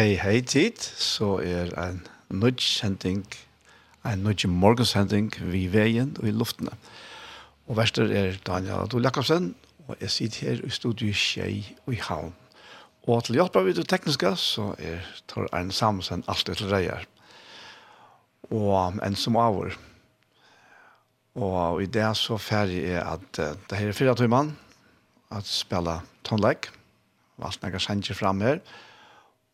hei 0.00 0.14
hei 0.16 0.38
tid, 0.40 0.80
så 0.80 1.34
er 1.44 1.74
en 1.76 1.98
nudge-sending, 2.32 3.26
en 4.08 4.22
nudge-morgensending 4.24 5.28
vi 5.50 5.66
veien 5.68 6.14
og 6.22 6.30
i 6.30 6.32
luftene. 6.32 6.72
Og 7.68 7.76
verster 7.76 8.08
er 8.08 8.38
Daniel 8.46 8.86
Adol 8.86 9.04
Jakobsen, 9.04 9.50
og 9.90 10.00
jeg 10.00 10.14
sitter 10.14 10.46
her 10.46 10.64
i 10.64 10.72
studiet 10.72 11.20
Kjei 11.20 11.76
og 11.84 11.92
i 11.92 12.00
Havn. 12.00 12.32
Og 13.12 13.26
til 13.26 13.42
hjelp 13.42 13.60
av 13.60 13.68
det 13.76 13.84
tekniske, 13.92 14.32
så 14.40 14.70
er 14.80 15.04
Tor 15.28 15.52
Arne 15.52 15.76
samsen 15.76 16.24
alltid 16.24 16.62
til 16.62 16.72
reier. 16.72 17.04
Og 18.48 18.96
en 19.04 19.20
som 19.20 19.36
avår. 19.36 19.76
Og 21.36 21.82
i 21.84 21.92
det 21.92 22.08
så 22.16 22.40
ferdig 22.40 22.86
er 22.94 23.04
at 23.04 23.28
uh, 23.36 23.52
det 23.68 23.76
her 23.76 23.92
er 23.92 24.00
fire 24.00 24.16
timer, 24.16 24.54
at 25.28 25.44
spille 25.44 26.00
tonlegg, 26.24 26.72
og 27.36 27.50
alt 27.50 27.66
nægge 27.66 27.84
sender 27.84 28.16
frem 28.16 28.40
her, 28.48 28.64
og 28.64 28.88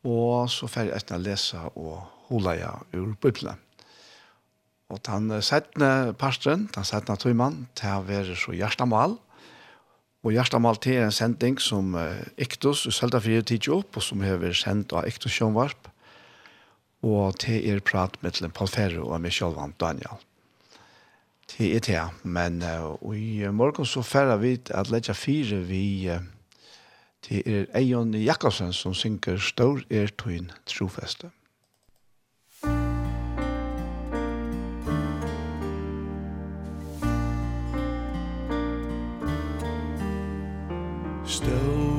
Og 0.07 0.51
så 0.53 0.69
fer 0.71 0.91
jeg 0.91 1.01
etter 1.01 1.19
å 1.19 1.23
lese 1.23 1.61
og 1.75 1.95
holde 2.29 2.57
jeg 2.61 2.99
ur 2.99 3.15
Bibelen. 3.23 3.63
Og 4.87 5.01
den 5.03 5.33
settende 5.43 6.15
pastoren, 6.19 6.69
den 6.75 6.87
settende 6.87 7.19
tøymann, 7.19 7.65
til 7.75 7.97
å 7.97 8.05
være 8.07 8.37
så 8.39 8.55
hjertemål. 8.55 9.17
Og 10.23 10.35
hjertemål 10.35 10.79
til 10.83 11.01
er 11.01 11.09
en 11.09 11.15
sending 11.15 11.59
som 11.63 11.97
uh, 11.99 12.23
Iktus 12.39 12.85
og 12.87 12.95
Selda 12.95 13.19
4 13.23 13.43
opp, 13.75 13.99
og 13.99 14.03
som 14.03 14.23
har 14.23 14.39
vært 14.43 14.61
sendt 14.63 14.95
av 14.95 15.07
Iktus 15.11 15.35
Sjønvarp. 15.35 15.91
Og 17.07 17.35
til 17.43 17.67
er 17.67 17.83
prat 17.83 18.15
med 18.23 18.39
til 18.39 18.51
Paul 18.51 18.71
Ferro 18.71 19.11
og 19.11 19.21
med 19.21 19.35
selv, 19.35 19.59
Daniel. 19.81 20.23
Til 21.51 21.77
er 21.77 21.83
til, 21.83 22.15
men 22.23 22.63
uh, 22.63 22.95
i 23.15 23.43
morgen 23.51 23.87
så 23.87 24.03
færre 24.07 24.39
vi 24.39 24.57
at 24.71 24.91
ledja 24.91 25.19
fire 25.19 25.65
vi... 25.67 25.85
Uh, 26.15 26.36
Det 27.29 27.43
er 27.47 27.65
Eion 27.75 28.15
Jakobsen 28.15 28.73
som 28.73 28.95
synker 28.95 29.41
Stor 29.43 29.81
er 29.91 30.13
tøyn 30.15 30.53
trofeste. 30.67 31.31
Stor 41.27 41.96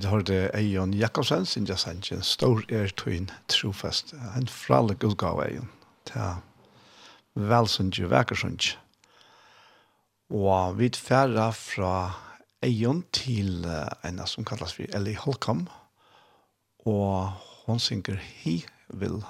vid 0.00 0.08
har 0.08 0.22
det 0.24 0.50
Eion 0.56 0.94
Jakobsen, 0.96 1.44
Sindja 1.44 1.76
Sanchen, 1.76 2.22
stor 2.24 2.62
er 2.72 2.88
tøyn 2.96 3.26
trofest. 3.52 4.14
En 4.32 4.46
fralik 4.48 5.04
utgave 5.04 5.44
Eion. 5.44 5.68
Ta 6.08 6.38
velsundje, 7.36 8.08
vekersundje. 8.08 8.78
Og 10.32 10.78
vi 10.78 10.88
færre 10.96 11.50
fra 11.52 11.92
Eion 12.64 13.02
til 13.12 13.66
en 13.68 14.22
som 14.24 14.46
kallas 14.48 14.72
for 14.78 14.88
Ellie 14.96 15.20
Holcomb. 15.20 15.68
Og 16.88 17.36
hon 17.66 17.78
synger 17.78 18.16
He 18.16 18.62
Will 18.88 19.20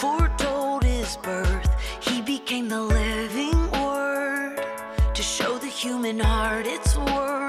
foretold 0.00 0.82
his 0.82 1.18
birth 1.18 1.70
he 2.00 2.22
became 2.22 2.70
the 2.70 2.80
living 2.80 3.70
word 3.70 4.56
to 5.12 5.22
show 5.22 5.58
the 5.58 5.66
human 5.66 6.18
heart 6.18 6.66
its 6.66 6.96
worth. 6.96 7.39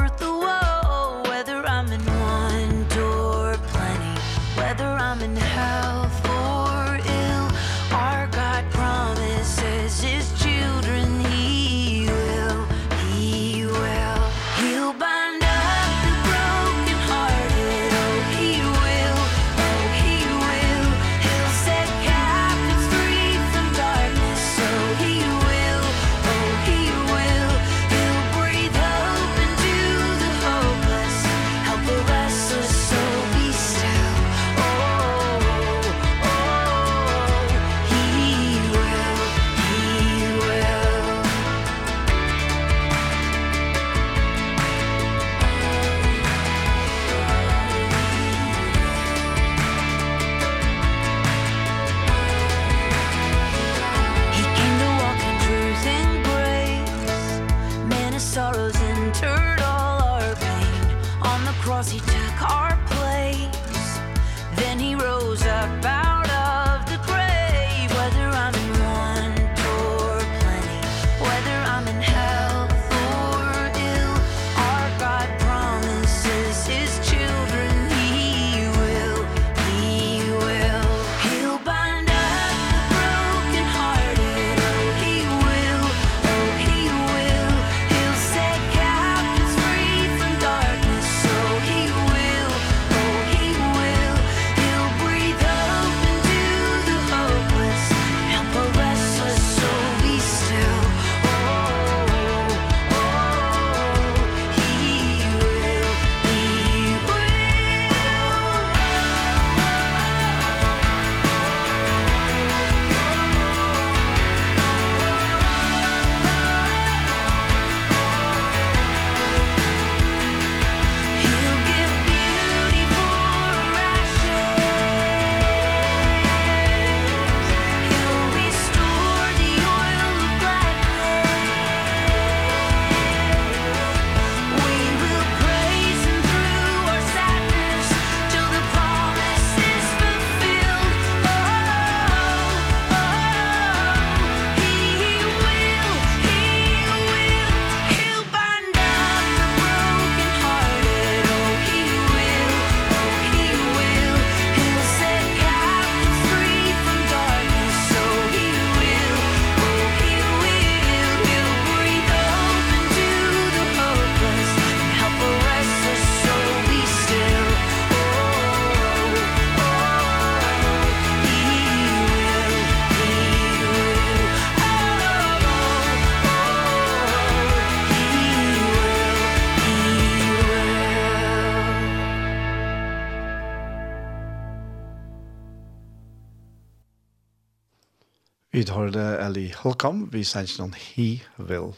hørte 188.81 189.17
Ellie 189.21 189.53
Holcomb, 189.61 190.09
vi 190.13 190.23
sang 190.25 190.49
noen 190.57 190.73
He 190.73 191.21
Will. 191.37 191.73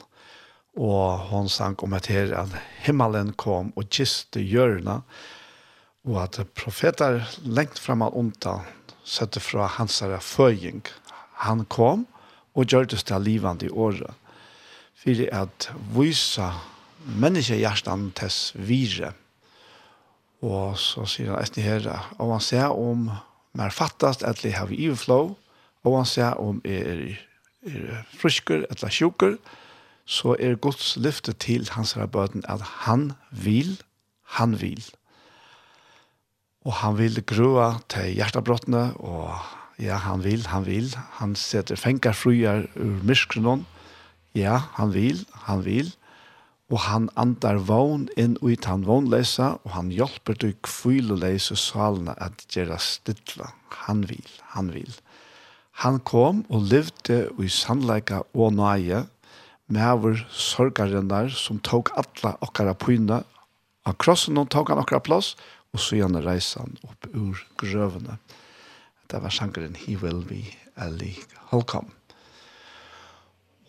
Og 0.79 1.27
hun 1.29 1.49
sang 1.51 1.75
om 1.83 1.93
at 1.93 2.07
her 2.09 2.31
at 2.37 2.53
himmelen 2.85 3.33
kom 3.37 3.71
og 3.75 3.89
kiste 3.93 4.41
hjørnet, 4.41 5.03
og 6.03 6.17
at 6.23 6.39
profeter 6.57 7.21
lengt 7.45 7.79
frem 7.79 8.03
av 8.03 8.15
onta 8.19 8.61
sette 9.07 9.39
fra 9.43 9.67
hans 9.77 10.01
føying. 10.01 10.81
Han 11.45 11.65
kom 11.65 12.07
og 12.53 12.67
gjørtes 12.67 13.03
til 13.03 13.23
livende 13.23 13.67
i 13.67 13.71
året. 13.71 14.11
For 14.95 15.19
at 15.35 15.69
vise 15.95 16.49
menneskehjertan 17.03 18.11
tess 18.15 18.53
vire. 18.55 19.13
Og 20.43 20.79
så 20.79 21.05
sier 21.07 21.33
han 21.33 21.43
etter 21.43 21.63
her, 21.63 21.87
og 22.19 22.35
han 22.37 22.43
ser 22.43 22.71
om 22.71 23.09
mer 23.53 23.71
fattast 23.71 24.23
etli 24.27 24.51
har 24.55 24.67
vi 24.71 24.85
iverflå, 24.87 25.35
Og 25.83 25.99
han 25.99 26.07
sier 26.07 26.39
om 26.39 26.61
er, 26.63 27.17
er 27.67 28.03
frisker 28.19 28.65
eller 28.69 28.93
sjuker, 28.93 29.37
så 30.05 30.35
er 30.39 30.59
Guds 30.59 30.95
lyfte 30.99 31.33
til 31.39 31.69
hans 31.75 31.95
bøten 32.11 32.43
at 32.51 32.63
han 32.83 33.13
vil, 33.31 33.77
han 34.39 34.59
vil. 34.61 34.83
Og 36.63 36.73
han 36.79 36.97
vil 36.97 37.19
grua 37.27 37.79
til 37.91 38.13
hjertebrottene, 38.15 38.93
og 38.99 39.35
ja, 39.79 39.97
han 39.99 40.23
vil, 40.23 40.45
han 40.47 40.65
vil. 40.67 40.93
Han 41.19 41.35
setter 41.35 41.79
fenger 41.79 42.15
fruer 42.15 42.67
ur 42.75 43.03
myskrenon. 43.03 43.65
Ja, 44.35 44.61
han 44.79 44.93
vil, 44.95 45.25
han 45.47 45.65
vil. 45.65 45.91
Og 46.71 46.79
han 46.87 47.09
andar 47.19 47.59
vogn 47.67 48.07
inn 48.17 48.37
ut 48.41 48.65
han 48.65 48.85
vognleisa, 48.87 49.57
og 49.63 49.75
han 49.75 49.91
hjelper 49.93 50.39
til 50.39 50.55
kvileleise 50.63 51.57
salene 51.59 52.15
at 52.23 52.45
gjøre 52.53 52.79
stidla. 52.81 53.51
Han 53.83 54.07
vil, 54.09 54.29
han 54.55 54.71
vil. 54.73 54.95
Han 55.81 55.99
kom 56.05 56.43
og 56.53 56.67
levde 56.69 57.25
i 57.41 57.49
sannleika 57.49 58.21
og 58.33 58.53
nøye, 58.53 59.05
med 59.73 59.85
over 59.89 60.19
sorgarinnar 60.29 61.31
som 61.33 61.57
tok 61.63 61.93
alla 61.97 62.35
okkara 62.45 62.75
pyna. 62.77 63.23
Av 63.87 63.95
krossen 63.97 64.37
hon 64.37 64.49
tok 64.51 64.69
han 64.69 64.81
okkara 64.83 65.01
plass, 65.01 65.33
og 65.73 65.81
så 65.81 65.97
gjerne 65.97 66.21
reise 66.21 66.61
han 66.61 66.75
opp 66.85 67.07
ur 67.09 67.39
grøvene. 67.57 68.19
Det 69.09 69.21
var 69.23 69.33
sangeren 69.33 69.77
He 69.79 69.95
Will 69.97 70.21
Be 70.27 70.43
Ellie 70.77 71.17
Holcomb. 71.49 71.89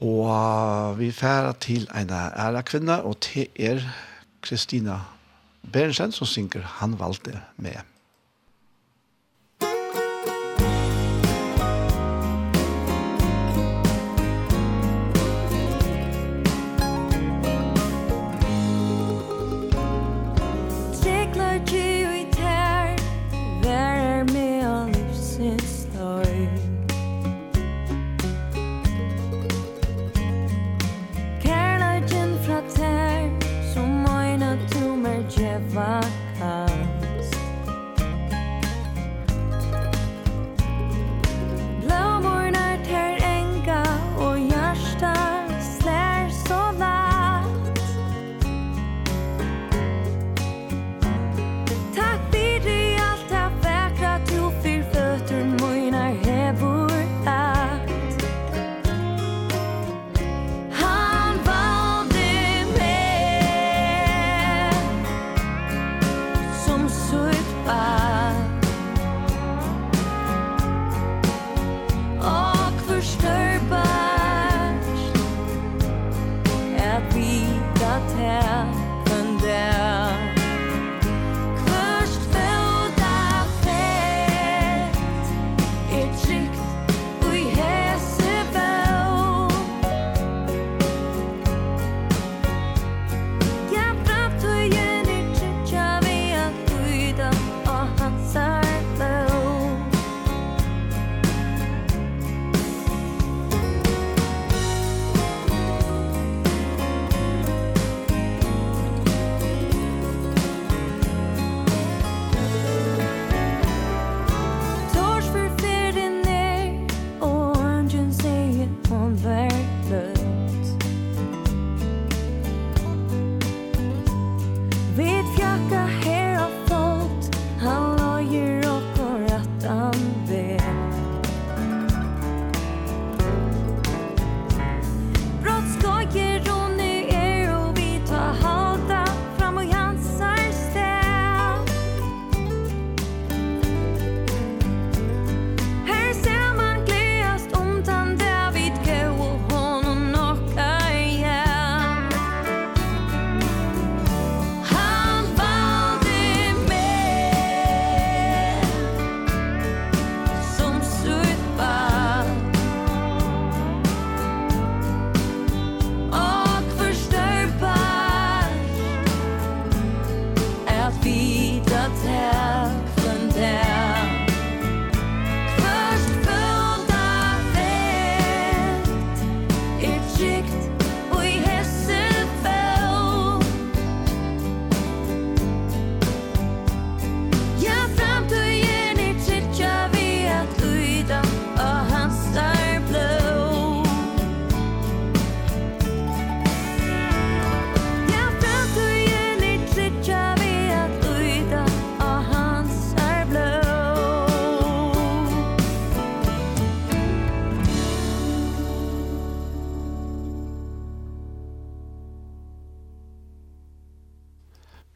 Og 0.04 0.98
vi 0.98 1.08
færa 1.14 1.54
til 1.62 1.86
en 1.94 2.12
æra 2.12 2.62
kvinne, 2.66 3.00
og 3.02 3.20
til 3.24 3.48
er 3.56 3.80
Kristina 4.44 5.00
Berensen 5.72 6.12
som 6.12 6.28
synger 6.28 6.66
Han 6.82 6.98
valgte 7.00 7.40
med. 7.56 7.93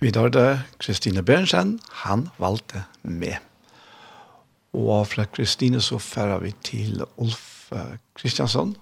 Vi 0.09 0.12
hørte 0.17 0.62
Kristine 0.81 1.21
Bjørnsen, 1.21 1.75
han 1.93 2.23
valgte 2.41 2.81
med. 3.03 3.35
Og 4.73 5.03
fra 5.07 5.27
Kristine 5.29 5.83
så 5.85 5.99
færer 6.00 6.38
vi 6.41 6.55
til 6.65 7.03
Ulf 7.21 7.69
Kristiansson, 8.17 8.73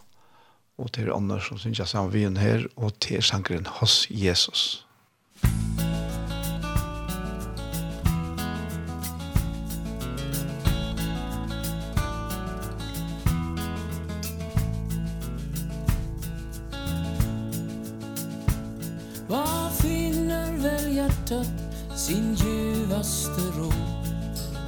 og 0.79 0.93
til 0.93 1.11
Anders 1.11 1.49
som 1.49 1.59
synes 1.59 1.79
jeg 1.79 1.89
sammen 1.89 2.13
vi 2.13 2.39
her, 2.39 2.63
og 2.77 3.01
til 3.01 3.23
sangren 3.23 3.67
Hos 3.67 4.07
Jesus. 4.11 4.86
hjärta 21.07 21.45
sin 21.97 22.35
djupaste 22.35 23.41
ro. 23.59 23.73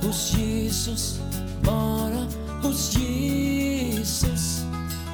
Hos 0.03 0.35
Jesus, 0.39 1.21
bara 1.63 2.27
hos 2.63 2.97
Jesus. 2.97 4.63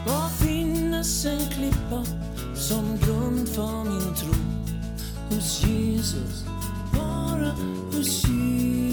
Var 0.07 0.29
finnes 0.29 1.25
en 1.25 1.41
klippa 1.51 2.05
som 2.55 2.99
grund 2.99 3.49
för 3.49 3.85
min 3.85 4.15
tro. 4.15 4.35
Hos 5.31 5.65
Jesus, 5.65 6.45
bara 6.93 7.55
hos 7.93 8.25
Jesus. 8.25 8.84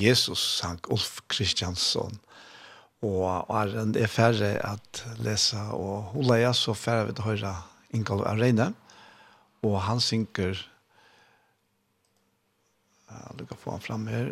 Jesus 0.00 0.40
sang 0.58 0.80
Ulf 0.88 1.20
Kristiansson. 1.28 2.16
Og 3.04 3.24
Arren 3.48 3.94
er 3.96 4.10
færre 4.12 4.56
at 4.64 5.04
lese 5.24 5.60
og 5.72 6.12
holde 6.14 6.40
jeg 6.42 6.56
så 6.56 6.74
færre 6.76 7.06
ved 7.08 7.20
å 7.20 7.28
høre 7.30 7.54
Ingall 7.96 8.24
Arreine. 8.28 8.72
Og 9.64 9.80
han 9.84 10.00
synker 10.00 10.66
Jeg 13.10 13.38
lukker 13.40 13.58
få 13.58 13.72
han 13.74 13.82
fram 13.82 14.04
her. 14.06 14.28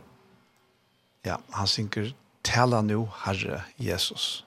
Ja, 1.26 1.40
han 1.50 1.66
synker 1.66 2.12
Tala 2.46 2.78
nu, 2.80 3.08
Herre 3.24 3.64
Jesus. 3.82 4.44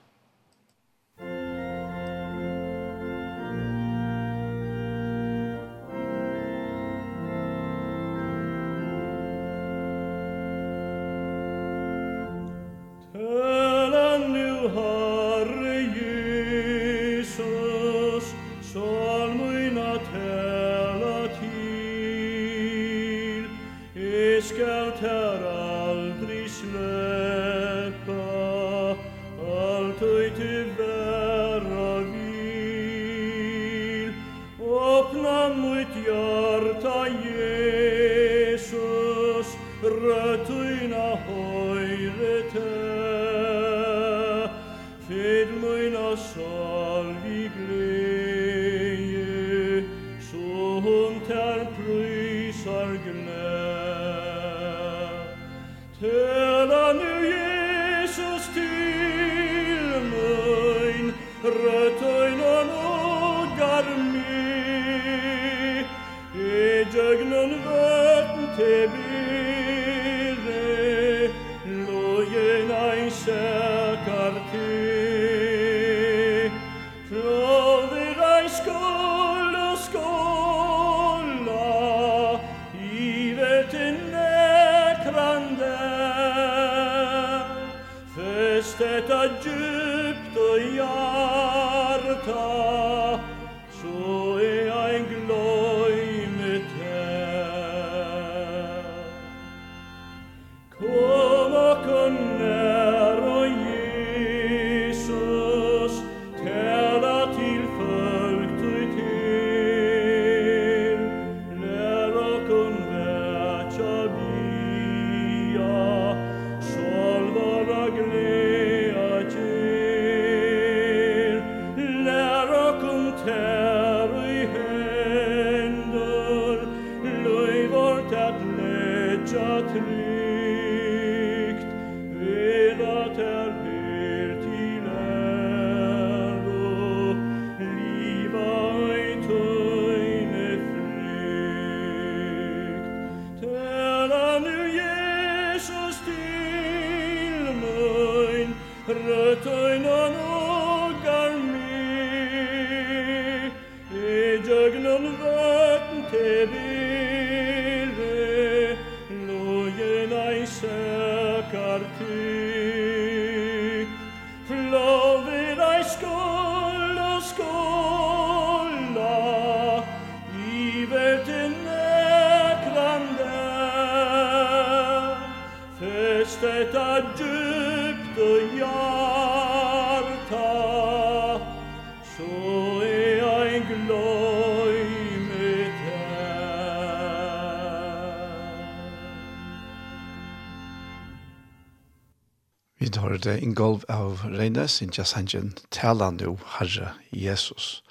vid 192.92 193.00
har 193.00 193.18
det 193.18 193.40
ingolv 193.40 193.84
av 193.88 194.20
Reines, 194.28 194.82
in 194.82 194.90
Jasangen, 194.92 195.54
talande 195.70 196.26
og 196.28 196.42
Herre 196.58 196.90
Jesus. 197.08 197.82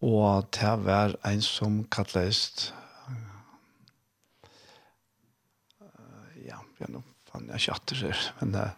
Og 0.00 0.46
det 0.56 0.72
var 0.86 1.16
en 1.26 1.42
som 1.44 1.82
kattleist, 1.92 2.72
ja, 6.46 6.62
vi 6.78 6.86
har 6.86 6.92
nå 6.94 7.02
fann 7.28 7.50
jeg 7.52 7.66
kjatter 7.66 8.00
her, 8.06 8.22
men 8.40 8.56
uh, 8.56 8.72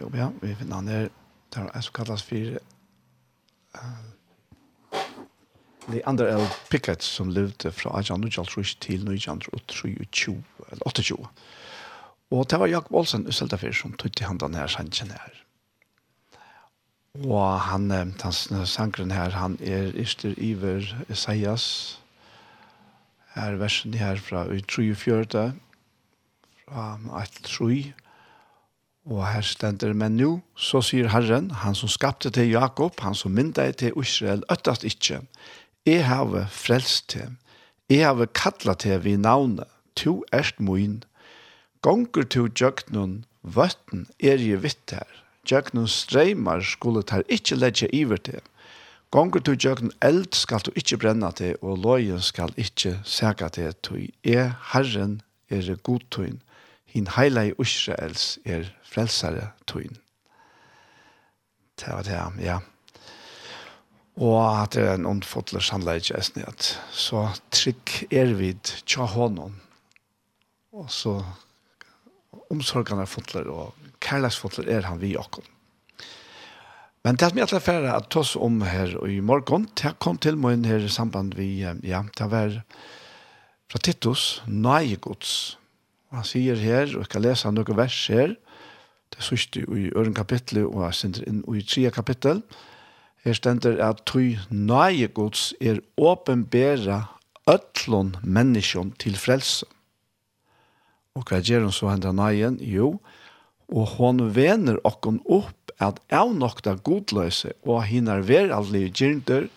jo, 0.00 0.10
ja, 0.16 0.30
vi 0.42 0.56
finner 0.58 0.80
han 0.80 0.90
her, 0.90 1.08
det 1.54 1.62
var 1.62 1.70
en 1.70 1.86
som 1.86 1.94
kallest 2.00 2.26
for 2.32 2.58
uh, 3.78 4.02
Leander 5.92 6.34
L. 6.34 6.48
Pickett 6.72 7.06
som 7.06 7.30
levde 7.30 7.70
fra 7.72 7.94
1823 8.00 8.74
til 8.82 9.06
1923, 9.06 10.34
eller 10.72 10.90
28. 10.90 11.30
Og 12.30 12.50
det 12.50 12.58
var 12.60 12.68
Jakob 12.68 12.94
Olsen 12.94 13.26
Øsseldafer 13.26 13.72
som 13.72 13.94
tog 13.96 14.12
til 14.12 14.28
han 14.28 14.40
denne 14.40 14.66
sangen 14.68 15.12
her. 15.14 15.36
Og 17.24 17.60
han, 17.60 17.88
den 17.90 18.66
sangren 18.66 19.10
her, 19.10 19.30
han 19.30 19.56
er 19.64 19.94
Ister 19.96 20.34
Iver 20.36 20.84
Isaias. 21.08 21.98
Her 23.34 23.56
versen 23.56 23.94
her 23.94 24.16
fra 24.16 24.44
34, 24.44 25.54
fra 26.68 26.98
8-3. 27.08 27.92
Og 29.08 29.24
her 29.32 29.40
stender, 29.40 29.92
men 29.92 30.16
nu, 30.16 30.42
så 30.54 30.82
sier 30.84 31.08
Herren, 31.08 31.50
han 31.50 31.74
som 31.74 31.88
skapte 31.88 32.30
til 32.30 32.50
Jakob, 32.52 33.00
han 33.00 33.14
som 33.16 33.32
mynda 33.32 33.70
til 33.72 33.96
Israel, 33.96 34.44
øttast 34.52 34.84
ikkje. 34.84 35.22
Jeg 35.86 36.04
har 36.06 36.46
frelst 36.52 37.08
til. 37.08 37.36
Jeg 37.88 38.04
har 38.04 38.26
kallat 38.36 38.84
til 38.84 39.04
vi 39.04 39.16
navnet. 39.16 39.64
Tu 39.96 40.22
erst 40.32 40.60
moin, 40.60 41.02
Gonger 41.82 42.26
to 42.26 42.48
jøgnun 42.48 43.24
vøtten 43.42 44.06
er 44.18 44.40
je 44.42 44.56
vitt 44.58 44.90
her. 44.90 45.08
Jøgnun 45.48 45.88
streimar 45.88 46.64
skulle 46.66 47.04
tar 47.06 47.22
ikkje 47.28 47.58
ledje 47.58 47.88
iver 47.94 48.18
til. 48.18 48.42
Gonger 49.14 49.40
to 49.40 49.54
jøgnun 49.54 49.94
eld 50.04 50.34
skal 50.34 50.64
du 50.66 50.72
ikkje 50.74 50.98
brenna 50.98 51.30
til, 51.30 51.54
og 51.62 51.78
lojen 51.84 52.20
skal 52.20 52.52
ikkje 52.58 52.98
sega 53.06 53.48
til, 53.54 53.72
tui 53.82 54.10
er 54.24 54.56
Herren 54.72 55.20
er 55.48 55.70
godtøyn, 55.86 56.42
hin 56.84 57.08
heilai 57.14 57.52
Israels 57.62 58.38
er 58.44 58.68
frelsare 58.84 59.52
tøyn. 59.70 59.96
Det 61.78 61.94
var 61.94 62.02
det, 62.02 62.18
ja. 62.42 62.58
Og 64.18 64.62
at 64.62 64.74
det 64.74 64.82
er 64.82 64.96
en 64.98 65.06
ondfotler 65.06 65.62
sannleik 65.62 66.10
esnighet. 66.10 66.72
Så 66.90 67.28
trygg 67.54 68.08
er 68.10 68.34
vid 68.34 68.72
tja 68.82 69.06
honom. 69.06 69.60
Og 70.74 70.90
så 70.90 71.20
omsorgene 72.50 73.06
fotler 73.06 73.48
og 73.52 73.74
kærlighetsfotler 74.04 74.68
er 74.72 74.86
han 74.88 75.00
vi 75.00 75.16
og 75.16 75.40
Men 77.04 77.16
det 77.16 77.28
som 77.30 77.38
jeg 77.38 77.46
ætla 77.46 77.60
færa 77.62 77.96
at 77.96 78.16
oss 78.16 78.34
om 78.36 78.60
her 78.66 78.96
og 78.98 79.10
i 79.10 79.20
morgen, 79.20 79.68
det 79.78 79.94
kom 79.98 80.18
til 80.18 80.36
morgen 80.36 80.64
her 80.64 80.82
i 80.82 80.88
samband 80.88 81.34
vi, 81.38 81.60
ja, 81.62 82.02
det 82.18 82.30
var 82.30 82.62
fra 83.70 83.78
Titus, 83.78 84.42
Nøyegods. 84.46 85.58
Han 86.10 86.24
sier 86.24 86.56
her, 86.56 86.88
og 86.96 87.04
jeg 87.04 87.08
kan 87.12 87.22
lese 87.22 87.52
noen 87.52 87.76
vers 87.76 87.98
her, 88.08 88.34
det 89.14 89.24
sørste 89.24 89.60
i 89.60 89.88
øren 89.96 90.16
kapittel, 90.16 90.64
og 90.66 90.84
jeg 90.86 90.98
sender 90.98 91.28
inn 91.28 91.42
i 91.54 91.62
tre 91.62 91.90
kapittel, 91.94 92.42
her 93.24 93.36
stender 93.36 93.80
at 93.84 94.04
tøy 94.08 94.36
Nøyegods 94.50 95.52
er 95.60 95.80
åpenbæra 95.96 97.02
øtlån 97.48 98.16
menneskjom 98.22 98.92
til 99.00 99.16
frelse. 99.16 99.66
Og 101.18 101.26
hva 101.26 101.40
gjør 101.42 101.66
hun 101.66 101.74
så 101.74 101.90
hendan 101.90 102.20
nøyen? 102.20 102.60
Jo, 102.62 102.98
og 103.68 103.96
hon 103.98 104.28
vener 104.36 104.78
okken 104.86 105.18
opp 105.26 105.72
at 105.82 105.98
av 106.14 106.30
nokta 106.34 106.76
godløse 106.86 107.52
og 107.66 107.82
hinner 107.90 108.22
ver 108.26 108.52
allige 108.54 108.92
gjernter 109.00 109.48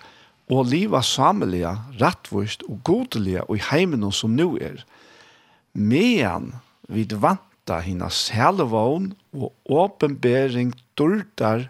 og 0.52 0.68
liva 0.68 1.00
samelige, 1.06 1.72
rattvust 2.02 2.66
og 2.68 2.82
godelige 2.88 3.46
og 3.48 3.58
i 3.58 3.66
heimen 3.70 4.04
som 4.12 4.34
nu 4.36 4.58
er. 4.60 4.82
Men 5.74 6.52
vid 6.92 7.16
vanta 7.24 7.80
hina 7.86 8.10
selvån 8.12 9.14
og 9.38 9.54
åpenbering 9.70 10.74
dultar 11.00 11.70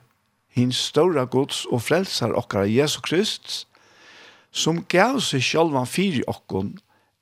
hins 0.56 0.80
stora 0.90 1.28
gods 1.30 1.68
og 1.70 1.84
frelsar 1.86 2.34
okkara 2.36 2.66
Jesu 2.66 3.00
Krist, 3.06 3.68
som 4.52 4.82
gav 4.90 5.22
seg 5.24 5.46
sjálvan 5.46 5.88
fyrir 5.88 6.26
okkon, 6.28 6.74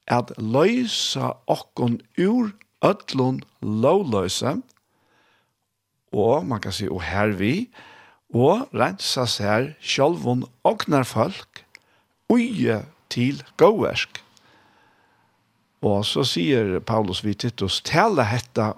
at 0.09 0.33
løysa 0.37 1.33
okkon 1.47 1.99
ur 2.17 2.51
ötlun 2.85 3.41
lovløysa, 3.61 4.57
og 6.11 6.45
man 6.45 6.61
kan 6.61 6.73
si, 6.73 6.87
og 6.89 7.03
her 7.05 7.35
vi, 7.37 7.69
og 8.33 8.69
rensa 8.73 9.25
seg 9.29 9.75
sjálfun 9.81 10.45
oknar 10.65 11.05
folk, 11.05 11.63
uje 12.29 12.81
til 13.09 13.43
gåversk. 13.61 14.21
Og 15.85 16.03
så 16.05 16.25
sier 16.27 16.79
Paulus 16.83 17.23
vi 17.23 17.33
Titus, 17.37 17.79
tala 17.85 18.25
hetta 18.27 18.73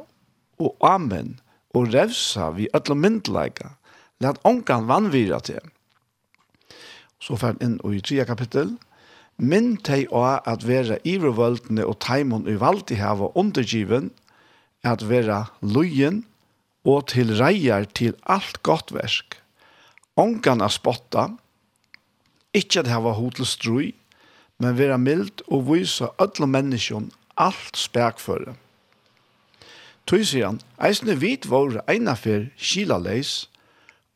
og 0.61 0.75
amen, 0.85 1.39
og 1.75 1.93
revsa 1.95 2.51
vi 2.55 2.69
ötlun 2.75 3.01
myndleika, 3.01 3.75
lat 4.21 4.39
ongan 4.43 4.87
vannvira 4.91 5.39
til. 5.39 5.63
Så 7.21 7.37
fer 7.37 7.57
inn 7.61 7.79
i 7.85 8.01
3 8.01 8.25
kapittel, 8.25 8.75
Minn 9.41 9.73
teg 9.81 10.11
av 10.13 10.45
at 10.45 10.61
vera 10.69 10.99
ivervøldene 11.01 11.81
og 11.89 11.97
taimon 12.05 12.45
i 12.45 12.59
valdi 12.61 12.99
hava 12.99 13.31
undergiven, 13.33 14.11
at 14.85 15.01
vera 15.09 15.47
lujen 15.61 16.21
og 16.85 17.07
til 17.13 17.33
reier 17.39 17.87
til 17.97 18.13
alt 18.29 18.61
godt 18.61 18.93
versk. 18.93 19.37
Ongan 20.17 20.61
a 20.61 20.69
spotta, 20.69 21.31
ikkje 22.53 22.83
at 22.83 22.91
hava 22.93 23.15
hotel 23.17 23.49
strui, 23.49 23.89
men 24.61 24.77
vera 24.77 24.97
mild 25.01 25.41
og 25.49 25.65
vysa 25.71 26.11
ödla 26.21 26.45
menneskjon 26.45 27.09
alt 27.41 27.77
spekføre. 27.77 28.53
Tøy 30.05 30.21
sier 30.25 30.51
han, 30.51 30.61
eisne 30.77 31.15
vit 31.17 31.47
våre 31.49 31.81
einafer 31.89 32.49
skilaleis, 32.61 33.47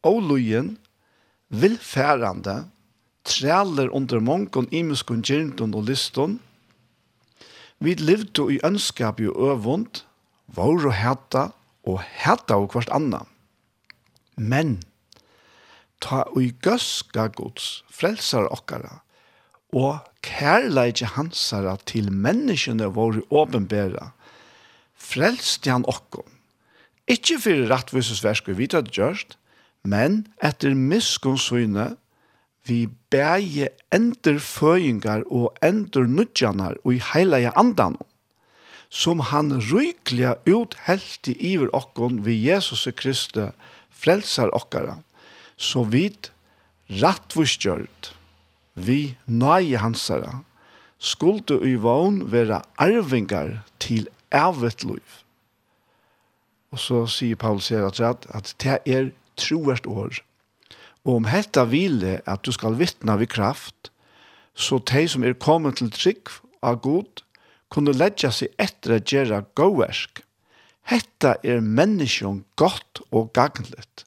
og 0.06 0.22
lujen, 0.30 0.76
vilfærande, 1.50 2.66
træler 3.26 3.90
under 3.90 4.20
mongon 4.20 4.68
imuskun 4.72 5.24
gyrndun 5.26 5.74
og 5.74 5.84
liston. 5.90 6.40
Vi 7.80 7.94
livdu 7.94 8.50
i 8.50 8.60
ønskap 8.64 9.20
i 9.20 9.30
øvund, 9.30 10.04
vår 10.48 10.88
og 10.88 11.52
og 11.86 12.02
heta 12.02 12.58
og 12.58 12.70
kvart 12.74 12.90
anna. 12.90 13.26
Men, 14.38 14.82
ta 16.02 16.24
ui 16.36 16.54
gøska 16.62 17.28
gods, 17.28 17.84
frelsar 17.90 18.50
okkara, 18.52 19.02
og 19.74 20.00
kærleidje 20.26 21.08
hansara 21.16 21.76
til 21.86 22.12
menneskene 22.12 22.88
våre 22.96 23.22
åpenbæra, 23.30 24.12
frelste 24.96 25.72
han 25.72 25.86
okkom. 25.88 26.28
Ikke 27.08 27.38
for 27.42 27.68
rettvisesversk 27.70 28.48
vi 28.50 28.58
vidt 28.64 28.74
at 28.74 28.90
gjørst, 28.90 29.38
men 29.86 30.24
etter 30.42 30.74
miskunnssynet 30.74 32.00
vi 32.65 32.88
bæje 33.13 33.69
endur 33.93 34.39
føyingar 34.41 35.25
og 35.30 35.56
endur 35.65 36.08
nudjanar 36.10 36.78
og 36.84 36.95
i 36.95 37.01
heilige 37.13 37.54
andan 37.60 37.97
som 38.89 39.21
han 39.32 39.54
rykliga 39.71 40.36
uthelti 40.49 41.36
iver 41.54 41.69
okkon 41.75 42.23
vi 42.25 42.38
Jesus 42.47 42.88
Kristi 42.97 43.49
frelsar 43.89 44.54
okkara 44.56 44.99
så 45.58 45.84
vid 45.84 46.32
rattvustgjörd 47.01 48.12
vi 48.75 49.15
nøye 49.25 49.80
hansara 49.80 50.41
skulde 50.99 51.60
i 51.63 51.75
vogn 51.80 52.23
vera 52.32 52.62
arvingar 52.82 53.62
til 53.80 54.08
evet 54.32 54.84
liv. 54.84 55.21
Og 56.71 56.82
så 56.82 57.06
sier 57.08 57.39
Paul 57.39 57.62
sier 57.63 57.86
at, 57.88 58.28
at 58.28 58.54
det 58.63 58.80
er 58.86 59.12
troert 59.39 59.88
år. 59.88 60.19
Og 61.06 61.22
om 61.22 61.28
hetta 61.30 61.68
hvile 61.70 62.20
at 62.26 62.46
du 62.46 62.52
skal 62.56 62.78
vittna 62.80 63.15
vid 63.22 63.30
kraft, 63.34 63.91
så 64.56 64.80
de 64.80 65.06
som 65.12 65.24
er 65.24 65.38
kommet 65.38 65.78
til 65.78 65.91
trygg 65.94 66.32
av 66.65 66.80
god, 66.82 67.22
kunne 67.70 67.94
ledja 67.96 68.32
seg 68.34 68.54
etter 68.62 68.96
å 68.96 69.04
gjøre 69.04 69.44
gåversk. 69.58 70.22
Hetta 70.86 71.36
er 71.44 71.65
menneskjon 71.65 72.44
godt 72.60 73.02
og 73.10 73.32
gagnligt, 73.38 74.06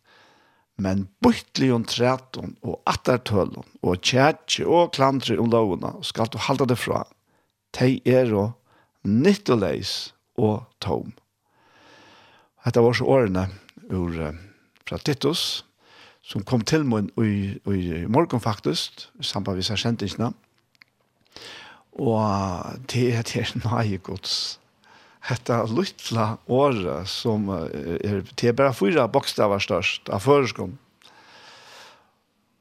men 0.78 1.08
byttlion 1.22 1.86
træton 1.90 2.54
og 2.62 2.78
attertølon 2.86 3.66
og 3.82 3.98
kjætje 3.98 4.66
og 4.66 4.92
klandre 4.94 5.38
om 5.42 5.50
lovene 5.50 5.96
skal 6.06 6.30
du 6.30 6.38
halda 6.38 6.68
det 6.70 6.78
fra. 6.78 7.02
De 7.74 7.98
er 8.06 8.30
og 8.30 8.54
nyttoleis 9.02 10.12
og 10.38 10.62
tom. 10.82 11.10
Hetta 12.62 12.82
var 12.82 12.94
så 12.94 13.06
årene 13.10 13.48
ur 13.90 14.14
fra 14.86 14.98
Titus, 15.02 15.64
som 16.28 16.44
kom 16.44 16.60
til 16.60 16.84
mun 16.84 17.08
i, 17.24 17.56
i 17.56 18.04
morgen 18.10 18.40
faktisk, 18.40 19.06
sammen 19.24 19.56
med 19.56 19.64
seg 19.64 19.80
kjentisene. 19.80 20.32
Og 21.98 22.78
det 22.92 23.06
er 23.16 23.24
det 23.26 23.42
er 23.42 23.54
nøye 23.64 23.98
gods. 24.04 24.58
Hette 25.28 25.56
luttla 25.72 26.36
året 26.46 27.08
som 27.10 27.48
er, 27.52 28.22
det 28.36 28.52
er 28.52 28.56
bare 28.56 28.76
fyra 28.76 29.08
bokstaver 29.10 29.60
størst 29.60 30.12
av 30.12 30.22
føreskom. 30.24 30.76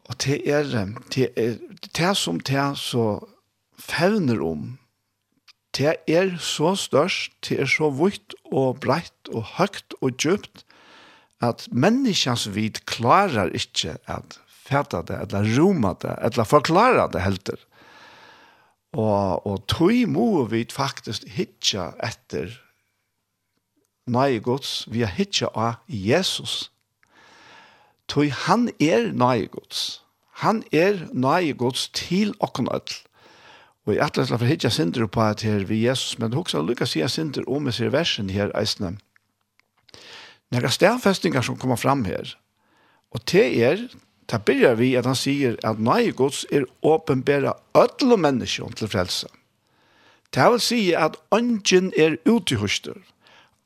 Og 0.07 0.15
det 0.23 0.39
er 0.47 0.67
det, 1.13 1.29
er, 1.35 1.57
det 1.83 2.13
som 2.17 2.39
det 2.39 2.69
så 2.79 3.19
fevner 3.77 4.41
om, 4.41 4.77
det 5.77 5.97
er 6.07 6.37
så 6.41 6.73
størst, 6.79 7.35
det 7.45 7.59
er 7.61 7.69
så 7.69 7.91
vitt 7.93 8.33
og 8.49 8.79
breit 8.81 9.29
og 9.29 9.43
høyt 9.59 9.93
og 10.01 10.15
djupt, 10.15 10.63
at 11.43 11.67
menneskens 11.71 12.47
vid 12.55 12.81
klarar 12.89 13.53
ikkje 13.55 13.97
at 14.09 14.39
fæta 14.67 15.03
det, 15.05 15.19
eller 15.21 15.49
roma 15.57 15.93
det, 16.01 16.15
eller 16.21 16.47
forklara 16.47 17.07
det 17.13 17.21
helter. 17.21 17.59
Og, 18.97 19.45
og 19.45 19.67
tog 19.69 19.93
må 20.09 20.45
vi 20.49 20.65
faktisk 20.71 21.27
hitja 21.29 21.91
etter 22.03 22.55
nøye 24.07 24.39
gods, 24.39 24.87
vi 24.87 25.03
har 25.03 25.13
hitja 25.13 25.51
av 25.53 25.83
Jesus. 25.87 26.71
Tog 28.07 28.31
han 28.47 28.69
er 28.79 29.11
nøye 29.11 29.49
gods. 29.51 30.01
Han 30.41 30.63
er 30.71 31.03
nøye 31.13 31.53
gods 31.57 31.89
til 31.93 32.33
okken 32.39 32.69
ødel. 32.71 32.95
Og 33.87 33.95
jeg 33.95 34.03
atlas 34.03 34.31
for 34.31 34.47
hitja 34.47 34.69
synder 34.69 35.07
på 35.07 35.21
at 35.23 35.41
her 35.47 35.63
vi 35.67 35.85
Jesus, 35.85 36.17
men 36.19 36.33
hoksa 36.35 36.59
lukka 36.59 36.85
sier 36.85 37.07
synder 37.07 37.45
om 37.47 37.67
i 37.67 37.71
sier 37.75 37.91
versen 37.93 38.29
her 38.29 38.51
eisne 38.59 38.97
några 40.51 40.69
stærfestingar 40.69 41.41
som 41.41 41.57
kommer 41.57 41.75
fram 41.75 42.05
her. 42.05 42.37
Og 43.11 43.21
det 43.31 43.63
er, 43.63 43.87
det 44.31 44.45
börjar 44.45 44.75
vi 44.75 44.95
at 44.95 45.05
han 45.05 45.15
sier 45.15 45.55
at 45.63 45.79
nei 45.79 46.11
gods 46.11 46.45
er 46.51 46.67
åpenbæra 46.83 47.55
ødel 47.75 48.11
og 48.17 48.19
menneskjon 48.19 48.75
til 48.75 48.91
frelse. 48.91 49.27
Det 50.35 50.51
vil 50.51 50.61
si 50.61 50.81
at 50.93 51.15
ånden 51.31 51.93
er 51.97 52.17
utihusster. 52.27 52.97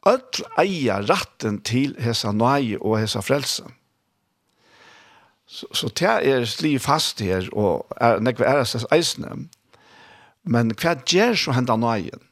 Ødel 0.08 0.46
eier 0.62 1.06
ratten 1.10 1.62
til 1.62 1.96
hessa 2.00 2.32
nei 2.32 2.78
og 2.78 3.00
hessa 3.00 3.22
frelse. 3.22 3.66
Så, 5.52 5.68
så 5.74 5.90
det 6.00 6.14
er 6.32 6.46
sli 6.48 6.78
fast 6.80 7.20
her, 7.20 7.50
og 7.52 7.88
er, 8.00 8.22
nekve 8.24 8.46
er 8.48 8.64
SS 8.64 8.86
eisne. 8.94 9.34
Men 10.44 10.72
hva 10.80 10.96
gjør 10.96 11.36
så 11.36 11.58
hendan 11.58 11.84
nøyen? 11.84 12.24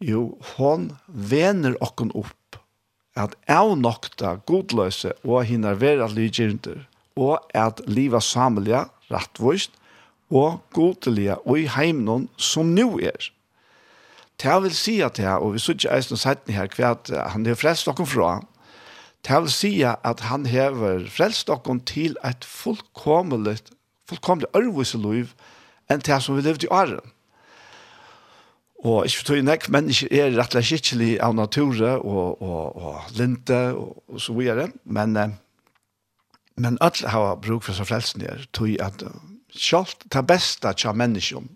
Jo, 0.00 0.40
hon 0.56 0.90
vener 1.06 1.76
okken 1.84 2.10
opp 2.16 2.34
at 3.16 3.34
avnokta 3.50 4.36
godløse 4.46 5.12
og 5.24 5.44
hinner 5.48 5.78
vera 5.80 6.06
lydgjyrnder, 6.10 6.86
og 7.16 7.40
at 7.54 7.82
liva 7.86 8.20
samliga, 8.22 8.86
rattvist 9.10 9.74
og 10.30 10.60
godelige 10.72 11.36
og 11.38 11.58
i 11.58 11.66
heimnon 11.66 12.28
som 12.38 12.70
nu 12.76 12.98
er. 13.02 13.30
Det 14.40 14.62
vil 14.62 14.74
si 14.74 15.00
at 15.04 15.18
det, 15.18 15.26
og 15.28 15.54
vi 15.54 15.60
sier 15.60 15.90
eisen 15.92 16.16
og 16.16 16.22
sett 16.22 16.46
her, 16.48 16.70
hva 16.76 16.94
at 16.94 17.10
han 17.34 17.44
har 17.46 17.58
frelst 17.58 17.90
dere 17.90 18.06
fra, 18.06 18.30
det 19.26 19.40
vil 19.42 19.52
si 19.52 19.72
at 19.84 20.22
han 20.30 20.46
hever 20.48 21.04
frelst 21.12 21.50
dere 21.50 21.76
til 21.86 22.16
et 22.24 22.46
fullkomlig, 22.46 23.58
fullkomlig 24.08 24.48
ørvise 24.56 25.00
liv 25.02 25.34
enn 25.90 26.00
det 26.06 26.22
som 26.22 26.38
vi 26.38 26.46
levde 26.46 26.68
i 26.68 26.72
åren. 26.72 27.02
Og 28.80 29.04
ikke 29.04 29.18
for 29.18 29.28
tog 29.28 29.42
nek, 29.44 29.68
men 29.68 29.90
ikke 29.92 30.08
er 30.08 30.30
rett 30.38 30.54
og 30.56 30.64
slett 30.64 30.68
skikkelig 30.70 31.10
av 31.20 31.34
nature 31.36 31.98
og, 31.98 32.40
og, 32.40 32.76
og 32.80 33.16
linte 33.18 33.58
og, 33.76 33.98
og 34.08 34.22
så 34.24 34.36
videre. 34.38 34.70
Men, 34.84 35.18
men 36.56 36.78
alle 36.80 37.12
har 37.12 37.34
bruk 37.44 37.66
for 37.66 37.76
seg 37.76 37.90
frelsen 37.90 38.24
her, 38.24 38.46
tog 38.56 38.72
at 38.80 39.04
selv 39.52 39.92
det 40.08 40.24
beste 40.26 40.72
til 40.80 40.96
mennesken, 40.96 41.50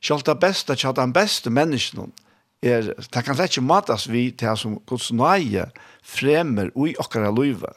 selv 0.00 0.24
det 0.24 0.38
beste 0.40 0.78
til 0.78 0.96
den 0.96 1.12
beste 1.12 1.52
mennesken, 1.52 2.14
er, 2.62 2.92
det 2.96 3.24
kan 3.26 3.36
slett 3.36 3.52
ikke 3.52 3.66
matas 3.66 4.08
vi 4.08 4.30
til 4.38 4.56
som 4.56 4.78
Guds 4.86 5.10
nøye 5.12 5.66
fremmer 6.06 6.70
ui 6.78 6.94
okkara 6.96 7.34
løyve. 7.34 7.74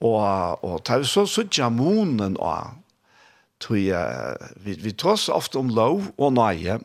Og, 0.00 0.64
og 0.64 0.80
det 0.88 0.96
er 0.96 1.06
så 1.06 1.26
suttja 1.28 1.68
monen 1.68 2.38
og 2.40 2.72
tog 3.60 3.76
vi, 4.64 4.74
vi 4.80 4.92
tross 4.96 5.28
ofte 5.28 5.60
om 5.60 5.68
lov 5.76 6.08
og 6.16 6.32
nøye, 6.34 6.80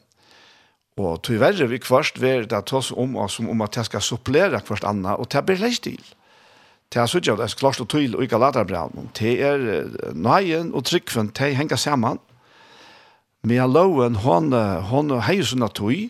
Og 0.95 1.19
tyverre 1.27 1.67
vi 1.67 1.81
kvart 1.83 2.21
ver 2.23 2.45
det 2.47 2.61
tas 2.71 2.91
om 2.95 3.17
oss 3.19 3.35
som 3.35 3.49
om 3.51 3.63
at 3.65 3.75
jeg 3.75 3.89
skal 3.89 4.03
supplere 4.03 4.61
kvart 4.63 4.85
anna, 4.87 5.17
og 5.19 5.27
det 5.33 5.43
blir 5.43 5.59
leis 5.59 5.81
til. 5.83 5.99
Det 6.93 7.01
er 7.01 7.09
sånn 7.11 7.25
at 7.33 7.41
det 7.41 7.47
er 7.49 7.57
klart 7.59 7.81
og 7.83 7.89
tydelig 7.91 8.15
og 8.15 8.23
ikke 8.23 8.39
lader 8.39 8.67
bra. 8.67 8.85
Det 9.17 9.33
er 9.43 9.65
nøyen 10.15 10.71
og 10.71 10.85
tryggven, 10.87 11.33
det 11.35 11.55
henger 11.57 11.81
sammen. 11.81 12.21
Men 13.43 13.73
loven, 13.73 14.21
hun, 14.23 14.55
hon 14.89 15.11
heier 15.27 15.43
sånn 15.43 15.65
at 15.67 15.75
tøy, 15.75 16.07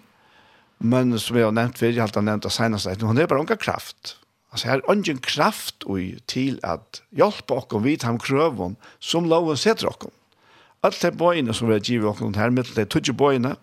men 0.86 1.16
som 1.18 1.40
jeg 1.40 1.48
har 1.48 1.56
nevnt, 1.56 1.82
vi 1.82 1.96
har 1.96 2.06
alltid 2.06 2.28
nevnt 2.28 2.46
det 2.46 2.54
seneste, 2.54 2.96
hun 3.02 3.18
er 3.18 3.32
bare 3.32 3.42
unga 3.42 3.58
kraft. 3.58 4.20
Altså, 4.54 4.70
her 4.70 4.84
er 4.84 4.92
ungen 4.92 5.18
kraft 5.20 5.84
og 5.90 6.22
til 6.32 6.62
at 6.64 7.02
hjelpe 7.16 7.58
oss 7.58 7.74
vidt 7.84 8.06
ham 8.08 8.20
krøven 8.22 8.78
som 9.04 9.26
loven 9.28 9.58
setter 9.60 9.90
oss. 9.90 10.14
Alt 10.86 11.02
det 11.02 11.16
bøyene 11.18 11.56
som 11.56 11.68
vi 11.68 11.80
har 11.80 11.84
givet 11.84 12.08
oss 12.14 12.38
her, 12.38 12.54
med 12.54 12.70
det 12.76 12.88
tøtje 12.94 13.16
bøyene, 13.18 13.56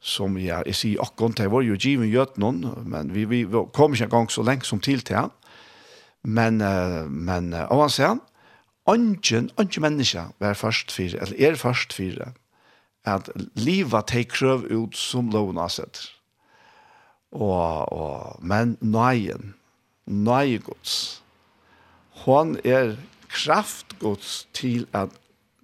som 0.00 0.38
ja, 0.40 0.62
jeg 0.66 0.76
sier 0.78 1.02
akkurat, 1.04 1.36
det 1.36 1.50
var 1.52 1.64
jo 1.64 1.76
givet 1.76 2.08
gjøt 2.08 2.38
noen, 2.40 2.64
men 2.88 3.12
vi, 3.12 3.26
vi 3.28 3.44
kom 3.76 3.92
ikke 3.94 4.08
engang 4.08 4.30
så 4.32 4.44
lenge 4.46 4.64
som 4.68 4.80
til 4.80 5.04
til 5.04 5.18
han. 5.18 5.34
Men, 6.24 6.60
uh, 6.60 7.04
men 7.08 7.52
uh, 7.52 7.66
og 7.68 7.84
han 7.84 7.92
sier 7.92 8.12
han, 8.14 8.22
Ongen, 8.88 9.50
ongen 9.60 9.84
menneske 9.84 10.22
var 10.40 10.56
først 10.56 10.90
fire, 10.90 11.20
eller 11.20 11.50
er 11.50 11.58
først 11.60 11.92
fire, 11.92 12.32
at 13.04 13.28
livet 13.54 14.08
tar 14.08 14.24
krøv 14.26 14.64
ut 14.72 14.96
som 14.96 15.28
loven 15.30 15.60
har 15.60 15.70
sett. 15.70 16.08
Og, 17.30 17.92
og, 17.92 18.40
men 18.42 18.78
nøyen, 18.80 19.54
nøyegods, 20.06 21.20
hon 22.24 22.56
er 22.64 22.96
kraftgods 23.30 24.48
til 24.56 24.88
at 24.96 25.12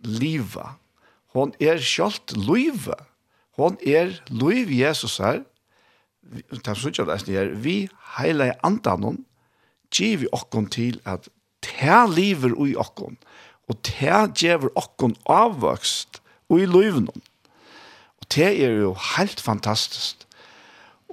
livet, 0.04 0.76
hon 1.34 1.56
er 1.60 1.82
kjølt 1.82 2.36
livet, 2.36 3.05
Hon 3.56 3.78
er 3.80 4.12
Louis 4.28 4.68
Jesus 4.68 5.16
her, 5.22 5.40
det 6.26 6.66
er 6.66 6.78
sånn 6.78 7.12
at 7.12 7.24
det 7.28 7.38
er, 7.38 7.54
vi 7.54 7.86
heile 8.16 8.52
andanon, 8.66 9.22
giv 9.94 10.24
vi 10.24 10.30
okkon 10.34 10.66
til 10.72 10.98
at 11.08 11.28
ta 11.64 12.04
lever 12.10 12.54
ui 12.58 12.74
okkon, 12.76 13.16
og 13.70 13.78
ta 13.86 14.26
gjever 14.34 14.70
okkon 14.78 15.16
avvokst 15.30 16.20
ui 16.52 16.66
løyvnum. 16.66 17.22
Og 18.20 18.28
te 18.30 18.46
er 18.50 18.76
jo 18.82 18.92
helt 19.16 19.40
fantastisk. 19.42 20.26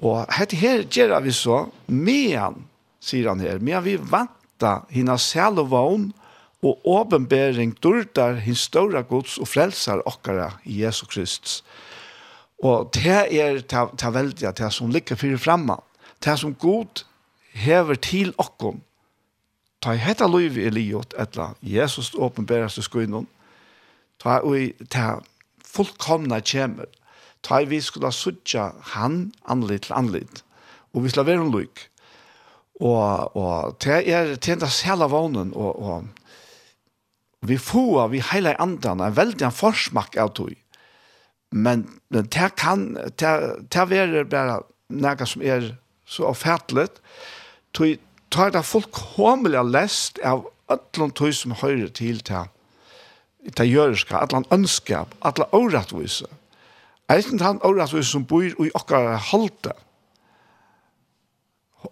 Og 0.02 0.26
hette 0.34 0.58
her 0.60 0.84
gjør 0.90 1.20
vi 1.24 1.34
så, 1.36 1.68
mean, 1.88 2.66
sier 3.04 3.30
han 3.30 3.42
her, 3.44 3.62
mean 3.64 3.86
vi 3.86 3.96
vanta 3.98 4.82
hina 4.92 5.16
selvvån 5.22 6.12
og 6.64 6.88
åbenbering 6.88 7.76
durdar 7.84 8.40
hins 8.44 8.68
stora 8.70 9.04
gods 9.08 9.38
og 9.42 9.50
frelsar 9.52 10.04
okkara 10.08 10.54
i 10.64 10.82
Jesus 10.84 11.10
Kristus 11.12 11.58
Og 12.64 12.94
det 12.96 13.28
er 13.36 13.60
det 13.60 14.14
veldige, 14.16 14.52
det 14.52 14.72
som 14.74 14.92
ligger 14.92 15.20
fyrir 15.20 15.38
framme. 15.38 15.76
Det 16.24 16.40
som 16.40 16.56
god 16.56 17.04
hever 17.54 17.96
til 17.96 18.34
okkom. 18.38 18.82
Ta 19.84 19.92
i 19.92 20.00
hetta 20.00 20.30
loiv 20.32 20.58
i 20.58 20.70
livet, 20.72 21.14
etla 21.20 21.54
Jesus 21.62 22.14
åpenbæres 22.16 22.78
til 22.78 22.88
skunnen. 22.88 23.28
Ta 24.24 24.40
i 24.56 24.72
ta 24.88 25.20
fullkomna 25.66 26.40
kjemer. 26.40 26.88
Ta 27.44 27.60
i 27.60 27.68
vi 27.68 27.82
skulle 27.82 28.12
sutja 28.16 28.70
han 28.96 29.34
anlit 29.44 29.90
til 29.90 29.98
anlit. 30.00 30.44
Og 30.94 31.04
vi 31.04 31.10
skulle 31.10 31.28
være 31.28 31.44
en 31.44 31.52
loik. 31.52 31.90
Og, 32.80 33.36
og 33.36 33.76
det 33.84 34.00
er 34.08 34.36
tjenta 34.36 34.70
sela 34.72 35.08
vånen 35.12 35.52
og, 35.54 35.84
og 35.84 36.08
vi 37.44 37.58
får 37.60 38.08
vi 38.08 38.24
heile 38.32 38.56
andan 38.62 39.04
en 39.04 39.16
veldig 39.16 39.52
forsmak 39.52 40.16
av 40.18 40.32
tog 40.34 40.56
Men 41.54 41.86
det 42.10 42.56
kan, 42.58 42.94
det 42.94 43.24
er 43.24 44.24
bara 44.24 44.62
något 44.90 45.30
som 45.30 45.42
är 45.42 45.76
så 46.06 46.26
avfattelig, 46.26 46.88
tog 47.72 47.98
tar 48.30 48.52
det 48.52 48.64
fullkomlig 48.64 49.60
läst 49.66 50.20
av 50.20 50.50
alle 50.68 51.12
tog 51.12 51.34
som 51.34 51.52
høyre 51.52 51.90
till 51.90 52.20
ta 52.20 52.48
til 53.56 53.70
jøreska, 53.70 54.18
allan 54.18 54.46
önskap 54.52 55.16
alla 55.20 55.46
orättvisa 55.52 56.28
Eisen 57.10 57.40
han 57.40 57.60
orättvisa 57.62 58.12
som 58.12 58.24
bor 58.26 58.44
i 58.44 58.72
okkar 58.74 59.18
halte. 59.18 59.74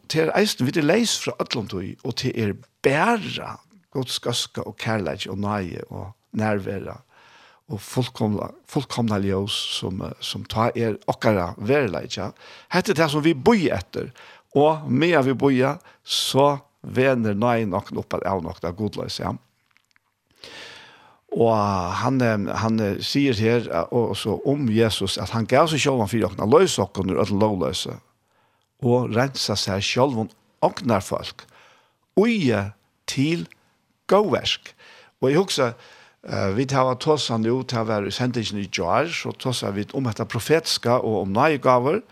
Til 0.08 0.32
eisen 0.36 0.66
vi 0.66 0.72
det 0.72 0.86
leis 0.86 1.18
fra 1.20 1.36
alle 1.40 1.68
tog, 1.68 1.84
og 2.04 2.16
til 2.16 2.32
er 2.36 2.54
bæra, 2.82 3.60
godskaska 3.92 4.62
og 4.62 4.78
kærleik 4.78 5.28
og 5.30 5.38
nøye 5.38 5.84
og 5.90 6.12
nærværa 6.32 7.02
og 7.72 7.80
fullkomna, 7.82 8.50
fullkomna 8.70 9.20
ljós 9.24 9.56
som, 9.78 10.02
som 10.20 10.44
tar 10.52 10.76
er 10.76 10.98
okkara 11.12 11.54
verileitja. 11.58 12.32
Hette 12.74 12.96
det 12.98 13.08
som 13.12 13.24
vi 13.24 13.34
boi 13.34 13.70
etter, 13.72 14.12
og 14.58 14.90
med 14.92 15.16
vi 15.26 15.36
boja, 15.38 15.78
så 16.04 16.58
vener 16.82 17.38
nei 17.38 17.64
nok 17.70 17.94
opp 17.96 18.18
at 18.18 18.28
av 18.28 18.44
nok 18.44 18.60
det 18.64 18.74
godløs, 18.76 19.22
ja. 19.22 19.32
Og 21.32 21.56
han, 22.02 22.20
han 22.60 22.82
sier 23.00 23.38
her 23.40 23.70
også 23.96 24.42
om 24.52 24.66
Jesus 24.68 25.16
at 25.22 25.32
han 25.32 25.48
gav 25.48 25.70
seg 25.72 25.80
sjølv 25.80 26.04
for 26.04 26.12
fire 26.12 26.28
åkna 26.28 26.48
løs 26.50 26.76
åkken 26.82 27.14
ur 27.14 27.22
ødel 27.24 27.40
lovløse 27.40 27.96
og 28.84 29.14
rensa 29.16 29.56
seg 29.56 29.80
sjølv 29.86 30.26
om 30.26 30.32
folk 31.02 31.46
Oje 32.20 32.74
til 33.08 33.48
gåversk. 34.12 34.74
Og 35.22 35.30
jeg 35.30 35.38
husker, 35.40 35.74
Uh, 36.22 36.52
vi 36.54 36.68
tar 36.70 36.86
tosa 37.02 37.38
nu, 37.42 37.64
tar 37.66 37.88
vi 37.90 37.96
i 38.08 38.14
sendingen 38.14 38.62
i 38.62 38.68
Jar, 38.70 39.08
så 39.10 39.32
tosa 39.34 39.72
vi 39.74 39.88
om 39.98 40.06
etter 40.06 40.28
profetska 40.30 41.00
og 41.00 41.24
om 41.24 41.34
nøyegaver, 41.34 42.04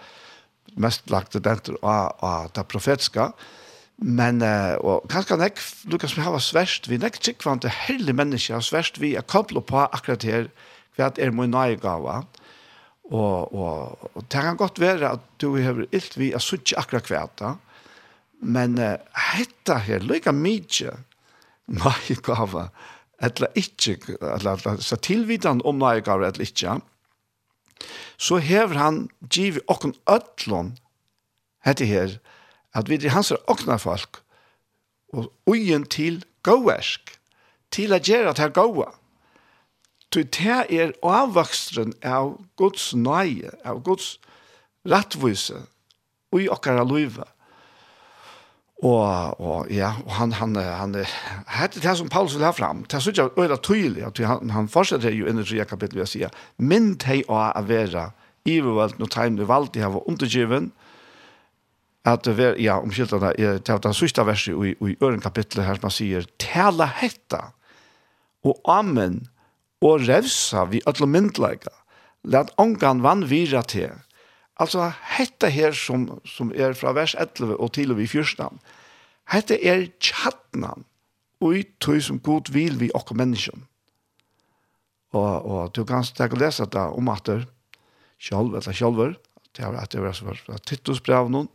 mest 0.81 1.11
lagt 1.13 1.35
det 1.37 1.43
denter 1.45 1.77
av, 1.85 2.15
av 2.25 2.49
det 2.55 2.65
profetiska, 2.71 3.29
men 4.01 4.41
uh, 4.41 4.81
og 4.81 5.05
kanskje 5.13 5.37
nek, 5.37 5.61
Lukas, 5.93 6.17
vi 6.17 6.25
har 6.25 6.41
sverst, 6.41 6.89
vi 6.89 6.97
nek 6.97 7.21
tikkvant 7.21 7.67
det 7.67 7.75
hele 7.85 8.17
mennesker, 8.17 8.65
sverst, 8.65 8.97
vi 8.97 9.13
er 9.13 9.29
koblet 9.29 9.69
på 9.69 9.85
akkurat 9.85 10.25
her, 10.25 10.49
hva 10.97 11.13
er 11.13 11.29
min 11.35 11.53
nøyegaver, 11.53 12.25
og, 13.13 13.53
og, 13.53 14.09
og 14.09 14.25
det 14.25 14.41
kan 14.41 14.57
godt 14.57 14.81
være 14.81 15.17
at 15.19 15.31
du 15.41 15.51
har 15.61 15.85
ilt 15.85 16.17
vi 16.17 16.33
er 16.33 16.41
sutt 16.41 16.73
akkurat 16.77 17.13
hva 17.13 17.27
da, 17.37 17.57
men 18.41 18.79
uh, 18.81 18.95
hetta 19.35 19.83
her, 19.85 20.01
lykka 20.01 20.33
mykje, 20.33 20.97
nøyegaver, 21.77 22.73
eller 23.21 23.47
ikke, 23.55 23.97
eller, 24.21 24.59
eller 24.65 24.81
så 24.83 24.95
tilvidan 24.95 25.61
om 25.65 25.79
nøygaver 25.79 26.29
eller 26.29 26.45
ikke, 26.45 26.79
så 28.19 28.37
hever 28.43 28.77
han 28.77 29.09
givet 29.29 29.63
okken 29.67 29.95
ødlån, 30.09 30.77
hette 31.65 31.85
her, 31.85 32.17
at 32.75 32.89
vi 32.89 32.99
er 32.99 33.15
hans 33.15 33.31
okna 33.47 33.77
folk, 33.79 34.21
og 35.13 35.31
ugen 35.47 35.85
til 35.85 36.23
gåversk, 36.43 37.15
til 37.71 37.93
å 37.93 38.01
gjøre 38.03 38.33
til 38.37 38.53
gåa. 38.53 38.91
Så 40.09 40.23
det 40.25 40.65
er 40.73 40.95
avvakstren 41.05 41.93
av 42.03 42.39
Guds 42.57 42.91
nøye, 42.97 43.51
av 43.63 43.83
Guds 43.85 44.17
rettvise, 44.89 45.61
og 46.33 46.41
i 46.41 46.49
okkara 46.49 46.83
løyve. 46.83 47.27
Og, 48.79 49.39
og 49.43 49.71
ja, 49.75 49.91
og 50.05 50.13
han, 50.15 50.31
han, 50.39 50.55
han, 50.55 50.95
hette 51.51 51.81
det 51.83 51.95
som 51.99 52.07
Paulus 52.11 52.37
vil 52.37 52.45
ha 52.47 52.53
fram, 52.55 52.85
det 52.87 52.95
er 52.95 53.03
så 53.03 53.11
ikke 53.11 53.41
øyla 53.41 53.57
tydelig, 53.59 54.05
at 54.07 54.21
han, 54.23 54.53
han 54.55 54.69
fortsetter 54.71 55.11
jo 55.11 55.27
inn 55.27 55.41
i 55.41 55.43
tredje 55.43 55.65
kapittel, 55.67 55.99
vil 55.99 56.05
jeg 56.05 56.11
si, 56.13 56.21
mynd 56.63 57.03
hei 57.03 57.19
å 57.27 57.41
ha 57.41 57.63
vera 57.67 58.09
ivervalt, 58.47 58.95
når 58.99 59.11
tegnene 59.11 59.49
valgt 59.49 59.75
de 59.75 59.83
var 59.83 60.07
undergiven, 60.07 60.71
at 62.07 62.23
det 62.23 62.37
var, 62.37 62.55
ja, 62.55 62.77
omkyld 62.79 63.11
det, 63.19 63.33
det 63.37 63.73
er 63.73 63.83
det 63.83 63.95
sørste 63.97 64.23
verset 64.23 64.55
i, 64.55 64.71
i 64.71 64.95
øren 65.03 65.19
kapittelet 65.19 65.67
her, 65.67 65.75
som 65.75 65.89
han 65.89 65.97
sier, 65.97 66.29
tala 66.39 66.87
hetta, 67.01 67.49
og 68.47 68.63
amen, 68.71 69.25
og 69.83 70.07
revsa 70.07 70.63
vi 70.71 70.79
alle 70.87 71.07
myndleika, 71.11 71.75
let 72.23 72.55
ångan 72.59 73.03
vann 73.03 73.27
vira 73.27 73.59
til, 73.67 73.91
Altså, 74.59 74.89
hette 75.15 75.49
her 75.55 75.71
som, 75.71 76.05
som 76.27 76.51
er 76.51 76.75
fra 76.75 76.91
vers 76.97 77.15
11 77.15 77.55
og 77.55 77.71
til 77.77 77.93
og 77.93 77.99
vi 78.01 78.09
fyrstan, 78.11 78.59
hette 79.31 79.55
er 79.55 79.87
tjattnan 80.03 80.83
og 81.39 81.55
i 81.55 81.63
tog 81.79 82.01
som 82.03 82.19
god 82.19 82.51
vil 82.51 82.75
vi 82.81 82.91
okke 82.97 83.15
menneskjen. 83.15 83.63
Og, 85.15 85.45
og 85.45 85.71
du 85.73 85.85
kan 85.87 86.03
stekke 86.05 86.35
og 86.35 86.43
lese 86.43 86.67
det 86.69 86.83
om 86.93 87.09
at 87.09 87.25
det 87.29 87.39
sjálv, 88.19 88.57
eller 88.59 88.75
sjálver, 88.75 89.15
det 89.55 89.65
er 89.65 89.77
at 89.79 89.93
det 89.93 90.03
er 90.03 90.13
fra 90.13 90.59
Titus 90.67 90.99
brev 91.01 91.31
noen, 91.31 91.49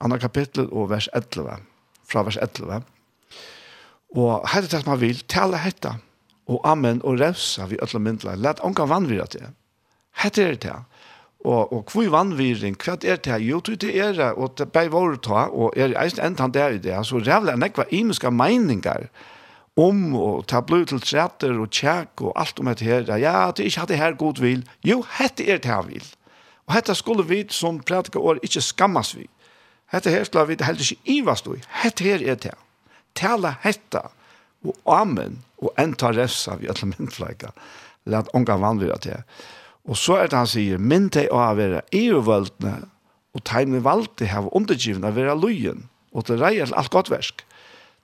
andre 0.00 0.18
kapittel 0.22 0.70
og 0.72 0.90
vers 0.90 1.08
11, 1.14 1.60
fra 2.08 2.24
vers 2.26 2.38
11. 2.40 2.82
Og 4.16 4.48
hette 4.48 4.70
det 4.72 4.82
som 4.82 5.00
vil, 5.00 5.20
tale 5.28 5.60
hette, 5.60 5.92
og 6.48 6.64
amen 6.64 7.02
og 7.04 7.20
revsa 7.20 7.68
vi 7.68 7.78
øtla 7.84 8.00
myndla, 8.00 8.38
let 8.40 8.62
onka 8.64 8.88
vann 8.88 9.08
vi 9.10 9.20
det. 9.20 9.50
Hette 10.22 10.42
er 10.42 10.56
det, 10.56 10.78
Og, 11.46 11.72
og 11.72 11.92
hvor 11.92 12.08
vannviring, 12.10 12.74
hva 12.82 12.96
er 12.96 13.20
det 13.22 13.30
her? 13.30 13.38
Jo, 13.38 13.60
det 13.62 13.84
er 13.94 14.12
det, 14.16 14.32
og 14.34 14.56
det 14.58 14.68
er 14.74 14.88
våre 14.90 15.20
ta, 15.22 15.46
og 15.54 15.76
er 15.78 15.94
ein 15.94 16.18
enn 16.24 16.38
han 16.40 16.54
der 16.54 16.74
i 16.74 16.80
det, 16.82 16.96
så 17.06 17.20
rævla 17.22 17.54
enn 17.54 17.62
ekva 17.62 17.86
imiska 17.94 18.30
meiningar 18.34 19.06
om, 19.78 20.16
og 20.18 20.48
ta 20.50 20.60
blod 20.66 20.88
til 20.90 21.00
tretter 21.00 21.54
og 21.54 21.70
tjekk 21.70 22.24
og 22.26 22.34
alt 22.42 22.58
om 22.58 22.72
det 22.74 22.82
her, 22.82 23.06
ja, 23.22 23.52
det 23.54 23.62
er 23.62 23.70
ikke 23.70 23.86
det 23.86 24.00
her 24.00 24.18
god 24.18 24.42
vil, 24.42 24.64
jo, 24.82 25.04
hette 25.18 25.46
er 25.46 25.62
det 25.62 25.70
her 25.70 25.86
vil. 25.86 26.04
Og 26.66 26.74
hette 26.74 26.94
skulle 26.98 27.24
vi 27.24 27.44
som 27.54 27.78
prædika 27.80 28.18
år 28.18 28.42
ikke 28.42 28.60
skammas 28.60 29.14
vi. 29.16 29.28
Hette 29.92 30.10
her 30.10 30.24
skulle 30.24 30.48
vi 30.50 30.58
heller 30.58 30.82
ikke 30.82 31.18
ivast 31.20 31.46
i, 31.46 31.62
hette 31.84 32.04
her 32.04 32.26
er 32.26 32.34
det. 32.34 32.56
Tala 33.14 33.54
hetta, 33.62 34.08
og 34.66 34.74
amen, 34.90 35.38
og 35.62 35.70
enta 35.78 36.10
refsa 36.10 36.58
vi 36.58 36.66
alle 36.66 36.90
myndfleika. 36.90 37.54
lat 38.08 38.28
onga 38.34 38.56
vannvira 38.56 38.98
til. 39.02 39.22
Og 39.88 39.96
så 39.96 40.18
er 40.20 40.28
det 40.28 40.36
han 40.36 40.48
sier, 40.48 40.80
mynd 40.80 41.14
deg 41.16 41.30
å 41.32 41.40
være 41.56 41.80
EU-vøldene, 41.96 42.88
og 43.36 43.44
tegne 43.48 43.80
valgte 43.84 44.28
her 44.28 44.48
undergivende 44.56 45.08
å 45.08 45.16
være 45.16 45.36
løyen, 45.40 45.86
og 46.12 46.26
til 46.28 46.40
reier 46.42 46.72
alt 46.76 46.92
godt 46.92 47.08
versk. 47.12 47.44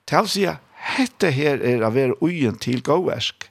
Til 0.09 0.29
sier, 0.29 0.57
hette 0.95 1.29
her 1.33 1.61
er 1.65 1.85
å 1.85 1.91
være 1.93 2.17
ugen 2.25 2.57
til 2.61 2.81
gåversk. 2.85 3.47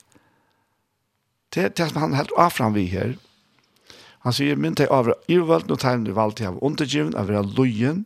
Det 1.55 1.63
er 1.63 1.77
det 1.79 1.89
som 1.91 2.01
han 2.03 2.19
helt 2.19 2.35
avfram 2.39 2.75
vi 2.75 2.89
her. 2.91 3.15
Han 4.27 4.35
sier, 4.35 4.59
mynd 4.59 4.81
deg 4.81 4.91
å 4.91 5.03
være 5.05 5.19
EU-vøldene, 5.31 5.77
og 5.77 5.83
tegne 5.85 6.17
valgte 6.17 6.47
her 6.47 6.59
undergivende 6.59 7.21
å 7.21 7.31
være 7.31 7.47
løyen, 7.55 8.03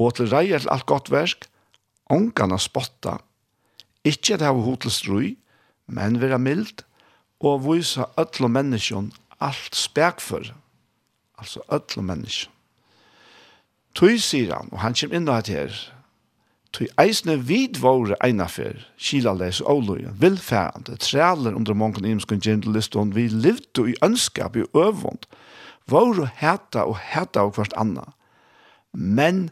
og 0.00 0.16
til 0.16 0.30
reier 0.32 0.64
alt 0.72 0.88
godt 0.88 1.12
versk, 1.12 1.44
ångan 2.12 2.54
å 2.54 2.60
spotta. 2.60 3.18
Ikke 4.06 4.38
det 4.40 4.48
av 4.48 4.60
hotelstrøy, 4.64 5.34
men 5.92 6.20
være 6.22 6.40
mild, 6.40 6.84
og 7.44 7.64
vise 7.66 8.06
alle 8.16 8.48
menneskene 8.48 9.25
alt 9.40 9.76
spekfor, 9.76 10.54
altså 11.38 11.60
ødle 11.72 12.02
mennesker. 12.02 12.50
Tøy 13.96 14.18
sier 14.20 14.52
han, 14.52 14.68
og 14.72 14.82
han 14.82 14.94
kommer 14.98 15.16
inn 15.16 15.28
og 15.32 15.48
her, 15.48 15.72
tøy 16.76 16.84
eisne 17.00 17.38
vid 17.48 17.78
våre 17.80 18.18
einafer, 18.24 18.82
kilales 19.00 19.62
og 19.64 19.80
oløye, 19.80 20.12
vilfærende, 20.20 20.98
træler 21.00 21.56
under 21.56 21.74
mongen 21.74 22.04
imskun 22.04 22.42
gjendelistånd, 22.44 23.14
vi 23.16 23.28
levde 23.32 23.86
i 23.90 23.96
ønskap 24.04 24.56
i 24.56 24.66
øvund, 24.76 25.24
våre 25.88 26.28
heta 26.36 26.84
og 26.84 26.98
heta 27.00 27.46
og 27.46 27.56
hvert 27.56 27.76
anna, 27.80 28.04
men 28.92 29.48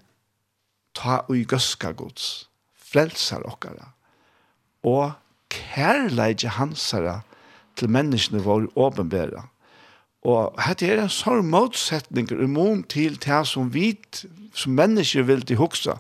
ta 0.95 1.23
ui 1.31 1.47
gøska 1.49 1.95
gods, 1.97 2.51
frelsar 2.77 3.47
okkara, 3.49 3.95
og 4.85 5.17
kærleidje 5.49 6.53
hansara 6.59 7.23
til 7.81 7.91
menneskene 7.91 8.45
våre 8.45 8.69
åpenbæra, 8.77 9.49
Og 10.25 10.57
dette 10.57 10.89
er 10.89 11.03
en 11.03 11.13
sånn 11.13 11.45
motsetning 11.53 12.31
i 12.33 12.47
mån 12.49 12.87
til 12.89 13.19
det 13.21 13.43
som 13.51 13.69
vi, 13.75 13.93
som 14.57 14.73
mennesker 14.79 15.27
vil 15.29 15.45
til 15.45 15.61
hoksa. 15.61 15.99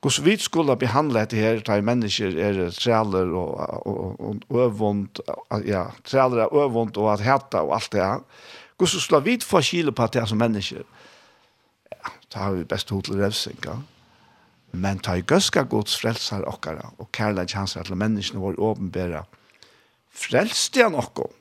Hvordan 0.00 0.24
vi 0.24 0.36
skulle 0.40 0.76
behandle 0.80 1.20
dette 1.20 1.36
her, 1.40 1.60
da 1.66 1.76
mennesker 1.84 2.38
er 2.40 2.60
træler 2.72 3.32
og, 3.36 3.52
og, 3.58 4.06
og, 4.16 4.42
og 4.48 4.62
øvund, 4.64 5.20
ja, 5.68 5.86
træler 6.08 6.46
er 6.46 6.56
øvund 6.56 6.96
og 6.96 7.12
at 7.12 7.24
heta 7.26 7.64
og 7.66 7.74
alt 7.76 7.92
det 7.92 8.00
her. 8.00 8.24
Hvordan 8.76 9.00
skulle 9.00 9.24
vi 9.24 9.38
få 9.44 9.60
kile 9.60 9.92
på 9.92 10.08
det 10.12 10.28
som 10.28 10.38
mennesker? 10.40 10.84
Ja, 11.92 12.12
da 12.32 12.38
har 12.38 12.56
vi 12.56 12.64
best 12.64 12.90
hod 12.90 13.02
til 13.02 13.20
revsing, 13.20 13.58
ja. 13.64 13.76
Men 14.72 14.98
ta 15.00 15.14
i 15.16 15.24
gøska 15.24 15.62
gods 15.62 15.94
frelsar 16.00 16.44
okkara 16.48 16.90
og 16.98 17.08
kærleik 17.12 17.52
hans 17.56 17.76
til 17.76 17.96
menneskene 17.96 18.40
vår 18.40 18.58
åpenbæra. 18.60 19.22
Frelste 20.12 20.82
han 20.82 20.94
okkara 20.94 21.32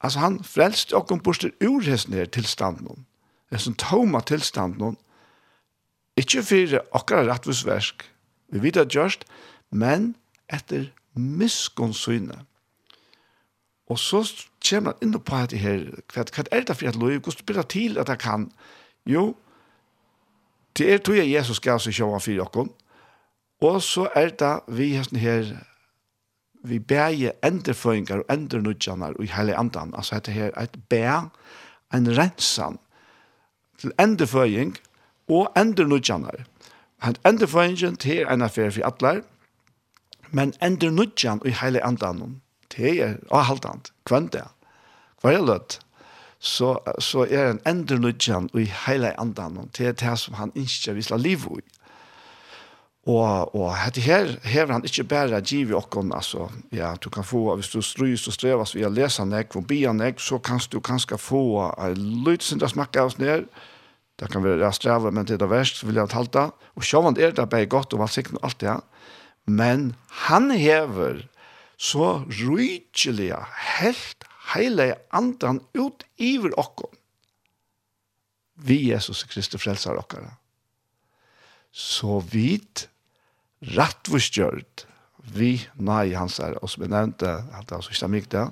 altså 0.00 0.18
han 0.18 0.42
frelste 0.44 0.96
okken 0.96 1.22
borster 1.22 1.50
ur 1.64 1.80
hesten 1.84 2.14
her 2.14 2.28
tilstanden, 2.30 3.06
hesten 3.52 3.76
toma 3.80 4.20
tilstanden, 4.20 4.96
ikkje 6.16 6.42
fyrir 6.42 6.84
okkara 6.96 7.26
rettvisversk, 7.28 8.04
vi 8.52 8.62
vet 8.62 8.76
at 8.80 8.92
gjørst, 8.94 9.24
men 9.70 10.14
etter 10.52 10.90
miskonsyne. 11.14 12.44
Og 13.86 13.98
så 13.98 14.22
kommer 14.68 14.92
han 14.92 15.02
inn 15.06 15.18
på 15.18 15.40
dette 15.42 15.60
her, 15.62 15.84
hva 16.12 16.24
er 16.50 16.66
det 16.66 16.76
for 16.76 16.88
et 16.88 16.98
lov, 16.98 17.18
hvordan 17.20 17.46
blir 17.46 17.60
det 17.60 17.68
til 17.70 17.98
at 17.98 18.08
jeg 18.08 18.18
kan? 18.18 18.50
Jo, 19.06 19.36
det 20.76 20.92
er 20.92 20.98
tog 20.98 21.16
jeg 21.16 21.32
Jesus 21.32 21.60
gav 21.62 21.78
seg 21.80 21.94
sjåan 21.94 22.20
fyrir 22.20 22.44
okken, 22.44 22.72
og 23.62 23.78
så 23.82 24.08
er 24.14 24.34
det 24.36 24.54
vi 24.68 24.92
hesten 24.96 25.20
her 25.22 25.54
vi 26.68 26.78
bæje 26.78 27.32
enderføringar 27.44 28.22
og 28.22 28.34
endernudjanar 28.34 29.14
i 29.22 29.26
hele 29.26 29.56
andan. 29.56 29.94
Altså 29.96 30.14
dette 30.14 30.32
her 30.32 30.50
er 30.56 30.62
et 30.62 30.76
bæ, 30.88 31.06
en 31.94 32.18
rensan 32.18 32.78
til 33.78 33.92
enderføring 34.00 34.76
og 35.28 35.52
endernudjanar. 35.56 36.44
Han 36.98 37.16
enderføringen 37.26 37.96
til 37.96 38.26
en 38.26 38.42
affær 38.42 38.70
for 38.70 38.86
atler, 38.86 39.20
men 40.30 40.54
endernudjan 40.62 41.40
i 41.44 41.50
hele 41.50 41.84
andan 41.84 42.40
til 42.70 42.98
er 42.98 43.16
avhaltant, 43.30 43.92
kvante, 44.06 44.42
hver 45.22 45.44
løtt. 45.44 45.80
Så, 46.38 46.76
så 47.00 47.24
er 47.30 47.50
en 47.50 47.60
endernudjan 47.66 48.50
i 48.54 48.66
heile 48.84 49.14
andan 49.20 49.70
til 49.72 49.94
det 49.96 50.18
som 50.18 50.34
han 50.34 50.52
ikke 50.54 50.94
vil 50.94 51.06
ha 51.10 51.16
liv 51.16 51.46
i. 51.58 51.62
Og, 53.06 53.54
og 53.54 53.68
hette 53.78 54.02
her 54.02 54.32
hever 54.42 54.72
han 54.74 54.84
ikke 54.86 55.04
bare 55.06 55.38
giv 55.46 55.70
i 55.70 55.76
okken, 55.78 56.10
altså, 56.14 56.48
ja, 56.74 56.94
du 56.98 57.06
kan 57.14 57.24
få, 57.24 57.44
hvis 57.54 57.70
du 57.70 57.78
strys 57.84 58.26
og 58.26 58.34
strevas 58.34 58.74
via 58.74 58.90
lesanek, 58.90 59.54
og 59.54 59.68
bianek, 59.70 60.18
så 60.18 60.40
kan 60.42 60.58
du 60.72 60.80
kanskje 60.82 61.18
få 61.18 61.42
en 61.70 62.00
lydsindra 62.26 62.70
smakka 62.72 63.04
av 63.04 63.12
oss 63.12 63.18
ned, 63.22 63.46
det 64.18 64.30
kan 64.32 64.42
være 64.42 64.72
strevet, 64.74 65.14
men 65.14 65.28
det 65.28 65.36
er 65.36 65.44
det 65.44 65.52
verst, 65.52 65.84
vil 65.86 66.00
jeg 66.00 66.10
talte, 66.10 66.48
og 66.74 66.86
sjåvann 66.88 67.18
er 67.20 67.36
det 67.36 67.46
bare 67.52 67.68
godt, 67.70 67.94
og 67.94 68.02
valgsikten 68.02 68.40
og 68.40 68.48
alt 68.48 68.60
det, 68.64 68.74
men 69.46 69.92
han 70.26 70.50
hever 70.50 71.22
så 71.78 72.24
rydkjelige, 72.26 73.38
helt 73.78 74.26
heile 74.50 74.96
andan 75.14 75.60
ut 75.78 76.02
iver 76.18 76.54
okken, 76.58 76.90
vi 78.66 78.80
Jesus 78.88 79.22
Kristus 79.28 79.62
frelsar 79.62 79.98
okkara. 80.00 80.32
Så 81.76 82.22
vidt, 82.32 82.86
rattvustgjørt 83.74 84.86
vi 85.34 85.56
nei 85.82 86.14
hans 86.14 86.38
er, 86.38 86.54
og 86.62 86.70
som 86.70 86.84
jeg 86.84 86.92
nevnte, 86.92 87.26
at 87.26 87.66
det 87.68 87.76
er 87.76 87.86
sørste 87.86 88.08
mye 88.10 88.30
det, 88.30 88.46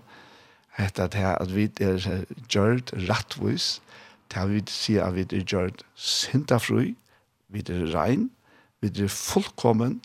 heter 0.78 1.10
det 1.14 1.24
at 1.30 1.54
vi 1.54 1.68
er 1.80 2.24
gjørt 2.50 2.92
rattvis, 3.08 3.78
til 4.32 4.40
er 4.40 4.50
vi 4.50 4.62
sier 4.66 5.04
at 5.06 5.14
vi 5.14 5.26
er 5.28 5.46
gjørt 5.46 5.84
sintafrui, 5.94 6.96
vi 7.48 7.62
er 7.68 7.86
rein, 7.94 8.30
vi 8.82 8.90
er 8.90 9.08
fullkommen, 9.08 10.00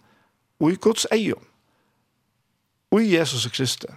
og 0.60 0.72
i 0.76 0.78
Guds 0.82 1.08
eion, 1.12 1.44
og 2.92 3.02
i 3.02 3.16
Jesus 3.16 3.48
Kristus. 3.48 3.96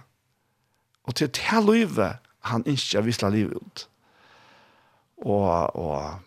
Og 1.03 1.15
til 1.15 1.27
det 1.27 1.65
livet 1.67 2.17
han 2.39 2.63
ikke 2.65 3.03
vil 3.03 3.13
slå 3.13 3.29
livet 3.29 3.53
ut. 3.53 3.89
Og, 5.17 5.75
og 5.75 6.19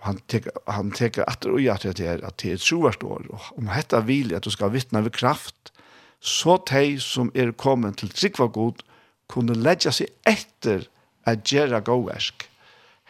han 0.00 0.20
teker, 0.26 0.52
han 0.66 0.90
teker 0.90 1.24
att 1.28 1.44
og 1.44 1.60
jag 1.60 1.80
til 1.80 1.96
det 1.96 2.08
att 2.08 2.24
at 2.24 2.36
det 2.42 2.52
er 2.52 2.56
troverst 2.56 3.02
år 3.02 3.26
og 3.30 3.40
om 3.58 3.66
detta 3.66 4.00
vil 4.00 4.34
at 4.34 4.44
du 4.44 4.50
skal 4.50 4.72
vittna 4.72 5.00
ved 5.00 5.12
kraft 5.12 5.72
så 6.20 6.56
tej 6.66 6.98
som 7.00 7.30
er 7.34 7.52
kommet 7.52 7.96
til 7.96 8.08
trikva 8.08 8.46
god 8.46 8.82
kunne 9.28 9.54
lägga 9.54 9.92
seg 9.92 10.08
etter 10.26 10.88
at 11.26 11.44
gjerra 11.44 11.80
gåversk 11.80 12.48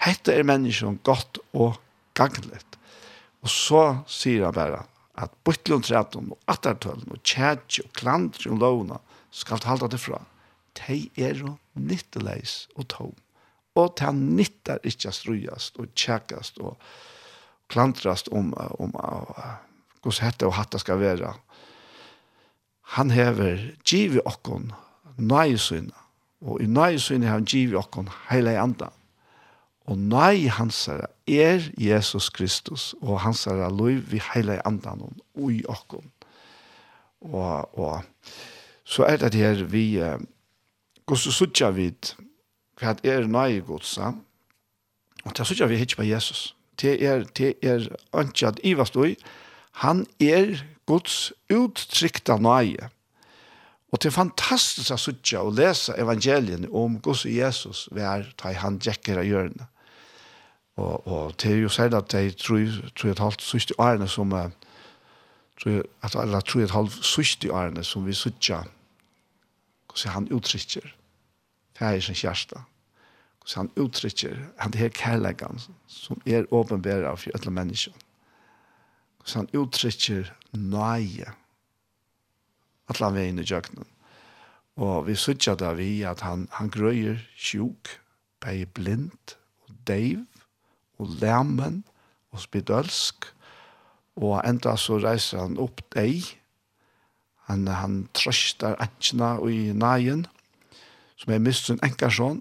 hetta 0.04 0.32
er 0.32 0.46
menneskjon 0.46 1.00
godt 1.04 1.38
og 1.52 1.78
gagnligt. 2.14 2.78
Og 3.40 3.48
så 3.52 3.82
sier 4.10 4.46
han 4.48 4.56
bare 4.56 4.84
at 5.20 5.32
bytlund 5.44 5.84
tretton 5.84 6.32
og 6.32 6.38
och 6.46 6.66
og 6.66 6.86
och 6.86 6.86
og 6.86 7.20
och 8.46 8.46
og 8.46 8.58
lovna 8.58 8.98
skal 9.30 9.58
halda 9.64 9.86
det 9.86 10.00
fra 10.00 10.24
tej 10.74 11.10
er 11.16 11.34
jo 11.34 11.58
nytteleis 11.74 12.68
og 12.76 12.88
tom 12.88 13.14
og 13.78 13.94
det 14.00 14.14
nyttar 14.14 14.82
ikkje 14.84 15.12
strujast 15.14 15.78
og 15.78 15.92
tjekast 15.94 16.58
og 16.58 16.78
klantrast 17.70 18.28
om, 18.34 18.52
om, 18.54 18.94
om 18.94 19.30
hos 20.04 20.20
hette 20.24 20.48
og 20.48 20.56
hatta 20.58 20.80
skal 20.82 21.00
være. 21.00 21.34
Han 22.96 23.10
hever 23.14 23.70
givi 23.86 24.22
okkon 24.26 24.72
nøyesyna, 25.20 25.94
og 26.40 26.62
i 26.62 26.66
nøyesyna 26.66 27.28
har 27.28 27.38
han 27.38 27.46
givi 27.46 27.76
okkon 27.78 28.08
heile 28.30 28.56
andan. 28.58 28.94
Og 29.90 29.98
nøy 29.98 30.48
hansara 30.54 31.08
er 31.26 31.64
Jesus 31.78 32.30
Kristus, 32.30 32.94
og 33.02 33.20
hansara 33.24 33.68
lov 33.70 34.02
vi 34.10 34.22
heile 34.32 34.60
andan 34.66 35.02
og 35.04 35.52
i 35.52 35.62
okkon. 35.68 36.10
Og, 37.20 37.78
og 37.78 38.02
så 38.84 39.04
er 39.04 39.16
det 39.22 39.34
her 39.34 39.64
vi, 39.68 40.00
uh, 40.02 40.16
og 41.06 41.18
så 41.18 41.32
sutja 41.34 41.70
hva 42.80 42.96
er 43.04 43.28
nøye 43.28 43.60
godsa, 43.66 44.14
og 45.24 45.34
det 45.36 45.42
er 45.42 45.48
sånn 45.48 45.66
at 45.66 45.72
vi 45.72 45.80
hittar 45.80 46.00
på 46.00 46.08
Jesus. 46.08 46.54
Det 46.80 46.94
er, 47.04 47.26
det 47.36 47.54
er 47.60 47.84
ikke 48.22 48.48
at 48.48 48.60
Iva 48.64 48.86
stod, 48.88 49.20
han 49.84 50.06
er 50.20 50.62
Guds 50.88 51.32
uttrykta 51.52 52.38
nøye. 52.40 52.88
Og 53.90 53.98
det 53.98 54.10
er 54.10 54.14
fantastisk 54.14 54.94
å 54.94 54.98
sutja 55.00 55.42
og 55.42 55.56
lese 55.58 55.96
evangelien 55.98 56.68
om 56.70 56.98
Guds 57.02 57.24
og 57.26 57.34
Jesus 57.34 57.88
hver 57.94 58.28
ta 58.38 58.52
han 58.54 58.78
djekker 58.82 59.20
av 59.20 59.26
hjørnet. 59.26 59.66
Og, 60.80 61.06
og 61.06 61.34
det 61.42 61.50
er 61.50 61.62
jo 61.64 61.72
særlig 61.72 61.98
at 61.98 62.12
de 62.14 62.30
tror 62.38 63.10
et 63.10 63.22
halvt 63.22 63.42
sørste 63.44 63.76
årene 63.82 64.08
som 64.08 64.32
tror 65.60 65.82
at 66.06 66.16
alle 66.16 66.40
tror 66.46 66.64
et 66.64 66.76
halvt 66.76 67.04
sørste 67.04 67.50
årene 67.52 67.84
som 67.84 68.06
vi 68.06 68.16
sutja 68.16 68.62
hvordan 69.90 70.14
han 70.14 70.30
uttrykker 70.32 70.86
Hva 71.80 71.94
er 71.96 72.04
sin 72.04 72.18
kjæreste? 72.18 72.60
Så 73.48 73.62
han 73.62 73.70
uttrykker 73.80 74.36
han 74.60 74.74
er 74.76 74.92
kærleggen 74.92 75.60
som 75.88 76.20
er 76.26 76.44
åpenbæra 76.52 77.14
for 77.16 77.32
alle 77.34 77.50
mennesker. 77.50 77.92
Så 79.24 79.38
han 79.40 79.48
uttrykker 79.56 80.28
nøye 80.52 81.32
alle 82.90 83.10
veien 83.14 83.38
i 83.40 83.46
djøkkenen. 83.46 83.86
Og 84.80 85.06
vi 85.06 85.16
sutja 85.16 85.54
da 85.58 85.72
vi 85.76 86.02
at 86.06 86.20
han, 86.24 86.48
han 86.52 86.70
grøyer 86.72 87.20
sjuk, 87.36 87.88
bei 88.40 88.64
blind, 88.64 89.36
og 89.68 89.74
deiv, 89.86 90.24
og 90.98 91.16
lemmen, 91.20 91.82
og 92.32 92.40
spidølsk, 92.40 93.28
og 94.20 94.40
enda 94.44 94.76
så 94.76 94.98
reiser 95.00 95.42
han 95.42 95.58
opp 95.60 95.82
deg, 95.94 96.24
han, 97.48 97.66
han 97.66 98.04
trøster 98.14 98.76
antjena 98.80 99.34
i 99.48 99.72
nægen, 99.76 100.26
og 100.26 100.39
som 101.20 101.34
er 101.34 101.42
mist 101.42 101.68
sin 101.68 101.80
enkarsson, 101.84 102.40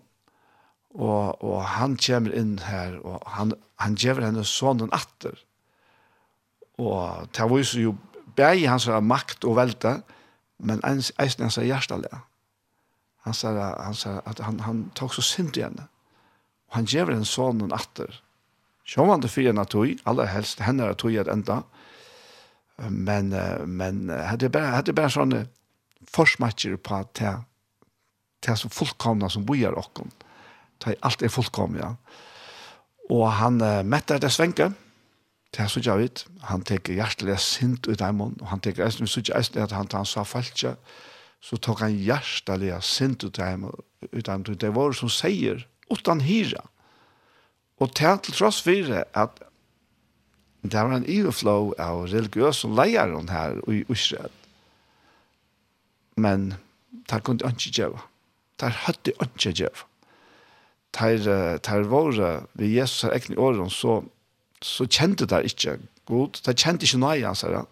og, 0.95 1.43
og 1.43 1.59
han 1.75 1.97
kommer 2.01 2.33
inn 2.33 2.57
her, 2.65 2.97
og 3.05 3.21
han, 3.35 3.53
han 3.83 3.97
gjør 3.99 4.23
henne 4.25 4.45
sonen 4.47 4.89
atter. 4.95 5.35
Og 6.79 7.27
det 7.35 7.49
viser 7.51 7.83
jo 7.83 7.97
begge 8.39 8.71
hans 8.71 8.87
makt 8.87 9.45
og 9.45 9.59
velte, 9.59 9.99
men 10.59 10.81
eisen 10.85 11.45
hans 11.45 11.59
hjertelig. 11.59 12.09
Han 13.27 13.35
sa, 13.35 13.51
han 13.75 13.95
sa 13.95 14.19
at 14.25 14.39
han, 14.43 14.61
han 14.63 14.87
tok 14.95 15.13
så 15.13 15.23
sint 15.25 15.59
igjen. 15.59 15.77
Og 16.71 16.79
han 16.79 16.87
gjør 16.89 17.13
henne 17.13 17.27
sonen 17.27 17.75
atter. 17.75 18.21
Sjåvande 18.87 19.29
fyrir 19.29 19.51
henne 19.51 19.67
tog, 19.69 19.91
aller 20.09 20.31
helst 20.31 20.63
henne 20.65 20.87
er 20.87 20.97
tog 20.97 21.13
et 21.13 21.29
enda. 21.29 21.61
Men, 22.89 23.35
men 23.67 24.07
hadde 24.09 24.49
bare, 24.49 24.79
hadde 24.79 24.95
bare 24.95 25.11
sånne 25.13 25.43
forsmatcher 26.09 26.79
på 26.79 27.01
at 27.03 27.21
det 28.45 28.55
som 28.57 28.71
fullkomna 28.71 29.29
som 29.29 29.45
bojar 29.45 29.77
okkon. 29.79 30.11
Det 30.79 30.93
er 30.93 31.01
alt 31.05 31.23
er 31.23 31.33
fullkomna. 31.33 31.79
Ja. 31.79 31.95
Og 33.09 33.25
han 33.39 33.59
uh, 33.61 33.81
mettar 33.83 34.21
det 34.21 34.31
svenke, 34.31 34.71
det 35.49 35.63
er 35.63 35.71
sånn 35.71 35.97
vidt. 35.97 36.25
Han 36.45 36.61
teker 36.61 36.93
hjertelig 36.93 37.39
sint 37.41 37.87
ut 37.89 38.01
av 38.05 38.13
munnen, 38.13 38.37
og 38.43 38.51
han 38.51 38.61
teker 38.61 38.85
eisen, 38.85 39.07
vi 39.07 39.11
sånn 39.11 39.31
eisen 39.37 39.63
at 39.63 39.73
han, 39.73 39.89
han 39.91 40.05
sa 40.05 40.23
falskje, 40.27 40.75
så 41.41 41.57
tok 41.57 41.81
han 41.81 41.95
hjertelig 41.97 42.75
sint 42.85 43.25
ut 43.25 43.39
av 43.41 43.57
munnen. 43.63 44.57
Det 44.61 44.73
var 44.75 44.93
som 44.93 45.09
sier, 45.09 45.65
utan 45.89 46.21
hyra. 46.21 46.61
Og 47.81 47.89
det 47.97 48.05
er 48.05 48.19
til 48.21 48.35
tross 48.35 48.59
for 48.61 48.93
at 48.99 49.41
det 50.61 50.75
var 50.75 50.91
en 50.91 51.07
overflow 51.07 51.71
av 51.79 52.03
religiøse 52.11 52.67
leieren 52.67 53.31
her 53.31 53.57
i 53.71 53.85
Israel. 53.87 54.33
Men 56.19 56.53
det 57.09 57.23
kunne 57.23 57.47
han 57.47 57.55
ikke 57.55 57.77
gjøre 57.79 58.01
der 58.59 58.75
hadde 58.85 59.13
ikke 59.15 59.53
gjør. 59.53 59.85
Der, 60.99 61.57
der 61.57 61.83
var 61.87 62.47
vi 62.53 62.77
Jesus 62.77 63.03
er 63.03 63.13
egne 63.13 63.37
årene, 63.37 63.69
så, 63.69 64.01
så 64.61 64.87
kjente 64.89 65.25
der 65.25 65.45
ikke 65.45 65.77
god. 66.05 66.41
Der 66.45 66.53
kjente 66.53 66.85
ikke 66.85 67.01
nøye 67.01 67.35
sier 67.35 67.61
han. 67.61 67.69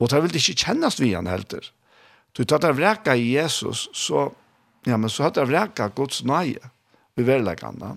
Og 0.00 0.10
der 0.10 0.24
ville 0.24 0.40
ikke 0.40 0.56
kjennes 0.64 1.00
vi 1.00 1.12
han 1.14 1.28
helter. 1.30 1.70
Du 2.36 2.44
tar 2.44 2.60
der 2.60 2.76
vreka 2.76 3.14
i 3.16 3.32
Jesus, 3.36 3.88
så, 3.96 4.30
ja, 4.86 4.96
men 4.96 5.08
så 5.08 5.26
hadde 5.26 5.40
der 5.40 5.48
vreka 5.48 5.88
Guds 5.88 6.24
nøye 6.24 6.72
i 7.16 7.24
verleggene. 7.24 7.96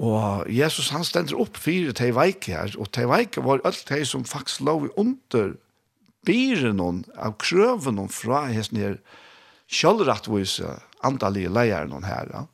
Og 0.00 0.46
Jesus 0.48 0.90
han 0.94 1.04
stender 1.04 1.40
opp 1.40 1.58
fire 1.60 1.92
til 1.96 2.14
veike 2.16 2.54
her, 2.56 2.76
og 2.80 2.88
til 2.92 3.08
veike 3.10 3.44
var 3.44 3.64
alt 3.68 3.84
de 3.88 4.04
som 4.08 4.24
faktisk 4.24 4.62
lå 4.64 4.76
under 5.00 5.54
byren 6.24 7.04
av 7.16 7.36
krøven 7.40 8.08
fra 8.12 8.46
hesten 8.52 8.80
her, 8.80 8.96
sjølvrettvise 9.70 10.74
andalige 11.06 11.52
leier 11.52 11.88
noen 11.88 12.06
her. 12.08 12.30
Ja. 12.32 12.44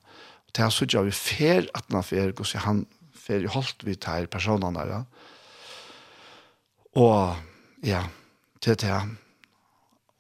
Og 0.47 0.55
til 0.55 0.67
han 0.67 0.75
sier 0.75 1.07
vi 1.07 1.15
fer 1.17 1.69
at 1.77 1.89
han 1.93 2.07
fer, 2.07 2.33
og 2.37 2.49
så 2.49 2.63
han 2.65 2.85
fer 3.17 3.45
i 3.45 3.51
holdt 3.51 3.87
vi 3.87 3.97
til 3.99 4.29
personene 4.33 4.77
der. 4.79 4.93
Ja. 4.93 5.03
Og 6.97 7.85
ja, 7.85 8.07
til 8.65 8.77
til 8.81 8.93
han. 8.93 9.17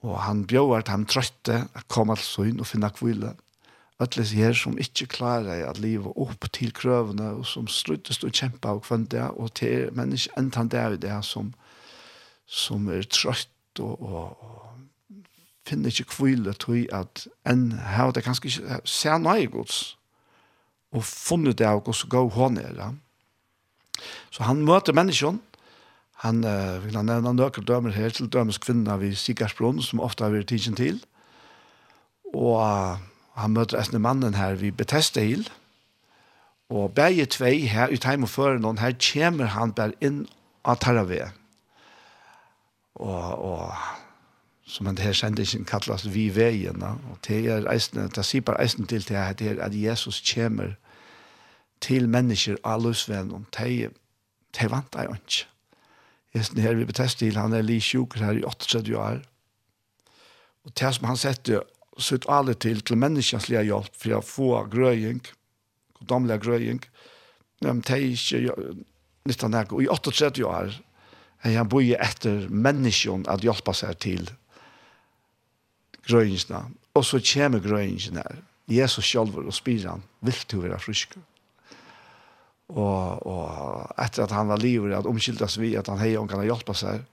Og 0.05 0.20
han 0.22 0.44
bjør 0.47 0.78
at 0.80 0.92
han 0.92 1.07
trøtte 1.09 1.64
å 1.74 1.84
komme 1.90 2.16
til 2.18 2.28
søgn 2.28 2.62
og 2.62 2.68
finne 2.68 2.92
kvile. 2.94 3.34
Alle 3.97 4.26
her 4.28 4.53
som 4.53 4.76
ikke 4.76 5.07
klarer 5.09 5.64
at 5.64 5.80
livet 5.80 6.12
opp 6.20 6.44
til 6.53 6.72
krøvene, 6.76 7.30
og 7.38 7.47
som 7.49 7.68
sluttes 7.70 8.20
og 8.20 8.34
kjemper 8.36 8.76
og 8.76 8.84
kvendt 8.84 9.14
det, 9.14 9.24
og 9.24 9.55
til 9.57 9.88
mennesker 9.97 10.36
enten 10.36 10.68
det 10.68 10.82
er 10.82 10.99
det 11.01 11.16
som, 11.24 11.55
som 12.44 12.90
er 12.92 13.09
trøtt 13.09 13.80
og, 13.80 13.97
og, 13.97 14.36
og 14.36 14.65
finner 15.66 15.90
ikke 15.90 16.12
kvile 16.14 16.54
til 16.62 16.86
at 16.94 17.26
en 17.48 17.72
har 17.72 18.12
det 18.14 18.24
kanskje 18.24 18.50
ikke 18.50 18.80
ser 18.84 19.18
nøye 19.18 19.50
gods 19.50 19.96
og 20.94 21.04
funnet 21.04 21.58
det 21.58 21.66
av 21.66 21.82
gods 21.84 22.04
og 22.06 22.12
gå 22.14 22.22
hånd 22.36 22.58
er 22.62 22.72
det. 22.76 22.88
Så 24.30 24.46
han 24.46 24.62
møter 24.64 24.96
menneskene, 24.96 25.42
han 26.24 26.44
uh, 26.44 26.80
vil 26.84 26.96
han 26.96 27.10
nevne 27.10 27.34
nøkker 27.36 27.64
dømer 27.68 27.92
her 27.92 28.14
til 28.14 28.30
dømes 28.32 28.58
kvinner 28.62 28.96
ved 28.96 29.18
Sigersbrunn 29.20 29.82
som 29.84 30.00
ofte 30.00 30.24
har 30.24 30.32
vært 30.32 30.48
tidsen 30.48 30.76
til. 30.78 31.02
Og 32.32 32.56
uh, 32.56 32.96
han 33.36 33.52
møter 33.52 33.82
en 33.82 34.00
mannen 34.00 34.34
her 34.34 34.56
ved 34.56 34.72
Bethesda 34.72 35.20
Hill. 35.20 35.44
Og 36.72 36.94
begge 36.96 37.26
tvei 37.30 37.66
her 37.68 37.92
i 37.92 38.00
time 38.00 38.24
og 38.24 38.32
før 38.32 38.56
noen 38.58 38.80
her 38.80 38.96
kommer 38.96 39.52
han 39.52 39.76
bare 39.76 39.94
inn 40.00 40.24
av 40.64 40.80
Taraveh. 40.80 41.28
Og, 42.96 43.44
og 43.44 43.74
som 44.76 44.86
han 44.86 44.98
her 45.00 45.14
sendingen 45.16 45.64
kallas 45.64 46.04
vi 46.12 46.26
veien, 46.36 46.82
og 46.84 47.16
det 47.24 47.38
er 47.48 47.68
eisne, 47.72 48.10
det 48.12 48.24
sier 48.28 48.44
bare 48.44 48.60
eisne 48.60 48.84
til 48.86 49.06
det 49.08 49.16
her, 49.16 49.62
at 49.64 49.72
Jesus 49.74 50.20
kommer 50.34 50.74
til 51.80 52.08
mennesker 52.12 52.58
av 52.64 52.84
løsvenn, 52.84 53.32
og 53.32 53.46
det 53.56 53.88
er 54.60 54.72
vant 54.72 54.98
jeg 54.98 55.16
ikke. 55.16 55.48
Hesten 56.36 56.60
her 56.60 56.76
vi 56.76 56.84
betest 56.84 57.22
til, 57.22 57.40
han 57.40 57.56
er 57.56 57.64
li 57.64 57.78
sjuker 57.80 58.26
her 58.26 58.36
i 58.36 58.44
38 58.44 59.00
år, 59.00 59.24
og 60.66 60.76
det 60.76 60.92
som 60.92 61.08
han 61.08 61.20
sette 61.20 61.62
sutt 61.96 62.28
alle 62.28 62.52
til, 62.60 62.82
til 62.84 63.00
menneskens 63.00 63.48
lia 63.48 63.64
hjelp, 63.64 63.94
for 63.96 64.18
å 64.18 64.24
få 64.24 64.50
grøying, 64.68 65.22
goddomlige 65.96 66.42
grøying, 66.44 66.82
men 67.64 67.80
det 67.80 67.96
er 67.96 68.10
ikke 68.12 68.72
nytt 69.26 69.44
av 69.46 69.62
og 69.72 69.80
i 69.80 69.88
38 69.88 70.44
år, 70.44 70.74
han 71.46 71.68
bor 71.70 71.80
etter 71.80 72.50
menneskene 72.50 73.24
at 73.32 73.44
hjelpa 73.46 73.72
seg 73.72 73.96
til, 74.04 74.28
grøynsene, 76.07 76.62
og 76.94 77.04
så 77.04 77.20
kommer 77.32 77.62
grøynsene 77.64 78.22
her. 78.22 78.44
Jesus 78.66 79.07
selv 79.07 79.36
og 79.38 79.54
spyr 79.54 79.88
han, 79.88 80.02
vil 80.26 80.38
du 80.50 80.61
være 80.64 80.78
frisk? 80.82 81.14
Og, 82.68 83.26
og 83.26 83.92
etter 84.02 84.24
at 84.24 84.34
han 84.34 84.48
var 84.50 84.59
livet, 84.59 84.94
at 84.96 85.07
omkyldes 85.07 85.61
vi, 85.62 85.76
at 85.78 85.86
han 85.86 86.02
hei 86.02 86.16
om 86.18 86.26
kan 86.28 86.42
hjelpe 86.42 86.74
seg, 86.74 87.04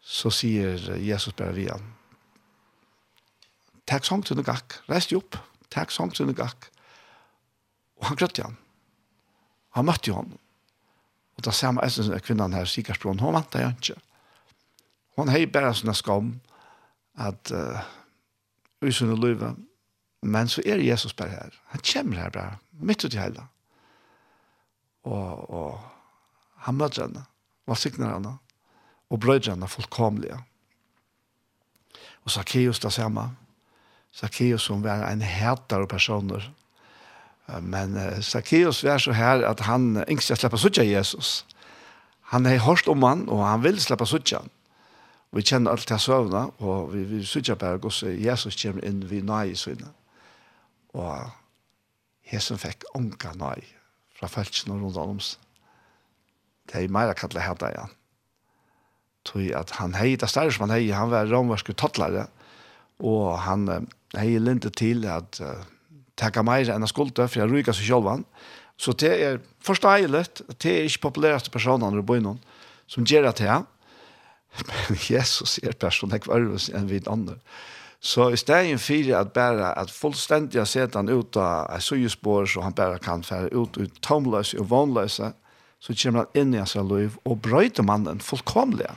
så 0.00 0.30
sier 0.32 0.94
Jesus 1.02 1.34
bare 1.36 1.56
vi 1.56 1.66
han, 1.68 1.82
takk 3.90 4.06
sånn 4.06 4.22
til 4.22 4.38
noe 4.38 4.46
gakk, 4.46 4.78
reis 4.88 5.10
deg 5.10 5.18
opp, 5.18 5.40
takk 5.74 5.90
sånn 5.90 6.12
til 6.14 6.30
noe 6.30 6.38
gakk. 6.38 6.70
Og 8.00 8.06
han 8.08 8.20
grøtte 8.20 8.46
han. 8.46 8.54
Han 9.76 9.86
møtte 9.86 10.12
jo 10.12 10.20
han. 10.20 10.30
Og 11.36 11.44
da 11.44 11.52
ser 11.54 11.74
man 11.74 11.84
en 11.84 11.96
denne 11.96 12.22
kvinnen 12.22 12.54
her, 12.54 12.70
Sikarsbron, 12.70 13.20
hun 13.20 13.34
vant 13.34 13.50
det 13.52 13.66
ikke. 13.66 13.98
Hun 15.18 15.32
hei 15.34 15.44
bare 15.50 15.74
sånne 15.76 15.96
skam, 15.98 16.32
at 17.20 17.50
uh, 17.52 17.82
i 18.86 18.92
sin 18.92 19.14
liv. 19.20 19.42
Men 20.22 20.48
så 20.48 20.62
er 20.66 20.82
Jesus 20.84 21.14
bare 21.16 21.28
her. 21.28 21.56
Han 21.72 21.80
kommer 21.92 22.16
her 22.16 22.30
bare, 22.30 22.58
midt 22.72 23.04
ut 23.04 23.14
i 23.14 23.20
hele. 23.20 23.46
Og, 25.04 25.50
og 25.50 25.80
han 26.66 26.76
møter 26.76 27.06
henne, 27.06 27.24
og 27.66 27.78
sikner 27.78 28.14
henne, 28.14 28.36
og 29.10 29.20
brøyder 29.20 29.54
henne 29.54 29.68
fullkomlige. 29.68 30.36
Og 32.24 32.30
Zacchaeus 32.30 32.80
det 32.80 32.92
samme. 32.92 33.30
Zacchaeus 34.12 34.62
som 34.62 34.82
var 34.84 35.06
en 35.08 35.22
hætare 35.22 35.86
personer. 35.86 36.50
Men 37.60 37.96
Zacchaeus 38.22 38.84
var 38.84 38.98
så 38.98 39.12
her 39.12 39.46
at 39.46 39.60
han 39.60 40.04
ikke 40.08 40.22
skal 40.22 40.36
slippe 40.36 40.58
suttje 40.58 40.84
Jesus. 40.86 41.46
Han 42.30 42.44
har 42.46 42.58
hørt 42.62 42.88
om 42.88 43.02
han, 43.02 43.28
og 43.28 43.46
han 43.46 43.62
vil 43.62 43.80
slippe 43.80 44.06
suttje 44.06 44.38
han 44.38 44.50
vi 45.30 45.44
kjenner 45.46 45.70
alt 45.70 45.86
til 45.86 46.00
søvnene, 46.02 46.50
og 46.58 46.90
vi, 46.94 47.04
vi 47.06 47.20
sykja 47.26 47.54
bare 47.58 47.78
gos 47.82 48.02
Jesus 48.02 48.58
kommer 48.58 48.86
inn 48.86 49.04
vi 49.06 49.20
nøy 49.22 49.52
i 49.52 49.58
søvnene. 49.58 49.92
Og 50.98 51.30
Jesus 52.32 52.58
fikk 52.62 52.88
onka 52.98 53.36
nøy 53.38 53.62
fra 54.18 54.30
felsen 54.30 54.74
og 54.74 54.82
rundt 54.82 54.98
om 54.98 55.22
oss. 55.22 55.36
Det 56.66 56.82
er 56.82 56.92
meira 56.92 57.14
kallet 57.18 57.42
henda 57.44 57.70
igjen. 57.70 57.96
Tui 59.26 59.50
at 59.54 59.74
han 59.78 59.94
hei, 59.98 60.14
det 60.18 60.30
større 60.32 60.52
som 60.54 60.66
han 60.66 60.74
hei, 60.78 60.90
han 60.96 61.12
var 61.12 61.30
romerske 61.30 61.74
tottlare, 61.78 62.26
og 62.98 63.38
han 63.44 63.68
hei 64.16 64.38
linte 64.40 64.70
til 64.74 65.06
at 65.08 65.38
uh, 65.44 65.62
teka 66.18 66.42
meir 66.46 66.70
enn 66.72 66.88
skulde, 66.90 67.26
for 67.28 67.42
jeg 67.42 67.50
ryka 67.50 67.74
seg 67.76 67.88
sjolvan. 67.88 68.24
Så 68.80 68.94
det 68.96 69.12
er 69.12 69.42
forsteilet, 69.64 70.42
det 70.62 70.72
er 70.72 70.88
ikke 70.88 71.06
populæraste 71.10 71.52
personene 71.52 72.00
i 72.00 72.06
bøynen 72.06 72.40
som 72.90 73.06
gjør 73.06 73.28
det 73.28 73.36
til 73.42 73.66
Men 74.58 74.98
Jesus 75.10 75.58
er 75.62 75.76
person 75.78 76.10
jeg 76.10 76.26
var 76.26 76.42
enn 76.42 76.88
vi 76.90 77.02
andre. 77.06 77.36
Så 78.00 78.30
i 78.32 78.36
stedet 78.36 78.80
for 78.80 79.12
at 79.16 79.32
bare 79.36 79.74
at 79.78 79.90
fullstendig 79.92 80.64
sett 80.66 80.96
han 80.96 81.08
ut 81.08 81.36
av 81.36 81.68
et 81.74 81.84
søyespår, 81.84 82.46
så 82.48 82.64
han 82.64 82.74
bare 82.74 82.98
kan 82.98 83.22
fære 83.22 83.52
ut 83.52 83.76
ut 83.76 84.00
tomløse 84.02 84.58
og 84.58 84.70
vannløse, 84.70 85.32
så 85.80 85.96
kommer 86.02 86.24
han 86.24 86.40
inn 86.40 86.54
i 86.54 86.62
hans 86.62 86.74
liv 86.74 87.18
og 87.24 87.42
brøyter 87.44 87.84
mannen 87.84 88.20
fullkomlig. 88.20 88.88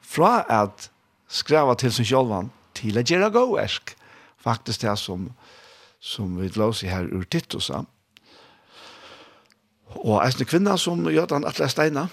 Fra 0.00 0.44
at 0.48 0.88
skrava 1.28 1.74
til 1.74 1.92
sin 1.92 2.06
sjølvan 2.06 2.52
til 2.78 2.98
å 2.98 3.04
gjøre 3.04 3.32
gåersk. 3.34 3.94
Faktisk 4.38 4.86
det 4.86 4.94
som, 4.98 5.28
som 6.00 6.38
vi 6.38 6.48
låser 6.54 6.94
her 6.94 7.10
ur 7.10 7.26
Titosa. 7.26 7.82
Og 9.98 10.22
en 10.22 10.46
kvinna 10.46 10.76
som 10.78 11.02
gjør 11.10 11.26
den 11.34 11.46
atle 11.48 11.68
steina, 11.68 12.06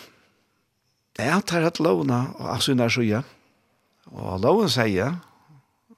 det 1.16 1.26
er 1.26 1.42
tar 1.48 1.64
hatt 1.64 1.80
lovna 1.80 2.26
av 2.40 2.60
synar 2.64 2.92
sjuja. 2.92 3.24
Og 4.12 4.42
loven 4.44 4.70
sier 4.72 5.16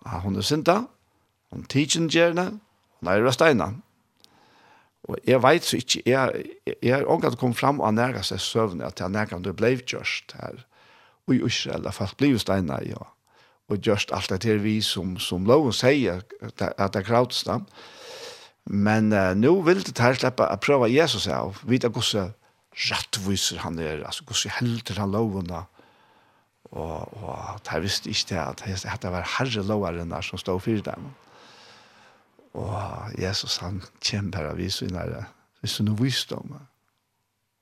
at 0.05 0.22
hun 0.24 0.38
er 0.38 0.45
synda, 0.45 0.84
hun 1.51 1.65
tidsen 1.65 2.09
gjerne, 2.11 2.51
hun 2.99 3.11
er 3.11 3.24
røsteina. 3.26 3.72
Og 5.07 5.18
jeg 5.26 5.41
vet 5.43 5.65
så 5.65 5.80
ikke, 5.80 6.01
jeg, 6.05 6.45
jeg 6.84 6.93
er 6.99 7.09
omgatt 7.09 7.38
kom 7.39 7.53
fram 7.55 7.80
og 7.80 7.95
nærga 7.95 8.24
seg 8.28 8.41
søvn 8.43 8.84
at 8.84 8.99
jeg 8.99 9.13
nærga 9.13 9.38
om 9.38 9.43
du 9.43 9.53
blei 9.55 9.78
gjørst 9.80 10.36
her. 10.39 10.65
Og 11.28 11.36
i 11.36 11.43
Israel, 11.47 11.88
at 11.88 11.95
folk 11.95 12.18
blei 12.20 12.36
steina, 12.39 12.80
ja. 12.86 13.09
Og 13.68 13.82
gjørst 13.84 14.13
alt 14.15 14.32
det 14.32 14.47
her 14.47 14.61
vi 14.63 14.78
som, 14.82 15.18
som 15.20 15.47
loven 15.47 15.76
sier 15.76 16.22
at 16.41 16.59
det 16.61 17.01
er 17.01 17.07
krautsta. 17.07 17.61
Men 18.68 19.11
uh, 19.15 19.34
nå 19.36 19.53
vil 19.63 19.82
det 19.84 19.97
her 19.99 20.15
slippe 20.15 20.43
å 20.43 20.59
prøve 20.59 20.91
Jesus 20.91 21.28
av, 21.32 21.59
vite 21.68 21.91
hvordan 21.91 22.34
rettviser 22.78 23.63
han 23.63 23.80
er, 23.82 24.03
altså 24.05 24.25
hvordan 24.28 24.53
helter 24.59 25.01
han 25.01 25.11
lovene, 25.11 25.63
og, 26.67 27.13
og 27.23 27.61
jeg 27.71 27.84
visste 27.84 28.11
ikke 28.11 28.28
det, 28.30 28.41
at, 28.67 28.86
at 28.86 29.01
det 29.01 29.11
var 29.11 29.30
herre 29.38 29.63
loveren 29.63 30.11
der 30.11 30.21
som 30.21 30.39
stod 30.39 30.59
for 30.59 30.84
dem. 30.84 31.07
Og 32.57 33.13
Jesus 33.21 33.57
han 33.63 33.82
kommer 34.03 34.32
bare 34.32 34.55
vi 34.57 34.69
svinner, 34.69 35.23
vi 35.61 35.67
svinner 35.71 35.95
visdom, 35.95 36.57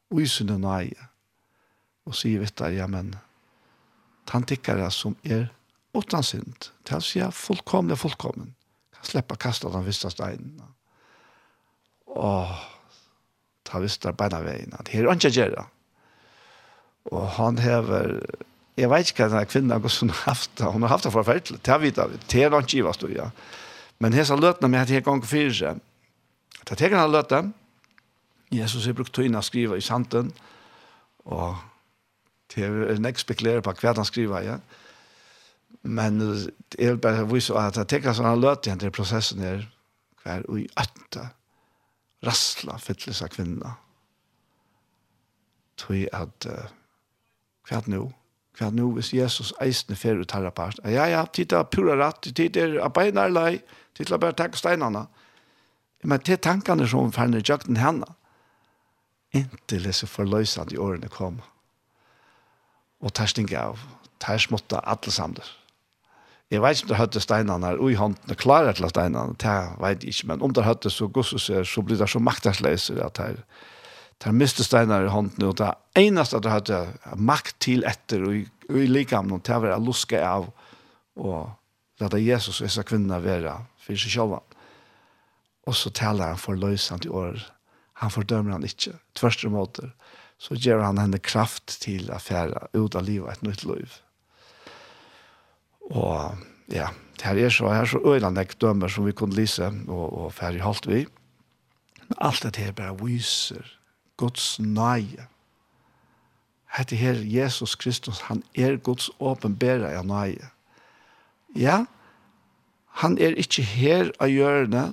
vi 0.10 0.28
svinner 0.28 0.58
nøye, 0.58 1.10
og 2.06 2.16
sier 2.16 2.42
vi 2.42 2.50
det, 2.50 2.76
ja, 2.76 2.88
men 2.88 3.16
han 4.30 4.44
tikkere 4.44 4.90
som 4.92 5.16
er 5.24 5.48
utan 5.96 6.24
synd, 6.26 6.72
til 6.86 6.98
å 6.98 7.04
si 7.04 7.22
fullkomne, 7.32 7.96
fullkommen, 7.96 8.56
kan 8.96 9.08
slippe 9.08 9.38
kastet 9.40 9.74
den 9.74 9.86
visse 9.86 10.10
steinen. 10.12 10.64
Åh, 12.16 12.75
ta 13.66 13.82
visst 13.84 14.06
der 14.06 14.16
beina 14.18 14.42
veien, 14.46 14.74
at 14.80 14.92
her 14.94 15.08
er 15.08 15.18
ikke 15.18 15.34
gjøre. 15.34 15.66
Og 17.14 17.28
han 17.38 17.60
hever, 17.62 18.20
jeg 18.78 18.90
vet 18.92 19.12
ikke 19.12 19.26
hva 19.26 19.32
denne 19.34 19.50
kvinnen 19.50 19.76
har 19.76 19.94
sånn 19.94 20.14
haft 20.24 20.56
det, 20.58 20.72
hun 20.74 20.86
har 20.86 20.96
haft 20.96 21.08
det 21.08 21.14
forferdelig, 21.14 21.62
til 21.66 21.76
å 21.76 21.82
vite 21.84 22.08
det, 22.12 22.22
det 22.32 22.46
er 22.46 22.58
ikke 22.58 22.80
givet 22.80 23.04
du, 23.04 23.12
ja. 23.14 23.30
Men 24.02 24.16
hesa 24.18 24.34
så 24.34 24.42
løtene 24.42 24.72
med 24.72 24.84
at 24.84 24.92
jeg 24.92 25.06
gong 25.06 25.22
fyrir 25.26 25.54
seg, 25.56 25.84
at 26.62 26.74
jeg 26.74 26.82
tenker 26.82 27.00
han 27.00 27.14
løtene, 27.14 27.54
Jesus 28.54 28.86
har 28.86 28.96
brukt 28.98 29.14
tøyene 29.16 29.42
å 29.42 29.46
skrive 29.46 29.78
i 29.78 29.84
santen, 29.86 30.32
og 31.26 31.58
til 32.54 32.84
er 32.86 33.00
nek 33.02 33.18
spekulerer 33.20 33.64
på 33.66 33.74
hva 33.80 33.96
han 33.98 34.08
skriver, 34.08 34.46
ja. 34.46 34.60
Men 35.86 36.22
jeg 36.78 36.96
vil 36.96 37.02
bare 37.02 37.26
vise 37.30 37.54
at 37.60 37.78
jeg 37.78 37.90
tenker 37.92 38.18
han 38.18 38.42
løtene 38.42 38.82
til 38.82 38.94
prosessen 38.94 39.44
her, 39.46 39.66
hver 40.24 40.46
og 40.50 40.62
i 40.64 40.68
øtta, 40.82 41.30
rassla 42.26 42.78
fytlis 42.82 43.22
av 43.24 43.32
kvinna. 43.34 43.76
Tui 45.80 46.06
at, 46.16 46.48
uh, 46.50 46.70
hva 47.70 47.82
nu? 47.92 48.08
Hva 48.56 48.70
nu 48.72 48.88
hvis 48.96 49.12
Jesus 49.14 49.52
eisne 49.64 49.98
fer 50.00 50.22
ut 50.22 50.32
herra 50.32 50.52
part? 50.56 50.80
Ja, 50.88 51.08
ja, 51.12 51.26
tida 51.28 51.64
pura 51.68 51.98
ratt, 52.00 52.30
tid 52.36 52.58
er 52.58 52.78
abeinar 52.84 53.34
lei, 53.34 53.60
tida 53.98 54.20
bare 54.22 54.38
takk 54.38 54.56
steinarna. 54.56 55.06
Men 56.06 56.24
til 56.24 56.40
tankene 56.40 56.88
som 56.88 57.12
ferner 57.12 57.44
jøkken 57.44 57.82
henne, 57.82 58.08
inntil 59.36 59.90
disse 59.90 60.08
forløsene 60.08 60.76
i 60.76 60.80
årene 60.80 61.12
kom. 61.12 61.42
Og 63.04 63.12
tersting 63.18 63.52
av, 63.60 63.82
terst 64.24 64.54
måtte 64.54 64.80
alle 64.80 65.12
samler. 65.12 65.50
Jeg 66.56 66.64
vet 66.64 66.78
ikke 66.78 66.88
om 66.88 66.92
det 66.94 67.00
høtte 67.02 67.22
steinene 67.24 67.68
her, 67.68 67.80
og 67.84 67.92
i 67.92 67.98
hånden 68.00 68.32
er 68.32 68.40
klare 68.40 68.74
til 68.78 68.88
steinene, 68.88 69.36
det 69.42 69.56
vet 69.82 70.04
jeg 70.06 70.16
ikke, 70.16 70.28
men 70.32 70.44
om 70.46 70.54
det 70.56 70.64
høtte 70.64 70.92
så 70.94 71.10
gosses 71.12 71.50
seg, 71.50 71.66
så 71.68 71.84
blir 71.84 72.00
det 72.00 72.08
så 72.12 72.22
maktersleiser 72.24 73.02
at 73.04 73.20
her, 73.20 73.42
der 74.24 74.36
miste 74.36 74.64
steinar 74.64 75.04
i 75.04 75.12
hånden, 75.12 75.44
og 75.44 75.58
det 75.60 75.74
eneste 76.00 76.40
at 76.40 76.46
det 76.46 76.54
høtte 76.54 76.80
makt 77.20 77.58
til 77.66 77.84
etter, 77.88 78.24
og, 78.24 78.38
i, 78.40 78.46
og 78.70 78.80
i 78.80 78.88
likamnen, 78.88 79.44
det 79.44 79.60
var 79.60 79.74
jeg 79.74 79.88
luske 79.90 80.22
av, 80.24 80.48
og 81.20 81.52
lette 82.02 82.22
Jesus 82.24 82.62
og 82.62 82.70
disse 82.70 82.86
kvinnerne 82.88 83.24
være 83.24 83.58
for 83.84 84.00
seg 84.00 84.16
selv. 84.16 84.40
Og 85.66 85.76
så 85.76 85.92
taler 85.96 86.34
han 86.34 86.40
for 86.40 86.60
løsene 86.60 87.08
i 87.08 87.12
år. 87.12 87.40
Han 88.04 88.12
fordømmer 88.12 88.58
han 88.58 88.68
ikke, 88.68 88.98
tvørste 89.18 89.52
måter. 89.52 89.92
Så 90.38 90.58
gjør 90.60 90.84
han 90.84 91.00
henne 91.00 91.22
kraft 91.24 91.80
til 91.82 92.10
å 92.12 92.20
fære 92.20 92.68
ut 92.76 92.96
av 92.96 93.08
livet 93.08 93.32
et 93.32 93.46
nytt 93.48 93.64
liv. 93.68 94.02
Og 95.92 96.38
ja, 96.72 96.90
her 97.22 97.40
er 97.40 97.54
så, 97.54 97.70
her 97.70 97.86
er 97.86 97.90
så 97.90 98.02
øyne 98.02 98.44
dømmer 98.62 98.88
som 98.88 99.06
vi 99.06 99.12
kunne 99.12 99.36
lise 99.36 99.72
og, 99.88 100.26
og 100.26 100.34
ferdig 100.34 100.62
holdt 100.62 100.88
vi. 100.88 101.06
Men 102.08 102.18
alt 102.22 102.44
dette 102.44 102.62
her 102.62 102.72
bare 102.72 102.98
viser 103.02 103.66
Guds 104.18 104.60
nøye. 104.60 105.28
Hette 106.78 106.96
her 106.96 107.16
Jesus 107.24 107.76
Kristus, 107.76 108.20
han 108.28 108.44
er 108.56 108.78
Guds 108.78 109.10
åpenbære 109.20 109.94
av 109.96 110.06
nøye. 110.06 110.50
Ja, 111.56 111.86
han 113.02 113.18
er 113.18 113.38
ikke 113.40 113.64
her 113.64 114.12
av 114.20 114.32
hjørne, 114.32 114.90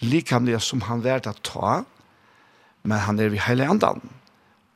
likamlig 0.00 0.56
som 0.64 0.80
han 0.88 1.04
vært 1.04 1.28
å 1.28 1.34
ta, 1.44 1.82
men 2.82 3.04
han 3.04 3.20
er 3.20 3.32
ved 3.32 3.44
hele 3.44 3.68
andan. 3.68 4.00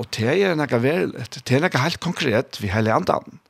Og 0.00 0.08
det 0.12 0.34
er 0.34 0.56
noe, 0.58 0.80
vel, 0.82 1.14
det 1.16 1.48
er 1.48 1.64
noe 1.64 1.80
helt 1.80 2.00
konkret 2.04 2.60
ved 2.60 2.74
hele 2.74 2.92
andan. 2.92 3.40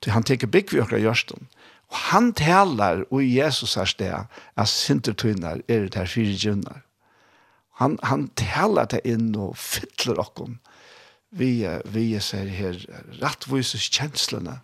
Til 0.00 0.14
han 0.14 0.26
teker 0.26 0.50
bygg 0.50 0.72
vi 0.72 0.82
okra 0.82 1.00
gjørsten. 1.02 1.48
Og 1.88 2.02
han 2.10 2.32
talar 2.36 3.04
og 3.08 3.24
Jesus 3.24 3.76
er 3.76 3.88
sted 3.88 4.14
at 4.14 4.68
sintertøyner 4.68 5.64
er 5.66 5.86
det 5.88 5.96
her 5.96 6.10
fire 6.10 6.36
djønner. 6.36 6.84
Han, 7.80 7.98
han 8.02 8.28
talar 8.36 8.90
det 8.90 9.04
inn 9.06 9.30
og 9.38 9.56
fytler 9.56 10.18
okkom 10.18 10.58
vi, 11.30 11.68
vi 11.84 12.06
ser 12.20 12.48
her 12.48 12.78
rettvises 13.20 13.88
kjenslene 13.92 14.58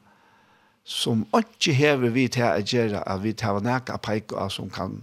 som 0.85 1.25
ikke 1.37 1.75
hever 1.77 2.13
vi 2.13 2.27
til 2.33 2.45
å 2.45 2.65
gjøre 2.65 3.03
at 3.09 3.23
vi 3.25 3.33
tar 3.37 3.61
nækka 3.65 3.99
av 4.37 4.51
som 4.53 4.71
kan 4.73 5.03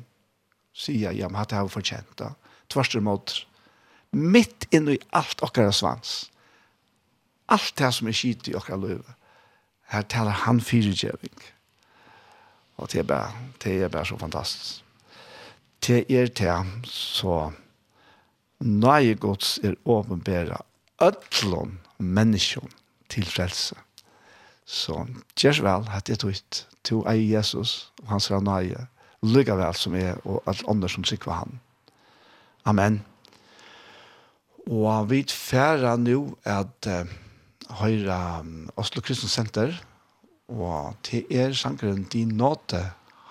si 0.73 0.99
ja, 1.01 1.13
men 1.27 1.39
hatt 1.39 1.51
jeg 1.51 1.59
har 1.59 1.71
fortjent 1.71 2.11
det. 2.17 2.29
Tvørst 2.69 2.95
måter. 3.01 3.47
mitt 4.11 4.67
inn 4.71 4.89
i 4.89 4.99
alt 5.11 5.41
okkara 5.41 5.71
svans. 5.71 6.29
Alt 7.47 7.77
det 7.77 7.93
som 7.93 8.07
er 8.07 8.15
skit 8.15 8.47
i 8.47 8.55
okkara 8.55 8.77
løyve 8.77 9.15
Her 9.92 10.02
taler 10.08 10.32
han 10.46 10.62
fyrirgjeving. 10.62 11.36
Og 12.78 12.92
det 12.92 13.00
er 13.00 13.04
bare, 13.04 13.32
det 13.64 13.82
er 13.84 13.92
bare 13.92 14.06
så 14.06 14.18
fantastisk. 14.18 14.84
Det 15.88 16.06
er 16.10 16.28
det, 16.28 16.88
så 16.88 17.52
nøye 18.60 19.16
gods 19.16 19.60
er 19.64 19.74
åpenbæra 19.86 20.62
ødlån 21.02 21.80
menneskjon 21.98 22.72
til 23.10 23.26
frelse. 23.26 23.76
Så 24.66 25.06
gjør 25.36 25.62
vel 25.62 25.89
at 25.92 26.08
det 26.08 26.24
er 26.24 26.28
ut 26.30 26.68
til 26.84 27.02
å 27.02 27.14
Jesus 27.14 27.92
og 28.04 28.14
hans 28.14 28.30
nøye, 28.32 28.88
lykke 29.22 29.58
vel 29.58 29.76
som 29.76 29.96
er 29.96 30.22
og 30.24 30.44
alt 30.48 30.64
andre 30.70 30.89
som 30.89 31.04
sikker 31.04 31.32
han. 31.32 31.60
Amen. 32.66 33.02
Og 34.70 35.10
vi 35.10 35.26
færer 35.28 35.98
nå 35.98 36.38
at 36.46 36.88
uh, 36.88 37.10
høyre 37.80 38.17
um, 38.41 38.69
Oslo 38.80 39.03
Kristens 39.05 39.36
Center, 39.38 39.74
og 40.51 40.97
til 41.07 41.28
er 41.32 41.55
sangeren 41.55 42.03
«Din 42.11 42.36
nåte 42.38 42.84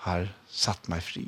har 0.05 0.29
satt 0.49 0.89
meg 0.89 1.03
fri». 1.05 1.27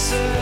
Jesus 0.00 0.39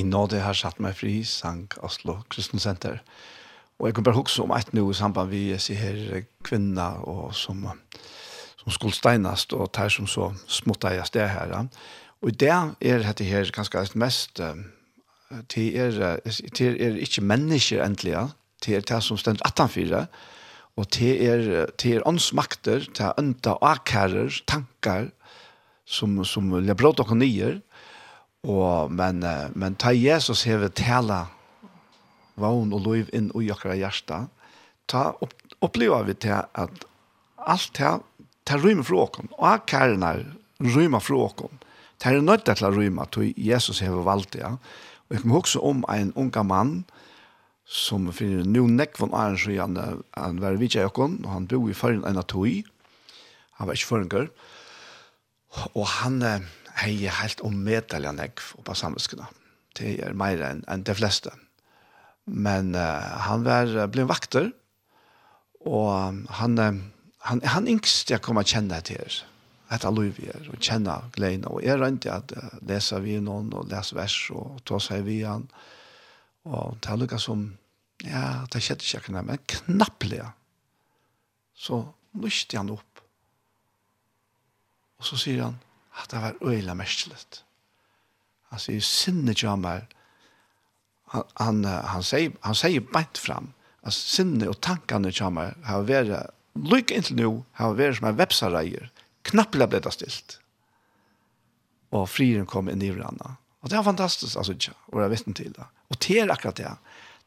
I 0.00 0.04
nåde 0.06 0.40
har 0.40 0.56
satt 0.56 0.78
meg 0.80 0.94
fri, 0.96 1.18
sang 1.28 1.66
Oslo 1.84 2.22
Kristensenter. 2.32 3.02
Og 3.80 3.88
jeg 3.88 3.96
kan 3.98 4.06
bare 4.06 4.16
huske 4.16 4.40
om 4.44 4.52
et 4.56 4.72
noe 4.76 4.94
samband 4.96 5.32
vi 5.32 5.42
ser 5.60 5.76
her 5.76 6.22
kvinna 6.46 6.94
og 7.08 7.34
som, 7.36 7.66
som 8.62 8.72
skulle 8.72 8.96
steinast 8.96 9.52
og 9.56 9.72
tar 9.76 9.92
som 9.92 10.08
så 10.08 10.30
småttet 10.48 10.96
jeg 10.96 11.10
sted 11.10 11.28
her. 11.28 11.52
Og 12.20 12.32
det 12.40 12.52
er 12.52 13.04
dette 13.04 13.28
her 13.28 13.52
ganske 13.52 13.84
mest 14.00 14.40
til 15.52 15.76
er, 15.78 16.20
til 16.56 16.80
er 16.80 16.96
ikke 17.00 17.24
mennesker 17.24 17.84
endelig, 17.84 18.16
til 18.62 18.80
er 18.80 18.86
det 18.88 19.02
som 19.04 19.20
stender 19.20 19.44
18-4, 19.46 20.04
og 20.80 20.88
til 20.96 21.24
er, 21.26 21.66
til 21.78 21.98
er 21.98 22.06
åndsmakter, 22.08 22.88
til 22.88 23.10
er 23.10 23.20
ønta 23.20 23.56
akærer, 23.62 24.32
tankar, 24.48 25.10
som, 25.84 26.22
som 26.24 26.52
jeg 26.64 26.76
brått 26.78 27.02
og 27.02 27.16
nyer, 27.18 27.60
Og, 28.48 28.92
men, 28.92 29.24
men 29.54 29.76
ta 29.76 29.92
Jesus 29.92 30.46
hever 30.48 30.72
tala 30.72 31.26
vogn 32.40 32.72
og 32.72 32.86
lov 32.86 33.10
inn 33.16 33.28
i 33.36 33.50
okra 33.52 33.76
hjärsta, 33.76 34.24
ta 34.88 35.10
opp, 35.20 35.34
oppleva 35.60 36.02
vi 36.06 36.16
til 36.16 36.38
at 36.40 36.86
alt 37.36 37.74
det, 37.76 37.92
ta 38.48 38.58
rymmer 38.58 38.86
fra 38.86 39.04
oss, 39.04 39.20
og 39.36 39.66
kærene 39.68 40.14
rymmer 40.74 41.04
fra 41.04 41.26
oss. 41.26 41.58
Det 42.00 42.08
er 42.14 42.24
nødt 42.24 42.46
til 42.48 42.64
å 42.66 42.72
rymme, 42.72 43.04
til 43.12 43.34
Jesus 43.36 43.82
hever 43.84 44.06
valgt 44.06 44.32
det. 44.32 44.40
Ja. 44.40 44.56
Og 45.08 45.16
jeg 45.16 45.22
kommer 45.22 45.42
også 45.42 45.60
om 45.66 45.84
en 45.92 46.14
unga 46.16 46.42
mann, 46.46 46.74
som 47.70 48.08
finner 48.10 48.46
nu 48.48 48.64
nekk 48.66 48.96
von 48.98 49.12
Arens 49.14 49.44
og 49.46 49.58
han, 49.60 49.76
han 50.16 50.40
var 50.42 50.58
vidtja 50.58 50.88
jokken, 50.88 51.20
og 51.22 51.30
han 51.30 51.46
bor 51.50 51.68
i 51.70 51.76
føren 51.76 52.02
enn 52.08 52.18
av 52.18 52.26
tog. 52.32 52.64
Han 53.60 53.68
var 53.68 53.76
ikke 53.76 53.90
føringer. 53.92 54.30
Og 55.76 55.86
han, 56.00 56.22
eh, 56.22 56.48
hei 56.78 56.94
er 57.06 57.18
helt 57.20 57.42
omedelig 57.46 58.12
nekv 58.16 58.54
på 58.64 58.76
samvitskene. 58.76 59.26
Det 59.76 59.96
er 60.04 60.16
mer 60.18 60.42
enn 60.46 60.64
en 60.70 60.84
de 60.86 60.94
fleste. 60.96 61.32
Men 62.30 62.74
uh, 62.76 63.26
han 63.26 63.44
var, 63.46 63.72
ble 63.90 64.06
vakter, 64.08 64.50
og 65.66 66.24
han, 66.38 66.58
uh, 66.58 66.80
han, 67.26 67.42
han 67.42 67.68
yngst 67.70 68.12
jeg 68.12 68.22
kom 68.24 68.40
å 68.40 68.46
kjenne 68.46 68.80
til 68.86 69.00
her. 69.00 69.20
etter 69.70 69.88
etter 69.88 70.28
er, 70.34 70.48
og 70.50 70.58
kjenne 70.58 70.96
gleden. 71.14 71.46
Og 71.46 71.62
jeg 71.64 71.78
rønte 71.78 72.12
at 72.12 72.32
uh, 72.36 72.58
lese 72.66 73.00
vi 73.02 73.18
noen, 73.20 73.52
og 73.54 73.70
lese 73.70 73.96
vers, 73.96 74.18
og 74.30 74.60
ta 74.64 74.78
seg 74.82 75.04
vi 75.06 75.22
han. 75.22 75.48
Og 76.44 76.76
det 76.80 76.90
er 76.90 77.00
lukket 77.00 77.22
som, 77.22 77.46
ja, 78.04 78.44
det 78.50 78.62
skjedde 78.62 78.86
ikke 78.86 79.02
akkurat, 79.02 79.26
men 79.26 79.42
knapplig. 79.46 80.22
Så 81.54 81.82
lyste 82.20 82.58
han 82.58 82.72
opp. 82.72 83.02
Og 85.00 85.06
så 85.08 85.16
sier 85.16 85.44
han, 85.46 85.58
at 86.02 86.12
det 86.12 86.22
var 86.22 86.38
øyla 86.42 86.74
merkelig. 86.74 87.18
Han 88.50 88.62
sier 88.62 88.84
sinne 88.84 89.34
til 89.36 89.62
meg, 89.62 89.86
han, 91.14 91.26
han, 91.38 91.64
han, 91.64 92.04
sier, 92.06 92.34
han 92.46 92.58
sier 92.58 92.84
beint 92.92 93.18
fram, 93.18 93.52
at 93.86 93.96
sinne 93.96 94.48
og 94.50 94.60
tankene 94.64 95.12
til 95.14 95.38
har 95.66 95.86
vært, 95.88 96.34
lykke 96.54 96.96
inntil 96.98 97.18
nå, 97.18 97.32
har 97.58 97.76
vært 97.78 97.98
som 97.98 98.10
en 98.10 98.18
vepsareier, 98.18 98.90
knappelig 99.26 99.70
ble 99.70 99.82
det 99.84 99.94
stilt. 99.94 100.38
Og 101.94 102.06
friren 102.10 102.46
kom 102.46 102.70
inn 102.70 102.82
i 102.82 102.90
hverandre. 102.92 103.36
Og 103.60 103.70
det 103.70 103.76
var 103.76 103.88
fantastisk, 103.90 104.36
altså, 104.38 104.54
ikke, 104.56 104.76
og 104.92 105.02
jeg 105.02 105.12
vet 105.12 105.32
til 105.36 105.54
det. 105.56 105.66
Og 105.90 105.98
det 106.06 106.20
er 106.20 106.32
akkurat 106.32 106.60
det. 106.60 106.74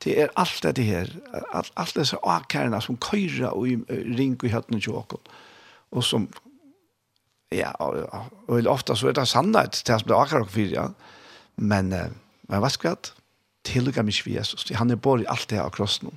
Det 0.03 0.15
er 0.19 0.32
alt 0.39 0.65
det 0.76 0.86
her, 0.86 1.11
alt, 1.53 1.71
alt 1.80 1.95
disse 1.95 2.17
akærene 2.24 2.82
som 2.82 2.97
køyrer 2.97 3.53
og 3.53 3.67
ring 3.89 4.36
i 4.43 4.51
høttene 4.51 4.82
til 4.82 4.97
åkken, 4.99 5.21
og 5.91 6.03
som 6.03 6.28
Ja, 7.53 7.73
og, 7.83 8.07
og 8.49 8.69
ofte 8.71 8.95
så 8.97 9.11
er 9.11 9.17
det 9.17 9.27
sannhet 9.29 9.77
til 9.77 9.99
som 9.99 10.09
det 10.09 10.17
akkurat 10.17 10.51
for, 10.53 10.73
ja. 10.73 10.87
Men, 11.55 11.91
men 11.93 12.63
hva 12.63 12.71
skal 12.73 12.95
jeg? 12.95 13.13
Tilgå 13.63 14.03
meg 14.03 14.17
vi 14.25 14.35
Jesus. 14.35 14.65
Han 14.75 14.91
er 14.91 14.99
bare 14.99 15.23
i 15.23 15.29
alt 15.31 15.47
det 15.49 15.59
her 15.59 15.67
av 15.67 15.75
krossen. 15.75 16.11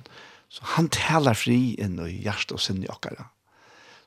Så 0.49 0.65
han 0.75 0.89
taler 0.91 1.37
fri 1.37 1.75
inn 1.79 1.99
i 2.03 2.17
hjertet 2.25 2.55
og 2.57 2.63
sinne 2.63 2.87
i 2.87 2.91
akkurat. 2.91 3.29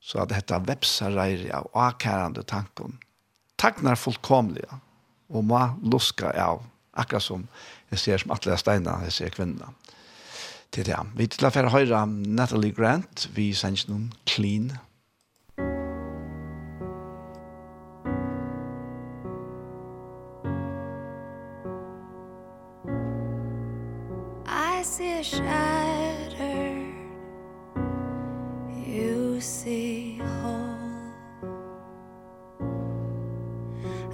Så 0.00 0.22
at 0.22 0.32
dette 0.32 0.58
vepsareier 0.66 1.50
av 1.54 1.68
akærende 1.76 2.44
tanken. 2.48 2.98
Taknar 3.60 4.00
fullkomlige 4.00 4.80
og 5.30 5.44
må 5.46 5.60
luska 5.84 6.32
av 6.32 6.64
akkurat 6.98 7.24
som 7.24 7.44
jeg 7.90 8.02
ser 8.02 8.22
som 8.22 8.32
atle 8.34 8.56
steina, 8.58 9.00
jeg 9.06 9.16
ser 9.16 9.34
kvinna. 9.34 9.72
Til 10.70 10.86
det. 10.86 10.98
Vi 11.18 11.26
til 11.26 11.48
å 11.48 11.50
fære 11.50 11.72
høyre 11.74 12.04
Natalie 12.06 12.74
Grant, 12.74 13.26
vi 13.34 13.50
sender 13.58 13.90
noen 13.90 14.08
clean 14.30 14.70
see 24.82 25.18
a 25.18 25.22
shattered 25.22 26.94
You 28.86 29.40
see 29.40 30.18
whole. 30.18 30.76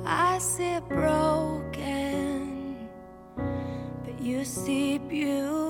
I 0.04 0.38
see 0.38 0.78
broken 0.88 2.88
But 4.04 4.20
you 4.20 4.44
see 4.44 4.98
beautiful. 4.98 5.65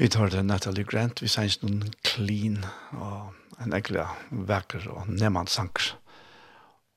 Vi 0.00 0.08
tar 0.08 0.30
det 0.32 0.40
Natalie 0.42 0.86
Grant, 0.88 1.20
vi 1.20 1.28
sier 1.28 1.52
noen 1.60 1.90
clean 2.08 2.62
og 2.96 3.34
en 3.60 3.74
ekle 3.76 4.06
vekker 4.48 4.86
og 4.88 5.10
nemann 5.12 5.50
sanger. 5.52 5.90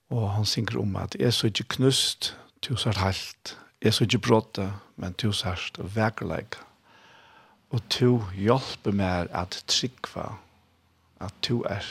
Og 0.08 0.30
han 0.38 0.48
synger 0.48 0.78
om 0.80 0.96
at 0.96 1.18
jeg 1.20 1.36
så 1.36 1.50
ikke 1.50 1.66
knust, 1.74 2.30
du 2.64 2.78
er 2.80 3.02
halt, 3.04 3.58
jeg 3.84 3.92
så 3.98 4.08
ikke 4.08 4.22
bråte, 4.30 4.70
men 4.96 5.18
du 5.20 5.34
er 5.36 5.66
vekkerleik. 5.98 6.56
Og 7.76 7.84
du 7.92 8.24
hjelper 8.40 8.96
meg 8.96 9.28
at 9.36 9.60
trykva 9.68 10.30
at 11.20 11.36
du 11.44 11.60
er, 11.68 11.84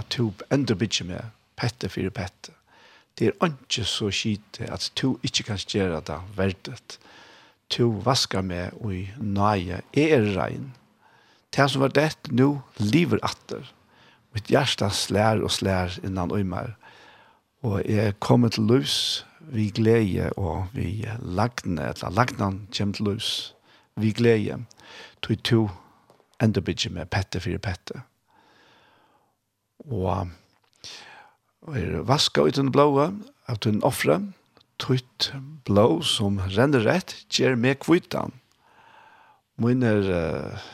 at 0.00 0.16
du 0.16 0.32
enda 0.48 0.72
bygger 0.80 1.10
meg, 1.12 1.28
pette 1.60 1.92
for 1.92 2.08
pette. 2.08 2.56
Det 3.20 3.34
er 3.34 3.52
ikke 3.52 3.84
så 3.84 4.08
skite 4.08 4.72
at 4.72 4.88
du 4.96 5.18
ikke 5.20 5.50
kan 5.50 5.60
gjøre 5.60 6.00
det 6.08 6.22
verdet. 6.40 6.96
Det 6.96 7.04
to 7.72 7.88
vaskar 8.04 8.44
meg 8.46 8.76
og 8.80 8.94
i 8.94 9.04
nøye 9.20 9.82
er 9.92 10.28
rein. 10.36 10.72
Det 11.54 11.68
som 11.70 11.82
var 11.84 11.92
det 11.96 12.12
nå 12.30 12.58
lever 12.80 13.20
atter. 13.24 13.64
Mitt 14.36 14.50
hjärsta 14.52 14.90
slær 14.92 15.42
og 15.42 15.52
slær 15.52 15.98
innan 16.04 16.32
øymer. 16.34 16.74
Og 17.64 17.82
jeg 17.88 18.18
kommer 18.20 18.52
til 18.52 18.68
løs 18.68 19.24
vi 19.48 19.70
glede 19.72 20.28
og 20.36 20.68
vi 20.76 21.06
lagne, 21.20 21.88
eller 21.88 22.12
lagnan 22.12 22.68
kommer 22.76 22.94
til 22.94 23.04
løs 23.04 23.54
vi 23.96 24.12
glede. 24.12 24.64
Tog 25.22 25.42
to 25.42 25.68
enda 26.42 26.60
bygge 26.60 26.92
med 26.94 27.10
pette 27.10 27.40
for 27.40 27.58
pette. 27.58 28.02
Og, 29.88 30.28
og 31.62 31.78
er 31.78 32.02
vaska 32.06 32.44
uten 32.44 32.72
blåa 32.72 33.10
av 33.48 33.58
den 33.64 33.82
offre 33.82 34.20
tutt 34.78 35.32
blå 35.66 36.00
som 36.06 36.38
renner 36.54 36.84
rett, 36.86 37.14
gjør 37.34 37.58
meg 37.58 37.82
kvitan. 37.84 38.34
er, 39.58 40.04
uh, 40.06 40.68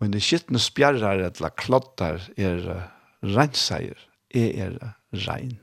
min 0.00 0.14
er 0.14 0.22
skittende 0.22 0.62
spjarrar 0.62 1.24
eller 1.26 1.56
klottar 1.58 2.22
er 2.36 2.62
uh, 2.70 2.86
reinseier, 3.22 3.98
er 4.30 4.54
er 4.66 4.78
uh, 4.78 4.92
rein. 5.26 5.58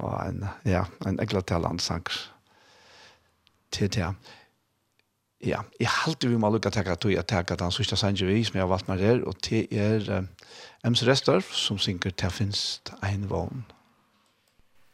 Og 0.00 0.12
en, 0.26 0.44
ja, 0.64 0.84
en 1.06 1.20
eglatalland 1.20 1.80
sang 1.80 2.06
til 3.72 3.88
det. 3.88 4.12
Ja, 5.40 5.62
jeg 5.80 5.88
halte 5.88 6.28
vi 6.28 6.36
må 6.36 6.50
lukka 6.52 6.70
takka 6.70 6.98
tog 7.00 7.12
jeg 7.14 7.24
takka 7.26 7.56
den 7.56 7.72
sørste 7.72 7.96
sanger 7.96 8.28
vi 8.28 8.44
som 8.44 8.58
jeg 8.58 8.66
har 8.66 8.68
valgt 8.68 8.88
meg 8.88 9.00
der, 9.00 9.24
og 9.24 9.40
det 9.48 9.66
er 9.72 10.04
uh, 10.20 10.24
MC 10.84 11.06
Restorff 11.08 11.52
som 11.56 11.78
synger 11.78 12.12
«Til 12.12 12.30
finst 12.30 12.92
ein 13.02 13.30
vogn». 13.30 13.64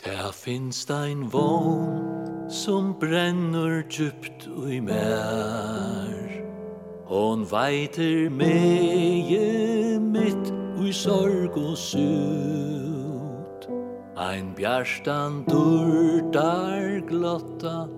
Der 0.06 0.32
finst 0.32 0.88
ein 0.90 1.32
vogn 1.32 2.48
som 2.48 2.94
brennur 2.96 3.82
djupt 3.88 4.46
ui 4.46 4.80
mer 4.80 6.44
Hon 7.08 7.42
veiter 7.50 8.30
meie 8.30 9.98
mitt 9.98 10.52
ui 10.78 10.92
sorg 10.92 11.58
og 11.58 11.74
sut 11.74 13.66
Ein 14.14 14.54
bjarstan 14.54 15.42
durdar 15.50 17.02
glotta 17.10 17.88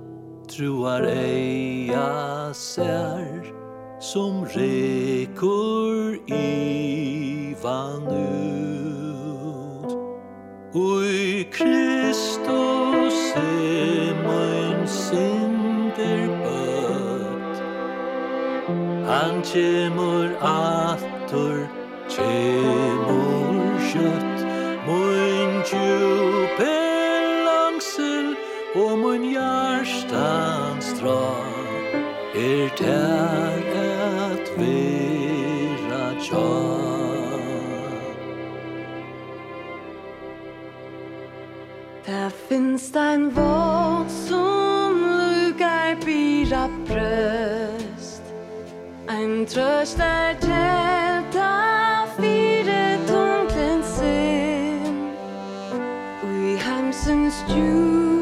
Truar 0.49 1.05
eia 1.05 2.55
ser 2.57 3.53
Som 4.01 4.49
rekur 4.57 6.17
i 6.25 7.55
vanut 7.61 9.18
Ui 10.75 11.47
Kristus 11.51 13.33
er 13.35 14.12
mein 14.27 14.87
synder 14.87 16.29
bøtt. 16.43 17.62
Han 19.09 19.41
kjemur 19.43 20.29
atur, 20.45 21.64
kjemur 22.12 23.49
kjøtt 23.89 24.45
Mun 24.85 25.64
djup 25.64 26.61
langsel 27.49 28.37
og 28.77 28.99
mun 28.99 29.25
hjertan 29.33 30.83
stran 30.85 32.05
Er 32.37 32.69
tær. 32.77 33.47
Da 42.29 42.33
finns 42.49 42.93
det 42.93 43.01
en 43.01 43.31
våg 43.31 44.11
som 44.11 44.93
lukar 45.01 45.97
bira 46.05 46.68
bröst. 46.87 48.22
Ein 49.09 49.47
tröst 49.47 49.99
er 49.99 50.35
tälta 50.35 51.53
fire 52.20 52.99
tonklen 53.07 53.83
sin 53.83 55.11
Ui 56.22 56.57
heimsens 56.57 57.35
djur 57.49 58.18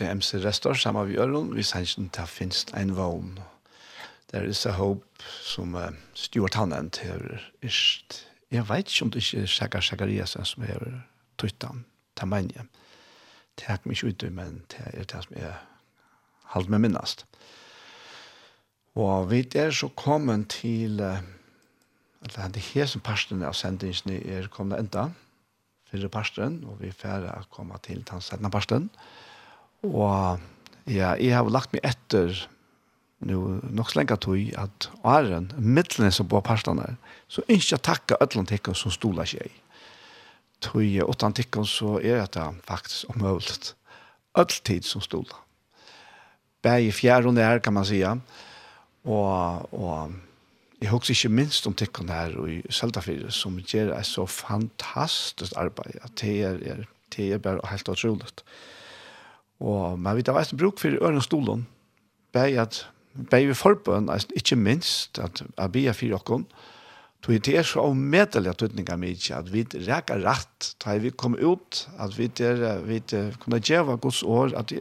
til 0.00 0.16
MC 0.16 0.34
Restor 0.44 0.72
sammen 0.74 1.06
med 1.06 1.14
Jørgen, 1.14 1.50
vi 1.56 1.62
sier 1.62 1.84
ikke 1.84 2.08
det 2.16 2.28
finnes 2.32 2.64
en 2.76 2.94
vogn. 2.96 3.34
Det 4.30 4.40
er 4.40 4.52
så 4.56 4.72
håp 4.72 5.24
som 5.44 5.74
uh, 5.76 5.90
Stuart 6.14 6.56
Hannen 6.56 6.88
til 6.90 7.36
Ørst. 7.64 8.22
Jeg 8.50 8.68
vet 8.68 8.88
ikke 8.88 9.04
om 9.04 9.10
det 9.10 9.20
ikke 9.20 9.42
er 9.42 9.52
Saga 9.52 9.80
Sagariasen 9.80 10.44
som 10.48 10.64
er 10.64 11.02
tøytan, 11.38 11.84
til 12.16 12.32
mener. 12.32 12.64
Det 13.58 13.68
er 13.68 13.76
ikke 13.76 13.92
mye 13.92 14.08
ut, 14.08 14.26
men 14.32 14.62
det 14.72 14.88
er 14.94 15.04
det 15.04 15.24
som 15.26 15.36
er 15.36 15.60
halvt 16.54 16.70
med 16.70 16.78
minnast. 16.78 17.26
Og 18.94 19.30
vi 19.30 19.44
er 19.54 19.70
så 19.70 19.88
kommet 19.88 20.48
til 20.48 21.00
uh, 21.00 21.20
at 22.24 22.54
det 22.54 22.62
her 22.72 22.86
som 22.86 23.04
parstene 23.04 23.46
av 23.46 23.52
sendingsene 23.52 24.22
er 24.24 24.48
kommet 24.48 24.80
enda, 24.80 25.10
fyrre 25.90 26.08
parsten, 26.08 26.62
og 26.64 26.80
vi 26.80 26.88
er 26.88 26.96
ferdig 26.96 27.34
å 27.34 27.50
komme 27.50 27.76
til 27.82 28.00
den 28.08 28.24
settende 28.24 28.50
parsten. 28.50 28.88
Og 28.88 29.19
Og 29.86 30.40
ja, 30.90 31.14
jeg 31.16 31.34
har 31.36 31.48
lagt 31.48 31.72
meg 31.72 31.84
etter 31.86 32.34
nu 33.20 33.60
nok 33.68 33.90
så 33.90 34.00
lenge 34.00 34.16
tog 34.16 34.52
at 34.60 34.88
åren, 35.04 35.50
midtlene 35.58 36.12
som 36.12 36.28
bor 36.28 36.40
parstene, 36.44 36.96
så 37.28 37.44
ønsker 37.48 37.76
jeg 37.76 37.84
takka 37.84 38.18
ødlene 38.24 38.48
tikkene 38.48 38.76
som 38.76 38.92
stola 38.92 39.26
seg. 39.28 39.50
jeg 40.60 41.04
åttan 41.04 41.32
tikkene 41.32 41.66
så 41.66 41.98
er 42.00 42.26
det 42.26 42.48
faktisk 42.64 43.10
omøvlet. 43.10 43.74
Ødeltid 44.38 44.82
som 44.82 45.00
stoler. 45.00 45.36
Bæg 46.62 46.86
i 46.86 46.92
fjær 46.92 47.26
og 47.26 47.34
nær, 47.34 47.58
kan 47.58 47.72
man 47.72 47.84
sija. 47.84 48.16
Og, 49.04 49.74
og 49.74 50.12
jeg 50.80 50.90
husker 50.90 51.14
ikke 51.14 51.28
minst 51.34 51.66
om 51.66 51.74
tikkene 51.74 52.12
her 52.12 52.46
i 52.46 52.62
Søltafire, 52.70 53.30
som 53.30 53.56
gjør 53.58 53.98
et 53.98 54.06
så 54.06 54.26
fantastisk 54.26 55.52
arbeid. 55.56 56.00
Det 56.20 56.42
er, 56.44 56.60
er, 56.62 56.84
det 57.16 57.32
er 57.32 57.38
bare 57.38 57.60
helt 57.70 57.88
utroligt. 57.88 58.44
Og 58.44 58.79
Og 59.60 59.98
man 60.00 60.16
vet 60.16 60.28
at 60.28 60.50
det 60.50 60.58
bruk 60.58 60.80
for 60.80 60.96
øren 61.00 61.20
stolen, 61.20 61.66
bei 62.32 62.56
at 62.56 62.86
bei 63.30 63.44
vi 63.44 63.54
forbøn, 63.54 64.08
ikke 64.36 64.56
minst, 64.56 65.18
at 65.18 65.42
jeg 65.58 65.72
blir 65.72 65.92
for 65.92 66.06
dere, 66.06 66.44
tog 67.22 67.34
det 67.44 67.56
er 67.56 67.62
så 67.62 67.80
avmedelige 67.80 68.54
tøtninger 68.54 68.96
mye, 68.96 69.34
at 69.36 69.52
vi 69.52 69.64
reker 69.74 70.22
rett, 70.24 70.74
da 70.84 70.96
vi 70.96 71.10
kom 71.10 71.34
ut, 71.34 71.88
at 71.98 72.18
vi, 72.18 72.26
der, 72.26 72.80
vi 72.80 72.98
der, 72.98 73.32
kunne 73.40 73.60
gjøre 73.60 73.96
Guds 73.96 74.22
år, 74.22 74.56
at 74.56 74.72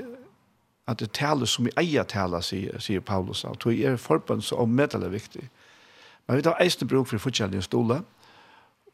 at 0.89 0.99
det 0.99 1.11
taler 1.13 1.45
som 1.45 1.67
vi 1.67 1.73
eier 1.77 2.05
taler, 2.09 2.41
sier, 2.41 2.79
sier 2.81 3.01
Paulus. 3.05 3.43
Og 3.45 3.59
det 3.63 3.75
er 3.85 3.99
forbøn 4.01 4.41
så 4.41 4.57
avmedelige 4.63 5.11
viktig. 5.11 5.43
Men 6.27 6.39
vi 6.39 6.45
tar 6.45 6.57
eisne 6.63 6.87
bruk 6.89 7.07
for 7.11 7.21
forskjellige 7.21 7.67
stole, 7.67 8.01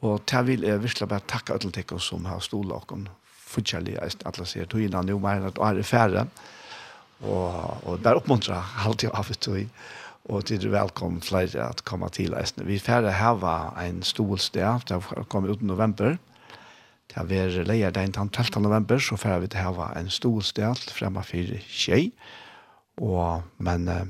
og 0.03 0.25
det 0.31 0.41
vil 0.47 0.65
jeg 0.67 0.83
virkelig 0.83 1.07
bare 1.07 1.27
takke 1.27 1.55
alle 1.55 1.71
tekker 1.71 2.01
som 2.03 2.25
har 2.27 2.43
stole 2.43 2.75
dere 2.75 3.07
fortjellig 3.45 3.97
at 4.01 4.25
alle 4.27 4.47
sier 4.49 4.69
togene 4.69 5.03
nå 5.05 5.17
mer 5.21 5.39
enn 5.39 5.49
at 5.49 5.61
er 5.61 5.81
færre. 5.85 6.25
Og, 7.23 7.85
og 7.87 8.01
bare 8.03 8.19
oppmuntra 8.19 8.61
alltid 8.85 9.13
av 9.13 9.31
et 9.31 9.41
tog. 9.41 9.83
Og 10.25 10.47
til 10.49 10.63
er 10.65 10.73
velkommen 10.73 11.21
flere 11.21 11.67
at 11.67 11.83
komme 11.85 12.09
til 12.09 12.33
Eisne. 12.33 12.65
Vi 12.65 12.79
færre 12.81 13.13
hava 13.13 13.75
en 13.83 14.01
stol 14.03 14.39
sted, 14.41 14.87
det 14.89 14.97
har 14.97 15.27
kommet 15.29 15.53
ut 15.53 15.61
i 15.61 15.69
november. 15.69 16.17
Det 17.05 17.19
har 17.19 17.29
vært 17.29 17.67
leier 17.69 17.93
den 17.93 18.11
12. 18.15 18.57
november, 18.65 18.97
så 18.97 19.19
færre 19.21 19.43
vi 19.43 19.51
til 19.53 19.61
hava 19.61 19.91
en 19.99 20.09
stolsted 20.09 20.89
fremme 20.89 21.21
for 21.23 21.61
tjej. 21.69 22.09
Og, 23.05 23.45
men 23.61 23.87
uh, 23.91 24.05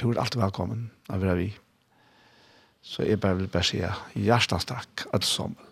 tror 0.00 0.16
alltid 0.16 0.40
velkommen, 0.40 0.88
av 1.12 1.24
er 1.26 1.36
vi. 1.36 1.50
Så 2.82 3.04
jeg 3.04 3.20
bare 3.20 3.36
vil 3.36 3.52
bare 3.52 3.68
si 3.68 3.82
hjertens 4.16 4.64
takk, 4.64 5.04
alt 5.12 5.28
sammen. 5.28 5.67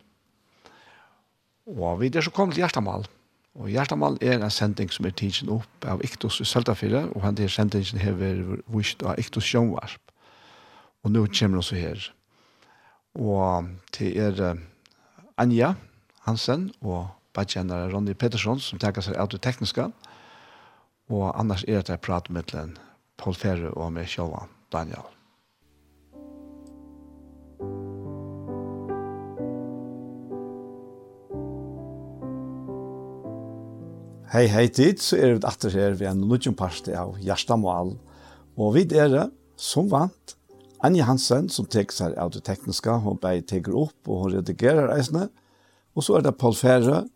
Og 1.66 2.00
vi 2.00 2.10
er 2.14 2.22
så 2.22 2.30
kommet 2.30 2.54
til 2.54 2.62
Gjertamal. 2.62 3.06
Og 3.56 3.70
Gjertamal 3.72 4.18
er 4.22 4.36
en 4.38 4.52
sending 4.52 4.92
som 4.92 5.06
er 5.08 5.14
tidsen 5.16 5.50
opp 5.50 5.86
av 5.88 6.02
Iktus 6.04 6.38
i 6.40 6.46
Søltafire, 6.46 7.06
og 7.14 7.24
han 7.24 7.38
der 7.38 7.50
sendingen 7.50 8.02
hever 8.02 8.60
vist 8.70 9.02
av 9.02 9.18
Iktus 9.18 9.48
Sjønvarp. 9.48 10.12
Og 11.02 11.10
nå 11.10 11.24
kommer 11.32 11.62
vi 11.62 11.66
så 11.66 11.80
her. 11.80 12.06
Og 13.16 13.72
til 13.96 14.16
er 14.20 14.60
Anja 15.38 15.74
Hansen 16.26 16.70
og 16.82 17.08
badkjennere 17.34 17.90
Ronny 17.92 18.14
Pettersson 18.14 18.60
som 18.60 18.80
tenker 18.82 19.04
seg 19.04 19.16
av 19.16 19.30
det 19.32 19.42
tekniske. 19.42 19.90
Og 21.10 21.28
annars 21.34 21.64
er 21.66 21.82
det 21.82 21.96
jeg 21.96 22.04
prater 22.04 22.32
med 22.32 22.78
Paul 23.16 23.34
Ferre 23.34 23.72
og 23.74 23.92
med 23.92 24.10
Sjøvan 24.10 24.52
Daniel. 24.72 25.15
Hei, 34.36 34.50
hei 34.52 34.66
tid, 34.68 34.98
så 35.00 35.16
er 35.16 35.30
vi 35.32 35.46
atter 35.48 35.72
her 35.72 35.94
ved 35.96 36.10
en 36.10 36.18
nødgjum 36.28 36.52
parste 36.60 36.92
av 36.92 37.14
Gjerstamål. 37.24 37.94
Og 38.60 38.74
vi 38.74 38.82
er 38.92 39.08
det, 39.08 39.22
som 39.56 39.86
vant, 39.88 40.34
Anja 40.84 41.06
Hansen, 41.08 41.48
som 41.48 41.64
teker 41.64 41.96
seg 41.96 42.18
av 42.20 42.34
det 42.34 42.42
tekniske, 42.44 42.98
hun 43.00 43.16
bare 43.22 43.40
teker 43.40 43.72
opp 43.86 44.10
og 44.10 44.26
hun 44.26 44.34
redigerer 44.34 44.90
reisene. 44.92 45.30
Og 45.96 46.04
så 46.04 46.18
er 46.18 46.26
det 46.26 46.34
Paul 46.36 46.52
Fære, 46.52 47.06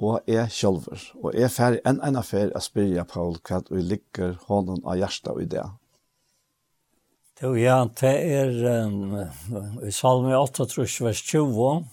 og 0.00 0.32
jeg 0.32 0.48
sjølver. 0.48 1.04
Og 1.20 1.36
jeg 1.36 1.52
færre 1.52 1.84
enn 1.84 2.00
en 2.08 2.16
affær 2.22 2.56
å 2.56 2.64
spørre 2.64 3.04
Paul 3.12 3.36
hva 3.44 3.60
vi 3.68 3.84
liker 3.92 4.38
hånden 4.48 4.80
av 4.80 4.96
hjertet 5.02 5.44
i 5.44 5.50
det. 5.52 5.68
Jo, 7.42 7.52
ja, 7.52 7.82
det 8.00 8.16
er 8.16 8.56
um, 8.88 9.18
i 9.84 9.92
salme 9.92 10.32
8, 10.40 10.72
tror 10.72 10.88
jeg, 10.88 11.04
vers 11.04 11.20
20, 11.36 11.84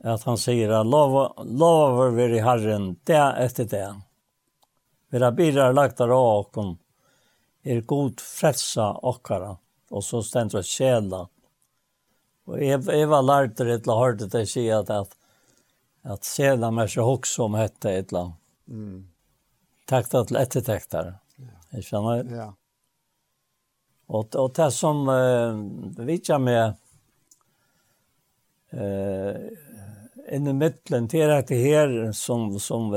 at 0.00 0.22
han 0.24 0.38
sier 0.40 0.72
at 0.72 0.86
lover 0.86 2.14
vi 2.16 2.28
i 2.36 2.44
Herren, 2.44 2.94
det 3.04 3.20
etter 3.20 3.68
det. 3.68 3.88
Vi 5.10 5.20
har 5.20 5.32
bidrag 5.32 5.74
lagt 5.74 6.00
av 6.00 6.12
åkken, 6.14 6.78
er 7.62 7.80
god 7.80 8.20
fredsa 8.20 8.92
åkkara, 9.02 9.56
og 9.90 10.04
så 10.04 10.22
stendt 10.22 10.54
det 10.56 10.64
sjela. 10.68 11.26
Og 12.48 12.62
jeg, 12.62 12.80
jeg 12.86 13.08
var 13.10 13.26
lært 13.26 13.58
det 13.58 13.82
til 13.82 13.92
å 13.92 13.98
høre 14.00 14.28
det 14.30 14.46
si 14.48 14.64
at, 14.72 14.90
at, 14.90 15.12
at 16.08 16.26
sjela 16.26 16.70
mer 16.74 16.88
så 16.90 17.04
hokse 17.06 17.42
om 17.44 17.58
hette 17.58 17.92
et 17.92 18.10
eller 18.10 18.22
annet. 18.22 18.38
Mm. 18.70 19.00
Takta 19.90 20.22
til 20.24 20.38
ettertekter. 20.38 21.12
Jeg 21.74 21.86
skjønner. 21.86 22.22
det. 22.22 22.38
Ja. 22.38 22.48
Og, 24.10 24.34
og 24.34 24.54
det 24.56 24.70
som 24.74 25.04
uh, 25.06 25.58
vi 26.06 26.18
kommer 26.26 26.46
med, 26.46 26.78
uh, 28.74 29.69
inn 30.30 30.46
i 30.46 30.52
mittlen 30.52 31.08
till 31.08 31.30
att 31.30 31.46
det 31.46 31.62
här 31.62 32.12
som 32.12 32.60
som 32.60 32.94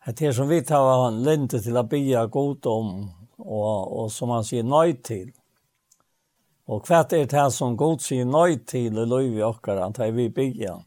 att 0.00 0.16
det 0.16 0.32
som 0.32 0.48
vi 0.48 0.62
tar 0.64 1.08
en 1.08 1.22
lente 1.22 1.60
till 1.60 1.76
att 1.76 1.88
bya 1.88 2.26
god 2.26 2.66
om 2.66 3.10
och 3.36 4.02
och 4.02 4.12
som 4.12 4.30
han 4.30 4.44
säger 4.44 4.62
nej 4.62 5.02
till. 5.02 5.32
Och 6.66 6.86
kvart 6.86 7.12
är 7.12 7.26
det 7.26 7.36
här 7.36 7.50
som 7.50 7.76
god 7.76 8.00
säger 8.00 8.24
nej 8.24 8.58
till 8.58 8.98
och 8.98 9.06
löv 9.06 9.32
vi 9.32 9.42
okkar 9.42 9.76
han 9.76 10.14
vi 10.14 10.30
bya. 10.30 10.82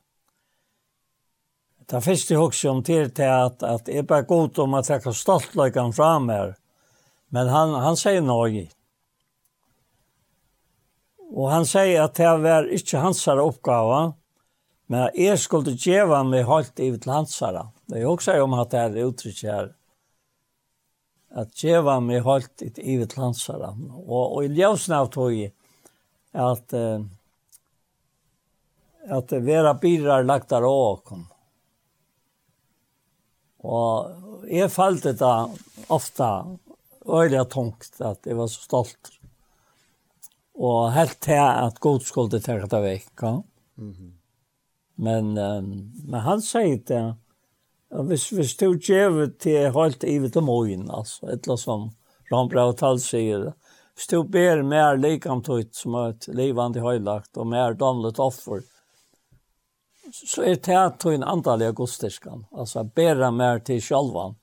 Det 1.85 2.01
första 2.01 2.33
jag 2.33 2.45
också 2.45 2.69
om 2.69 2.83
till 2.83 3.11
till 3.11 3.29
att 3.29 3.63
att 3.63 3.89
är 3.89 4.03
bara 4.03 4.21
god 4.21 4.59
om 4.59 4.73
att 4.73 4.89
jag 4.89 5.03
kan 5.03 5.13
stolt 5.13 5.55
lägga 5.55 5.91
fram 5.91 6.29
här. 6.29 6.55
Men 7.27 7.47
han 7.47 7.73
han 7.73 7.97
säger 7.97 8.21
nej. 8.21 8.71
Og 11.29 11.51
han 11.51 11.67
sier 11.67 12.05
at 12.07 12.17
det 12.17 12.29
var 12.41 12.69
ikke 12.73 13.01
hansara 13.03 13.43
oppgave, 13.45 13.99
men 14.89 15.11
jeg 15.13 15.37
skulle 15.37 15.75
gjøre 15.77 16.23
meg 16.25 16.47
holdt 16.49 16.81
i 16.81 16.89
til 16.97 17.13
hansara. 17.13 17.67
Det 17.89 18.01
er 18.01 18.09
også 18.09 18.39
om 18.41 18.55
at 18.57 18.71
det 18.73 18.81
er 18.81 19.05
uttrykk 19.05 19.43
her, 19.45 19.69
at 21.37 21.53
gjøre 21.61 21.99
meg 22.01 22.25
holdt 22.25 22.65
i 22.65 22.71
til 22.73 23.21
hansara. 23.21 23.75
Og, 23.77 24.23
og 24.23 24.47
i 24.47 24.53
ljøsene 24.57 25.03
av 25.03 25.11
tog 25.13 25.35
at, 26.33 26.73
uh, 26.73 27.05
at 29.19 29.35
vera 29.45 29.75
birar 29.77 30.25
lagt 30.25 30.49
der 30.49 30.65
åkom. 30.65 31.27
Og 33.69 34.49
jeg 34.49 34.71
falt 34.71 35.05
det 35.05 35.29
ofta 35.91 36.31
øyelig 37.05 37.45
tungt, 37.51 38.01
at 38.01 38.25
jeg 38.25 38.37
var 38.37 38.47
så 38.49 38.61
stolt 38.63 39.18
og 40.59 40.91
helt 40.91 41.19
til 41.23 41.39
at 41.39 41.79
god 41.79 42.03
skulle 42.03 42.41
ta 42.43 42.59
det 42.59 42.81
vekk. 42.83 43.21
Mm 43.77 43.93
-hmm. 43.93 44.11
Men, 44.95 45.37
um, 45.37 45.91
men 46.05 46.19
han 46.19 46.41
sier 46.41 46.77
det, 46.87 47.15
hvis, 47.89 48.29
hvis 48.29 48.55
du 48.55 48.75
gjør 48.77 49.29
til 49.39 49.71
helt 49.71 50.03
ivet 50.03 50.37
om 50.37 50.49
øyn, 50.49 50.89
altså, 50.91 51.25
et 51.25 51.47
eller 51.47 51.55
som 51.55 51.89
Rambra 52.31 52.67
og 52.67 52.77
Tal 52.77 52.99
sier 52.99 53.53
hvis 53.99 54.07
du 54.07 54.23
ber 54.23 54.61
mer 54.63 54.95
likamtøyt 54.95 55.75
som 55.75 55.95
et 55.95 56.27
livande 56.31 56.79
høylagt 56.79 57.37
og 57.37 57.47
mer 57.51 57.73
damlet 57.73 58.19
offer, 58.19 58.61
så 60.13 60.45
er 60.47 60.55
det 60.55 60.99
til 61.01 61.17
en 61.17 61.25
andalig 61.27 61.73
godstyrskan, 61.75 62.45
altså 62.55 62.85
bera 62.95 63.27
mer 63.31 63.59
til 63.59 63.81
sjalvan. 63.83 64.37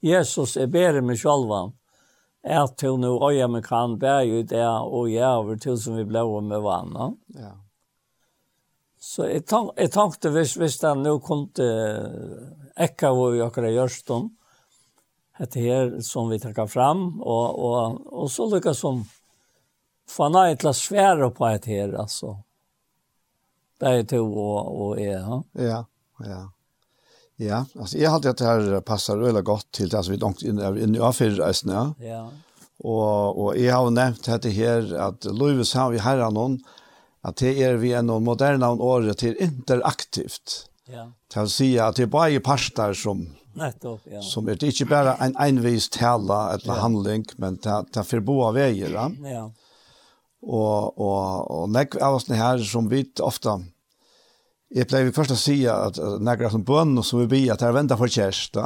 Jesus 0.00 0.56
er 0.56 0.70
ber 0.72 1.02
med 1.04 1.20
sjalvan, 1.20 1.74
er 2.46 2.66
til 2.78 2.98
nå 3.02 3.12
øye 3.26 3.48
med 3.50 3.64
kan 3.66 3.98
bære 3.98 4.40
ut 4.40 4.50
det 4.50 4.64
og 4.64 5.10
jeg 5.10 5.26
over 5.26 5.58
til 5.60 5.78
som 5.80 5.96
vi 5.98 6.04
ble 6.06 6.22
over 6.22 6.44
med 6.46 6.62
vann. 6.62 7.16
Ja. 7.34 7.52
Så 9.02 9.28
jeg, 9.28 9.44
tank, 9.46 9.74
jeg 9.78 9.92
tenkte 9.94 10.32
hvis, 10.34 10.54
hvis 10.58 10.78
den 10.82 11.04
nå 11.06 11.18
kunne 11.22 11.68
ekka 12.76 13.12
hvor 13.14 13.34
vi 13.34 13.44
akkurat 13.44 13.74
gjør 13.74 13.92
stund, 13.92 14.32
dette 15.36 15.60
her 15.60 15.92
som 16.04 16.30
vi 16.32 16.40
trekker 16.40 16.68
fram, 16.70 17.20
og, 17.20 17.58
og, 17.60 18.00
og 18.08 18.30
så 18.32 18.48
lykkes 18.50 18.80
som 18.80 19.02
fanna 20.08 20.46
et 20.50 20.64
la 20.64 20.72
svære 20.72 21.30
på 21.34 21.48
et 21.50 21.68
her, 21.68 21.92
altså. 22.00 22.36
Det 23.76 23.90
er 23.92 24.06
to 24.08 24.22
og, 24.24 24.70
og 24.80 25.00
jeg, 25.00 25.18
ja. 25.20 25.40
Ja, 25.60 25.80
ja. 26.24 26.42
Ja, 27.42 27.64
altså 27.76 27.98
jeg 28.00 28.10
hadde 28.12 28.32
at 28.32 28.40
det 28.40 28.48
her 28.48 28.80
passer 28.86 29.20
veldig 29.20 29.42
godt 29.44 29.66
til 29.76 29.90
det 29.92 30.00
som 30.04 30.14
vi 30.14 30.20
langt 30.22 30.44
inn, 30.46 30.60
inn 30.80 30.96
i 30.96 31.02
avfyrreisen, 31.04 31.72
ja. 31.74 31.84
Ja. 32.00 32.22
Og, 32.84 33.36
og 33.36 33.50
jeg 33.56 33.72
har 33.72 33.84
jo 33.84 33.92
nevnt 33.92 34.24
dette 34.28 34.52
her, 34.52 34.88
at 35.08 35.26
Louis 35.32 35.72
har 35.76 35.92
vi 35.92 36.00
her 36.04 36.24
noen, 36.32 36.58
at 37.26 37.40
det 37.42 37.56
er 37.64 37.76
vi 37.82 37.92
en 37.96 38.12
moderne 38.24 38.68
året 38.68 39.20
til 39.20 39.36
interaktivt. 39.42 40.66
Ja. 40.92 41.08
Til 41.32 41.44
å 41.48 41.50
si 41.50 41.72
at 41.82 41.98
det 41.98 42.06
er 42.06 42.12
bare 42.12 42.42
parter 42.44 42.94
som, 42.96 43.24
Nettopp, 43.56 44.04
ja. 44.12 44.20
som 44.22 44.48
er 44.48 44.58
det 44.60 44.74
ikke 44.74 44.88
bare 44.90 45.16
en 45.24 45.32
envis 45.40 45.88
tale 45.92 46.40
eller 46.54 46.74
ja. 46.74 46.82
handling, 46.82 47.24
men 47.42 47.56
det 47.64 47.96
er 47.96 48.06
forboa 48.06 48.52
veier, 48.56 48.92
ja. 48.92 49.08
Ja. 49.24 49.46
Og, 50.46 51.00
og, 51.00 51.48
og 51.50 51.72
nekk 51.74 51.96
av 52.04 52.20
oss 52.20 52.28
her 52.30 52.60
som 52.62 52.90
vi 52.92 53.02
ofte 53.24 53.56
Jeg 54.74 54.88
pleier 54.90 55.12
først 55.14 55.34
å 55.34 55.38
si 55.38 55.60
at 55.70 55.98
når 55.98 56.48
som 56.50 56.64
bønn, 56.66 56.96
så 57.06 57.22
vi 57.22 57.28
blir 57.30 57.52
at 57.54 57.62
jeg 57.62 57.76
venter 57.76 57.98
for 58.00 58.10
kjæreste. 58.10 58.64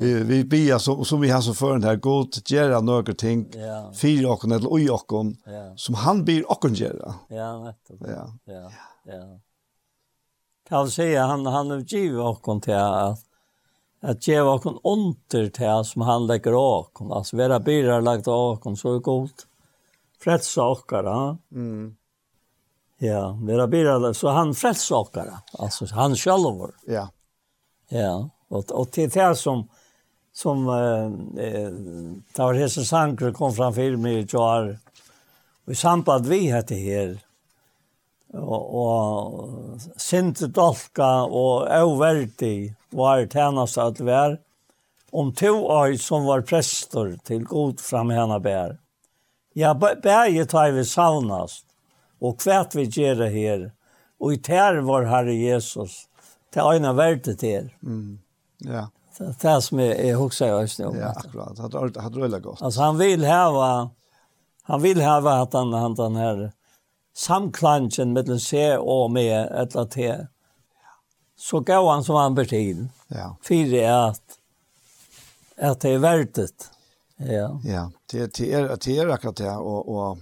vi, 0.00 0.12
vi 0.26 0.38
blir 0.48 0.78
som, 0.82 1.04
som 1.04 1.20
vi 1.20 1.30
har 1.30 1.42
så 1.44 1.54
før 1.54 1.82
her, 1.84 2.00
god 2.00 2.40
gjøre 2.48 2.80
noen 2.86 3.18
ting, 3.20 3.44
ja. 3.54 3.82
fire 3.96 4.32
åkken 4.32 4.56
eller 4.56 4.72
ui 4.72 4.88
åkken, 4.90 5.34
ja. 5.46 5.66
som 5.76 6.00
han 6.00 6.24
blir 6.24 6.48
åkken 6.50 6.78
gjøre. 6.78 7.14
Ja, 7.34 7.52
vet 7.66 7.92
du. 7.92 8.08
Ja. 8.08 8.24
Ja. 8.48 8.64
ja. 9.12 9.24
Kan 10.70 10.86
du 10.86 10.94
si 10.94 11.10
han, 11.14 11.44
han 11.46 11.74
er 11.74 11.84
givet 11.84 12.24
åkken 12.24 12.64
til 12.64 12.78
at 12.78 13.26
at 14.00 14.24
ge 14.24 14.40
vakon 14.40 14.78
under 14.84 15.48
til 15.52 15.84
som 15.84 16.04
han 16.08 16.26
legger 16.28 16.56
åkon, 16.56 17.12
altså 17.12 17.36
vera 17.36 17.60
byrar 17.60 18.00
lagt 18.04 18.28
åkon, 18.28 18.76
så 18.76 18.96
er 18.96 19.02
godt 19.04 19.46
fredsa 20.20 20.64
ja. 20.90 21.36
Mm. 21.52 21.96
Ja, 23.02 23.38
vera 23.42 23.66
bira 23.66 24.14
så 24.14 24.28
han 24.28 24.54
frälsåkare. 24.54 25.32
Alltså 25.52 25.86
han 25.94 26.16
själv. 26.16 26.70
Ja. 26.86 27.08
Ja, 27.88 28.30
och 28.48 28.70
och 28.70 28.88
det 28.94 29.16
är 29.16 29.34
som 29.34 29.68
som 30.32 30.68
eh 31.38 31.70
tar 32.34 32.68
som 32.68 32.84
sanker 32.84 33.32
kom 33.32 33.52
fram 33.52 33.74
för 33.74 33.96
mig 33.96 34.26
jag 34.32 34.76
Vi 35.64 35.74
samband 35.74 36.26
vi 36.26 36.50
hade 36.50 36.74
här 36.74 37.18
och 38.32 38.66
och 38.82 39.50
sent 39.96 40.40
dolka 40.40 41.22
och 41.22 41.82
overtig 41.82 42.74
var 42.90 43.26
tjänas 43.26 43.78
att 43.78 44.00
vara 44.00 44.36
om 45.10 45.34
to 45.34 45.48
år 45.48 45.96
som 45.96 46.24
var 46.24 46.40
präster 46.40 47.18
till 47.24 47.44
god 47.44 47.80
fram 47.80 48.10
henne 48.10 48.40
bär. 48.40 48.78
Ja, 49.52 49.74
bär 50.02 50.26
ju 50.28 50.44
tar 50.44 50.70
vi 50.70 50.84
saunast 50.84 51.69
og 52.20 52.38
kvært 52.40 52.76
vi 52.76 52.86
gjør 52.86 53.26
her. 53.32 53.70
Og 54.20 54.34
i 54.36 54.40
tær 54.44 54.82
var 54.84 55.08
Herre 55.08 55.34
Jesus, 55.34 56.06
til 56.52 56.66
øyne 56.74 56.92
verdet 56.96 57.38
til. 57.40 57.70
Mm. 57.80 58.18
Ja. 58.66 58.88
Det 59.16 59.26
er 59.26 59.36
det 59.42 59.62
som 59.64 59.80
jeg, 59.82 59.96
jeg 60.06 60.16
husker 60.16 60.46
jeg 60.46 60.54
også. 60.54 60.90
Ja, 60.96 61.10
akkurat. 61.16 61.56
Det 61.56 61.80
er 61.98 62.02
hadde 62.02 62.22
veldig 62.22 62.42
godt. 62.42 62.62
Altså 62.62 62.82
han 62.82 62.98
vil 62.98 63.24
hava, 63.28 63.70
han 64.70 64.82
vil 64.82 65.02
hava 65.04 65.40
at 65.42 65.56
han, 65.56 65.72
han 65.76 65.96
den 65.98 66.16
her 66.16 66.44
samklansjen 67.16 68.14
mellom 68.16 68.38
se 68.40 68.78
og 68.78 69.10
med 69.12 69.32
et 69.32 69.74
eller 69.74 69.84
annet. 69.84 70.28
Så 71.36 71.60
gav 71.64 71.88
han 71.88 72.04
som 72.04 72.16
han 72.16 72.36
betyr. 72.36 72.86
Ja. 73.12 73.30
Fyre 73.44 73.82
er 73.82 73.98
at, 74.10 74.38
at 75.56 75.80
det 75.84 75.94
er 75.96 76.02
verdet. 76.04 76.70
Ja. 77.20 77.48
Ja, 77.64 77.84
det, 78.12 78.32
det, 78.38 78.48
er, 78.54 78.68
det 78.76 78.96
er 78.98 79.12
akkurat 79.12 79.36
det, 79.36 79.52
og, 79.52 79.88
og 79.88 80.18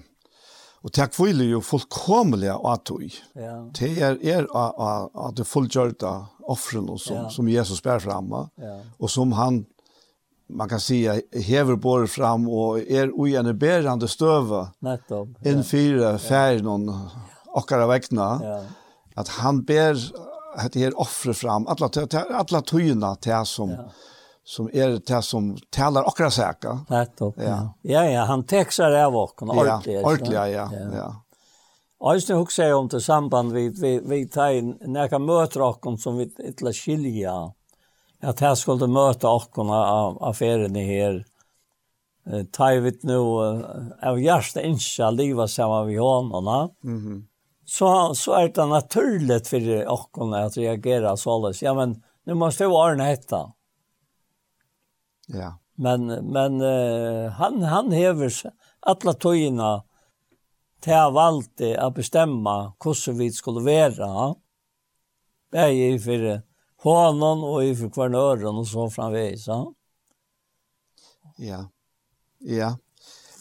Og 0.85 0.93
det 0.95 1.09
kvile 1.11 1.45
jo 1.45 1.61
fullkomelig 1.61 2.49
att 2.49 2.85
tog. 2.85 3.11
Ja. 3.35 3.71
Det 3.79 3.99
er, 3.99 4.19
er 4.23 4.47
att 4.53 5.37
det 5.37 5.47
fullgjørte 5.47 6.11
offren 6.43 6.99
som, 6.99 7.17
ja. 7.17 7.31
som 7.31 7.49
Jesus 7.49 7.83
bär 7.83 7.99
fram. 7.99 8.31
Ja. 8.57 8.81
Og 8.99 9.11
som 9.11 9.33
han, 9.33 9.67
man 10.49 10.69
kan 10.69 10.81
säga, 10.81 11.21
hever 11.33 11.77
bor 11.77 12.07
fram 12.07 12.49
och 12.49 12.79
er 12.79 13.11
ojene 13.15 13.55
bärande 13.55 14.09
stöva. 14.09 14.69
Nettopp. 14.79 15.29
Ja. 15.43 15.51
Innfyra 15.51 16.19
färgen 16.19 16.87
ja. 16.87 17.11
och 17.47 17.91
väckna. 17.91 18.41
Ja. 18.43 18.63
Att 19.15 19.29
han 19.29 19.65
bär 19.65 19.99
det 20.73 20.81
här 20.81 21.01
offre 21.01 21.35
fram, 21.35 21.67
alla, 21.67 21.91
alla 22.35 22.63
tøyene 22.63 23.17
til 23.21 23.47
som... 23.47 23.71
Ja 23.71 23.91
som 24.49 24.71
är 24.73 25.01
det 25.07 25.23
som 25.23 25.57
talar 25.71 26.03
och 26.03 26.33
säkert. 26.33 26.89
Nettopp. 26.89 27.35
Ja. 27.39 27.75
Ja 27.83 28.05
ja, 28.05 28.25
han 28.25 28.45
texar 28.45 28.93
av 28.93 29.17
och 29.17 29.43
ordentligt. 29.43 29.95
Ja, 29.95 30.07
ordentligt 30.07 30.33
ja, 30.33 30.49
ja. 30.49 30.71
ja. 30.93 32.13
Eisne 32.13 32.39
hugsa 32.39 32.65
jeg 32.65 32.77
om 32.79 32.89
til 32.89 33.03
samband 33.03 33.53
vi, 33.53 33.69
vi, 33.75 33.91
vi 34.07 34.21
tar 34.31 34.55
nekka 34.89 35.19
møter 35.19 35.65
oss 35.67 36.03
som 36.03 36.17
vi 36.17 36.29
etla 36.49 36.73
skilja. 36.73 37.35
At 38.23 38.41
her 38.41 38.55
skulle 38.55 38.89
møte 38.89 39.29
oss 39.29 39.51
av 39.59 40.17
affærene 40.31 40.87
her. 40.87 41.21
Tar 42.53 42.81
vi 42.81 42.95
nu 43.03 43.19
av 44.03 44.21
hjärsta 44.21 44.63
innsja 44.63 45.11
liva 45.11 45.49
saman 45.49 45.87
vi 45.87 45.97
hånarna. 45.97 46.71
Mm 46.85 46.99
-hmm. 46.99 47.23
Så, 47.67 48.15
så 48.15 48.33
er 48.33 48.49
det 48.49 48.67
naturligt 48.67 49.49
for 49.49 49.93
oss 49.93 50.35
at 50.35 50.57
reagera 50.57 51.17
såles. 51.17 51.63
Ja, 51.63 51.75
men 51.75 52.03
nu 52.27 52.35
måste 52.35 52.65
vi 52.65 52.73
ordna 52.73 53.05
hetta. 53.05 53.53
Ja. 55.33 55.53
Men 55.79 56.09
men 56.33 56.61
uh, 56.61 57.31
han 57.39 57.63
han 57.63 57.93
hever 57.93 58.33
alla 58.81 59.15
tøyna 59.15 59.71
til 60.83 60.99
å 60.99 61.15
valde 61.15 61.73
å 61.83 61.91
bestemme 61.95 62.57
hvordan 62.83 63.19
vi 63.19 63.31
skulle 63.35 63.65
være. 63.67 64.35
Det 65.51 65.59
är 65.59 65.69
ju 65.69 65.99
för 65.99 66.43
honom 66.77 67.45
och 67.45 67.79
for 67.79 67.89
hver 67.89 68.15
øren 68.15 68.57
og 68.57 68.67
så 68.67 68.91
framvis, 68.91 69.47
ja. 69.47 69.73
Ja. 71.39 71.65
Ja. 72.39 72.77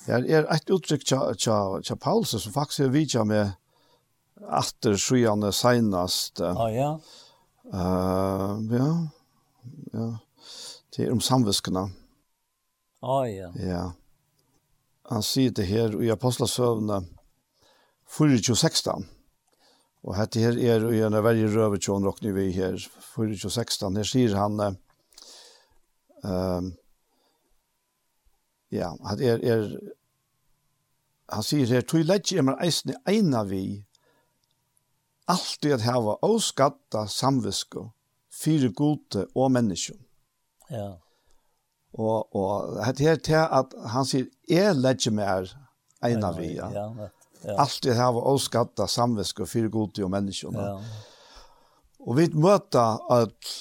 Ja, 0.07 0.17
er 0.23 0.45
et 0.53 0.69
uttrykk 0.71 1.03
tja, 1.03 1.19
tja, 1.35 1.55
tja 1.83 1.95
Paulus 1.99 2.31
som 2.31 2.53
faktisk 2.53 2.85
er 2.85 2.93
vidja 2.93 3.25
med 3.27 3.51
efter 4.59 4.95
skyande 4.95 5.51
senast. 5.51 6.39
Ja, 6.39 6.69
ja. 6.71 6.91
Uh, 7.73 8.63
ja, 8.71 8.91
ja. 9.93 10.07
Det 10.97 11.05
är 11.05 11.11
om 11.11 11.21
samviskene. 11.21 11.89
Ja, 13.01 13.21
oh, 13.21 13.31
ja. 13.31 13.51
Ja. 13.55 13.93
Han 15.01 15.23
sier 15.23 15.51
det 15.53 15.67
her 15.69 15.93
i 16.01 16.09
Apostlasøvne 16.09 17.03
4.16. 18.09 19.05
Og 20.03 20.17
dette 20.17 20.41
her 20.41 20.57
er 20.57 20.87
i 20.89 21.03
en 21.05 21.17
veldig 21.21 21.51
røvetjån 21.53 22.07
råkner 22.07 22.33
vi 22.33 22.47
her, 22.55 22.79
4.16. 23.13 23.99
Her 23.99 24.09
sier 24.09 24.33
han, 24.39 24.57
uh, 26.25 26.71
ja, 28.73 28.89
han 29.05 29.21
er, 29.21 29.45
er, 29.45 29.69
han 31.29 31.45
sier 31.45 31.69
her, 31.77 31.85
«Tui 31.85 32.01
ledje 32.01 32.41
er 32.41 32.49
man 32.49 32.57
eisne 32.57 32.97
eina 33.05 33.45
vi, 33.45 33.83
alltid 35.29 35.77
at 35.77 35.85
hava 35.85 36.17
åskatta 36.25 37.05
samvisko, 37.05 37.91
fire 38.33 38.73
gode 38.73 39.27
og 39.37 39.53
menneskjon. 39.53 40.06
Ja. 40.71 40.89
Og, 41.97 42.35
og 42.35 42.79
det 42.97 43.07
er 43.07 43.21
til 43.23 43.39
at 43.41 43.73
han 43.89 44.05
sier, 44.05 44.27
jeg 44.49 44.75
legger 44.77 45.15
meg 45.15 45.53
en 46.05 46.25
av 46.27 46.37
vi. 46.37 46.53
Ja, 46.57 46.69
ja. 46.73 47.07
Alt 47.57 47.79
det 47.85 47.95
her 47.95 48.11
var 48.15 48.27
avskatta 48.31 48.87
samvisk 48.89 49.43
og 49.45 49.49
fire 49.49 49.69
gode 49.71 50.03
og 50.03 50.11
menneskene. 50.11 50.61
Ja. 50.61 50.75
Og 52.07 52.17
vi 52.17 52.27
møter 52.33 52.99
at 53.13 53.53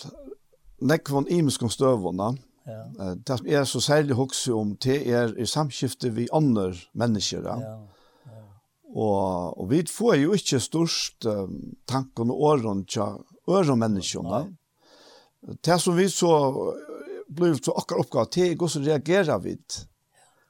nekvån 0.84 1.30
imenskom 1.32 1.72
støvene, 1.72 2.34
Ja. 2.66 3.14
Det 3.14 3.38
som 3.38 3.46
er 3.46 3.64
så 3.64 3.80
særlig 3.80 4.14
hokse 4.18 4.52
om, 4.52 4.76
det 4.76 4.96
er 5.06 5.30
i 5.38 5.46
samskifte 5.46 6.10
vi 6.10 6.28
andre 6.32 6.72
mennesker. 6.94 7.44
Ja. 7.46 7.56
ja. 7.62 7.76
Og, 8.96 9.60
og 9.60 9.70
vi 9.70 9.84
får 9.86 10.14
jo 10.14 10.32
ikke 10.32 10.60
størst 10.60 11.26
um, 11.26 11.76
tanken 11.88 12.30
og 12.30 12.40
åren 12.40 12.84
til 12.84 13.20
øre 13.48 13.76
menneskene. 13.76 14.56
Det 15.64 15.80
som 15.80 15.96
vi 15.96 16.08
så 16.10 16.32
blir 17.28 17.58
så 17.58 17.74
akkurat 17.76 18.04
oppgave 18.04 18.30
til 18.34 18.56
hvordan 18.56 18.86
reagerer 18.86 19.42
vi. 19.42 19.56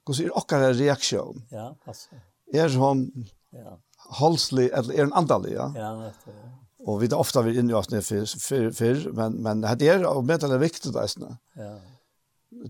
Hvordan 0.06 0.26
er 0.26 0.38
akkurat 0.38 0.78
reaksjon? 0.78 1.42
Ja, 1.52 1.70
altså. 1.86 2.20
Er 2.54 2.78
hun 2.78 3.08
ja. 3.52 3.76
halslig, 4.20 4.70
eller 4.72 4.94
er 4.94 5.08
hun 5.08 5.16
andalig, 5.18 5.56
ja? 5.56 5.70
Ja, 5.74 5.90
det 5.98 6.12
er 6.32 6.54
Og 6.86 7.00
vi 7.00 7.08
er 7.10 7.18
ofte 7.18 7.42
vi 7.42 7.56
inne 7.58 7.72
i 7.72 7.74
oss 7.74 7.90
før, 7.90 8.26
før, 8.38 8.70
før, 8.72 9.06
men, 9.12 9.40
men 9.42 9.62
det 9.78 9.88
er 9.90 10.06
og 10.06 10.24
med 10.24 10.38
det 10.38 10.50
er 10.52 10.62
viktig 10.62 10.92
det 10.94 11.02
er 11.02 11.38
Ja. 11.56 11.74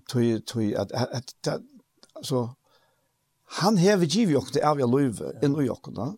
Tui, 0.08 0.40
tui, 0.40 0.72
at, 0.74 0.90
at, 0.92 1.08
at, 1.12 1.34
at, 1.46 1.60
altså, 2.16 2.48
han 3.60 3.76
hever 3.78 4.06
givet 4.06 4.36
oss 4.40 4.54
det 4.54 4.64
av 4.64 4.78
vi 4.80 4.86
løyve 4.88 5.34
ja. 5.34 5.42
inn 5.44 5.54
i 5.60 5.68
oss, 5.68 5.84
da. 5.94 6.14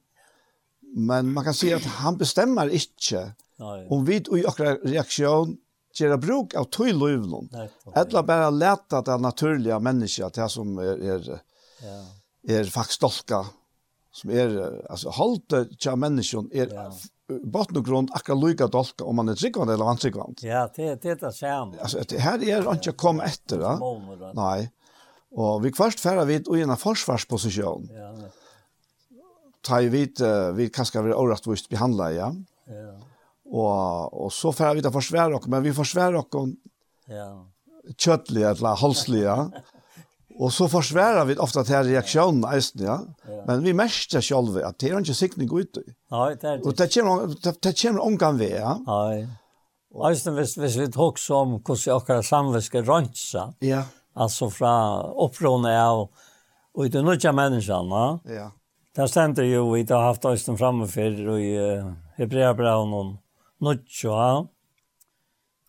Men 0.96 1.32
man 1.34 1.44
kan 1.44 1.54
si 1.54 1.72
at 1.74 1.84
han 1.98 2.16
bestemmer 2.18 2.70
ikke 2.72 3.32
Nei. 3.60 3.82
om 3.92 4.06
vi 4.06 4.22
i 4.22 4.44
oss 4.48 4.60
reaksjon 4.60 5.58
göra 6.00 6.18
bruk 6.20 6.54
av 6.58 6.68
tøyløvnen. 6.74 7.50
Eller 7.96 8.24
bare 8.26 8.48
lete 8.54 9.02
det 9.06 9.18
naturlige 9.22 9.78
mennesket, 9.82 10.38
det 10.38 10.48
som 10.52 10.78
er, 10.82 11.04
er, 11.14 11.28
ja. 11.84 11.98
er 12.58 12.72
faktisk 12.72 13.04
dolka, 13.04 13.44
som 14.14 14.32
er, 14.34 14.56
altså 14.90 15.14
holdet 15.18 15.76
til 15.78 16.00
mennesken 16.00 16.48
er 16.52 16.72
ja. 16.74 16.86
botten 17.44 17.80
og 17.80 17.86
grunn 17.86 18.10
akkurat 18.16 18.42
lykke 18.44 18.70
dolka, 18.72 19.06
om 19.06 19.20
man 19.20 19.32
er 19.32 19.38
tryggvand 19.38 19.74
eller 19.74 19.90
vantryggvand. 19.90 20.42
Ja, 20.46 20.66
det, 20.74 20.98
det 21.04 21.14
er 21.16 21.22
det 21.26 21.34
samme. 21.36 21.78
Altså, 21.82 22.02
det 22.08 22.22
her 22.24 22.42
er 22.42 22.68
ikke 22.74 22.96
å 23.12 23.14
etter, 23.26 23.62
da. 23.62 23.76
Nei. 24.38 24.68
Og 25.38 25.60
vi 25.64 25.74
først 25.76 26.00
færre 26.00 26.24
vidt 26.28 26.48
og 26.48 26.56
i 26.56 26.64
en 26.64 26.76
forsvarsposisjon. 26.78 27.90
Ja, 27.92 28.12
Ta 29.66 29.80
i 29.82 29.88
vidt, 29.92 30.22
vi 30.56 30.68
kanskje 30.72 31.02
være 31.02 31.16
overrattvist 31.18 31.66
behandle, 31.68 32.06
ja. 32.14 32.28
Ja. 32.70 32.92
Og, 33.48 34.14
og 34.24 34.32
så 34.32 34.52
får 34.52 34.74
vi 34.74 34.82
ta 34.82 34.90
forsvære 34.92 35.34
och 35.34 35.48
men 35.48 35.62
vi 35.62 35.72
forsvære 35.72 36.18
och 36.18 36.48
ja 37.08 37.28
köttliga 37.96 38.50
eller 38.50 38.76
halslige. 38.76 39.50
og 40.40 40.52
så 40.52 40.68
försvärar 40.68 41.24
vi 41.24 41.36
ofte 41.36 41.64
til 41.64 41.88
reaksjonen, 41.88 42.44
eisen, 42.54 42.84
ja. 42.84 42.98
Men 43.46 43.64
vi 43.64 43.72
mäster 43.72 44.20
selv 44.20 44.58
at 44.62 44.78
det 44.80 44.92
er 44.92 44.98
ikke 44.98 45.14
sikning 45.14 45.50
ut. 45.50 45.80
Nei, 46.10 46.34
det 46.34 46.44
er 46.44 46.56
det. 46.56 46.66
Och 46.66 46.76
det 46.76 46.94
kommer 46.94 47.34
det 47.62 47.82
kommer 47.82 48.00
omgång 48.00 48.38
vi, 48.38 48.50
ja. 48.50 48.78
Nej. 48.86 49.26
Och 49.94 50.08
hvis 50.08 50.26
vis 50.26 50.58
vis 50.58 50.76
vi 50.76 50.88
tog 50.92 51.18
som 51.18 51.52
hur 51.52 51.74
akkurat 51.74 52.06
kan 52.06 52.22
samviska 52.22 52.82
rönsa. 52.82 53.54
Ja. 53.60 53.82
altså 54.14 54.50
fra 54.50 55.02
upprona 55.24 55.86
av 55.86 56.08
och 56.74 56.90
det 56.90 57.02
nya 57.02 57.32
människan, 57.32 57.88
va? 57.90 58.20
Ja. 58.24 58.50
Där 58.96 59.06
ständer 59.06 59.42
ju 59.42 59.72
vi 59.72 59.86
har 59.92 60.02
haft 60.02 60.24
oss 60.24 60.44
framme 60.44 60.84
och 61.28 61.40
i 61.40 61.82
Hebreerbrevet 62.16 62.88
någon 62.88 63.18
nutja. 63.60 64.46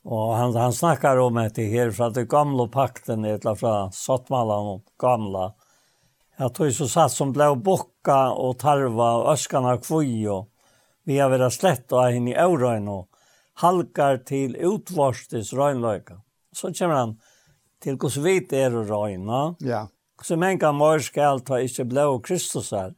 Og 0.09 0.35
han, 0.35 0.55
han 0.55 0.73
snakkar 0.73 1.17
om 1.17 1.37
att 1.37 1.55
det 1.55 1.65
her 1.65 1.91
fra 1.91 2.09
det 2.09 2.29
gamla 2.29 2.67
pakten, 2.67 3.25
eller 3.25 3.55
fra 3.55 3.91
Sottmallan 3.91 4.67
og 4.67 4.83
gamla. 4.99 5.53
Jag 6.37 6.53
tog 6.53 6.73
så 6.73 6.87
satt 6.87 7.11
som 7.11 7.33
blev 7.33 7.57
bokka 7.59 8.31
og 8.31 8.59
tarva 8.59 9.09
og 9.19 9.33
øskana 9.33 9.73
av 9.75 9.81
kvojo. 9.83 10.45
Vi 11.03 11.17
har 11.19 11.31
vært 11.33 11.51
slett 11.51 11.91
og 11.91 12.15
inn 12.15 12.29
i 12.31 12.37
øvrøyn 12.39 12.87
og 12.87 13.09
halkar 13.59 14.21
til 14.23 14.55
utvarstes 14.55 15.51
röjnlöjka. 15.53 16.21
Så 16.55 16.71
kommer 16.73 16.95
han 16.95 17.17
til 17.83 17.97
hos 18.01 18.17
vi 18.17 18.37
er 18.51 18.75
och 18.75 18.87
röjna. 18.87 19.55
Ja. 19.59 19.87
Så 20.21 20.37
mänka 20.37 20.71
mor 20.71 20.99
skal 20.99 21.39
ta 21.39 21.59
ikkje 21.59 21.85
blå 21.85 22.19
Kristus 22.19 22.71
her. 22.71 22.93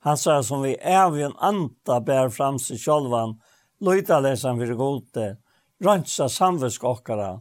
Han 0.00 0.16
sa 0.16 0.42
som 0.42 0.62
vi 0.62 0.74
även 0.80 1.32
anta 1.36 2.00
bär 2.00 2.28
fram 2.28 2.58
sig 2.58 2.78
självan 2.78 3.40
løyta 3.84 4.18
lesan 4.22 4.58
fyrir 4.60 4.78
gode, 4.78 5.28
rønsa 5.84 6.28
samvitskokkara, 6.32 7.36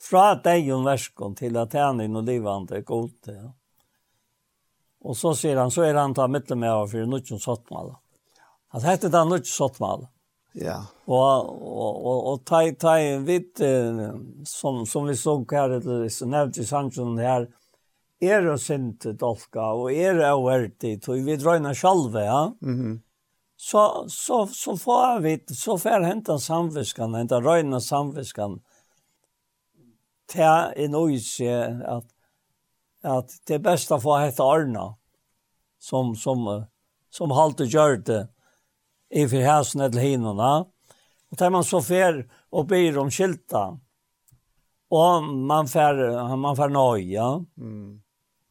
fra 0.00 0.34
deion 0.44 0.86
verskon 0.86 1.34
til 1.36 1.58
at 1.60 1.76
han 1.76 2.00
og 2.08 2.24
livande 2.24 2.80
gode. 2.88 3.36
Og 5.00 5.16
så 5.16 5.34
sier 5.36 5.60
han, 5.60 5.72
så 5.72 5.84
er 5.88 5.96
han 5.96 6.14
ta 6.16 6.26
mittel 6.28 6.58
med 6.60 6.72
av 6.72 6.88
fyrir 6.92 7.08
nukkjons 7.08 7.44
sottmala. 7.44 7.98
Han 8.74 8.84
hette 8.84 9.12
da 9.12 9.24
nukkjons 9.24 9.56
sottmala. 9.56 10.08
Ja. 10.58 10.80
Og, 11.06 11.46
og, 11.46 12.00
og, 12.10 12.18
og 12.32 12.40
ta, 12.48 12.64
ta 12.80 12.96
en 12.98 13.24
vitt, 13.28 13.60
som, 14.48 14.82
som 14.86 15.06
vi 15.06 15.14
såg 15.16 15.52
her, 15.54 15.76
nevnt 15.78 16.58
i 16.58 16.66
sannsjonen 16.66 17.20
her, 17.22 17.46
er 18.20 18.48
og 18.52 18.58
sint 18.60 19.06
dolka, 19.20 19.70
og 19.72 19.94
er 19.94 20.18
og 20.34 20.44
verdig, 20.48 20.98
og 21.08 21.22
vi 21.24 21.38
drøyna 21.40 21.72
sjalve, 21.76 22.26
ja. 22.26 22.42
Mm 22.60 22.98
så, 23.62 24.04
så, 24.08 24.46
så 24.46 24.76
får 24.76 25.20
vi, 25.20 25.44
så 25.54 25.78
får 25.78 26.00
henta 26.00 26.38
samviskan, 26.38 27.14
henta 27.14 27.42
røyna 27.44 27.80
samviskan, 27.80 28.54
til 30.32 30.72
en 30.84 30.96
øyse 30.96 31.58
at, 31.84 32.06
at 33.04 33.36
det 33.44 33.58
er 33.58 33.66
best 33.68 33.92
å 33.92 34.00
få 34.00 34.16
hette 34.22 34.40
Arna, 34.40 34.86
som, 35.76 36.14
som, 36.16 36.48
som 37.12 37.36
halte 37.36 37.68
gjør 37.68 38.00
det, 38.08 38.22
i 39.12 39.28
for 39.28 39.44
hæsene 39.44 39.90
eller 39.90 40.08
hinene. 40.08 40.50
Og 41.28 41.36
tar 41.36 41.52
man 41.52 41.66
så 41.68 41.84
fer 41.84 42.24
og 42.48 42.72
ber 42.72 42.96
om 43.04 43.12
skilta, 43.12 43.66
og 44.88 45.32
man 45.52 45.68
fer, 45.68 46.06
man 46.32 46.56
fer 46.56 46.72
noja 46.72 47.34
mm. 47.60 47.98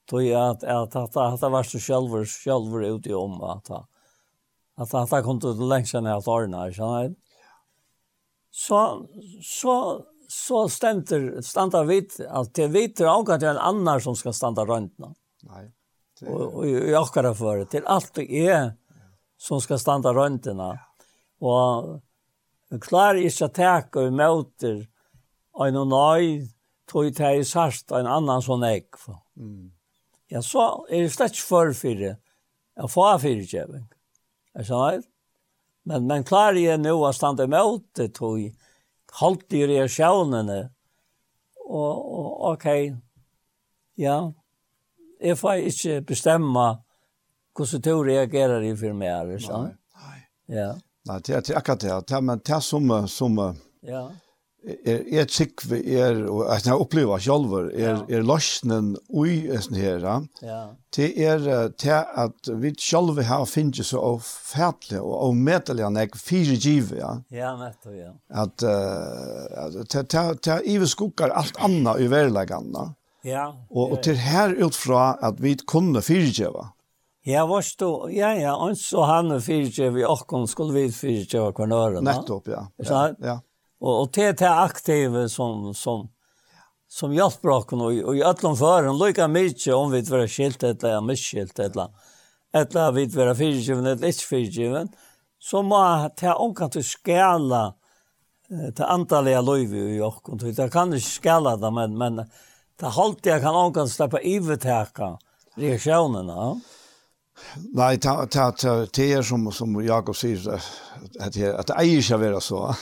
tog 0.06 0.34
at, 0.38 0.62
at, 0.64 1.02
at, 1.02 1.24
at 1.32 1.42
det 1.42 1.56
var 1.58 1.66
så 1.66 1.82
sjølver, 1.82 2.30
sjølver 2.30 2.92
ute 2.94 3.18
om 3.18 3.42
at 3.50 3.74
Att 4.80 4.94
att 4.94 5.12
jag 5.12 5.24
kom 5.24 5.40
till 5.40 5.68
länge 5.68 5.86
sedan 5.86 6.06
jag 6.06 6.24
tar 6.24 6.42
den 6.42 6.54
här, 6.54 6.72
så 6.72 7.16
Så, 8.52 9.08
så, 9.44 10.06
så 10.28 10.70
standa 10.70 11.42
stannar 11.42 11.84
vi, 11.84 12.08
att 12.30 12.54
det 12.54 12.68
vet 12.68 13.00
jag 13.00 13.20
också 13.20 13.34
att 13.34 13.40
det 13.40 13.48
är 13.48 13.52
en 13.52 13.58
annan 13.58 14.02
som 14.02 14.16
ska 14.16 14.34
stanna 14.34 14.66
runt. 14.66 14.94
Nej. 15.44 15.72
Och, 16.22 16.54
och 16.54 16.68
jag 16.68 17.02
åker 17.02 17.34
för 17.34 17.58
det. 17.58 17.66
Till 17.66 17.86
allt 17.86 18.14
det 18.14 18.48
är 18.48 18.74
som 19.38 19.62
ska 19.62 19.78
stanna 19.78 20.14
runt. 20.14 20.48
Och 21.40 22.02
klar 22.82 23.16
ikke 23.16 23.46
at 23.46 23.56
teka 23.58 24.04
og 24.06 24.14
møter 24.14 24.84
en 25.66 25.78
og 25.80 25.88
nøy 25.90 26.48
tog 26.88 27.08
til 27.16 27.42
i 27.42 27.46
sørst 27.48 27.92
en 27.98 28.08
annan 28.08 28.44
sånn 28.46 28.66
ekv. 28.68 29.16
Mm. 29.40 29.72
Ja, 30.30 30.44
så 30.46 30.86
er 30.90 31.08
det 31.08 31.14
slett 31.16 31.40
for 31.42 31.74
for 31.74 31.98
det. 31.98 32.18
Jeg 32.78 32.92
får 32.94 33.18
for 33.24 33.48
det, 33.54 33.88
Jeg 34.58 34.70
sa 34.70 34.82
det. 34.96 35.06
Men, 35.90 36.06
men 36.10 36.26
klarer 36.28 36.60
jeg 36.60 36.82
nå 36.82 36.96
å 36.98 37.14
stande 37.16 37.48
med 37.50 37.86
det, 37.98 38.12
tog 38.18 38.40
jeg. 38.42 38.54
Holdt 39.20 39.56
i 39.58 39.64
reaksjonene. 39.70 40.60
Og, 41.70 41.94
og 42.20 42.28
ok, 42.54 42.68
ja, 44.02 44.20
jeg 45.22 45.38
får 45.38 45.66
ikke 45.70 45.98
bestemme 46.14 46.68
hvordan 47.58 47.82
du 47.84 47.92
reagerer 48.08 48.64
i 48.64 48.72
for 48.78 48.96
meg, 48.96 49.10
er 49.12 49.34
det 49.34 49.42
sant? 49.44 49.76
Nei, 50.00 50.06
nei. 50.06 50.22
Ja. 50.56 50.70
Nei, 51.10 51.18
det 51.26 51.36
er 51.38 51.60
akkurat 51.60 51.84
det. 51.84 52.22
Men 52.24 52.42
Det 52.46 52.56
er 52.56 52.64
som, 52.64 52.94
som, 53.08 53.38
ja 53.86 54.06
er 54.66 55.04
er 55.22 55.28
sikve 55.32 55.80
er 55.80 56.20
og 56.28 56.44
at 56.52 56.66
jeg 56.68 56.76
opplever 56.76 57.22
selv 57.24 57.54
er 57.56 57.70
ja. 57.80 57.94
er 58.10 58.26
løsnen 58.28 58.96
ui 59.08 59.48
sånn 59.64 59.80
her 59.80 60.06
ja 60.44 60.60
det 60.96 61.10
er 61.16 61.70
til 61.80 61.96
at 62.24 62.50
vi 62.62 62.74
selv 62.82 63.22
har 63.24 63.46
finnes 63.48 63.92
så 63.94 64.02
av 64.04 64.20
fætle 64.26 65.00
og 65.00 65.16
av 65.30 65.38
medelig 65.48 65.86
enn 65.88 66.00
jeg 66.02 66.20
fire 66.20 66.58
giv 66.60 66.92
ja 66.98 67.14
ja 67.32 67.54
nettopp 67.60 67.96
ja 67.96 68.12
at 68.44 68.64
at 68.64 69.80
til 69.90 70.10
til 70.12 70.42
til 70.44 70.74
ive 70.76 70.90
skukkar 70.92 71.32
alt 71.32 71.60
anna 71.64 71.96
i 71.96 72.10
verlegganna 72.12 72.90
ja 73.24 73.48
og 73.70 73.96
og 73.96 74.04
til 74.04 74.20
her 74.20 74.58
ut 74.60 74.76
fra 74.76 75.14
at 75.22 75.40
vi 75.40 75.56
kunne 75.64 76.04
fire 76.04 76.36
giva 76.36 76.70
Ja, 77.30 77.44
varst 77.46 77.80
du, 77.80 78.08
ja, 78.10 78.32
ja, 78.34 78.56
og 78.56 78.78
så 78.80 79.04
han 79.06 79.34
og 79.36 79.42
fyrtjøv 79.44 79.98
i 80.00 80.06
åkken, 80.08 80.48
skulle 80.48 80.74
vi 80.74 80.86
fyrtjøv 80.96 81.50
av 81.50 81.52
kvarnøren. 81.58 82.08
Nettopp, 82.08 82.48
ja. 82.48 82.64
ja, 82.80 82.86
Så, 82.88 83.02
ja. 83.22 83.36
Og, 83.82 84.02
og 84.02 84.10
det 84.14 84.42
är 84.42 84.64
aktive 84.66 85.30
som 85.30 85.74
som 85.74 86.10
som 86.88 87.14
hjelper 87.14 87.50
oss 87.50 87.66
och 87.66 87.82
Og 87.82 88.18
i 88.18 88.24
allan 88.24 88.58
fören 88.58 88.98
lika 88.98 89.28
mye 89.28 89.74
om 89.74 89.92
vi 89.92 90.02
vil 90.02 90.12
være 90.12 90.28
skilt 90.28 90.64
eller 90.64 91.02
misskilt 91.02 91.60
eller 91.60 91.90
eller 92.54 92.92
vi 92.92 93.06
vil 93.06 93.18
være 93.18 93.36
fyrgiven 93.36 93.86
eller 93.86 94.08
ikke 94.08 94.28
fyrgiven 94.28 94.90
så 95.40 95.62
må 95.62 96.10
ta 96.18 96.34
omkant 96.34 96.76
att 96.76 96.86
skala 96.86 97.74
antallet 98.80 99.38
av 99.38 99.44
löv 99.44 99.76
i 99.76 100.02
och 100.02 100.38
det 100.40 100.72
kan 100.72 100.94
ikke 100.94 101.06
skala 101.06 101.58
det 101.58 101.72
men 101.72 101.98
men 101.98 102.16
det 102.80 102.88
holdt 102.88 103.26
jeg 103.26 103.42
kan 103.42 103.56
omkant 103.56 103.92
släppa 103.92 104.20
övertäcka 104.20 105.18
reaktionerna. 105.56 106.62
Nej, 107.74 108.00
ta 108.00 108.26
ta 108.26 108.52
ta 108.52 108.86
te 108.86 109.24
som 109.24 109.52
som 109.52 109.86
Jakob 109.86 110.16
säger 110.16 110.50
att 110.50 110.64
att 111.20 111.68
det 111.68 112.14
å 112.14 112.18
være 112.18 112.42
så. 112.42 112.76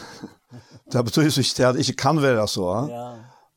Det 0.93 1.03
betyr 1.05 1.29
så 1.29 1.43
ikke 1.43 1.67
at 1.67 1.75
det 1.75 1.87
ikke 1.87 2.01
kan 2.03 2.21
være 2.21 2.47
så. 2.47 2.67
Ja. 2.91 3.07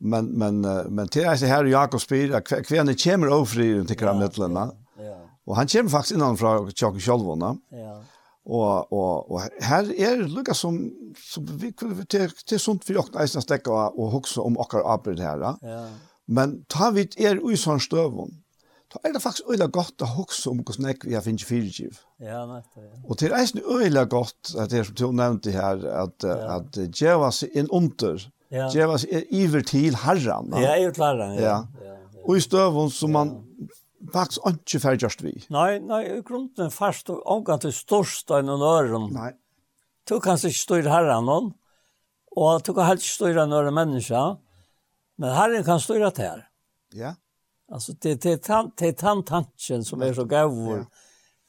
Men, 0.01 0.31
men, 0.39 0.62
men 0.90 1.09
til 1.09 1.23
jeg 1.23 1.51
her 1.51 1.69
Jakob 1.69 2.01
spyr, 2.01 2.36
at 2.36 2.69
hvem 2.69 2.94
kommer 3.05 3.35
overfri 3.36 3.69
til 3.86 3.97
kramittlene. 3.97 4.70
Ja. 4.98 5.05
ja. 5.05 5.19
Og 5.47 5.57
han 5.57 5.69
kommer 5.69 5.90
faktisk 5.90 6.16
innan 6.16 6.39
fra 6.39 6.55
Tjokken 6.70 7.01
Kjolvåna. 7.01 7.55
Ja. 7.73 7.98
Og, 8.47 8.93
og, 8.93 9.31
og 9.31 9.43
her 9.62 9.90
er 9.98 10.16
det 10.23 10.31
lukka 10.32 10.55
som, 10.57 10.78
som 11.20 11.47
vi, 11.61 11.73
til, 12.09 12.32
til 12.48 12.61
sånt 12.61 12.86
vi 12.89 12.97
åkne 12.98 13.20
eisen 13.23 13.44
stekka 13.44 13.70
og, 13.70 13.98
og 14.01 14.15
hukse 14.16 14.40
om 14.43 14.57
okkar 14.59 14.86
arbeid 14.89 15.20
her. 15.20 15.44
Ja. 15.62 15.82
Men 16.27 16.62
ta 16.70 16.90
vi 16.94 17.05
er 17.20 17.43
ui 17.43 17.59
sånn 17.61 17.82
støvån. 17.82 18.32
Da 18.91 18.99
er 19.05 19.12
det 19.15 19.23
faktisk 19.23 19.51
øyla 19.53 19.69
godt 19.71 20.03
å 20.03 20.09
huske 20.17 20.51
om 20.51 20.65
hvordan 20.67 20.89
jeg 20.91 20.99
vi 21.05 21.15
har 21.15 21.23
finnet 21.23 21.47
fyrtjiv. 21.47 22.01
Ja, 22.19 22.43
nettopp, 22.49 22.83
ja. 22.83 23.03
Og 23.07 23.19
til 23.21 23.35
eisen 23.39 23.62
øyla 23.62 24.03
godt, 24.11 24.55
at 24.59 24.73
det 24.73 24.83
som 24.89 24.97
du 24.99 25.05
nevnte 25.15 25.55
her, 25.55 25.85
at, 26.03 26.27
ja. 26.27 26.57
at 26.57 26.79
djeva 26.91 27.31
seg 27.35 27.55
inn 27.55 27.71
under, 27.71 28.19
ja. 28.51 28.67
djeva 28.75 28.99
seg 28.99 29.31
iver 29.31 29.62
til 29.67 29.95
herran. 30.03 30.51
Ja, 30.59 30.75
iver 30.83 30.97
til 30.97 31.07
herran, 31.07 31.37
ja. 31.39 31.45
ja. 31.47 31.87
ja. 31.87 32.25
Og 32.25 32.41
i 32.41 32.43
støvun 32.43 32.91
som 32.91 33.15
man 33.15 33.33
faktisk 34.11 34.43
ikke 34.51 34.83
ferdigst 34.83 35.23
vi. 35.23 35.37
Nei, 35.55 35.79
nei, 35.79 36.03
i 36.17 36.21
grunden 36.27 36.75
fast 36.75 37.15
og 37.15 37.23
omgang 37.31 37.62
til 37.62 37.75
største 37.77 38.43
enn 38.43 38.51
øren. 38.51 39.11
Nei. 39.15 39.33
Du 40.09 40.19
kan 40.19 40.35
ikke 40.41 40.57
styre 40.57 40.91
herran 40.91 41.31
noen, 41.31 41.53
og 42.35 42.62
du 42.67 42.75
kan 42.75 42.91
helst 42.91 43.15
styre 43.15 43.47
noen 43.47 43.71
mennesker, 43.77 44.39
men 45.21 45.37
herren 45.37 45.62
kan 45.67 45.79
styre 45.79 46.11
til 46.17 46.27
her. 46.27 46.47
Ja. 46.97 47.15
Alltså 47.71 47.93
det 47.93 48.23
det 48.23 48.37
tant 48.37 48.77
det 48.79 48.93
tant 48.93 49.27
tanken 49.27 49.85
som 49.85 50.03
är 50.03 50.15
så 50.15 50.25
gåvor. 50.25 50.87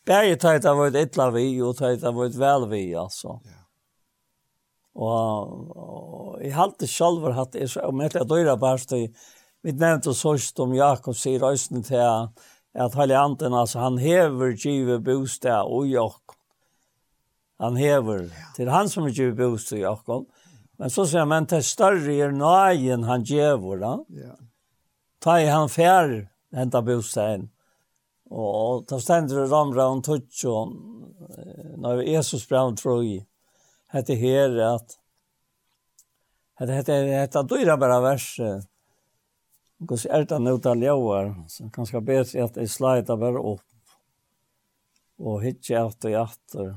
Bäge 0.06 0.36
tajt 0.36 0.66
av 0.66 0.88
ett 0.88 1.16
illa 1.16 1.32
vi 1.32 1.62
och 1.62 1.78
tajt 1.78 2.04
av 2.04 2.26
ett 2.26 2.36
väl 2.36 2.68
vi 2.68 2.96
alltså. 2.96 3.40
Ja. 3.44 3.62
Och 4.94 6.42
i 6.42 6.50
halt 6.50 6.90
själv 6.90 7.22
har 7.22 7.32
haft 7.32 7.56
är 7.56 7.68
så 7.68 7.82
om 7.82 8.02
ett 8.02 8.30
dyra 8.30 8.58
barst 8.58 8.92
i 8.92 9.14
vi 9.64 9.72
nämnt 9.72 10.08
och 10.08 10.16
såst 10.16 10.60
om 10.60 10.76
Jakob 10.76 11.16
säger 11.16 11.40
rösten 11.40 11.84
till 11.84 12.00
att 12.80 12.96
hela 12.96 13.20
anden 13.20 13.54
alltså 13.54 13.80
han 13.80 13.98
häver 13.98 14.68
give 14.68 15.00
bostad 15.00 15.66
och 15.66 15.88
Jakob. 15.88 16.36
Han 17.58 17.76
häver 17.76 18.30
till 18.56 18.70
han 18.70 18.90
som 18.90 19.10
give 19.10 19.32
bostad 19.32 19.80
Jakob. 19.80 20.30
Men 20.78 20.90
så 20.90 21.06
säger 21.08 21.26
man 21.26 21.46
till 21.46 21.64
större 21.64 22.14
är 22.14 22.32
nöjen 22.32 23.04
han 23.04 23.24
ger 23.24 23.58
våra. 23.58 24.00
Ja 24.08 24.51
ta 25.22 25.38
i 25.42 25.50
han 25.50 25.70
fjær 25.70 26.16
henta 26.56 26.82
bostein. 26.86 27.50
Og 28.32 28.88
ta 28.88 29.00
stendur 29.00 29.44
i 29.44 29.50
ramra 29.52 29.90
om 29.92 30.02
tutsjon, 30.04 30.74
når 31.82 32.04
Jesus 32.08 32.48
brann 32.48 32.78
troi, 32.80 33.22
hette 33.92 34.16
her 34.16 34.56
at 34.66 34.98
hette 36.62 36.78
hette 36.78 37.00
hette 37.12 37.44
dyra 37.50 37.78
bara 37.78 38.00
verset, 38.04 38.68
det 39.82 40.06
ärta 40.14 40.38
nota 40.38 40.76
ljøver, 40.76 41.34
så 41.48 41.70
kanske 41.74 42.02
bättre 42.06 42.44
at 42.44 42.58
jeg 42.58 42.70
slajta 42.70 43.18
bare 43.18 43.40
opp. 43.40 43.66
og 45.22 45.42
hitje 45.44 45.78
efter 45.88 46.10
i 46.10 46.14
efter. 46.18 46.76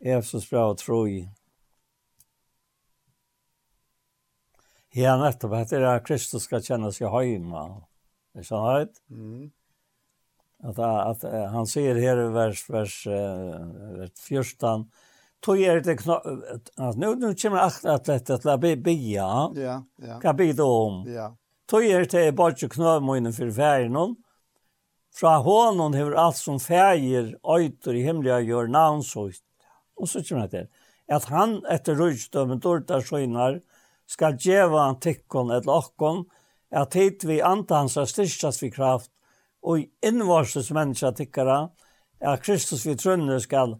Efsos 0.00 0.50
bra 0.50 0.74
tro 0.74 1.06
i. 1.08 1.28
Ja, 4.96 5.16
nettopp. 5.20 5.54
Det 5.70 5.78
er 5.80 5.88
at 5.94 6.06
Kristus 6.06 6.46
skal 6.48 6.64
kjenne 6.64 6.92
seg 6.92 7.12
høyma. 7.12 7.64
Er 8.36 8.46
sånn 8.46 8.66
høyt? 8.66 8.98
Mm. 9.12 9.50
At, 10.62 10.78
at, 10.78 11.24
at 11.26 11.48
han 11.54 11.66
sier 11.66 11.98
her 11.98 12.20
i 12.22 12.28
vers, 12.34 12.60
vers, 12.70 12.98
vers 13.08 14.20
14, 14.28 14.84
Tog 15.42 15.58
er 15.58 15.80
det 15.82 15.96
knop... 15.98 16.26
Nu, 16.96 17.14
nu 17.18 17.32
kommer 17.34 17.64
akt 17.64 17.86
at 17.90 18.06
dette 18.06 18.36
til 18.38 18.50
å 18.52 18.58
bia. 18.60 19.30
Ja, 19.58 19.78
ja. 19.98 20.18
Hva 20.22 20.34
bia 20.38 20.54
det 20.54 20.66
om? 20.66 21.00
Ja. 21.10 21.32
Tog 21.66 21.86
er 21.86 22.06
det 22.06 22.28
bare 22.38 22.68
knøvmøyne 22.70 23.32
for 23.34 23.50
verden. 23.56 24.14
Fra 25.12 25.34
hånden 25.42 25.96
hever 25.98 26.14
alt 26.16 26.38
som 26.38 26.60
fæger, 26.62 27.34
øyter 27.42 27.98
i 27.98 28.04
himmelige 28.06 28.38
gjør 28.52 28.70
navnsøyt. 28.70 29.42
Og 29.98 30.08
så 30.08 30.22
kommer 30.28 30.46
det 30.46 30.54
til. 30.54 30.86
At 31.12 31.26
han 31.28 31.58
etter 31.70 31.98
rujtdømmen 31.98 32.62
dårdar 32.62 33.02
søgnar, 33.04 33.58
skal 34.12 34.36
djeva 34.36 34.90
tikkon 35.00 35.52
et 35.56 35.68
okkon, 35.70 36.26
at 36.72 36.96
hit 36.96 37.24
vi 37.28 37.40
antans 37.44 37.96
er 38.00 38.08
styrstast 38.08 38.64
vi 38.64 38.70
kraft, 38.72 39.10
og 39.62 39.80
i 39.80 39.88
innvarses 40.04 40.70
menneska 40.74 41.12
tikkara, 41.16 41.66
at 42.22 42.42
Kristus 42.44 42.84
vi 42.86 42.96
trunne 42.98 43.38
skal 43.42 43.76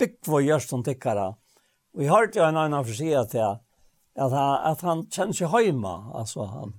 byggva 0.00 0.40
gjørston 0.44 0.84
tikkara. 0.86 1.30
Og 1.96 2.04
jeg 2.04 2.12
hørte 2.12 2.40
jo 2.40 2.46
en 2.46 2.60
annen 2.60 2.86
for 2.86 2.96
sida 2.96 3.24
til 3.30 3.44
at, 3.46 4.32
han, 4.32 4.54
at 4.70 4.84
han 4.86 5.04
kjenner 5.10 5.36
seg 5.36 5.52
heima, 5.54 5.96
altså 6.18 6.46
han. 6.50 6.76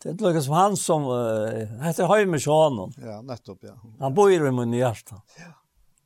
Det 0.00 0.14
er 0.14 0.22
lukket 0.24 0.46
som 0.46 0.56
han 0.56 0.76
som 0.80 1.06
uh, 1.12 1.80
heter 1.84 2.08
Heime 2.08 2.38
Sjånen. 2.40 2.94
Ja, 3.04 3.18
nettopp, 3.20 3.66
ja. 3.68 3.74
Han 4.00 4.14
bor 4.16 4.32
i 4.32 4.38
min 4.40 4.72
hjärta. 4.72 5.18
Ja. 5.36 5.50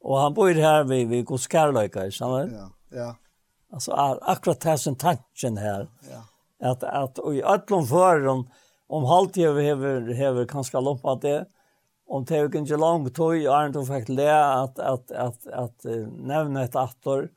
Og 0.05 0.19
han 0.19 0.35
bor 0.35 0.51
her 0.51 0.83
ved, 0.89 1.07
ved 1.13 1.23
Guds 1.29 1.47
kærløyka, 1.47 2.09
ikke 2.09 2.19
sant? 2.19 2.57
Ja, 2.57 2.67
ja. 2.99 3.13
Alltså 3.75 3.93
är 3.93 4.31
akkurat 4.31 4.61
det 4.61 4.79
som 4.79 4.97
tanken 4.97 5.57
här. 5.57 5.89
Ja. 6.11 6.71
Att 6.71 6.85
att 6.85 7.19
och 7.19 7.35
i 7.35 7.43
allom 7.43 7.87
för 7.87 8.27
om 8.27 8.51
om 8.87 9.05
halt 9.05 9.37
jag 9.37 9.55
behöver 9.55 10.01
behöver 10.01 10.47
kanske 10.47 10.81
loppa 10.81 11.15
det 11.15 11.47
om 12.07 12.25
det 12.25 12.37
är 12.37 12.57
inte 12.57 12.77
långt 12.77 13.15
tog 13.15 13.35
är 13.45 13.67
inte 13.67 13.85
faktiskt 13.85 14.09
lä 14.09 14.45
att 14.45 14.79
att 14.79 15.11
att 15.11 15.47
att 15.47 15.85
nämna 16.19 16.63
ett 16.63 16.77
attor 16.77 17.29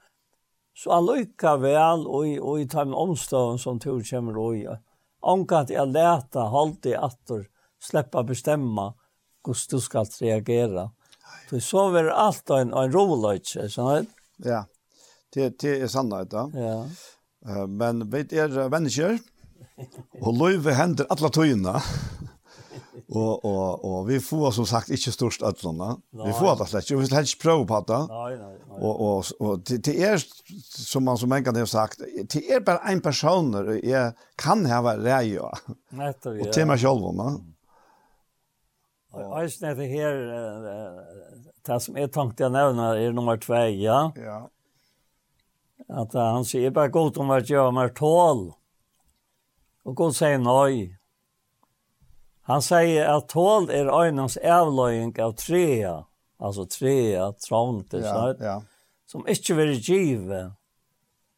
så 0.75 0.91
alluka 0.91 1.57
väl 1.57 2.07
och 2.07 2.27
i 2.27 2.39
och 2.39 2.59
i 2.59 2.67
time 2.67 2.95
omstånd 2.95 3.61
som 3.61 3.79
tog 3.79 4.09
kommer 4.09 4.37
och 4.37 4.57
ja. 4.57 4.77
Ankat 5.21 5.69
jag 5.69 5.87
läta 5.87 6.41
halt 6.41 6.85
i 6.85 6.95
attor 6.95 7.45
släppa 7.83 8.23
bestämma 8.23 8.93
hur 9.45 9.55
du 9.69 9.79
ska 9.79 10.05
reagera. 10.21 10.91
Så 11.49 11.59
så 11.59 11.95
är 11.95 12.03
allt 12.03 12.49
en 12.49 12.73
en 12.73 12.91
rolig 12.91 13.45
så. 13.45 14.05
Ja. 14.37 14.65
Det, 15.33 15.59
det 15.59 15.81
är 15.81 15.87
sannhet, 15.87 16.29
da. 16.31 16.49
Ja. 16.53 16.85
Uh, 17.47 17.67
men 17.67 18.09
vet 18.11 18.33
er 18.33 18.69
mennesker, 18.69 19.19
og 20.21 20.33
løyve 20.33 20.73
hender 20.73 21.07
alle 21.13 21.29
tøyene. 21.29 21.75
og, 23.07 23.45
og, 23.45 23.85
og 23.85 24.07
vi 24.07 24.19
får 24.23 24.51
som 24.57 24.65
sagt 24.67 24.89
ikke 24.91 25.13
størst 25.13 25.43
ødlene. 25.45 25.95
Vi 26.25 26.33
får 26.35 26.57
det 26.59 26.67
slett 26.71 26.87
ikke, 26.87 26.97
vi 26.97 27.05
vil 27.05 27.15
helst 27.15 27.37
prøve 27.41 27.67
på 27.69 27.81
det. 27.87 27.99
Nei, 28.11 28.31
nei, 28.39 28.55
nei. 28.55 28.79
Og, 28.79 29.03
og, 29.07 29.29
og 29.39 29.61
det, 29.69 29.79
det 29.87 29.95
er, 30.03 30.23
som 30.71 31.05
man 31.07 31.19
som 31.19 31.33
enkelt 31.33 31.59
har 31.61 31.69
sagt, 31.71 32.01
det 32.33 32.43
er 32.51 32.65
bare 32.65 32.91
en 32.91 33.03
person 33.03 33.53
og 33.61 33.71
jeg 33.77 34.11
kan 34.39 34.65
ha 34.65 34.81
heve 34.81 34.97
rei 35.05 35.37
av. 35.39 35.63
Nettopp, 35.95 36.35
ja. 36.35 36.47
Og 36.47 36.51
til 36.57 36.69
meg 36.69 36.83
selv, 36.83 37.07
da. 37.21 37.29
Og 39.17 39.39
eisen 39.41 39.71
det 39.79 39.87
her, 39.89 40.19
det 41.65 41.79
som 41.81 41.97
jeg 41.97 42.11
tenkte 42.13 42.45
jeg 42.45 42.53
nevne 42.53 42.91
er 42.99 43.15
nummer 43.15 43.39
2, 43.41 43.63
ja. 43.79 44.03
Ja. 44.19 44.41
Att 45.89 46.13
han 46.13 46.45
sier 46.45 46.71
bare 46.71 46.91
godt 46.91 47.17
om 47.17 47.31
at 47.31 47.49
jeg 47.49 47.73
mer 47.73 47.89
tål. 47.95 48.51
Og 49.85 49.95
Gud 49.95 50.13
sier 50.17 50.37
nej. 50.37 50.97
Han 52.47 52.61
sier 52.61 53.07
at 53.15 53.29
tål 53.31 53.69
er 53.71 53.91
øynens 53.91 54.37
avløying 54.37 55.15
av 55.19 55.35
trea. 55.39 56.03
altså 56.39 56.65
trea, 56.65 57.31
trångt 57.31 57.93
och 57.93 58.03
sånt. 58.03 58.37
Ja, 58.39 58.45
ja. 58.45 58.61
Som 59.05 59.27
ikke 59.27 59.55
vil 59.55 59.77
give. 59.79 60.51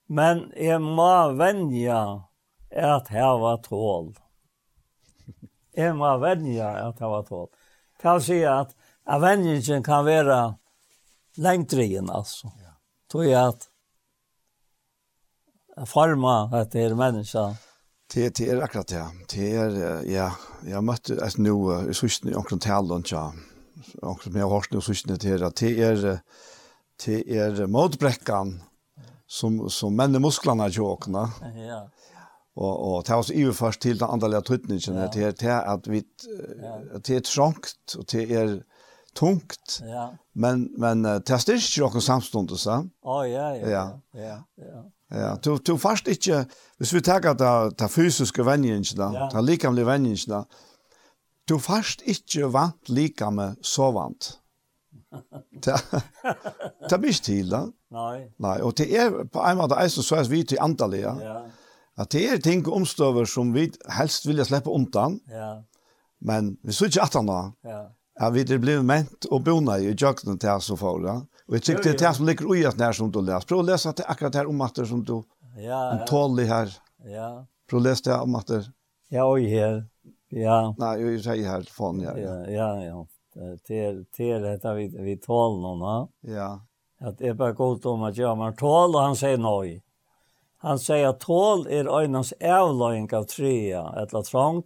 Men 0.07 0.51
jeg 0.57 0.81
må 0.81 1.31
vänja 1.37 2.23
att 2.75 3.07
häva 3.07 3.57
tål. 3.57 4.15
Jeg 5.75 5.95
må 5.95 6.17
vänja 6.17 6.69
att 6.69 6.99
häva 6.99 7.23
tål. 7.23 7.47
Kan 8.01 8.21
säga 8.21 8.59
at 8.59 8.75
avvänjningen 9.05 9.83
kan 9.83 10.05
være 10.05 10.55
längdrigen 11.35 12.09
altså. 12.09 12.51
Ja. 12.63 12.73
Tror 13.11 13.23
jeg 13.23 13.47
at 13.47 13.68
forma 15.87 16.49
at 16.53 16.73
det 16.73 16.85
er 16.85 16.95
menneska? 16.95 17.53
Det 18.13 18.37
det 18.37 18.49
er 18.49 18.61
akkurat 18.63 18.87
det. 18.87 19.05
Det 19.31 19.55
är 19.55 20.03
ja, 20.09 20.31
jeg 20.65 20.83
møtte 20.83 21.19
et 21.25 21.37
nu 21.37 21.53
i 21.89 21.93
sysken 21.93 22.35
omkring 22.35 22.59
talen 22.59 23.03
ja. 23.11 23.31
Och 24.01 24.23
som 24.23 24.35
jeg 24.35 24.43
har 24.43 24.49
hørt 24.49 24.65
hört 24.65 24.73
nu 24.73 24.81
sysken 24.81 25.17
det 25.17 25.41
at 25.41 25.55
det 25.55 25.79
är 25.83 26.19
det 27.05 27.37
er 27.37 27.67
motbräckan 27.67 28.61
som 29.27 29.69
som 29.69 29.95
män 29.95 30.21
musklerna 30.21 30.67
jokna. 30.67 31.29
Ja. 31.55 31.87
Og, 32.55 32.79
og 32.79 33.03
det 33.03 33.11
er 33.11 33.15
også 33.15 33.33
i 33.33 33.53
først 33.53 33.81
til 33.81 33.99
den 33.99 34.09
andliga 34.09 34.41
tøytningen, 34.41 34.95
ja. 34.95 35.07
det 35.07 35.23
er 35.23 35.31
det 35.31 35.63
at 35.65 35.91
vi 35.91 36.03
at 36.95 37.07
det 37.07 37.15
er 37.15 37.21
trångt 37.21 37.95
og 37.95 38.11
det 38.11 38.31
er, 38.31 38.59
tungt. 39.15 39.81
Ja. 39.81 40.09
Men 40.33 40.69
men 40.77 41.23
testar 41.23 41.53
ju 41.53 41.83
också 41.83 42.01
samstundes 42.01 42.61
så. 42.61 42.85
Ja 43.03 43.27
ja 43.27 43.55
ja. 43.55 43.69
Ja. 44.13 44.43
Ja. 44.57 44.83
Ja, 45.09 45.35
du, 45.41 45.57
du 45.57 45.77
fast 45.81 46.07
ikke, 46.07 46.43
hvis 46.77 46.93
vi 46.93 47.01
tar 47.01 47.23
ta, 47.33 47.53
ta 47.73 47.87
fysiske 47.89 48.45
venjene, 48.45 48.85
ja. 49.15 49.29
ta 49.31 49.41
likamlige 49.41 50.25
Da, 50.29 50.43
du 51.49 51.57
fast 51.57 52.03
ikke 52.05 52.51
vant 52.53 52.89
likame 52.89 53.55
så 53.61 53.91
vant. 53.91 54.35
ta, 55.65 55.79
ta 56.89 56.97
bist 57.01 57.25
til 57.25 57.49
da. 57.49 57.65
Nei. 57.89 58.29
Nei, 58.37 58.59
og 58.61 58.77
det 58.77 58.89
er 58.93 59.09
på 59.25 59.41
en 59.41 59.57
måte 59.57 59.79
eisen 59.81 60.05
så 60.05 60.19
er 60.19 60.29
vi 60.29 60.43
til 60.43 60.61
antallet, 60.61 61.01
ja. 61.01 61.15
ja. 61.17 61.39
At 61.99 62.11
det 62.13 62.27
er 62.29 62.37
ting 62.37 62.61
omstøver 62.67 63.25
som 63.25 63.49
vi 63.53 63.71
helst 63.97 64.27
vilja 64.27 64.45
slippe 64.45 64.69
undan, 64.69 65.19
ja. 65.27 65.55
men 66.21 66.57
vi 66.63 66.71
så 66.71 66.85
ikke 66.85 67.07
at 67.07 67.17
han 67.17 67.31
da, 67.31 67.41
ja. 67.65 67.87
Ja, 68.19 68.27
vi 68.35 68.43
er 68.43 68.59
blevet 68.59 68.83
ment 68.83 69.29
og 69.31 69.45
bona 69.47 69.77
i 69.79 69.93
jøkken 69.93 70.39
til 70.39 70.51
oss 70.51 70.69
og 70.73 70.81
for, 70.81 71.05
ja. 71.07 71.21
Og 71.49 71.55
jeg 71.55 71.61
tykker 71.61 71.93
det 71.97 72.05
här 72.05 72.13
som 72.13 72.25
ligger 72.25 72.45
ojäst 72.45 72.77
när 72.77 72.91
som 72.91 73.11
du 73.11 73.21
läser. 73.21 73.47
Prova 73.47 73.61
läsa 73.61 73.91
det 73.91 74.03
akkurat 74.05 74.35
här 74.35 74.45
om 74.45 74.61
att 74.61 74.75
det 74.75 74.85
som 74.85 75.03
du 75.03 75.23
ja, 75.57 76.05
tålig 76.07 76.45
her. 76.45 76.77
Ja. 77.05 77.45
Prøv 77.69 77.79
å 77.79 77.83
lese 77.83 78.09
det 78.09 78.17
om 78.21 78.35
att 78.35 78.47
det. 78.47 78.65
Ja, 79.09 79.25
oj 79.31 79.49
här. 79.49 79.85
Ja. 80.29 80.75
Nej, 80.77 81.01
jag 81.01 81.23
säger 81.23 81.49
her, 81.49 81.61
fan 81.61 81.99
ja. 81.99 82.17
Ja, 82.17 82.47
ja, 82.47 82.83
ja. 82.83 83.07
Til, 83.67 84.05
til 84.13 84.41
detta 84.43 84.73
vi 84.73 84.87
vi 84.87 85.17
tål 85.17 85.61
någon 85.61 85.79
va? 85.79 86.07
Ja. 86.21 86.61
Att 87.01 87.17
det 87.17 87.27
är 87.27 87.33
bara 87.33 87.53
gott 87.53 87.85
om 87.85 88.03
att 88.03 88.17
jag 88.17 88.37
man 88.37 88.55
tål 88.55 88.95
och 88.95 89.01
han 89.01 89.15
säger 89.15 89.37
nej. 89.37 89.83
Han 90.57 90.79
säger 90.79 91.07
att 91.07 91.19
tål 91.19 91.67
är 91.67 91.99
öjnans 91.99 92.33
avlöjning 92.41 93.13
av 93.13 93.23
trea, 93.23 93.93
eller 93.97 94.21
trångt, 94.21 94.65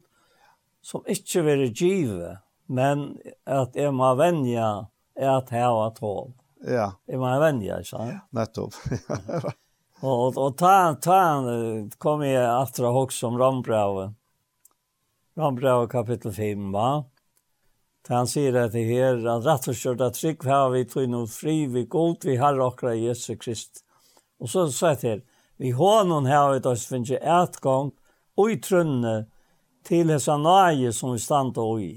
som 0.82 1.04
inte 1.08 1.42
vill 1.42 1.74
give, 1.76 2.38
men 2.66 3.18
att 3.46 3.76
jag 3.76 3.94
må 3.94 4.16
vänja 4.16 4.88
är 5.16 5.30
att 5.30 5.50
häva 5.50 5.90
tål. 5.90 6.34
Ja. 6.64 6.94
Jeg 7.10 7.20
var 7.20 7.36
en 7.36 7.44
venn, 7.44 7.62
ja, 7.66 7.80
ikke 7.84 7.92
sant? 7.92 8.26
Nettopp. 8.36 8.76
og, 10.08 10.38
og 10.38 10.52
ta, 10.60 10.76
ta 11.04 11.22
kom 12.02 12.24
jeg 12.26 12.44
etter 12.44 12.88
å 12.88 12.94
huske 13.02 13.28
om 13.28 13.40
Rambrauet. 13.40 14.14
Rambrauet 15.40 15.92
kapittel 15.92 16.34
5, 16.36 16.70
va? 16.76 16.92
Ta 18.04 18.20
han 18.20 18.28
sier 18.28 18.56
at 18.60 18.74
det 18.76 18.84
her, 18.90 19.22
at 19.32 19.46
rett 19.48 19.68
og 19.72 19.78
slett 19.80 20.02
at 20.04 20.18
trygg 20.20 20.44
har 20.48 20.74
vi 20.74 20.84
tog 20.92 21.08
noe 21.08 21.28
fri, 21.32 21.64
vi 21.72 21.86
god, 21.88 22.26
vi 22.28 22.36
har 22.40 22.60
akkurat 22.60 23.00
Jesu 23.00 23.38
Krist. 23.40 23.84
Og 24.44 24.52
så 24.52 24.68
sa 24.76 24.92
jeg 24.92 25.00
til, 25.04 25.22
vi 25.64 25.72
hånden 25.72 26.28
har 26.28 26.52
vi 26.52 26.64
da 26.66 26.74
finnes 26.76 27.14
jeg 27.14 27.24
etgang, 27.24 27.94
og 28.36 28.52
i 28.52 28.60
trønne, 28.60 29.16
til 29.84 30.12
hessa 30.12 30.38
nøye 30.40 30.94
som 30.96 31.12
vi 31.12 31.20
standa 31.20 31.64
i. 31.84 31.92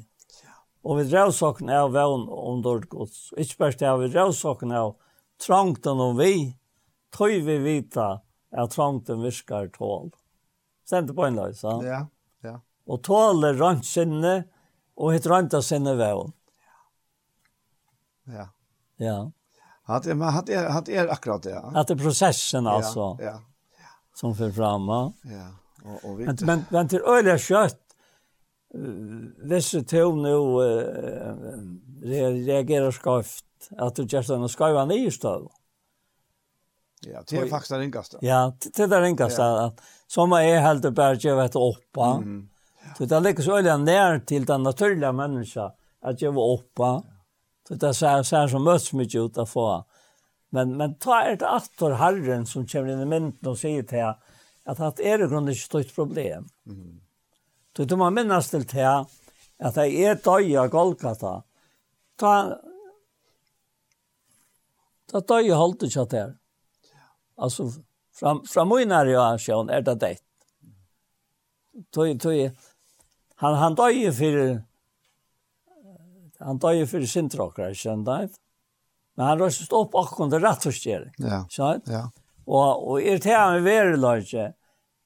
Og 0.86 1.00
vi 1.00 1.06
rævsokken 1.10 1.70
av 1.74 1.90
vevn 1.96 2.28
om 2.30 2.60
dårlig 2.62 2.88
gods. 2.92 3.30
Ikke 3.34 3.58
bare 3.64 3.78
det, 3.80 3.94
vi 4.02 4.10
rævsokken 4.14 4.74
av 4.76 4.92
trangten 5.42 6.02
om 6.02 6.14
vi, 6.18 6.54
tøy 7.14 7.40
vi 7.46 7.56
vita 7.64 8.20
at 8.54 8.74
trangten 8.76 9.24
virker 9.24 9.66
tål. 9.74 10.12
Stemte 10.86 11.16
på 11.16 11.26
en 11.26 11.40
løs, 11.40 11.64
ja? 11.66 11.74
Ja, 11.82 12.00
ja. 12.46 12.54
Og 12.86 13.02
tål 13.02 13.48
er 13.48 13.58
rønt 13.58 13.88
sinne, 13.88 14.36
og 14.96 15.16
hitt 15.16 15.26
rønt 15.26 15.56
av 15.58 15.64
sinne 15.66 15.96
vevn. 15.98 16.30
Ja. 18.30 18.46
Ja. 19.02 19.18
Hatt 19.90 20.06
er, 20.06 20.22
hatt 20.34 20.48
er, 20.50 20.70
hatt 20.70 20.88
er 20.88 21.10
akkurat 21.10 21.42
det, 21.42 21.56
ja. 21.58 21.66
Hatt 21.74 21.90
er 21.90 21.98
prosessen, 21.98 22.70
altså. 22.70 23.16
Ja, 23.20 23.34
ja. 23.34 23.92
Som 24.14 24.34
för 24.34 24.50
fram, 24.50 24.88
ja. 24.88 25.12
Ja. 25.22 25.48
Och, 25.86 26.10
och 26.10 26.20
vi... 26.20 26.24
Men, 26.24 26.36
men, 26.40 26.64
men 26.70 26.88
till 26.88 27.38
kött 27.38 27.85
visse 29.50 29.82
to 29.84 30.14
nu 30.14 30.36
reagerer 32.02 32.90
skavt 32.90 33.70
at 33.78 33.96
du 33.96 34.04
gjør 34.04 34.26
sånn, 34.26 34.48
skal 34.52 34.74
jo 34.74 34.80
ha 34.80 34.86
nye 34.88 35.10
støv. 35.10 35.46
Ja, 37.06 37.22
det 37.28 37.38
er 37.38 37.48
faktisk 37.50 37.74
det 37.74 37.84
enkaste. 37.84 38.18
Ja, 38.24 38.52
det 38.60 38.82
är 38.82 38.88
den 38.88 39.04
enkaste 39.04 39.44
att 39.44 39.80
som 40.06 40.32
är 40.32 40.60
helt 40.60 40.84
och 40.84 40.92
bara 40.92 41.14
ge 41.14 41.34
vet 41.34 41.56
uppa. 41.56 42.22
Så 42.98 43.04
det 43.04 43.20
ligger 43.20 43.42
så 43.42 43.58
öliga 43.58 43.76
ner 43.76 44.18
till 44.18 44.44
den 44.44 44.62
naturliga 44.62 45.12
människa 45.12 45.72
att 46.00 46.22
ge 46.22 46.28
uppa. 46.28 47.02
Så 47.68 47.74
det 47.74 47.94
ser 47.94 48.22
så 48.22 48.48
som 48.48 48.64
möts 48.64 48.92
mycket 48.92 49.20
ut 49.20 49.38
att 49.38 49.50
få. 49.50 49.84
Men 50.50 50.76
men 50.76 50.94
ta 50.94 51.22
ett 51.22 51.42
attor 51.42 51.90
Herren 51.90 52.46
som 52.46 52.66
kommer 52.66 52.92
inn 52.92 53.00
i 53.00 53.06
mynden 53.06 53.50
og 53.50 53.58
sier 53.58 53.82
til 53.82 54.14
säger 54.66 54.86
at 54.86 54.96
det 54.96 55.06
er 55.06 55.18
är 55.18 55.28
det 55.28 55.52
ikke 55.52 55.62
stort 55.62 55.94
problem. 55.94 56.48
Mm. 56.66 57.00
Du, 57.76 57.84
du 57.84 57.96
må 58.00 58.08
minnes 58.10 58.48
til 58.50 58.64
det 58.64 58.86
at 58.86 59.78
jeg 59.80 60.04
er 60.04 60.20
døy 60.20 60.54
av 60.60 60.70
Golgata. 60.72 61.34
Da, 62.20 62.32
da 65.12 65.20
døy 65.20 65.50
jeg 65.50 65.60
holdt 65.60 65.84
ikke 65.88 66.06
at 66.06 66.14
det. 66.14 66.24
Altså, 67.36 67.68
fra, 68.16 68.38
fra 68.48 68.64
min 68.68 68.94
er 68.96 69.12
jo 69.12 69.26
sjøen 69.40 69.72
er 69.72 69.84
det 69.84 69.98
det. 70.00 70.14
Tøy, 71.92 72.16
tøy, 72.16 72.48
han, 73.42 73.58
han 73.60 73.76
døy 73.76 74.06
for 74.16 74.40
han 76.40 76.60
døy 76.60 76.84
for 76.88 77.04
sindrokker, 77.08 77.72
ikke 77.72 77.96
sant? 77.96 78.36
Men 79.16 79.24
han 79.30 79.40
røstet 79.40 79.72
opp 79.76 79.96
akkurat 79.96 80.32
det 80.34 80.40
rett 80.44 80.66
og 80.68 80.76
skjer. 80.76 81.06
Ja, 81.20 81.42
ja. 81.88 82.02
Og, 82.46 82.88
og 82.92 83.00
er 83.00 83.20
det 83.22 83.32
han 83.32 83.60
i 83.60 83.64
veriløyke, 83.64 84.50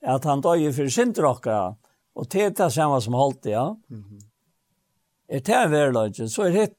at 0.01 0.27
han 0.27 0.43
døy 0.45 0.71
for 0.75 0.91
sindrokker, 0.91 1.77
Og 2.19 2.27
det 2.33 2.43
er 2.43 2.51
det 2.57 2.73
samme 2.75 3.01
som 3.01 3.15
holdt 3.15 3.43
det, 3.45 3.51
ja. 3.51 3.69
Mm 3.91 4.05
-hmm. 4.05 4.27
Er 5.29 5.41
det 5.41 5.71
verløgjen, 5.71 6.29
så 6.29 6.43
er 6.43 6.51
det 6.51 6.75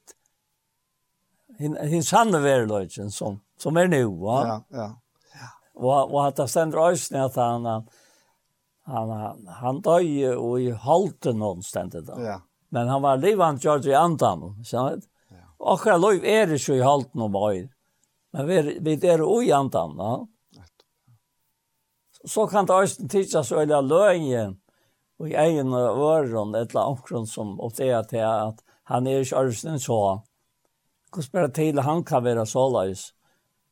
hinn 1.58 2.02
sanne 2.02 2.40
verløgjen 2.42 3.10
som, 3.10 3.40
som 3.58 3.76
er 3.76 3.88
nå, 3.88 4.02
ja. 4.02 4.46
Ja, 4.46 4.62
ja. 4.70 4.88
ja. 5.34 5.50
Og, 5.74 6.14
og 6.14 6.26
at 6.26 6.36
det 6.36 6.48
stender 6.50 6.78
øyne 6.78 7.24
at 7.24 7.36
han, 7.36 7.68
han, 8.84 9.10
han, 9.10 9.46
han 9.60 9.80
døg 9.84 10.36
og 10.36 10.60
i 10.60 10.70
holdt 10.70 11.30
noen 11.34 11.62
stendet 11.62 12.06
da. 12.06 12.18
Ja. 12.20 12.40
Men 12.72 12.88
han 12.88 13.02
var 13.02 13.20
livet 13.20 13.60
gjort 13.60 13.86
i 13.86 13.94
andan, 13.94 14.44
sånn 14.64 14.94
at, 14.94 15.08
ja. 15.30 15.44
og 15.60 15.82
hva 15.84 15.98
lov 16.00 16.24
er 16.24 16.46
det 16.48 16.60
ikke 16.60 16.78
i 16.78 16.84
holdt 16.84 17.14
noen 17.14 17.34
bøy, 17.34 17.66
men 18.32 18.46
vi, 18.48 18.78
vi 18.80 18.96
er 19.08 19.20
jo 19.20 19.40
i 19.44 19.52
andan, 19.52 19.98
ja. 19.98 20.14
Så 22.24 22.44
kan 22.46 22.68
det 22.68 22.76
øyne 22.78 23.08
tidsas 23.10 23.48
øyne 23.50 23.80
løgjen, 23.82 24.52
og 25.22 25.30
i 25.30 25.36
egen 25.38 25.70
øren, 25.70 26.54
et 26.58 26.72
eller 26.74 26.98
annet 27.14 27.30
som 27.30 27.54
oppdager 27.62 28.02
til 28.10 28.24
at 28.26 28.62
han 28.90 29.06
er 29.06 29.22
ikke 29.22 29.38
ørsten 29.38 29.78
så. 29.78 29.98
Hvordan 31.12 31.26
spør 31.28 31.46
bare 31.46 31.52
til 31.54 31.82
han 31.86 32.02
kan 32.04 32.24
være 32.24 32.46
så 32.46 32.64
løs, 32.72 33.12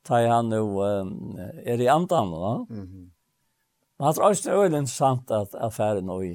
da 0.06 0.20
han 0.30 0.52
jo 0.52 0.78
um, 0.78 1.38
er 1.40 1.80
i 1.80 1.88
andan, 1.90 2.30
va? 2.30 2.52
Men 2.70 4.06
han 4.06 4.14
tror 4.14 4.30
også 4.30 4.46
det 4.46 4.52
er 4.52 4.62
veldig 4.62 4.82
interessant 4.84 5.30
at 5.34 5.58
affæren 5.58 6.08
og 6.12 6.24
i, 6.24 6.34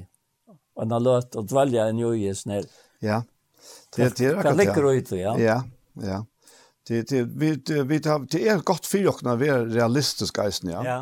og 0.76 0.84
han 0.84 0.92
har 0.92 1.04
løtt 1.06 1.38
å 1.38 1.46
dvelge 1.46 1.88
en 1.88 1.98
jo 1.98 2.12
i 2.12 2.28
sned. 2.34 2.68
Ja, 3.00 3.22
det, 3.96 4.12
det 4.18 4.26
er 4.28 4.36
akkurat 4.36 4.44
det. 4.44 4.50
Det 4.52 4.56
ligger 4.60 4.90
ute, 4.92 5.16
ja. 5.16 5.36
Ja, 5.40 5.60
ja. 6.02 6.24
Det, 6.86 7.08
det, 7.10 7.24
vi, 7.34 7.54
det, 7.56 7.82
vi, 7.88 7.98
det 7.98 8.42
er 8.46 8.60
godt 8.62 8.86
for 8.86 9.02
dere 9.02 9.26
når 9.26 9.38
vi 9.40 9.48
er 9.50 9.64
realistiske, 9.72 10.50
ja. 10.68 10.82
Ja, 10.82 10.82
ja 10.84 10.98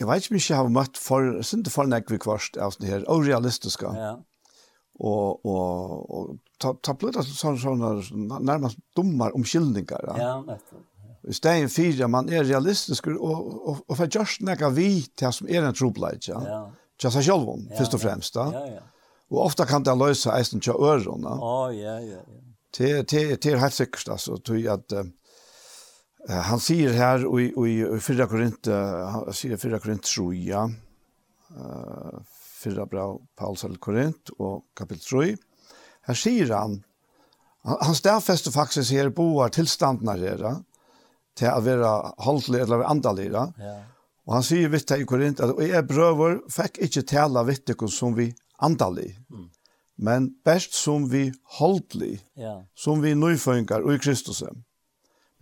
Jeg 0.00 0.08
vet 0.08 0.24
ikke 0.24 0.34
om 0.34 0.40
jeg 0.40 0.58
har 0.58 0.70
møtt 0.74 0.98
for, 0.98 1.42
synes 1.46 1.70
for 1.72 1.90
nekk 1.90 2.08
vi 2.10 2.18
kvarst 2.22 2.56
av 2.58 2.74
det 2.80 2.90
her, 2.90 3.04
og 3.10 3.26
realistiske. 3.28 3.90
Ja. 3.94 4.14
Og, 5.02 5.46
og, 5.46 6.10
og 6.14 6.32
ta, 6.62 6.72
ta 6.82 6.94
blitt 6.98 7.18
sånne, 7.26 7.58
sånne 7.60 8.40
nærmest 8.46 8.78
dummer 8.96 9.34
omkyldninger. 9.34 10.10
Ja, 10.18 10.36
nettopp. 10.46 10.82
I 11.24 11.32
stedet 11.32 11.70
for 11.72 12.04
at 12.04 12.10
man 12.12 12.28
er 12.28 12.44
realistisk 12.44 13.06
og, 13.08 13.20
og, 13.24 13.78
og 13.88 13.96
for 13.96 14.10
just 14.12 14.42
nekka 14.44 14.68
vi 14.76 15.06
til 15.16 15.32
som 15.32 15.48
er 15.48 15.64
en 15.64 15.76
trobleit, 15.76 16.28
ja. 16.28 16.40
ja. 16.44 16.58
Til 17.00 17.14
seg 17.14 17.24
selv 17.30 17.48
ja, 17.48 17.78
først 17.78 17.96
og 17.96 18.02
fremst, 18.02 18.36
da. 18.36 18.44
Ja, 18.52 18.64
ja. 18.74 18.82
Og 19.32 19.46
ofte 19.46 19.64
kan 19.66 19.86
det 19.86 19.94
løse 19.98 20.34
eisen 20.36 20.60
til 20.60 20.76
ørene. 20.76 21.32
Å, 21.32 21.52
oh, 21.64 21.70
ja, 21.72 21.96
ja, 22.04 22.20
ja. 22.20 22.42
Til, 22.76 23.00
til, 23.08 23.32
til 23.40 23.56
helt 23.62 23.76
sikkert, 23.76 24.10
altså, 24.18 24.36
til 24.44 24.68
at... 24.68 24.92
Uh, 24.92 25.08
Han 26.28 26.60
sier 26.62 26.94
her 26.96 27.24
i, 27.40 27.50
i, 27.52 27.72
i 27.84 28.00
4 28.00 28.26
Korint, 28.30 28.68
han 28.70 29.34
sier 29.36 29.60
4 29.60 29.80
Korint 29.82 30.06
3, 30.08 30.24
ja, 30.46 30.62
4 32.64 32.86
bra 32.86 33.08
Paul 33.36 33.58
eller 33.64 33.80
Korint 33.82 34.32
og 34.38 34.64
kapitel 34.76 35.04
3. 35.04 35.34
Her 36.08 36.18
sier 36.18 36.52
han, 36.54 36.78
han, 37.64 37.80
han 37.80 37.98
stedfester 37.98 38.54
faktisk 38.54 38.94
her 38.96 39.12
boar 39.14 39.52
tilstandene 39.54 40.16
her, 40.20 40.46
til 41.34 41.50
å 41.50 41.64
være 41.64 41.92
holdelig 42.24 42.62
eller 42.64 42.86
andalige. 42.86 43.48
Ja. 43.60 43.74
Og 44.24 44.38
han 44.38 44.46
sier 44.46 44.70
vidt 44.72 44.92
her 44.92 45.02
i 45.02 45.08
Korint, 45.08 45.42
at 45.44 45.52
jeg 45.60 45.86
brøver 45.88 46.38
fikk 46.52 46.80
ikke 46.86 47.04
tale 47.10 47.44
vidt 47.48 47.66
dere 47.68 47.90
som 47.92 48.14
vi 48.16 48.30
andalig. 48.64 49.16
mm. 49.28 49.50
men 49.96 50.30
best 50.44 50.74
som 50.74 51.10
vi 51.10 51.32
holdelig, 51.58 52.22
ja. 52.36 52.62
som 52.74 53.02
vi 53.02 53.14
nøyføyngar 53.14 53.84
og 53.84 53.94
i 53.94 53.98
Kristus. 53.98 54.42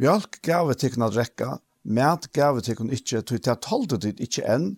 Mjölk 0.00 0.40
gav 0.46 0.72
tikkun 0.78 1.06
at 1.06 1.16
rekka, 1.16 1.56
mat 1.84 2.28
gav 2.34 2.60
tikkun 2.64 2.92
ikkje, 2.94 3.22
tog 3.22 3.42
til 3.42 3.52
at 3.52 3.68
holde 3.70 3.98
dit 4.02 4.20
ikke 4.24 4.44
enn, 4.48 4.72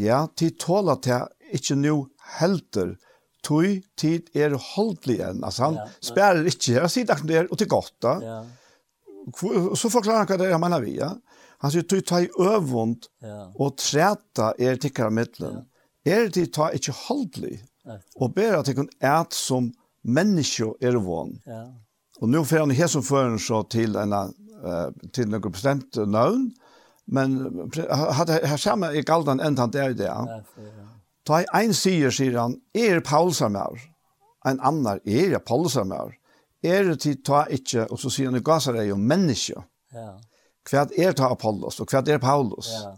ja, 0.00 0.24
til 0.36 0.54
tåla 0.58 0.96
til 1.04 1.28
ikke 1.56 1.76
nu 1.78 1.94
helter, 2.38 2.96
tog 3.46 3.78
tid 4.00 4.30
er 4.34 4.56
holdelig 4.74 5.20
enn, 5.28 5.44
altså 5.46 5.68
han 5.68 5.78
ja, 5.78 5.86
spærer 6.08 6.50
ikke, 6.50 6.78
jeg 6.80 6.92
sier 6.92 7.26
det 7.28 7.38
er, 7.42 7.50
og 7.50 7.60
til 7.60 7.70
godt 7.70 7.94
da. 8.02 8.16
Ja. 8.24 8.40
Så 9.76 9.90
forklarer 9.90 10.24
han 10.24 10.30
hva 10.30 10.38
det 10.40 10.48
er 10.48 10.56
han 10.56 10.62
mener 10.62 10.82
vi, 10.82 10.96
ja. 10.98 11.12
Han 11.64 11.72
sier, 11.72 11.86
tog 11.88 12.02
ta 12.08 12.20
i 12.24 12.28
øvund, 12.42 13.08
ja. 13.24 13.46
og 13.54 13.78
treta 13.80 14.52
er 14.58 14.80
tikkara 14.82 15.14
middelen. 15.14 15.62
Ja. 15.62 16.16
Er 16.16 16.28
det 16.30 16.50
ta 16.54 16.68
ikkje 16.74 16.94
holdelig, 17.06 17.60
og 18.18 18.34
ber 18.34 18.58
at 18.58 18.68
tikkun 18.68 18.90
et 19.02 19.34
som 19.34 19.70
menneske 20.06 20.68
er 20.82 20.98
vån. 21.02 21.38
Ja. 21.46 21.64
Og 22.22 22.30
nå 22.32 22.42
får 22.48 22.64
han 22.64 22.74
hesson 22.76 23.04
føren 23.04 23.38
så 23.42 23.60
til 23.72 23.96
en 24.00 24.14
uh, 24.64 24.88
til 25.12 25.28
noen 25.30 25.52
bestemt 25.52 25.98
navn, 26.06 26.50
men 27.06 27.36
hadde 28.18 28.40
her 28.42 28.58
samme 28.58 28.90
i 28.98 29.04
galdan 29.06 29.40
enn 29.42 29.58
han 29.60 29.72
der 29.74 29.94
i 29.94 29.98
det. 29.98 30.10
Ta 31.26 31.42
ein 31.54 31.74
sier, 31.74 32.10
sier 32.14 32.38
han, 32.38 32.56
er 32.74 33.02
Paulsamær, 33.06 33.78
en 34.46 34.62
annar 34.62 35.02
er 35.06 35.38
Paulsamær, 35.42 36.14
er 36.66 36.90
det 36.90 37.00
til 37.04 37.18
ta 37.22 37.44
ikke, 37.52 37.86
og 37.90 38.00
så 38.00 38.10
sier 38.10 38.30
han 38.30 38.38
i 38.38 38.44
gasar 38.44 38.78
er 38.78 38.88
jo 38.90 38.98
menneske. 38.98 39.62
Ja. 39.94 40.16
Hva 40.66 40.86
er 40.98 41.14
ta 41.14 41.30
Apollos, 41.30 41.78
og 41.82 41.90
hva 41.90 42.02
er 42.02 42.18
Paulus? 42.22 42.72
Ja. 42.74 42.96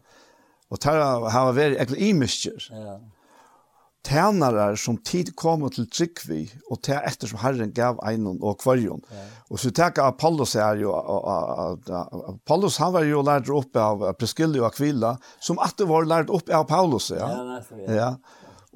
Og 0.68 0.80
ta 0.80 0.94
har 1.32 1.52
vært 1.56 1.76
egentlig 1.78 2.10
imisker. 2.12 2.68
Ja 2.72 2.98
tænarar 4.04 4.76
som 4.76 4.96
tid 4.96 5.32
kom 5.36 5.64
til 5.70 5.88
Tryggvi, 5.90 6.42
og 6.70 6.80
til 6.86 6.98
etter 7.06 7.30
som 7.30 7.40
Herren 7.42 7.72
gav 7.74 7.98
einon 8.06 8.38
og 8.42 8.58
kvarjon. 8.62 9.02
Ja. 9.10 9.24
Og 9.50 9.60
så 9.60 9.72
tenker 9.74 10.06
Apollos 10.06 10.54
er 10.54 10.80
jo, 10.82 10.92
Apollos 12.28 12.78
han 12.78 12.92
var 12.94 13.06
jo 13.08 13.22
lært 13.26 13.50
opp 13.50 13.76
av 13.76 14.04
Priscilla 14.18 14.62
og 14.62 14.68
Aquila, 14.70 15.16
som 15.40 15.58
at 15.64 15.76
det 15.78 15.88
var 15.90 16.06
lært 16.08 16.30
opp 16.30 16.50
av 16.50 16.68
Paulus, 16.70 17.10
ja. 17.10 17.26
Ja, 17.26 17.58
ja. 17.82 17.96
ja. 17.98 18.10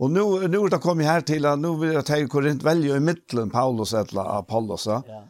Og 0.02 0.10
nu, 0.10 0.24
nu 0.48 0.58
er 0.64 0.72
det 0.72 0.82
kommet 0.82 1.06
her 1.06 1.20
til, 1.20 1.46
nu 1.60 1.74
vil 1.78 1.94
jeg 1.94 2.06
tenke 2.08 2.32
Korint 2.32 2.64
velge 2.64 2.96
i 2.96 3.02
middelen 3.02 3.52
Paulus 3.52 3.92
eller 3.94 4.38
Apollos, 4.40 4.88
ja. 4.90 5.00
ja. 5.06 5.22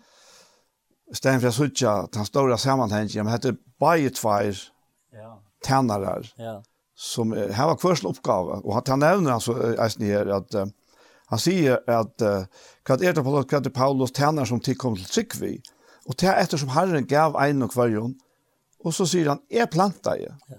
Sten 1.13 1.43
for 1.43 1.51
jeg 1.51 1.59
sutja, 1.59 1.97
den 2.15 2.25
store 2.25 2.57
sammanhengen, 2.59 3.27
men 3.27 3.35
hette 3.35 3.59
bare 3.81 4.09
tveir 4.17 4.57
tænarar. 5.63 6.31
Ja 6.41 6.61
som 7.03 7.33
här 7.33 7.67
var 7.67 7.77
kvörsel 7.77 8.11
uppgåva 8.11 8.55
och 8.55 8.89
han 8.89 8.99
nämner 8.99 9.31
alltså 9.31 9.77
alltså 9.79 10.03
här 10.03 10.27
att 10.27 10.55
uh, 10.55 10.67
han 11.27 11.39
säger 11.39 11.91
att 11.91 12.23
uh, 12.23 12.45
vad 12.89 13.03
är 13.03 13.13
det 13.13 13.23
på 13.23 13.57
att 13.57 13.65
det 13.65 13.71
Paulus 13.71 14.17
tjänar 14.17 14.45
som 14.45 14.61
tillkom 14.61 14.97
till 14.97 15.07
Sikvi 15.07 15.63
och 16.05 16.15
det 16.19 16.27
eftersom 16.27 16.69
Herren 16.69 17.07
gav 17.07 17.37
en 17.37 17.63
och 17.63 17.73
kvarjon 17.73 18.21
och 18.79 18.95
så 18.95 19.07
säger 19.07 19.29
han 19.29 19.39
är 19.49 19.67
planta 19.67 20.19
ju. 20.19 20.29
Ja. 20.47 20.57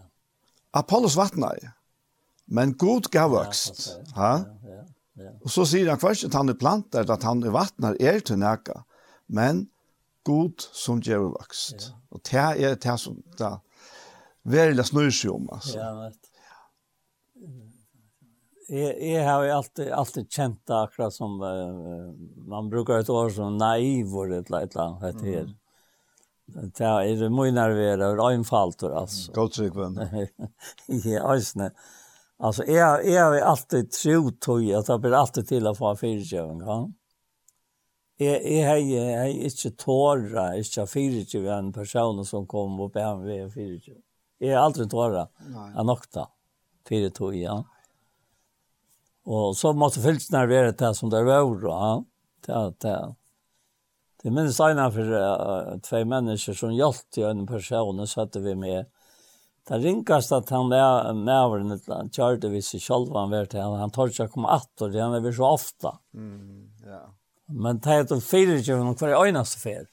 Apollos 0.72 1.16
vattnar 1.16 1.58
ju. 1.62 1.70
Men 2.46 2.78
god 2.78 3.04
gav 3.04 3.32
växt. 3.32 3.98
Ja. 4.16 4.16
Ja. 4.16 4.46
Ja. 5.14 5.32
Och 5.44 5.52
så 5.52 5.66
säger 5.66 5.90
han 5.90 6.00
först 6.00 6.26
att 6.26 6.34
han 6.34 6.50
är 6.50 6.54
plantar 6.54 7.12
att 7.12 7.24
han 7.24 7.44
är 7.44 7.50
vattnar 7.50 8.02
är 8.02 8.20
till 8.20 8.38
näka. 8.38 8.84
Men 9.26 9.68
god 10.24 10.54
som 10.58 11.02
ger 11.02 11.40
växt. 11.40 11.76
Ja. 11.80 12.02
Och 12.10 12.22
det 12.32 12.38
är 12.38 12.76
det 12.76 12.98
som 12.98 13.24
där 13.38 13.60
väldigt 14.44 14.88
snurrsig 14.88 15.32
om 15.32 15.50
altså. 15.50 15.78
Ja, 15.78 16.00
vet. 16.00 16.33
Jeg, 18.70 18.96
jeg 19.02 19.24
har 19.28 19.44
jo 19.44 19.56
alltid 19.58 19.90
alltid 19.92 20.30
kjent 20.32 20.62
det 20.68 20.76
akkurat 20.78 21.14
som 21.14 21.42
uh, 21.42 22.14
man 22.48 22.70
brukar 22.70 23.02
et 23.04 23.10
år 23.10 23.30
som 23.30 23.58
naiv 23.58 24.16
och 24.16 24.32
et 24.32 24.50
eller 24.50 24.82
annet, 24.82 25.20
det 25.20 25.32
här. 25.32 25.42
Mm. 25.42 25.54
Det 26.46 26.84
är 26.84 27.16
det 27.16 27.30
mycket 27.30 27.54
nervösa 27.54 28.22
och 28.22 28.32
enfallt 28.32 28.84
och 28.84 28.98
alltså. 28.98 29.32
Goldsikven. 29.32 30.00
ja, 30.88 31.34
ösne. 31.34 31.72
Altså, 32.40 32.64
jeg, 32.68 33.06
jeg 33.06 33.24
har 33.24 33.38
alltid 33.40 33.92
trott 33.92 34.42
tog 34.42 34.66
at 34.76 34.90
det 34.90 35.00
blir 35.02 35.16
alltid 35.16 35.48
til 35.48 35.70
å 35.70 35.76
få 35.78 35.94
fyrtjövning, 35.96 36.64
ja. 36.68 36.78
Jeg, 38.20 38.42
jeg 38.46 38.66
har 38.68 38.82
jag 38.82 39.38
ikke 39.48 39.72
tårar, 39.80 40.58
ikke 40.60 40.86
fyrtjövning 40.88 41.54
en 41.54 41.72
person 41.74 42.20
som 42.28 42.48
kom 42.48 42.76
og 42.84 42.92
ber 42.94 43.16
meg 43.22 43.48
fyrtjövning. 43.54 44.04
Jeg 44.44 44.52
är 44.52 44.58
aldri 44.58 44.90
tårar. 44.90 45.28
Nej. 45.40 45.72
Jag 45.76 45.86
nokta. 45.86 46.28
Fyrtjövning, 46.90 47.42
ja. 47.42 47.64
Og 49.24 49.54
så 49.56 49.72
måtte 49.76 50.04
fylsene 50.04 50.44
være 50.50 50.74
det 50.80 50.94
som 50.98 51.12
det 51.12 51.24
var, 51.28 51.46
ja. 51.64 51.92
Det, 52.44 52.64
det. 52.84 52.98
det 54.24 54.34
minnes 54.36 54.60
ene 54.60 54.90
for 54.92 55.14
uh, 55.16 55.78
tve 55.86 56.04
mennesker 56.12 56.58
som 56.60 56.74
hjalp 56.76 57.06
til 57.16 57.30
en 57.30 57.46
person, 57.48 58.02
og 58.04 58.10
satte 58.12 58.42
vi 58.44 58.56
med. 58.60 58.90
Det 59.64 59.80
ringast 59.80 60.34
at 60.36 60.50
han 60.52 60.68
var 60.68 61.14
med 61.16 61.84
han 61.88 62.10
kjørte 62.12 62.50
vi 62.52 62.60
seg 62.60 62.84
selv, 62.84 63.14
han 63.16 63.32
var 63.32 63.48
til 63.48 63.64
han, 63.64 63.78
han 63.80 63.94
tar 63.96 64.12
ikke 64.12 64.28
å 64.28 64.34
komme 64.34 64.50
att, 64.52 64.82
og 64.82 64.92
det 64.92 65.00
är 65.00 65.16
er 65.16 65.22
vi 65.22 65.32
så 65.32 65.46
ofte. 65.46 65.92
Mm, 66.14 66.68
ja. 66.84 67.06
Men 67.48 67.80
det 67.80 67.92
er 67.92 68.04
de 68.04 68.20
fire 68.22 68.60
kjøvene 68.60 68.96
hver 68.96 69.16
øyneste 69.24 69.60
fer. 69.60 69.86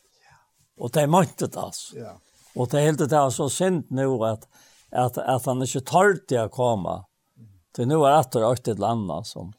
Og 0.81 0.91
det 0.91 1.03
er 1.03 1.07
møttet 1.07 1.57
alltså. 1.57 1.97
Ja. 1.97 2.17
Og 2.57 2.71
det 2.71 2.81
er 2.81 2.87
helt 2.89 2.99
det 2.99 3.13
er 3.13 3.31
så 3.31 3.49
synd 3.49 3.85
nå 3.91 4.25
at, 4.27 4.49
at, 4.91 5.19
at 5.19 5.47
han 5.47 5.63
ikke 5.63 5.85
tar 5.87 6.19
til 6.27 6.47
å 6.47 6.53
komme. 6.53 7.05
Det 7.77 7.87
nu 7.87 7.95
är 7.95 8.11
att 8.11 8.33
det 8.33 8.39
är 8.39 8.53
ett 8.53 8.79
land 8.79 9.27
som. 9.27 9.53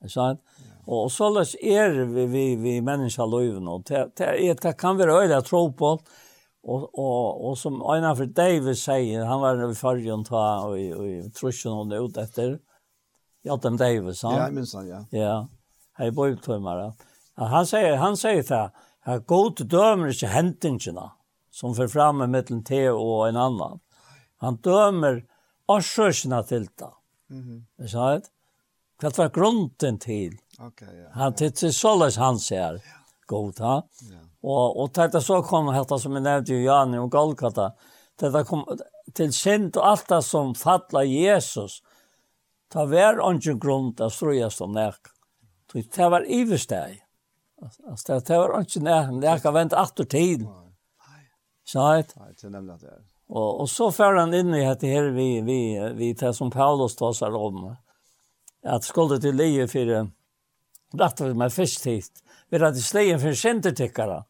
Är 0.00 0.08
sant? 0.08 0.40
Och 0.86 1.12
så 1.12 1.30
läs 1.30 1.54
är 1.54 1.90
vi 1.90 2.26
vi 2.26 2.56
vi 2.56 2.80
människa 2.80 3.26
löven 3.26 3.68
och 3.68 3.82
det 3.82 4.10
det 4.16 4.62
det 4.62 4.72
kan 4.72 4.96
vara 4.98 5.12
öliga 5.12 5.40
tro 5.40 5.72
på 5.72 5.98
och 6.62 6.98
och 6.98 7.48
och 7.48 7.58
som 7.58 7.74
en 7.74 8.16
för 8.16 8.26
David 8.26 8.78
säger 8.78 9.24
han 9.24 9.40
var 9.40 9.70
i 9.70 9.74
förrjon 9.74 10.24
ta 10.24 10.60
och 10.66 10.78
i 10.78 11.30
truschen 11.30 11.72
och 11.72 12.04
ut 12.04 12.16
efter 12.16 12.58
Ja, 13.46 13.56
dem 13.56 13.76
David, 13.76 14.16
sant? 14.16 14.38
Ja, 14.38 14.50
minns 14.50 14.74
han, 14.74 14.86
ja. 14.88 15.02
Ja, 15.10 15.32
hei 15.98 16.08
bøybtøymare. 16.10 16.94
Han 17.36 17.66
säger 17.66 17.96
han 17.96 18.16
säger 18.16 18.42
det, 18.42 18.70
her 19.04 19.18
god 19.18 19.60
dømer 19.68 20.08
ikke 20.08 20.30
hentingene 20.32 21.10
som 21.52 21.74
får 21.74 21.88
fram 21.92 22.22
med 22.22 22.32
mittelen 22.32 22.62
te 22.64 22.86
og 22.88 23.28
en 23.28 23.36
annan. 23.36 23.82
Han 24.40 24.56
dømer 24.64 25.20
årsøkene 25.68 26.40
til 26.48 26.64
det. 26.78 26.88
Mhm. 27.34 27.64
Mm 27.78 28.20
det? 28.20 28.30
Kvart 29.00 29.18
var 29.18 29.28
grunden 29.28 29.98
til. 29.98 30.38
Okej, 30.58 30.66
okay, 30.66 30.98
ja. 31.00 31.08
Han 31.18 31.34
tittar 31.34 31.70
såles 31.74 32.16
han 32.16 32.38
ser. 32.38 32.78
God, 33.26 33.58
ha? 33.58 33.82
Ja. 34.10 34.20
Og, 34.44 34.76
og 34.80 34.92
dette 34.94 35.20
så 35.24 35.40
kom 35.42 35.70
dette 35.72 35.98
som 35.98 36.14
jeg 36.14 36.24
nevnte 36.24 36.54
i 36.54 36.64
Jani 36.66 37.00
og 37.00 37.10
Golgata. 37.12 37.70
Dette 38.20 38.44
kom 38.46 38.64
til 39.16 39.32
synd 39.34 39.76
og 39.80 39.86
alt 39.88 40.10
det 40.12 40.20
som 40.26 40.52
fattla 40.54 41.02
Jesus. 41.08 41.80
Ta 42.70 42.84
vær 42.90 43.18
grunn 43.22 43.58
grund 43.60 44.02
av 44.04 44.12
strøyast 44.14 44.62
om 44.64 44.76
nek. 44.76 45.10
Det 45.72 46.10
var 46.10 46.26
iversteg. 46.30 47.00
Det 47.58 48.38
var 48.38 48.54
nek. 48.60 48.74
Det 48.76 48.84
var 48.84 49.10
nek. 49.18 49.42
Det 49.42 49.50
var 49.50 49.58
ungen 49.58 49.72
nek. 49.72 50.06
tid. 50.10 50.46
var 51.74 51.98
nek. 51.98 52.14
Det 52.14 52.44
var 52.44 52.60
ungen 52.60 52.70
nek. 52.70 52.80
Det 52.80 52.92
var. 52.92 53.00
Det. 53.00 53.02
Det 53.02 53.13
Og, 53.28 53.60
og 53.60 53.68
så 53.68 53.90
fører 53.90 54.20
han 54.20 54.34
inn 54.34 54.54
i 54.54 54.66
att 54.66 54.80
det 54.80 54.92
här 54.92 55.02
vi 55.02 55.40
vi 55.40 55.92
vi 55.94 56.14
tar 56.14 56.32
som 56.32 56.50
Paulus 56.50 56.96
tar 56.96 57.12
seg 57.12 57.34
om 57.34 57.76
att 58.62 58.84
skulle 58.84 59.20
till 59.20 59.36
leje 59.36 59.68
för 59.68 60.10
rätt 60.92 61.20
med 61.20 61.52
først 61.52 61.54
först 61.54 61.86
hit. 61.86 62.24
Vi 62.48 62.58
hade 62.58 62.76
slejen 62.76 63.20
for 63.20 63.32
centertickare. 63.32 64.24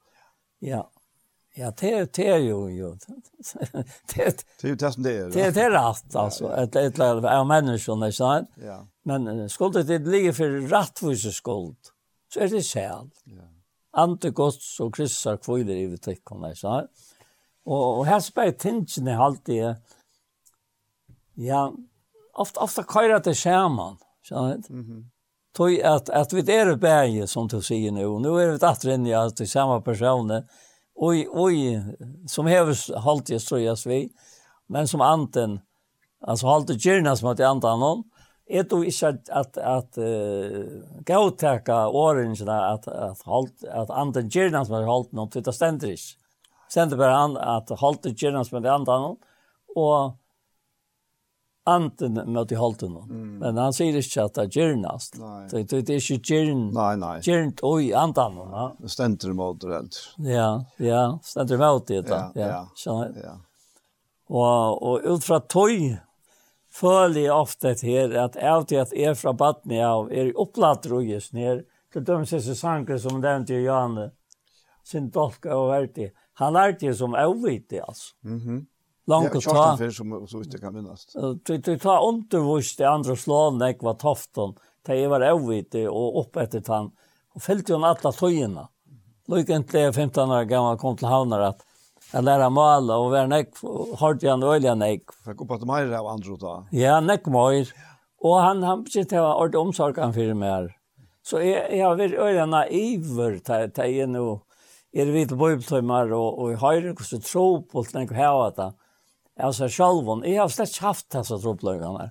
Ja. 0.59 0.91
Ja, 1.57 1.71
det 1.81 2.13
det 2.13 2.29
er 2.29 2.39
jo 2.39 2.69
jo. 2.69 2.97
Det 4.15 4.45
det 4.63 4.69
är 4.69 4.75
det 4.75 4.93
som 4.93 5.03
det 5.03 5.19
är. 5.19 5.31
Det 5.31 5.51
det 5.51 5.63
er 5.63 5.71
rett, 5.89 6.17
altså. 6.17 6.49
Et, 6.49 6.77
ett 6.77 6.95
ett 6.95 7.01
av 7.01 7.47
menneskene, 7.47 8.07
ikke 8.07 8.17
sant? 8.17 8.49
Ja. 8.57 8.87
Men 9.05 9.49
skulle 9.49 9.85
till 9.85 10.11
leje 10.11 10.33
för 10.33 10.51
rättvisa 10.51 11.33
skuld 11.33 11.77
så 12.35 12.41
er 12.41 12.49
det 12.49 12.63
själ. 12.63 13.11
Ja. 13.25 13.43
Ante 13.93 14.31
gods 14.31 14.81
og 14.81 14.95
kryssar 14.95 15.37
kviler 15.37 15.77
i 15.77 15.87
vetikkene, 15.87 16.55
så. 16.57 16.67
Ja. 16.67 17.14
Og, 17.67 17.99
og 17.99 18.07
her 18.07 18.21
spør 18.21 18.51
jeg 18.51 18.59
tingene 18.59 19.17
alltid, 19.17 19.81
ja, 21.41 21.69
ofte, 22.35 22.61
ofte 22.61 22.85
kører 22.85 23.23
det 23.25 23.37
skjermen, 23.37 23.97
skjønner 24.23 24.57
du? 24.57 24.75
Mm 24.75 24.85
-hmm. 24.85 25.03
Tog 25.55 25.71
at, 25.71 26.11
at 26.11 26.33
vi 26.33 26.41
er 26.53 26.73
i 26.73 26.77
bæge, 26.77 27.27
som 27.27 27.49
du 27.49 27.61
sier 27.63 27.93
nå, 27.93 28.19
nå 28.19 28.39
er 28.39 28.53
vi 28.53 28.59
datter 28.59 28.91
inn 28.91 29.07
i 29.07 29.13
at 29.13 29.37
det 29.37 29.45
er 29.45 29.49
samme 29.49 29.81
personer, 29.83 30.43
Og, 30.95 31.27
og 31.35 31.51
som 32.31 32.47
hever 32.47 33.01
halt 33.03 33.31
jag 33.31 33.41
ströjas 33.41 33.87
vi 33.87 34.09
men 34.67 34.89
som 34.89 35.01
anten 35.01 35.61
altså 36.21 36.47
halt 36.47 36.69
det 36.69 36.79
gärna 36.85 37.17
som 37.17 37.35
jeg 37.37 37.47
anta 37.47 37.75
noen. 37.77 38.05
Er 38.49 38.63
du 38.63 38.83
ikke 38.85 39.09
at, 39.09 39.29
at, 39.29 39.59
at 39.59 39.99
uh, 39.99 40.81
gå 41.05 41.19
årene 41.93 42.53
at, 42.53 42.89
at, 42.89 43.19
där 43.25 43.83
at 43.83 43.91
anten 43.91 44.29
gärna 44.29 44.65
som 44.65 44.75
har 44.75 44.87
halt 44.87 45.13
något 45.13 45.45
det 45.45 45.55
stender 45.55 45.89
ikke 45.89 46.17
sendte 46.73 46.99
bare 47.01 47.17
han 47.17 47.39
at 47.41 47.73
holdt 47.81 48.05
det 48.09 48.17
gjerne 48.21 48.45
som 48.47 48.63
det 48.63 48.73
andre 48.73 49.01
noen, 49.03 49.17
og 49.75 50.15
anten 51.65 52.19
mot 52.33 52.53
i 52.53 52.59
holdt 52.59 52.85
noen. 52.85 53.09
Mm. 53.09 53.33
Men 53.41 53.59
han 53.59 53.75
sier 53.75 53.97
ikke 53.97 54.27
at 54.29 54.37
det 54.37 54.47
gjernast. 54.59 55.17
Det, 55.51 55.65
det, 55.71 55.81
det 55.89 55.97
er 55.97 56.03
ikke 56.03 56.35
gjern, 56.35 56.67
nei, 56.77 56.93
nei. 57.01 57.15
gjernt 57.25 57.63
og 57.65 57.81
i 57.83 57.93
antan 57.97 58.37
noen. 58.37 58.53
Ja. 58.53 58.67
Det 58.85 58.93
stender 58.93 59.37
mot 59.37 59.61
det 59.63 59.73
helt. 59.73 60.01
Ja, 60.29 60.49
ja, 60.83 61.05
stender 61.25 61.61
mot 61.61 61.87
det. 61.89 62.05
da. 62.11 62.27
Ja, 62.37 62.51
ja. 62.53 62.63
Skjønner 62.79 63.13
jeg. 63.15 63.25
ja. 63.25 63.39
Og, 64.35 64.83
og 64.83 65.05
ut 65.05 65.25
fra 65.25 65.41
tøy, 65.41 65.95
føler 66.75 67.21
jeg 67.21 67.35
ofte 67.35 67.75
her 67.87 68.15
at 68.19 68.37
av 68.41 68.65
til 68.67 68.81
at 68.83 68.93
jeg 68.97 69.17
fra 69.21 69.35
Batni 69.37 69.79
av 69.85 70.11
er 70.13 70.33
opplatt 70.41 70.89
roges 70.91 71.31
ned, 71.37 71.65
til 71.95 72.03
de 72.09 72.17
siste 72.27 72.57
sanger 72.59 72.99
som 72.99 73.21
nevnte 73.23 73.61
Janne, 73.63 74.09
sin 74.85 75.07
dolka 75.15 75.55
og 75.55 75.69
verdig 75.71 76.09
han 76.41 76.55
lærte 76.57 76.89
det 76.89 76.97
som 76.99 77.15
avvite, 77.15 77.83
altså. 77.83 78.15
Mm 78.25 78.41
-hmm. 78.41 78.67
Langt 79.07 79.35
å 79.35 79.41
ta. 79.41 79.41
Kjartan 79.41 79.79
kjorten 79.79 79.93
som 79.93 80.29
så 80.29 80.39
vidt 80.41 80.55
jeg 80.55 80.63
kan 80.63 80.75
minnes. 80.75 81.07
Du 81.45 81.77
tar 81.77 82.07
undervist 82.09 82.81
i 82.81 82.87
andre 82.89 83.17
slåene, 83.17 83.67
jeg 83.67 83.83
var 83.85 83.99
toften, 84.01 84.55
til 84.85 84.97
jeg 84.97 85.11
var 85.11 85.21
avvite 85.21 85.85
og 85.91 86.17
opp 86.17 86.37
etter 86.37 86.63
han, 86.69 86.91
og 87.35 87.43
fyllte 87.43 87.75
jo 87.75 87.83
alle 87.85 88.13
tøyene. 88.13 88.69
Lykkentlig 89.29 89.95
15 89.95 90.31
år 90.31 90.49
gammel 90.49 90.79
kom 90.81 90.97
til 90.97 91.09
havner 91.09 91.41
at 91.41 91.65
Jeg 92.13 92.23
lærer 92.23 92.51
male 92.53 92.95
og 92.95 93.11
være 93.11 93.27
nekk, 93.27 93.57
hørte 93.99 94.29
han 94.29 94.43
øyelig 94.45 94.75
nekk. 94.79 95.15
Fikk 95.25 95.41
opp 95.41 95.55
at 95.57 95.65
meir 95.67 95.91
av 95.99 96.07
andre 96.07 96.37
da? 96.39 96.53
Ja, 96.71 97.01
nek 97.01 97.27
meir. 97.27 97.73
Og 98.23 98.37
han, 98.41 98.63
han 98.63 98.85
begynte 98.85 99.19
å 99.19 99.25
ha 99.25 99.33
ordentlig 99.35 99.61
omsorg 99.61 99.99
han 99.99 100.15
fyrir 100.15 100.37
her. 100.39 100.69
Så 101.25 101.41
jeg, 101.43 101.65
jeg 101.73 101.83
har 101.83 101.97
vært 101.99 102.15
øyelig 102.21 102.47
naiver 102.53 103.41
til 103.43 103.97
jeg 103.97 104.07
nå 104.13 104.27
er 104.95 105.11
vi 105.11 105.25
til 105.27 105.39
bøybeltøymar 105.39 106.13
og, 106.15 106.39
og 106.39 106.59
har 106.63 106.91
ikke 106.91 107.07
så 107.07 107.19
tro 107.23 107.47
på 107.67 107.83
alt 107.83 107.97
enn 107.99 108.11
hva 108.11 108.51
det. 108.55 108.71
Jeg 109.35 109.55
selv, 109.57 109.73
sjalvån, 109.75 110.27
jeg 110.29 110.39
har 110.39 110.51
slett 110.53 110.71
ikke 110.71 110.87
haft 110.87 111.09
disse 111.11 111.39
tropløygene. 111.43 112.11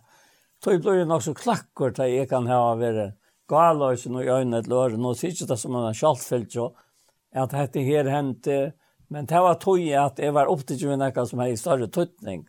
Tøy 0.64 0.80
blir 0.84 1.02
jo 1.02 1.08
nok 1.08 1.24
så 1.24 1.34
klakker 1.36 1.94
til 1.96 2.12
jeg 2.12 2.28
kan 2.32 2.48
ha 2.52 2.74
vært 2.80 3.16
galøysen 3.52 4.18
og 4.20 4.26
i 4.26 4.32
øynene 4.32 4.64
til 4.64 4.98
Nå 5.00 5.14
sier 5.16 5.32
ikke 5.32 5.50
det 5.52 5.60
som 5.60 5.78
en 5.80 5.96
sjaltfyllt 5.96 6.56
så, 6.56 6.70
at 7.34 7.56
dette 7.56 7.84
her 7.84 8.10
hendte, 8.12 8.74
men 9.10 9.28
det 9.30 9.42
var 9.42 9.60
tøy 9.62 9.88
at 9.98 10.20
jeg 10.22 10.34
var 10.36 10.52
opptatt 10.52 10.84
med 10.90 11.02
noe 11.02 11.26
som 11.30 11.42
er 11.44 11.54
i 11.54 11.60
større 11.60 11.88
tøtning, 11.88 12.44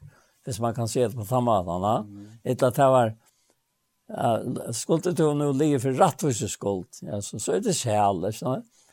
hvis 0.44 0.60
man 0.60 0.74
kan 0.76 0.90
se 0.90 1.06
det 1.06 1.16
på 1.16 1.26
samme 1.28 1.54
måte. 1.64 1.94
Etter 2.44 2.68
at 2.70 2.78
det 2.78 2.88
var, 2.92 3.14
uh, 4.12 4.70
skuldet 4.76 5.16
du 5.18 5.26
nå 5.36 5.52
ligge 5.56 5.80
for 5.86 5.98
rettvis 5.98 6.44
skuld, 6.52 6.90
ja, 7.02 7.20
så, 7.24 7.40
så 7.40 7.56
er 7.56 7.64
det 7.64 7.76
sjæl, 7.78 8.26
ikke 8.28 8.42
sant? 8.42 8.83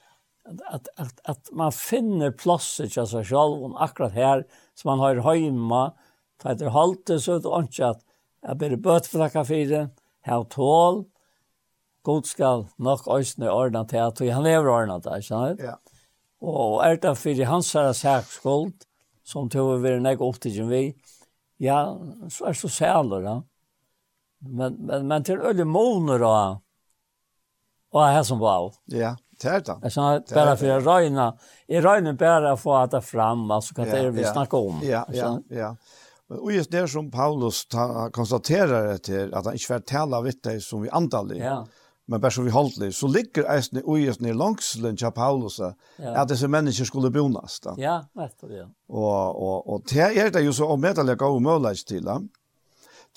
att 0.65 0.87
att 0.95 1.19
att 1.23 1.49
man 1.51 1.71
finner 1.71 2.31
platser 2.31 2.87
till 2.87 3.07
sig 3.07 3.25
själv 3.25 3.63
och 3.63 3.83
akkurat 3.83 4.11
här 4.11 4.45
som 4.73 4.89
man 4.89 4.99
har 4.99 5.35
hemma 5.35 5.93
tar 6.37 6.55
det 6.55 6.69
halt 6.69 7.09
så 7.19 7.35
att 7.35 7.45
anke 7.45 7.87
att 7.87 8.01
jag 8.41 8.57
ber 8.57 8.75
bort 8.75 9.05
för 9.05 9.29
kaffe 9.29 9.89
här 10.21 10.43
tål 10.43 11.05
god 12.03 12.25
skall 12.25 12.65
nok 12.81 13.07
øysne 13.13 13.51
ordna 13.51 13.83
til 13.87 14.01
at 14.01 14.21
han 14.33 14.43
lever 14.43 14.69
ordna 14.69 14.99
til, 14.99 15.17
ikke 15.19 15.27
sant? 15.27 15.61
Ja. 15.61 15.77
Og 16.41 16.81
er 16.85 16.97
det 17.01 17.13
for 17.17 17.45
hans 17.45 17.73
herre 17.73 17.93
særskuld, 17.93 18.85
som 19.23 19.49
tog 19.49 19.75
vi 19.75 19.81
vil 19.85 20.01
nek 20.01 20.21
opptidgen 20.21 20.69
vi, 20.71 20.83
ja, 21.61 21.83
så 22.29 22.49
er 22.49 22.57
så 22.57 22.67
sæler, 22.67 23.27
ja. 23.27 23.39
Men, 24.41 24.79
men, 24.87 25.05
men 25.07 25.23
til 25.23 25.37
øye 25.37 25.65
måneder 25.65 26.25
og, 26.25 26.61
og 27.93 28.07
her 28.09 28.23
som 28.25 28.39
var. 28.41 28.71
Ja. 28.89 29.13
Det 29.41 29.49
är 29.49 29.59
det. 29.59 29.79
Jag 29.81 29.91
sa 29.91 30.21
bara 30.33 30.57
för 30.57 30.69
att 30.69 30.85
röjna. 30.85 31.37
Jag 31.67 31.85
röjna 31.85 32.13
bara 32.13 32.57
för 32.57 32.83
att 32.83 32.91
ta 32.91 33.01
fram 33.01 33.51
alltså 33.51 33.73
hva 33.73 33.85
det 33.85 33.99
er 33.99 34.11
vi 34.11 34.23
snackar 34.23 34.57
om. 34.57 34.79
Ja, 34.83 35.05
ja, 35.13 35.39
ja. 35.49 35.75
Och 36.29 36.51
just 36.51 36.71
det 36.71 36.87
som 36.87 37.11
Paulus 37.11 37.67
konstaterar 38.11 38.97
till 38.97 39.33
att 39.33 39.45
han 39.45 39.53
inte 39.53 39.65
får 39.65 39.79
tala 39.79 40.21
vitt 40.21 40.43
det 40.43 40.61
som 40.61 40.81
vi 40.81 40.89
antallig, 40.89 41.41
Ja. 41.41 41.67
Men 42.05 42.21
bara 42.21 42.31
som 42.31 42.43
vi 42.45 42.51
håller 42.51 42.91
så 42.91 43.07
ligger 43.07 43.43
äsne 43.43 43.81
och 43.81 43.99
just 43.99 44.21
ner 44.21 44.33
långs 44.33 44.75
lunch 44.75 45.13
Paulus 45.15 45.59
att 46.15 46.27
dessa 46.27 46.47
människor 46.47 46.85
skulle 46.85 47.09
bonas. 47.09 47.61
Ja, 47.77 48.05
rätt 48.15 48.41
det. 48.41 48.67
Och 48.87 49.29
och 49.47 49.73
och 49.73 49.81
det 49.89 49.99
är 49.99 50.31
det 50.31 50.41
ju 50.41 50.53
så 50.53 50.67
omedelig 50.67 50.95
det 50.95 51.03
lägger 51.03 51.27
omöjligt 51.27 51.87
till. 51.87 52.07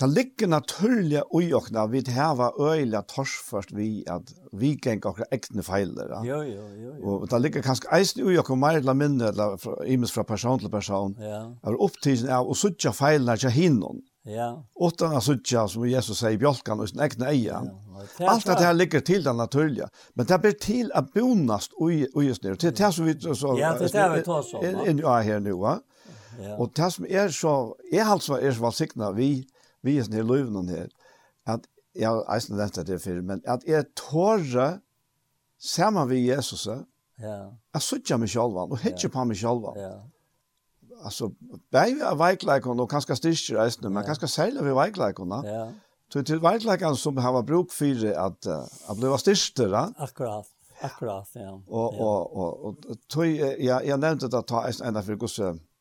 Det 0.01 0.09
ligger 0.11 0.49
naturlig 0.51 1.21
ui 1.31 1.53
okna, 1.55 1.85
vi 1.87 2.01
heva 2.11 2.49
øyla 2.59 3.05
torsførst 3.07 3.71
vi 3.77 4.03
at 4.11 4.33
vi 4.53 4.73
geng 4.83 5.05
okra 5.07 5.29
ekne 5.31 5.63
feiler. 5.63 6.11
Ja, 6.27 6.41
ja, 6.43 6.43
ja. 6.43 6.65
ja. 6.83 6.95
Og 7.07 7.29
det 7.31 7.41
ligger 7.43 7.63
kanskje 7.63 7.93
eisen 7.95 8.25
ui 8.27 8.35
okna 8.39 8.57
mer 8.59 8.81
eller 8.81 8.99
mindre, 8.99 9.29
eller 9.31 9.87
imes 9.87 10.13
fra 10.13 10.25
person 10.27 10.59
til 10.59 10.73
person, 10.73 11.15
ja. 11.21 11.45
er 11.63 11.79
opptidsen 11.79 12.33
av 12.35 12.51
å 12.51 12.59
suttja 12.59 12.91
feilene 12.91 13.39
til 13.39 13.55
hinnon. 13.55 14.03
Ja. 14.25 14.51
Utan 14.81 15.15
å 15.15 15.21
suttja, 15.23 15.67
som 15.69 15.85
Jesus 15.87 16.19
sier, 16.19 16.39
bjölkan 16.41 16.81
och 16.81 16.89
sin 16.89 17.01
egna 17.01 17.31
eja. 17.31 17.63
Ja. 18.19 18.31
Allt 18.31 18.47
det 18.47 18.65
här 18.65 18.75
ligger 18.75 19.01
till 19.01 19.23
det 19.23 19.33
naturliga. 19.33 19.89
Men 20.15 20.27
det 20.27 20.39
blir 20.39 20.53
till 20.53 20.93
att 20.93 21.13
bonast 21.13 21.73
och 22.15 22.25
just 22.25 22.43
nu. 22.43 22.55
Det 22.55 22.67
är 22.67 22.87
det 22.87 22.93
som 22.93 23.05
vi 23.05 23.21
så... 23.21 23.57
Ja, 23.61 23.77
det 23.79 23.95
är 23.95 24.11
det 24.11 24.17
vi 24.17 24.23
tar 24.25 24.43
så. 24.43 24.61
sånn. 24.61 24.99
Ja, 24.99 25.19
här 25.21 25.41
nu, 25.41 25.53
va? 25.53 25.79
Ja. 26.41 26.57
Og 26.57 26.73
det 26.75 26.91
som 26.91 27.07
är 27.07 27.29
så, 27.29 27.77
er 27.93 28.05
alltså 28.05 28.41
är 28.41 28.53
så 28.53 28.63
valsikna 28.63 29.13
vi, 29.13 29.47
vi 29.85 29.99
er 29.99 30.07
sånn 30.07 30.17
her 30.19 30.27
løyvnån 30.27 30.73
her, 30.73 30.89
at 31.51 31.69
jeg 31.95 32.09
har 32.11 32.25
eisen 32.35 32.57
nevnt 32.59 32.81
det 32.89 32.99
før, 33.03 33.21
men 33.23 33.43
at 33.47 33.65
jeg 33.69 33.87
tårer 33.99 34.81
sammen 35.61 36.09
vi 36.11 36.25
Jesus, 36.27 36.67
ja. 36.67 37.37
jeg 37.75 37.85
sutter 37.85 38.19
meg 38.19 38.33
selv, 38.33 38.59
og 38.65 38.79
hitter 38.83 39.13
på 39.13 39.25
meg 39.29 39.39
selv. 39.39 39.71
Ja. 39.79 39.95
Altså, 41.05 41.31
bare 41.75 41.95
vi 41.95 42.05
er 42.07 42.17
veikleikene, 42.19 42.83
og 42.83 42.91
kanskje 42.91 43.19
styrker 43.21 43.61
eisen, 43.67 43.91
men 43.93 44.07
kanskje 44.07 44.31
særlig 44.31 44.65
vi 44.65 44.75
veikleikene. 44.77 45.43
Ja. 45.47 45.67
Så 46.13 46.23
til 46.23 46.43
veikleikene 46.43 46.97
som 46.99 47.17
har 47.19 47.41
bruk 47.43 47.73
for 47.75 48.09
at 48.11 48.49
jeg 48.49 48.99
blir 48.99 49.17
styrkere. 49.21 49.87
Akkurat. 49.99 50.51
Akkurat, 50.85 51.29
ja. 51.39 51.53
Og, 51.53 51.65
og, 51.71 52.01
og, 52.01 52.27
og, 52.35 52.35
og, 52.35 52.75
og, 52.75 52.75
og, 52.75 52.95
og, 52.95 53.33
og, 54.31 54.55
og, 54.55 55.31
og, 55.31 55.49
og, 55.49 55.74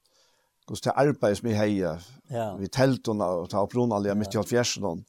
Kus 0.69 0.83
til 0.83 0.95
arbeid 0.95 1.35
som 1.39 1.49
jeg 1.49 1.59
heier, 1.59 2.05
ja. 2.31 2.53
vi 2.55 2.69
teltene 2.71 3.25
og 3.41 3.49
ta 3.51 3.59
opp 3.59 3.73
opprunalige 3.73 4.15
midt 4.15 4.31
i 4.31 4.39
alt 4.39 4.45
halvfjersen, 4.45 5.01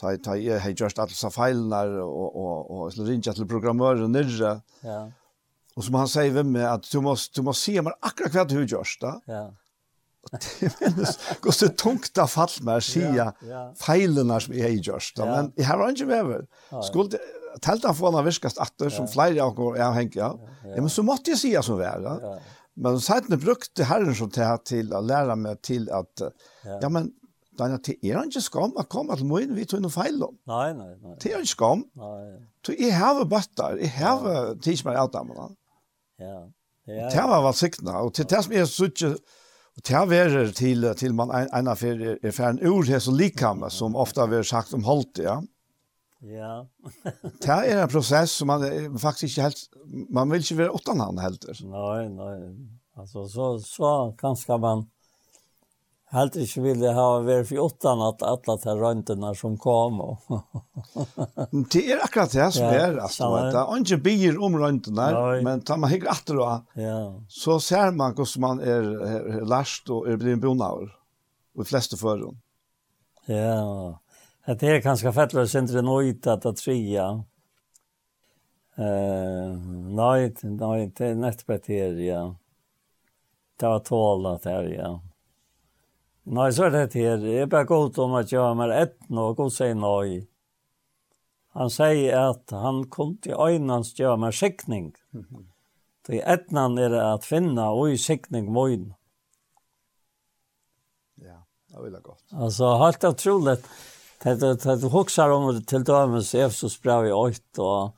ta, 0.00 0.12
ta 0.20 0.36
jeg 0.36 0.60
hei 0.60 0.74
gjørst 0.76 1.00
alle 1.00 1.16
sa 1.16 1.30
feilene 1.32 2.02
og, 2.04 2.26
og, 2.28 2.58
og, 2.60 2.82
og 2.90 3.08
rinja 3.08 3.32
til 3.36 3.48
programmøren 3.48 4.12
nere. 4.12 4.58
Ja. 4.84 5.00
Og 5.78 5.86
som 5.86 5.96
han 6.00 6.10
sier 6.10 6.34
ved 6.34 6.50
meg, 6.50 6.66
at 6.68 6.86
du 6.90 7.00
må, 7.04 7.14
du 7.16 7.42
må 7.46 7.54
si 7.56 7.78
meg 7.80 7.96
akkurat 8.04 8.36
hva 8.36 8.46
du 8.48 8.58
gjørst 8.60 9.04
da. 9.06 9.16
Ja. 9.30 9.48
Kus 11.40 11.62
til 11.62 11.70
tungt 11.80 12.18
av 12.20 12.28
fall 12.28 12.52
med 12.66 12.82
å 12.82 12.84
si 12.84 13.00
ja, 13.00 13.30
ja. 13.46 13.62
feilene 13.80 14.36
som 14.44 14.52
jeg 14.52 14.66
hei 14.66 14.80
gjørst 14.84 15.16
da. 15.16 15.24
Ja. 15.24 15.36
Men 15.36 15.52
jeg 15.56 15.68
har 15.70 15.84
ikke 15.88 16.08
med 16.10 16.28
meg. 16.28 16.48
Skulle 16.84 17.22
teltene 17.64 17.96
få 17.96 18.12
han 18.12 18.26
virkast 18.26 18.60
atter, 18.62 18.92
som 18.92 19.08
flere 19.10 19.40
av 19.42 19.56
oss 19.56 19.78
er 19.78 19.86
avhengig 19.88 20.20
av. 20.24 20.36
Ja, 20.66 20.76
men 20.76 20.92
så 20.92 21.04
måtte 21.06 21.32
jeg 21.32 21.40
si 21.40 21.54
som 21.64 21.80
var. 21.80 22.04
Ja. 22.04 22.16
ja. 22.20 22.58
Men 22.80 23.00
sen 23.04 23.38
brukte 23.40 23.84
Herren 23.84 24.14
så 24.16 24.28
till 24.32 24.58
till 24.64 24.92
att 24.96 25.04
lära 25.04 25.36
mig 25.36 25.56
till 25.62 25.90
att 25.90 26.20
ja, 26.64 26.78
ja 26.82 26.88
men 26.88 27.10
Daniel, 27.58 27.80
det 27.84 27.98
er 28.06 28.22
ikke 28.24 28.40
skam 28.40 28.72
å 28.78 28.86
komme 28.88 29.16
til 29.18 29.28
morgen, 29.28 29.52
vi 29.58 29.66
tog 29.68 29.82
noe 29.84 29.92
feil 29.92 30.22
om. 30.24 30.36
Nei, 30.48 30.70
nei, 30.72 30.94
nei. 31.02 31.16
Det 31.20 31.32
er 31.32 31.42
ikke 31.42 31.52
skam. 31.52 31.82
Nei. 31.98 32.38
Så 32.64 32.76
jeg 32.78 32.94
har 32.96 33.20
bøtter, 33.28 33.76
jeg 33.82 33.92
har 33.98 34.54
tidsmer 34.64 34.96
alt 34.96 35.18
av 35.18 35.28
meg. 35.28 35.52
Ja. 36.22 36.38
Det 36.86 37.26
var 37.28 37.44
vel 37.44 37.54
siktene, 37.58 37.98
og 38.00 38.14
til 38.16 38.28
det 38.30 38.40
som 38.46 38.54
jeg 38.54 38.70
ikke, 38.88 39.12
og 39.76 39.84
det 39.86 40.00
er 40.16 40.52
til, 40.56 40.88
til 40.98 41.14
man 41.14 41.30
en, 41.36 41.50
en 41.60 41.70
affær 41.70 42.00
er 42.16 42.34
ferdig 42.34 42.66
ur, 42.70 42.82
her 42.88 42.96
er 42.98 43.04
så 43.04 43.12
likhamme, 43.14 43.70
som 43.70 43.98
ofte 43.98 44.24
har 44.24 44.32
vært 44.32 44.48
sagt 44.50 44.74
om 44.74 44.86
holdt, 44.88 45.20
ja. 45.22 45.36
Ja. 45.38 45.59
Ja. 46.20 46.66
det 47.42 47.48
er 47.48 47.82
en 47.82 47.88
process 47.88 48.32
som 48.36 48.50
man 48.52 48.98
faktiskt 48.98 49.38
inte 49.38 49.42
helt 49.42 49.68
man 50.10 50.30
vill 50.30 50.44
ikke 50.44 50.58
være 50.58 50.76
åttan 50.76 51.00
han 51.00 51.18
heller. 51.18 51.62
Nej, 51.64 52.08
nej. 52.08 52.56
Alltså 52.96 53.28
så 53.28 53.58
så 53.58 54.14
kanske 54.18 54.58
man 54.58 54.86
helt 56.10 56.36
ikke 56.36 56.62
ville 56.62 56.92
ha 56.92 57.20
vært 57.22 57.48
för 57.48 57.62
åttan 57.62 58.02
att 58.02 58.22
alla 58.22 58.56
de 58.64 58.74
røntene 58.78 59.34
som 59.34 59.56
kom 59.58 60.00
och 60.00 60.18
Det 61.72 61.92
är 61.92 62.04
akkurat 62.04 62.32
det 62.32 62.52
som 62.52 62.64
är 62.64 62.96
alltså 62.96 63.24
att 63.24 63.52
det 63.52 63.58
er 63.60 63.80
ikke 63.80 64.02
bier 64.04 64.42
om 64.42 64.58
röntorna 64.58 65.40
men 65.42 65.60
tar 65.60 65.76
man 65.76 65.90
hygg 65.90 66.06
att 66.06 66.26
då. 66.26 66.64
Ja. 66.74 67.22
Så 67.28 67.60
ser 67.60 67.90
man 67.90 68.16
hur 68.16 68.40
man 68.40 68.60
är 68.60 69.44
last 69.44 69.90
och 69.90 70.08
är 70.08 70.16
blivit 70.16 70.40
bonaver, 70.40 70.96
Och 71.54 71.64
de 71.64 71.64
flesta 71.64 71.96
förrun. 71.96 72.40
Ja. 73.26 74.00
Det 74.46 74.62
är 74.62 74.82
ganska 74.82 75.12
fettare 75.12 75.48
centrum 75.48 75.88
at 76.26 76.46
att 76.46 76.56
trea. 76.56 77.24
Eh, 78.74 79.50
nei, 79.94 80.34
nei, 80.42 80.92
det 80.96 81.06
är 81.06 81.14
nätt 81.14 81.68
ja. 81.98 82.36
Det 83.56 83.66
var 83.66 83.78
tålet 83.78 84.44
her, 84.44 84.62
ja. 84.62 85.00
Nei, 86.22 86.52
så 86.52 86.64
är 86.64 86.70
det 86.70 86.94
här. 86.94 87.26
Jag 87.26 87.48
bara 87.48 87.64
godt 87.64 87.98
om 87.98 88.14
att 88.14 88.32
jag 88.32 88.54
har 88.54 88.68
ett 88.68 89.08
nog 89.08 89.40
och 89.40 89.52
sier 89.52 89.74
nei. 89.74 90.26
Han 91.52 91.70
säger 91.70 92.18
att 92.18 92.50
han 92.50 92.86
kom 92.86 93.16
till 93.16 93.34
öjnans 93.34 93.98
gjøre 93.98 94.16
med 94.16 94.34
skickning. 94.34 94.94
Mm 95.12 95.26
-hmm. 95.26 95.46
Det 96.06 96.16
er 96.16 96.32
ett 96.34 96.52
er 96.52 96.80
är 96.80 96.90
det 96.90 97.12
att 97.12 97.24
finna 97.24 97.70
och 97.70 97.90
i 97.90 97.98
skickning 97.98 98.52
mojn. 98.52 98.94
Ja, 101.14 101.44
det 101.68 101.82
vil 101.84 101.92
jeg 101.92 102.02
gott. 102.02 102.24
Alltså, 102.32 102.74
helt 102.76 103.04
otroligt 103.04 103.66
det 104.24 104.34
det 104.34 104.76
det 104.76 104.88
huxar 104.88 105.30
om 105.30 105.62
till 105.64 105.84
dömes 105.84 106.34
Efesos 106.34 106.82
brev 106.82 107.06
i 107.06 107.12
8 107.12 107.62
och 107.62 107.96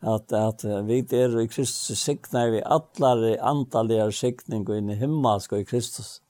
att 0.00 0.32
att 0.32 0.64
vi 0.64 0.98
är 0.98 1.40
i 1.40 1.48
Kristus 1.48 2.00
signar 2.00 2.50
vi 2.50 2.62
alla 2.62 3.40
antaliga 3.40 4.12
signing 4.12 4.68
och 4.68 4.76
in 4.76 4.90
i 4.90 4.94
himmelska 4.94 5.58
i 5.58 5.64
Kristus. 5.64 6.22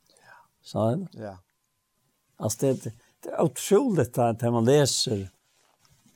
Så 0.62 0.78
ja. 0.78 1.22
Ja. 1.22 1.38
Alltså 2.36 2.66
det 2.66 2.84
det 3.22 3.30
är 3.30 3.42
otroligt 3.42 4.18
att 4.18 4.40
när 4.40 4.50
man 4.50 4.64
läser 4.64 5.30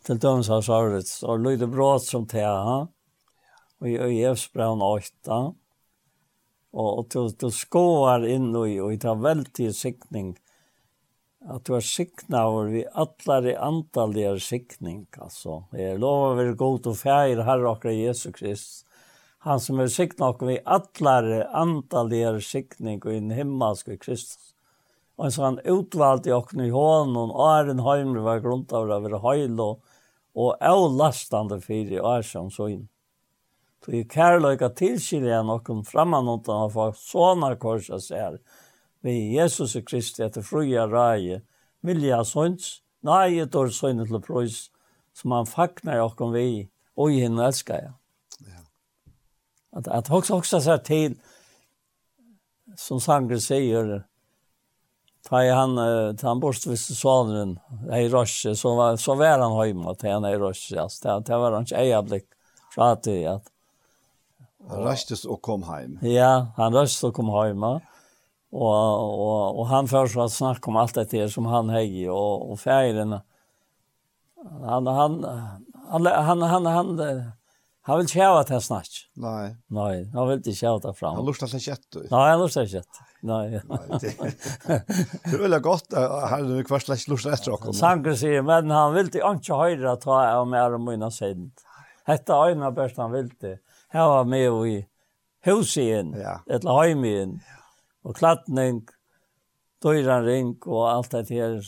till 0.02 0.18
dömes 0.18 0.48
har 0.48 0.62
Sarvet 0.62 1.06
så 1.06 1.36
lyder 1.36 1.66
bra 1.66 1.98
som 1.98 2.26
det 2.26 2.44
ha. 2.44 2.88
Och 3.80 3.88
i 3.88 4.24
Efesos 4.24 4.52
brev 4.52 4.82
8 4.82 5.54
och 6.72 6.98
och 6.98 7.06
du 7.10 7.28
du 7.38 7.50
skåar 7.50 8.26
in 8.26 8.56
och 8.56 8.94
i 8.94 8.98
ta 8.98 9.14
väldigt 9.14 9.76
signing. 9.76 10.26
Mm 10.26 10.47
at 11.48 11.64
du 11.64 11.74
er 11.78 11.84
sikna 11.84 12.42
over 12.50 12.68
vi 12.72 12.82
allar 12.92 13.46
i 13.48 13.54
andalige 13.56 14.34
sikning, 14.44 15.06
altså. 15.16 15.62
Jeg 15.72 15.98
lover 16.00 16.42
vi 16.42 16.58
god 16.60 16.90
og 16.90 16.98
fægir 16.98 17.40
herre 17.46 17.70
okra 17.70 17.94
Jesu 17.94 18.30
Krist. 18.36 18.84
Han 19.46 19.60
som 19.62 19.80
er 19.80 19.88
sikna 19.92 20.28
okra 20.34 20.50
vi 20.50 20.58
allar 20.76 21.30
i 21.32 21.40
andalige 21.56 22.34
sikning 22.44 23.00
og 23.00 23.16
inn 23.16 23.32
himmelske 23.32 23.96
Kristus. 23.96 24.52
Og 25.18 25.26
en 25.26 25.34
sånn 25.34 25.58
utvald 25.66 26.28
i 26.28 26.36
okna 26.36 26.68
i 26.68 26.74
hånden, 26.74 27.32
og 27.32 27.40
æren 27.48 27.82
heimre 27.82 28.22
var 28.22 28.44
grunnt 28.44 28.74
av 28.76 28.86
det, 28.90 29.00
var 29.08 29.24
heil 29.24 29.56
og, 29.64 29.80
og 30.38 30.62
avlastande 30.62 31.58
fyri 31.64 31.98
og 31.98 32.12
er 32.12 32.28
som 32.28 32.52
så 32.54 32.68
inn. 32.76 32.86
Så 33.82 33.94
i 33.96 34.04
kærløyga 34.04 34.68
tilskilja 34.76 35.40
nokon 35.46 35.80
framanåndan 35.86 36.68
av 36.68 36.96
sånne 36.98 37.54
korset 37.62 38.04
ser, 38.04 38.36
vi 39.04 39.36
Jesus 39.36 39.76
Kristi 39.86 40.24
etter 40.26 40.42
fruja 40.42 40.86
ræje, 40.90 41.42
vilja 41.86 42.22
sønns, 42.26 42.80
nei, 43.06 43.38
et 43.42 43.54
år 43.54 43.70
sønne 43.74 44.06
til 44.08 44.20
prøys, 44.24 44.68
som 45.14 45.34
han 45.34 45.48
fagnar 45.48 46.02
okkom 46.06 46.34
vi, 46.34 46.68
og 46.98 47.14
i 47.14 47.22
henne 47.22 47.46
elskar 47.46 47.82
jeg. 47.82 47.94
Ja. 48.48 48.62
At, 49.78 49.90
at 50.00 50.10
hoks 50.12 50.32
hoksa 50.34 50.60
seg 50.62 50.84
til, 50.86 51.18
som 52.78 53.02
Sangre 53.02 53.38
sier, 53.42 54.00
ta 55.26 55.42
i 55.44 55.52
han, 55.52 55.76
ta 56.18 56.30
han 56.30 56.42
borstviste 56.42 56.96
sonren, 56.98 57.56
ei 57.94 58.06
røsje, 58.10 58.54
så, 58.58 58.74
var, 58.78 58.98
så 59.02 59.14
var 59.18 59.42
han 59.42 59.54
høyma 59.58 59.94
til 59.98 60.16
han 60.16 60.26
ei 60.28 60.38
røsje, 60.38 60.78
altså, 60.82 61.04
det, 61.04 61.30
det 61.30 61.38
var 61.42 61.58
hans 61.58 61.74
eia 61.76 62.02
blikk 62.06 62.28
fra 62.74 62.94
til 63.02 63.24
at, 63.36 63.54
Han 64.68 64.82
rastes 64.84 65.22
og 65.24 65.38
kom 65.40 65.62
heim. 65.64 65.94
Ja, 66.04 66.50
han 66.58 66.74
røstes 66.76 67.06
og 67.06 67.14
kom 67.16 67.30
heima. 67.32 67.78
Ja. 67.78 67.97
Och 68.52 68.62
och 68.62 69.60
og 69.60 69.68
han 69.68 69.88
først 69.88 70.16
var 70.16 70.28
snakk 70.28 70.56
snacka 70.56 70.70
om 70.70 70.76
allt 70.76 71.10
det 71.10 71.32
som 71.32 71.46
han 71.46 71.68
hägg 71.68 72.10
och 72.10 72.50
och 72.50 72.60
färgerna. 72.60 73.22
Han 74.64 74.86
han 74.86 75.24
han 75.90 76.06
han 76.06 76.42
han 76.42 76.66
han 76.66 77.32
han 77.82 77.98
vil 77.98 78.08
kjæva 78.08 78.40
att 78.40 78.64
snack. 78.64 78.88
Nej. 79.16 79.56
Nej, 79.66 80.10
han 80.14 80.28
vill 80.28 80.36
inte 80.36 80.52
kjæva 80.52 80.80
til 80.80 80.92
fram. 80.94 81.16
Han 81.16 81.26
lustar 81.26 81.46
sig 81.46 81.60
kött. 81.60 82.10
Nej, 82.10 82.30
han 82.30 82.40
lustar 82.40 82.66
sig 82.66 82.82
Nei. 83.20 83.60
Nej. 83.68 83.88
Det 85.24 85.34
är 85.34 85.38
väl 85.38 85.52
her 85.52 86.38
er 86.38 86.54
vill 86.54 86.64
kvar 86.64 86.78
slash 86.78 87.08
lurte 87.08 87.30
etter 87.30 87.52
och. 87.52 87.74
Sanker 87.74 88.14
sier, 88.14 88.42
men 88.42 88.70
han 88.70 88.94
vill 88.94 89.06
inte 89.06 89.54
høyre 89.54 89.88
höra 89.88 89.96
ta 89.96 90.38
av 90.38 90.46
mer 90.48 90.74
om 90.74 90.84
mina 90.84 91.10
sent. 91.10 91.60
Hetta 92.06 92.48
øyne 92.48 92.70
bäst 92.70 92.96
han 92.96 93.12
vill 93.12 93.30
til. 93.30 93.58
Här 93.88 94.06
var 94.06 94.24
med 94.24 94.66
i 94.68 94.86
husen. 95.44 96.12
Ja. 96.12 96.40
Ett 96.54 96.64
hemmen. 96.64 97.40
Ja 97.46 97.57
og 98.08 98.16
klatning, 98.16 98.82
døyranring 99.84 100.56
og 100.66 100.86
alt 100.88 101.12
det 101.12 101.28
her. 101.34 101.60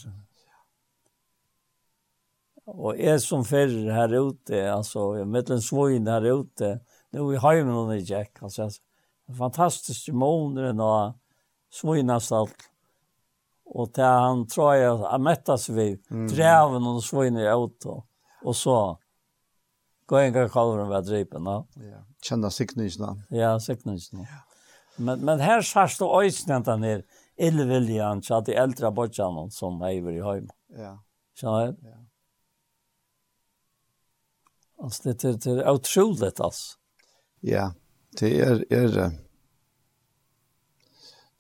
Og 2.71 2.99
jeg 2.99 3.21
som 3.23 3.45
fyrer 3.45 3.91
her 3.93 4.15
ute, 4.21 4.63
altså, 4.71 5.17
jeg 5.19 5.27
en 5.51 5.65
svoin 5.65 6.09
her 6.09 6.29
ute, 6.33 6.79
nå 7.13 7.27
i 7.35 7.41
heimen 7.43 7.75
og 7.75 7.93
i 7.97 8.05
Jack, 8.07 8.39
altså, 8.43 8.71
fantastisk 9.37 10.13
måneder 10.15 10.79
og 10.81 11.17
svoinastalt. 11.71 12.69
Og 13.71 13.93
til 13.95 14.05
han 14.05 14.47
tror 14.51 14.73
jeg, 14.75 14.97
han 15.11 15.23
mettas 15.23 15.69
vi, 15.71 15.93
mm. 16.11 16.29
dreven 16.33 16.87
og 16.91 17.03
svoiner 17.07 17.45
i 17.45 17.53
auto, 17.53 18.01
og 18.43 18.57
så, 18.57 18.79
gå 20.11 20.19
en 20.19 20.35
gang 20.35 20.51
kalver 20.51 20.83
han 20.83 20.91
ved 20.91 21.11
drypen, 21.11 21.47
ja. 21.47 21.91
Ja, 21.91 22.05
kjenner 22.23 22.55
siknysene. 22.55 23.15
Ja, 23.31 23.59
siknysene. 23.63 24.27
Ja. 24.27 24.50
Men, 25.01 25.25
men 25.25 25.41
her 25.41 25.65
sørst 25.65 26.01
du 26.01 26.07
øyne 26.21 26.77
ned 26.81 27.03
illviljan 27.41 28.21
til 28.23 28.37
at 28.37 28.47
de 28.47 28.55
eldre 28.55 28.93
bodjan 28.93 29.51
som 29.51 29.81
lever 29.81 30.19
i 30.19 30.23
hem. 30.25 30.49
Ja. 30.77 30.95
Så 31.35 31.57
du? 31.57 31.77
Ja. 31.89 31.97
Altså, 34.83 35.01
det 35.05 35.25
är 35.25 35.33
det 35.33 35.59
er 35.67 35.73
utroligt, 35.73 36.41
altså. 36.41 36.77
Ja, 37.43 37.71
det 38.21 38.41
er, 38.41 38.65
er 38.71 39.11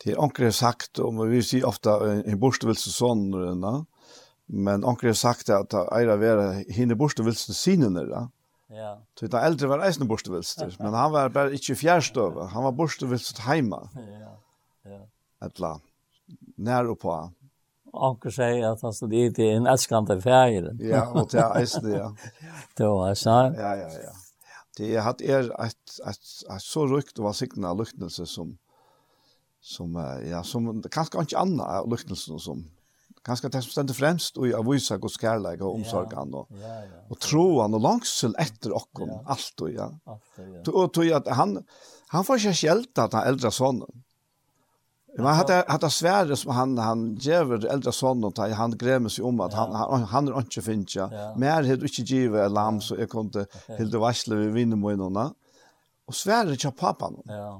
det 0.04 0.12
er 0.12 0.22
anker 0.22 0.50
sagt, 0.50 0.98
og 0.98 1.28
vi 1.28 1.42
sier 1.42 1.66
ofta 1.68 1.98
en 2.24 2.38
borstevelse 2.40 2.92
sånn, 2.92 3.26
men 4.46 4.84
anker 4.84 5.12
sagt 5.12 5.50
at 5.52 5.74
eira 5.92 6.16
vera 6.16 6.52
hinne 6.72 6.96
borstevelsen 6.96 7.54
sinene, 7.54 8.06
da. 8.08 8.26
Ja. 8.70 8.94
Så 9.18 9.26
det 9.26 9.40
eldre 9.42 9.68
var 9.72 9.82
eisen 9.86 10.08
borstevilster, 10.08 10.74
men 10.82 10.94
han 10.94 11.12
var 11.12 11.32
bara 11.34 11.52
inte 11.54 11.74
fjärstøve, 11.74 12.46
han 12.52 12.66
var 12.68 12.76
borstevilster 12.78 13.46
heima. 13.48 13.88
Ja, 14.80 14.94
ja. 14.96 15.02
Etla, 15.44 15.74
nær 16.56 16.88
og 16.88 16.98
på. 17.02 17.12
Anker 17.90 18.32
sier 18.32 18.64
at 18.70 18.80
han 18.86 18.94
stod 18.94 19.12
i 19.12 19.26
til 19.34 19.58
en 19.58 19.66
elskande 19.68 20.16
av. 20.16 20.70
Ja, 20.80 21.02
og 21.10 21.28
til 21.32 21.42
eisen, 21.58 21.90
ja. 21.92 22.08
Det 22.78 22.86
var 22.88 23.10
eisen. 23.10 23.58
Ja, 23.58 23.74
ja, 23.82 23.88
ja. 24.06 24.14
Det 24.78 24.90
har 24.96 25.12
at 25.12 25.20
er 25.20 25.50
et, 25.66 25.96
et, 26.08 26.32
et 26.54 26.64
så 26.64 26.86
rykt 26.88 27.18
og 27.18 27.26
valsiktende 27.26 27.72
luktelse 27.76 28.24
som, 28.30 28.54
som, 29.60 29.98
ja, 30.24 30.40
som 30.46 30.70
kanskje 30.86 31.26
ikke 31.26 31.42
annet 31.42 31.90
luktelse 31.90 32.38
som 32.40 32.62
Kanskje 33.26 33.50
det 33.52 33.60
som 33.66 33.74
stender 33.74 33.96
fremst, 33.96 34.38
og 34.40 34.46
jeg 34.48 34.64
viser 34.64 35.00
Guds 35.00 35.18
kærleik 35.20 35.60
og 35.60 35.74
omsorgen, 35.76 36.30
og, 36.40 36.46
ja, 36.56 36.76
ja, 36.86 37.00
og 37.12 37.18
troen 37.20 37.76
og 37.76 37.82
langsel 37.84 38.32
etter 38.40 38.72
okken, 38.72 39.10
ja. 39.12 39.18
alt 39.34 39.64
og 39.66 39.74
ja. 39.74 39.88
Og 40.72 40.86
tog 40.96 41.10
at 41.18 41.28
han, 41.36 41.58
han 42.14 42.24
får 42.24 42.40
ikke 42.40 42.60
skjelta 42.62 43.04
at 43.10 43.18
han 43.18 43.28
eldre 43.34 43.52
sonen. 43.52 44.00
Men 45.18 45.34
hatt 45.34 45.82
det 45.82 45.90
svære 45.92 46.36
som 46.38 46.52
han, 46.54 46.76
han 46.78 47.02
ger 47.20 47.50
eldre 47.58 47.92
sonen, 47.92 48.28
og 48.30 48.56
han 48.56 48.76
gremer 48.78 49.12
seg 49.12 49.26
om 49.26 49.42
at 49.44 49.56
han, 49.58 49.74
han, 49.76 50.06
han 50.12 50.30
er 50.30 50.46
ikke 50.46 50.64
finnes, 50.64 50.96
mer 51.36 51.58
har 51.58 51.68
inte 51.74 51.90
ikke 51.90 52.06
givet 52.06 52.54
lam, 52.54 52.80
så 52.80 52.96
jeg 53.00 53.10
kunne 53.10 53.44
hilde 53.76 54.00
varsle 54.00 54.38
ved 54.38 54.54
vinnemoinene. 54.54 55.26
Og 56.08 56.16
svære 56.16 56.56
ikke 56.56 56.72
pappaen. 56.78 57.20
Ja. 57.28 57.58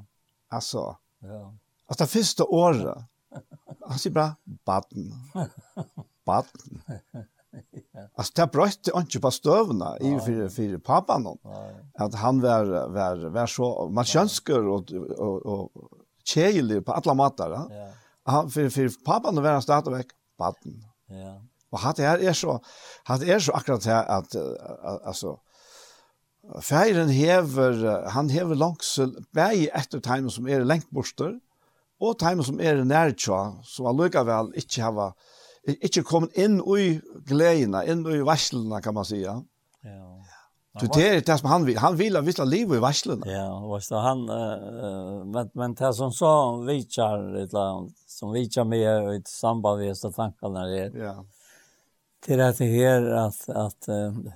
Altså, 0.51 0.87
ja. 1.23 1.43
altså 1.87 2.03
det 2.03 2.11
første 2.15 2.47
året, 2.49 3.05
han 3.91 3.99
sier 3.99 4.13
bra, 4.13 4.35
baden. 4.65 5.11
Baden. 6.25 6.81
Alltså 8.15 8.33
det 8.41 8.51
brötte 8.51 8.91
inte 8.95 9.19
på 9.19 9.31
stövna 9.31 9.97
i 9.99 10.19
för 10.19 10.49
för 10.49 10.77
pappan 10.77 11.23
då. 11.23 11.37
Att 11.93 12.15
han 12.15 12.41
var 12.41 12.87
var 12.87 13.29
var 13.29 13.47
så 13.47 13.89
man 13.89 14.05
könskör 14.05 14.67
och 14.67 14.91
och 15.17 15.45
och 15.45 15.71
tjejlig 16.23 16.85
på 16.85 16.93
alla 16.93 17.13
matar. 17.13 17.49
Ja. 17.51 17.91
Han 18.23 18.49
för 18.49 18.69
för 18.69 18.89
pappan 19.05 19.35
då 19.35 19.41
var 19.41 19.51
han 19.51 19.61
starta 19.61 19.89
veck 19.89 20.07
baden. 20.37 20.85
Ja. 21.07 21.41
Och 21.69 21.79
hade 21.79 22.05
är 22.05 22.17
är 22.17 22.33
så 22.33 22.59
hade 23.03 23.25
är 23.25 23.39
så 23.39 23.51
akkurat 23.51 23.85
här 23.85 24.05
att 24.05 24.35
alltså 25.05 25.39
Feiren 26.61 27.09
hever, 27.09 28.09
han 28.09 28.29
hever 28.29 28.55
langsel, 28.55 29.13
bæg 29.31 29.69
etter 29.73 30.01
tegn 30.01 30.29
som 30.29 30.47
er 30.49 30.63
lengt 30.65 30.89
borster, 30.89 31.35
og 32.01 32.17
time 32.19 32.43
som 32.43 32.59
er 32.59 32.83
nærtja, 32.83 33.39
som 33.63 33.89
allikevel 33.91 34.51
ikke 34.57 34.81
hava, 34.81 35.11
ikke 35.77 36.03
kommet 36.03 36.33
inn 36.39 36.57
i 36.77 36.95
gledene, 37.29 37.83
inn 37.85 38.01
i 38.09 38.23
varslene, 38.25 38.81
kan 38.81 38.97
man 38.97 39.05
säga. 39.05 39.41
Ja. 39.83 40.07
Du 40.79 40.87
det 40.87 41.09
är 41.09 41.21
det 41.21 41.37
som 41.37 41.49
han 41.49 41.65
vill. 41.65 41.77
Han 41.77 41.95
vill 41.95 42.15
ha 42.15 42.21
vissa 42.21 42.43
liv 42.43 42.73
i 42.73 42.77
varslen. 42.77 43.23
Ja, 43.25 43.59
och 43.59 43.83
så 43.83 43.95
han 43.95 44.29
uh, 44.29 45.25
men 45.25 45.49
men 45.53 45.73
det 45.73 45.93
som 45.93 46.11
så 46.11 46.61
vichar 46.61 47.35
ett 47.35 47.53
land 47.53 47.93
som 48.07 48.31
vichar 48.31 48.63
med 48.63 49.15
ett 49.15 49.27
samband 49.27 49.79
med 49.79 49.97
så 49.97 50.11
tankarna 50.11 50.69
är. 50.69 50.97
Ja. 50.97 51.25
Det 52.25 52.33
är 52.33 52.37
det 52.37 52.65
här 52.65 53.01
att 53.01 53.49
att 53.49 53.87
um, 53.87 54.31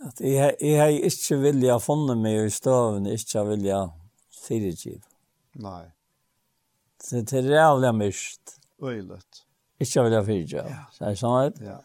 att 0.00 0.20
jag 0.20 0.54
jag 0.60 0.82
har 0.82 0.88
inte 0.88 1.36
vilja 1.36 1.78
funna 1.78 2.14
mig 2.14 2.44
i 2.44 2.50
stöven, 2.50 3.06
inte 3.06 3.44
vilja 3.44 3.90
fyrtjib. 4.48 5.02
Nei. 5.56 5.84
Så 7.02 7.16
det 7.16 7.32
är 7.32 7.42
jävla 7.42 7.92
mist. 7.92 8.60
Öjligt. 8.82 9.46
Ikke 9.78 10.02
vil 10.02 10.12
jeg 10.16 10.26
fyrtja. 10.26 10.64
Ja. 10.68 10.82
Så 10.92 11.04
det 11.04 11.18
sånn? 11.20 11.56
Ja. 11.64 11.76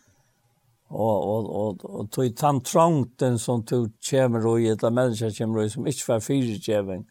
Og, 0.91 1.27
og, 1.31 1.49
og, 1.55 1.85
og 1.87 2.09
tog 2.11 2.35
tann 2.35 2.59
trangten 2.67 3.37
som 3.39 3.63
tog 3.67 3.91
kommer 4.03 4.47
og 4.47 4.59
i, 4.59 4.69
eller 4.73 4.95
mennesker 4.95 5.31
kommer 5.37 5.61
og 5.61 5.67
i, 5.67 5.71
som 5.71 5.87
ikke 5.87 6.07
var 6.09 6.23
fyrtjeving, 6.25 7.05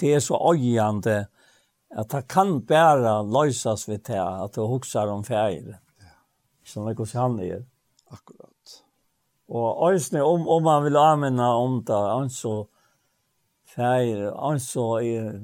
det 0.00 0.12
er 0.14 0.22
så 0.22 0.38
øyende 0.50 1.18
at 1.96 2.10
det 2.12 2.24
kan 2.28 2.58
bare 2.66 3.20
løses 3.22 3.86
ved 3.88 4.02
det, 4.08 4.18
at 4.18 4.54
du 4.56 4.66
husker 4.66 5.10
om 5.10 5.22
ferie. 5.26 5.78
Ja. 6.02 6.14
Sånn 6.66 6.90
at 6.90 6.98
hvordan 6.98 7.22
han 7.22 7.38
er. 7.46 7.62
Akkurat. 8.10 8.80
Og 9.46 9.86
øyne, 9.86 10.24
om, 10.26 10.48
om 10.50 10.66
man 10.66 10.82
vil 10.84 10.98
anvende 10.98 11.46
om 11.46 11.78
det, 11.86 11.94
altså 11.94 12.40
så 12.40 12.56
ferie, 13.76 14.32
altså 14.34 14.72
så 14.72 14.88
er 14.98 15.38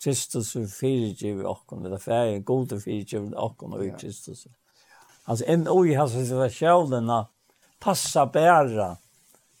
Kristus 0.00 0.54
er 0.56 0.64
fyrirgivet 0.70 1.44
okkon, 1.46 1.84
er 1.86 2.00
færre 2.00 2.36
er 2.38 2.46
gode 2.46 2.80
fyrirgivet 2.80 3.36
okkon 3.36 3.76
og 3.76 3.84
i 3.84 3.90
Kristus. 4.00 4.46
Altså, 5.26 5.44
enn 5.46 5.68
oi 5.68 5.92
hans 5.98 6.16
situasjonerna 6.16 7.26
passa 7.80 8.24
bæra 8.32 8.94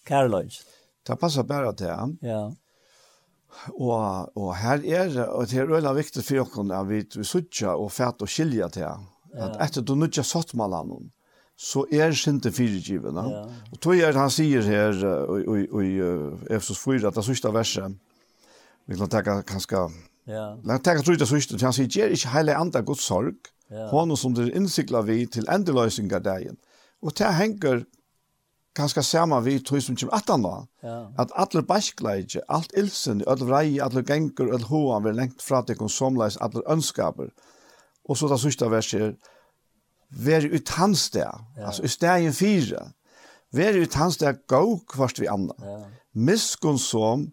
kærløys. 0.08 0.62
Det 1.06 1.18
passa 1.20 1.44
bæra 1.44 1.74
til 1.76 1.92
han. 1.92 2.16
Ja. 2.24 2.48
Og, 3.74 4.30
og 4.38 4.50
her 4.56 4.80
er, 4.86 5.14
og 5.26 5.48
det 5.50 5.60
er 5.60 5.70
veldig 5.70 5.94
viktig 5.98 6.24
for 6.24 6.44
okkon 6.46 6.72
at 6.72 6.88
vi, 6.88 7.02
vi 7.16 7.26
sutja 7.26 7.74
og 7.76 7.90
fæt 7.92 8.22
og 8.24 8.30
skilja 8.30 8.68
til 8.72 8.86
han. 8.88 9.08
At 9.30 9.58
etter 9.62 9.84
du 9.86 9.94
nødja 9.94 10.24
satt 10.26 10.54
med 10.58 10.72
han, 10.74 11.10
så 11.60 11.84
er 11.92 12.14
sinte 12.16 12.52
fyrirgivene. 12.52 13.24
Ja. 13.28 13.42
Og 13.70 13.80
tog 13.82 13.98
er 14.00 14.16
han 14.16 14.32
sier 14.32 14.64
her 14.64 14.96
i 14.96 15.90
Efesos 16.48 16.80
4, 16.80 17.10
at 17.10 17.18
det 17.18 17.26
sørste 17.26 17.52
verset, 17.52 17.98
vi 18.88 18.96
kan 18.96 19.12
tenke 19.12 19.42
kanskje 19.46 19.84
Ja. 20.30 20.60
När 20.64 20.74
jag 20.74 20.84
tänker 20.84 21.12
ut 21.12 21.18
det 21.18 21.26
så 21.26 21.36
är 21.36 21.64
han 21.64 21.72
säger, 21.72 21.88
ger 21.88 22.08
inte 22.08 22.28
heile 22.28 22.56
andra 22.56 22.80
Guds 22.82 23.04
sorg. 23.04 23.34
Ja. 23.68 23.88
Hon 23.90 24.16
som 24.16 24.34
det 24.34 24.56
insiklar 24.56 25.02
vi 25.02 25.26
till 25.26 25.48
ändelösningar 25.48 26.20
dagen. 26.20 26.56
Og 27.02 27.12
det 27.18 27.24
hänger 27.24 27.84
ganska 28.74 29.02
samma 29.02 29.40
vi 29.40 29.60
tror 29.60 29.80
som 29.80 29.96
kommer 29.96 30.14
attan 30.14 30.42
då. 30.42 30.66
Ja. 30.82 31.12
At 31.18 31.32
alla 31.32 31.62
baskleje, 31.62 32.42
alt 32.48 32.72
ilsen, 32.72 33.22
all 33.26 33.44
vrei, 33.44 33.80
alla 33.80 34.02
gengur, 34.02 34.54
all 34.54 34.62
hoan 34.62 35.04
vil 35.04 35.14
lengt 35.14 35.42
fra 35.42 35.62
til 35.62 35.76
konsomlais, 35.76 36.36
alla 36.36 36.62
önskaper. 36.66 37.30
Og 38.08 38.16
så 38.16 38.28
det 38.28 38.40
sista 38.40 38.68
verset 38.68 39.16
Vær 40.10 40.42
ut 40.42 40.68
hans 40.68 41.10
der, 41.10 41.36
altså 41.56 41.84
i 41.86 41.88
stegen 41.88 42.32
fire. 42.32 42.88
Vær 43.54 43.76
ut 43.78 43.94
hans 43.94 44.16
der 44.16 44.32
gå 44.48 44.80
kvart 44.90 45.20
vi 45.20 45.28
andre. 45.30 45.54
Ja. 45.62 45.84
Miskunn 46.14 46.78
som, 46.78 47.28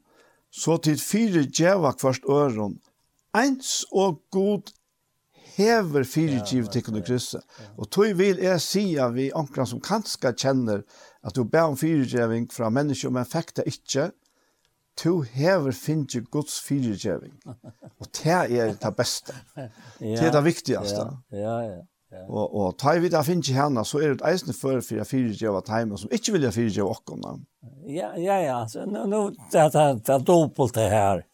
så 0.52 0.78
tid 0.78 1.02
fire 1.02 1.48
djeva 1.50 1.92
kvart 1.92 2.22
øron, 2.30 2.78
eins 3.38 3.82
og 3.92 4.22
god 4.34 4.74
hever 5.58 6.06
fyrirgivet 6.06 6.72
til 6.72 6.86
kunne 6.86 7.02
krysse. 7.06 7.42
Og 7.78 7.90
tog 7.92 8.14
vil 8.20 8.42
jeg 8.44 8.62
sia 8.62 9.10
vi 9.14 9.32
ankra 9.36 9.66
som 9.66 9.82
kanska 9.82 10.34
kjenner 10.38 10.84
at 11.26 11.36
du 11.36 11.44
ber 11.44 11.72
om 11.72 11.78
fyrirgiving 11.78 12.48
fra 12.54 12.70
mennesker, 12.70 13.12
men 13.14 13.28
fikk 13.28 13.56
det 13.58 13.68
ikke, 13.74 14.12
to 14.98 15.20
hever 15.22 15.76
finnes 15.76 16.30
Guds 16.32 16.62
fyrirgiving. 16.66 17.36
Og 18.00 18.10
det 18.22 18.34
er 18.34 18.74
det 18.78 18.96
beste. 18.98 19.36
Det 20.00 20.22
er 20.22 20.34
det 20.34 20.44
viktigaste. 20.46 21.06
Ja, 21.32 21.38
ja, 21.42 21.78
ja. 21.78 21.86
Og, 22.30 22.54
og 22.56 22.78
ta 22.80 22.94
vi 23.02 23.10
det 23.12 23.20
finnes 23.28 23.50
henne, 23.52 23.84
så 23.84 24.00
er 24.00 24.14
det 24.16 24.24
eisende 24.30 24.54
for 24.56 24.80
for 24.80 24.96
jeg 24.96 25.10
fyrirgiver 25.10 25.66
timen 25.68 26.00
som 26.00 26.14
ikke 26.16 26.38
vil 26.38 26.46
jeg 26.48 26.56
fyrirgiver 26.56 26.94
åkken. 26.94 27.26
Ja, 27.92 28.14
ja, 28.16 28.38
ja. 28.46 28.62
Nå, 28.88 29.04
nå, 29.12 29.20
det 29.52 29.66
er 29.76 30.24
dobbelt 30.24 30.78
det 30.78 30.88
her. 30.94 31.26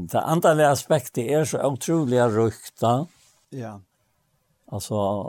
Det 0.00 0.20
andra 0.20 0.70
aspektet 0.70 1.24
är 1.24 1.44
så 1.44 1.66
otroligt 1.66 2.36
rykta. 2.36 3.06
Ja. 3.50 3.80
Alltså 4.66 5.20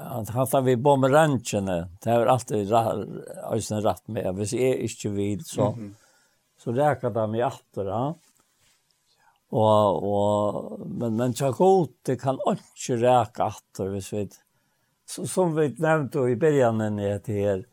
att 0.00 0.28
hatta 0.28 0.60
vi 0.60 0.76
bomberancherna, 0.76 1.88
det 2.02 2.10
är 2.10 2.26
alltid 2.26 2.72
ösnen 3.50 3.82
rätt 3.82 4.08
med. 4.08 4.34
Hvis 4.34 4.52
jag 4.52 4.76
inte 4.76 5.08
vid 5.08 5.46
så, 5.46 5.66
mm 5.66 5.78
-hmm. 5.78 5.94
så 6.58 6.72
räkar 6.72 7.10
de 7.10 7.34
i 7.34 7.42
attorna. 7.42 8.14
Og, 9.50 10.02
og, 10.02 10.80
men, 10.86 11.16
men 11.16 11.32
det 12.02 12.16
kan 12.20 12.38
ikke 12.46 12.96
ræka 12.96 13.44
atter, 13.44 13.88
hvis 13.88 14.12
vi, 14.12 14.28
så, 15.06 15.26
som 15.26 15.56
vi 15.56 15.68
nevnte 15.78 16.18
i 16.18 16.34
begynnelsen 16.36 16.98
her, 17.36 17.64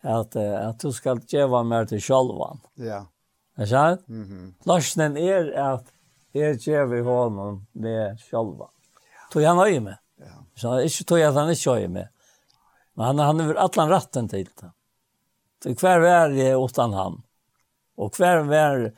at, 0.00 0.36
at 0.36 0.82
du 0.82 0.92
skal 0.92 1.20
djeva 1.28 1.62
mer 1.62 1.84
til 1.84 2.00
sjølvan. 2.00 2.60
Ja. 2.76 2.84
Yeah. 2.84 3.04
Er 3.58 3.66
sant? 3.66 4.08
Mm 4.08 4.24
-hmm. 4.24 4.52
Larsen 4.66 5.16
er 5.16 5.74
at 5.74 5.84
jeg 6.34 6.58
gjør 6.58 7.02
honom 7.02 7.66
med 7.72 8.18
sjølva. 8.18 8.68
Tog 9.32 9.42
han 9.42 9.58
øye 9.58 9.80
med. 9.80 9.96
Ja. 10.18 10.34
Så 10.56 10.78
ikke 10.78 11.04
tog 11.04 11.20
at 11.20 11.34
han 11.34 11.50
ikke 11.50 11.70
øye 11.70 11.88
med. 11.88 12.06
Men 12.94 13.06
han, 13.06 13.18
han 13.18 13.40
er 13.40 13.54
allan 13.54 13.90
ratten 13.90 14.28
til 14.28 14.48
det. 14.60 14.70
Så 15.62 15.74
hver 15.74 16.00
vær 16.00 16.30
er 16.30 16.56
utan 16.56 16.92
han. 16.92 17.22
Og 17.96 18.10
hver 18.16 18.42
vær 18.46 18.90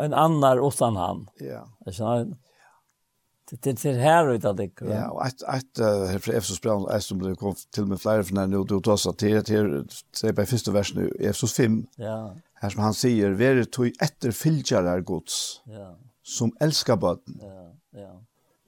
en 0.00 0.14
annar 0.14 0.60
utan 0.60 0.96
han. 0.96 1.28
Ja. 1.40 1.64
Er 1.86 1.92
sant? 1.92 2.38
Det 3.60 3.78
ser 3.78 3.98
här 3.98 4.32
ut 4.32 4.44
att 4.44 4.56
det 4.56 4.70
Ja, 4.80 5.22
att 5.22 5.42
att 5.42 6.08
här 6.10 6.18
för 6.18 6.32
Efesos 6.32 6.60
brev 6.60 6.72
är 6.90 7.00
som 7.00 7.22
det 7.22 7.36
kom 7.36 7.54
till 7.70 7.86
med 7.86 8.00
flera 8.00 8.24
från 8.24 8.50
nu 8.50 8.64
då 8.64 8.80
tas 8.80 9.06
att 9.06 9.18
det 9.18 9.48
här 9.48 9.84
se 10.12 10.32
på 10.32 10.46
första 10.46 10.70
versen 10.70 11.02
nu 11.02 11.08
Efesos 11.20 11.52
5. 11.52 11.86
Ja. 11.96 12.36
Här 12.54 12.70
som 12.70 12.82
han 12.82 12.94
säger, 12.94 13.30
"Ver 13.30 13.64
tog 13.64 13.92
efter 14.00 14.30
filjarar 14.30 15.00
Guds." 15.00 15.60
Ja. 15.64 15.96
Som 16.22 16.56
älskar 16.60 16.96
barn. 16.96 17.18
Ja, 17.40 17.74
ja. 18.00 18.22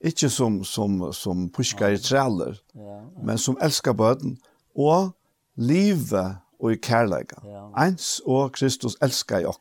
Inte 0.05 0.31
som 0.31 0.65
som 0.65 1.13
som 1.13 1.49
pushkar 1.49 1.91
i 1.91 1.99
träller. 1.99 2.61
Ja. 2.73 3.11
Men 3.23 3.39
som 3.39 3.57
älskar 3.61 3.93
barn 3.93 4.37
och 4.75 5.13
livet 5.57 6.37
och 6.59 6.73
i 6.73 6.79
kärleken. 6.79 7.39
Ja. 7.43 7.85
Ens 7.85 8.21
och 8.21 8.55
Kristus 8.55 8.97
älskar 9.01 9.41
i 9.41 9.47
oss. 9.47 9.57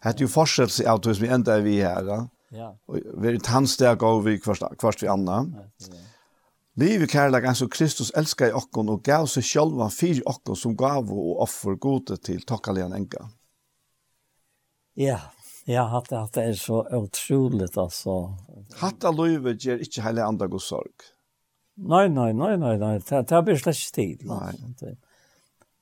Hade 0.00 0.18
ju 0.18 0.28
forskelse 0.28 0.82
i 0.82 0.86
allt 0.86 1.06
vi 1.06 1.28
ända 1.28 1.58
vi 1.58 1.80
här. 1.80 2.04
Ja. 2.04 2.28
Ja. 2.54 2.72
Og 2.88 3.04
vi 3.20 3.30
er 3.30 3.38
tannsteg 3.42 4.02
og 4.06 4.24
vi 4.26 4.38
kvart 4.40 5.02
vi 5.02 5.10
anna. 5.10 5.42
Liv 6.80 7.04
i 7.04 7.08
kærleik 7.10 7.46
enn 7.46 7.58
som 7.58 7.70
Kristus 7.70 8.10
elskar 8.18 8.50
i 8.50 8.56
okkon 8.58 8.90
og 8.94 9.04
gav 9.06 9.28
seg 9.30 9.46
sjálva 9.46 9.90
fyrir 9.94 10.24
okkon 10.30 10.58
som 10.58 10.74
gav 10.78 11.10
og 11.12 11.40
offer 11.44 11.78
gode 11.78 12.18
til 12.22 12.42
takkalian 12.46 12.94
enka. 12.96 13.28
Ja, 14.98 15.18
ja, 15.66 15.86
hatt 15.90 16.10
det 16.10 16.42
er 16.42 16.58
så 16.58 16.84
utroligt, 16.94 17.78
altså. 17.78 18.36
Hatt 18.78 19.06
av 19.06 19.18
livet 19.18 19.62
gjør 19.62 19.82
ikke 19.82 20.04
heile 20.04 20.26
andre 20.26 20.50
god 20.50 20.62
sorg. 20.62 21.08
Nei, 21.74 22.06
nei, 22.06 22.30
nei, 22.36 22.54
nei, 22.60 22.76
nei, 22.78 22.94
det, 23.02 23.24
det 23.30 23.40
blir 23.46 23.58
slett 23.58 23.90
tid. 23.94 24.22
Nei. 24.30 24.52
Det 24.78 24.94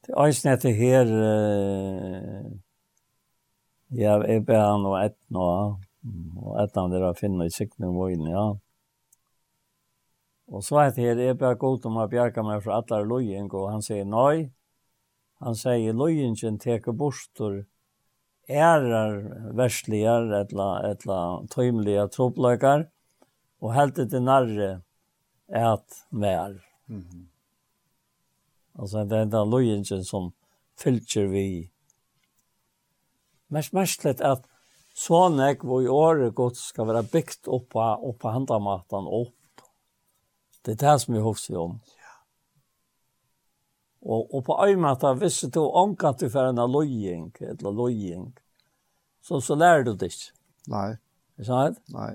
det 0.03 0.11
er 0.11 0.25
eisen 0.25 0.51
etter 0.51 0.73
her, 0.75 1.11
uh, 1.15 2.47
ja, 3.95 4.17
jeg 4.27 4.43
ber 4.49 4.59
han 4.59 4.87
og 4.89 4.97
et 4.99 5.15
nå, 5.31 5.45
Og 6.03 6.59
et 6.63 6.77
av 6.79 6.91
dere 6.91 7.13
finner 7.15 7.47
i 7.47 7.55
sikten 7.55 7.87
og 7.91 8.11
inn, 8.11 8.27
ja. 8.31 8.47
Og 10.53 10.65
så 10.67 10.81
er 10.83 10.91
det 10.91 11.05
her, 11.05 11.21
jeg 11.23 11.39
ber 11.41 11.55
godt 11.61 11.87
om 11.89 12.01
å 12.03 12.09
bjerke 12.11 12.43
meg 12.45 12.65
fra 12.65 12.81
alle 12.81 13.05
løyen, 13.07 13.49
og 13.53 13.71
han 13.71 13.85
sier 13.85 14.05
nei. 14.05 14.51
Han 15.43 15.57
sier 15.59 15.95
løyen 15.97 16.35
ikke 16.37 16.57
teker 16.63 16.97
bostor, 16.99 17.63
ærer 18.51 19.17
versligar, 19.57 20.29
etla, 20.43 20.69
etla 20.91 21.19
tøymelige 21.55 22.09
troppløkar, 22.15 22.89
og 23.63 23.75
helt 23.77 23.97
til 23.97 24.23
nærre 24.23 24.83
et 25.49 26.05
mer. 26.11 26.59
Mm 26.87 27.01
-hmm. 27.01 27.27
Altså, 28.79 29.05
det 29.05 29.19
er 29.19 29.25
den 29.25 29.51
løyen 29.51 29.85
som 30.05 30.33
fylker 30.81 31.27
vi. 31.27 31.71
Mest 33.49 33.73
mestlet 33.73 34.21
at 34.21 34.47
så 34.93 35.27
nek 35.33 35.65
hvor 35.65 35.83
i 35.85 35.89
året 35.89 36.35
godt 36.37 36.59
skal 36.61 36.91
være 36.91 37.07
bygd 37.13 37.49
opp 37.49 37.71
på, 37.73 37.81
opp 37.81 38.19
på 38.21 38.33
handamaten 38.35 39.09
opp. 39.09 39.65
Det 40.63 40.77
er 40.77 40.83
det 40.85 40.97
som 41.03 41.15
vi 41.17 41.23
husker 41.25 41.59
om. 41.59 41.79
Og, 44.03 44.35
og 44.35 44.43
på 44.47 44.57
en 44.67 44.83
måte, 44.83 45.13
hvis 45.21 45.41
du 45.55 45.61
omkant 45.63 46.21
du 46.21 46.29
for 46.31 46.51
en 46.51 46.61
løying, 46.71 47.31
eller 47.41 47.75
løying, 47.79 48.33
så, 49.23 49.39
så 49.41 49.55
lærer 49.55 49.87
du 49.87 49.95
det 49.95 50.11
ikke. 50.11 50.35
Nei. 50.73 50.89
Er 51.39 51.49
sant? 51.49 51.79
Nei. 51.95 52.13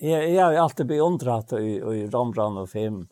Jeg, 0.00 0.30
jeg 0.34 0.40
har 0.40 0.56
alltid 0.58 0.88
beundret 0.88 1.52
i, 1.60 1.76
i 1.78 2.06
Rambran 2.12 2.58
og 2.60 2.68
Fem, 2.72 3.04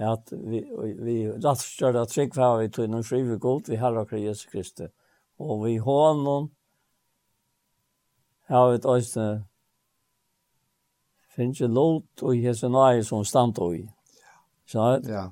at 0.00 0.30
vi, 0.32 0.62
vi, 0.64 0.92
vi 1.04 1.16
rett 1.32 1.50
og 1.50 1.64
slett 1.64 1.98
at 2.00 2.12
trygg 2.12 2.36
var 2.36 2.60
vi 2.60 2.70
tog 2.72 2.88
noen 2.88 3.04
skrive 3.04 3.36
god, 3.40 3.68
vi 3.68 3.80
har 3.80 3.96
akkurat 4.00 4.22
Jesus 4.22 4.48
Kristus 4.52 4.92
og 5.40 5.64
vi 5.64 5.76
honom 5.80 6.50
har 8.50 8.70
vi 8.70 8.80
også 8.82 9.26
finnes 11.30 11.60
ikke 11.60 11.72
lot 11.72 12.24
og 12.26 12.36
jesenai 12.36 13.02
som 13.06 13.24
stand 13.24 13.58
og 13.62 13.76
i. 13.78 13.84
Så, 14.68 15.00
ja. 15.06 15.28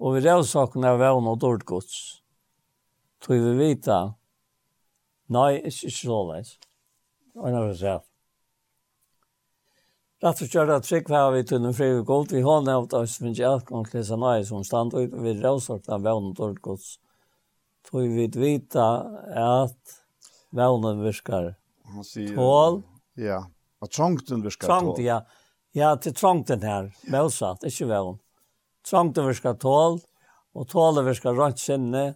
Og 0.00 0.16
vi 0.16 0.22
revsakene 0.24 0.92
er 0.92 1.00
vevn 1.00 1.28
og 1.28 1.40
dårlig 1.42 1.66
gods. 1.68 1.96
Tror 3.24 3.42
vi 3.42 3.54
vita, 3.58 4.00
nei, 5.32 5.56
ikke 5.66 5.92
så 5.92 6.20
leis. 6.30 6.56
Og 7.36 7.50
når 7.52 7.70
vi 7.70 7.78
ser. 7.80 8.04
Rett 10.24 10.40
og 10.40 10.48
slett 10.48 10.70
at 10.72 10.86
trygg 10.88 11.10
var 11.12 11.32
vi 11.34 11.42
til 11.44 11.60
den 11.60 11.74
fri 11.76 11.90
og 11.98 12.06
gold. 12.08 12.30
Vi 12.32 12.44
har 12.44 12.62
nevnt 12.64 12.94
oss, 12.96 13.18
finnes 13.20 13.36
ikke 13.36 13.50
alt 13.50 13.66
kan 13.68 13.84
klesa 13.88 14.16
nøye 14.16 14.46
som 14.48 14.64
stand 14.64 14.94
og 14.96 15.04
i. 15.04 15.10
Vi 15.26 15.34
revsakene 15.42 15.98
er 15.98 16.06
vevn 16.06 16.30
og 16.30 16.38
dårlig 16.38 16.62
gods. 16.64 16.94
Tog 17.86 18.08
vi 18.16 18.26
vita 18.34 18.86
at 19.30 19.96
vevnen 20.50 21.02
virkar 21.04 21.54
tål. 22.34 22.82
Ja, 23.14 23.44
at 23.82 23.92
trångten 23.94 24.42
virkar 24.42 24.68
tål. 24.68 24.80
Trångt, 24.80 25.02
ja. 25.04 25.20
Ja, 25.76 25.92
til 26.00 26.14
trångten 26.16 26.62
her, 26.64 26.88
motsatt, 27.12 27.66
ikke 27.68 27.90
vevn. 27.90 28.16
Trångten 28.86 29.26
virkar 29.28 29.58
tål, 29.60 30.00
og 30.56 30.68
tålet 30.72 31.04
virkar 31.04 31.36
rønt 31.36 31.60
sinne, 31.60 32.06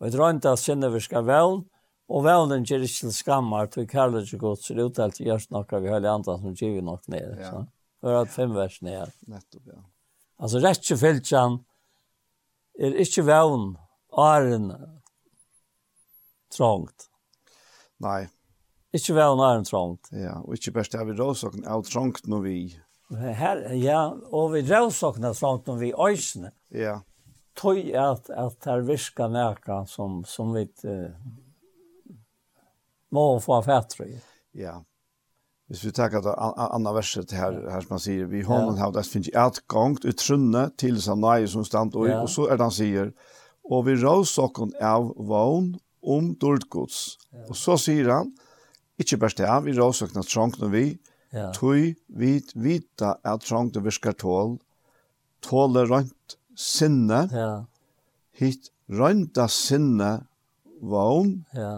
og 0.00 0.08
et 0.08 0.18
rønt 0.18 0.48
av 0.50 0.58
sinne 0.58 0.90
virkar 0.90 1.22
vevn, 1.28 1.62
og 2.10 2.24
vevnen 2.26 2.66
gjør 2.66 2.84
ikke 2.84 3.06
til 3.06 3.14
skammar. 3.14 3.70
til 3.70 3.86
kærlighet 3.88 4.28
ikke 4.28 4.38
godt, 4.38 4.64
så 4.64 4.74
det 4.74 4.84
uttalt 4.84 5.20
gjørs 5.20 5.48
noe 5.50 5.80
vi 5.80 5.88
høylig 5.88 6.10
andre 6.10 6.36
som 6.40 6.54
gjør 6.54 6.82
nok 6.82 7.08
ned. 7.08 7.38
Ja. 7.38 7.50
Så. 7.50 7.66
Det 8.02 8.16
at 8.18 8.28
fem 8.34 8.54
vers 8.54 8.82
ned. 8.82 9.14
Nettopp, 9.26 9.62
ja. 9.66 9.80
Altså, 10.38 10.58
rett 10.60 10.90
og 10.92 10.98
fyllt 11.00 11.32
er 11.32 12.98
ikke 13.00 13.22
vevn, 13.24 13.76
åren 14.10 14.72
trångt. 16.54 17.08
Nei. 18.04 18.24
Ikke 18.94 19.16
vel 19.16 19.36
når 19.38 19.58
en 19.58 19.66
trångt. 19.66 20.10
Ja, 20.14 20.38
og 20.44 20.54
ikke 20.54 20.76
best 20.78 20.94
er 20.94 21.06
vi 21.08 21.16
råsokken 21.18 21.66
av 21.66 21.82
trångt 21.88 22.28
når 22.30 22.44
vi... 22.46 22.58
Her, 23.14 23.66
ja, 23.76 24.06
og 24.34 24.54
vi 24.54 24.62
råsokken 24.68 25.26
av 25.28 25.34
trångt 25.38 25.68
når 25.70 25.80
vi 25.82 25.90
øysene. 25.92 26.52
Ja. 26.74 27.00
Tøy 27.58 27.92
at, 27.98 28.30
at 28.30 28.66
her 28.66 28.82
virker 28.86 29.30
nærka 29.30 29.82
som, 29.90 30.22
som 30.26 30.54
vi 30.54 30.64
uh, 30.86 31.10
må 33.14 33.26
få 33.42 33.60
fætre 33.66 34.08
i. 34.08 34.18
Ja. 34.58 34.80
Hvis 35.70 35.84
vi 35.86 35.94
tar 35.96 36.12
et 36.14 36.26
annet 36.28 36.94
verset 36.94 37.32
her, 37.32 37.54
her 37.72 37.84
som 37.84 37.96
han 37.96 38.02
sier, 38.04 38.26
vi 38.28 38.42
hånden 38.44 38.76
har 38.78 38.92
det 38.92 39.06
finnes 39.08 39.30
et 39.32 39.62
gangt 39.70 40.04
ut 40.04 40.18
trunne 40.20 40.66
til 40.78 40.98
seg 41.02 41.18
nøye 41.22 41.48
som 41.50 41.64
stand 41.64 41.96
og, 41.96 42.08
ja. 42.10 42.18
og 42.20 42.28
så 42.30 42.50
er 42.50 42.60
det 42.60 42.68
han 42.68 42.74
sier, 42.74 43.14
og 43.64 43.86
vi 43.86 43.96
råsokken 43.96 44.74
av 44.84 45.08
vogn 45.16 45.72
om 46.04 46.32
dårdgods. 46.40 47.16
Ja. 47.32 47.46
Og 47.48 47.58
så 47.58 47.76
sier 47.80 48.10
han, 48.12 48.30
ikke 49.00 49.18
bare 49.22 49.38
det, 49.40 49.50
vi 49.66 49.74
råsøkene 49.78 50.22
trångt 50.28 50.60
når 50.62 50.72
vi, 50.74 50.84
ja. 51.34 51.48
Tui 51.50 51.96
vi 52.14 52.36
vita 52.54 53.16
at 53.26 53.42
trångten 53.42 53.82
virker 53.82 54.14
tål, 54.14 54.52
tåle 55.42 55.82
rønt 55.90 56.36
sinne, 56.54 57.24
ja. 57.34 57.48
hit 58.38 58.70
rønta 58.86 59.48
sinne 59.50 60.12
vogn, 60.78 61.40
ja. 61.58 61.72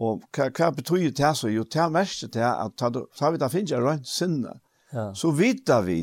og 0.00 0.24
hva, 0.32 0.48
hva 0.56 0.70
betyr 0.72 1.10
det 1.12 1.34
så? 1.36 1.50
Jo, 1.52 1.66
det 1.68 1.82
er 1.84 1.92
mest 1.92 2.24
til 2.32 2.46
at 2.48 2.78
ta, 2.80 2.88
ta 2.88 3.32
vi 3.34 3.42
da 3.42 3.50
finner 3.52 3.84
rønt 3.84 4.08
sinne, 4.08 4.56
ja. 4.94 5.10
så 5.12 5.34
vita 5.36 5.82
vi 5.84 6.00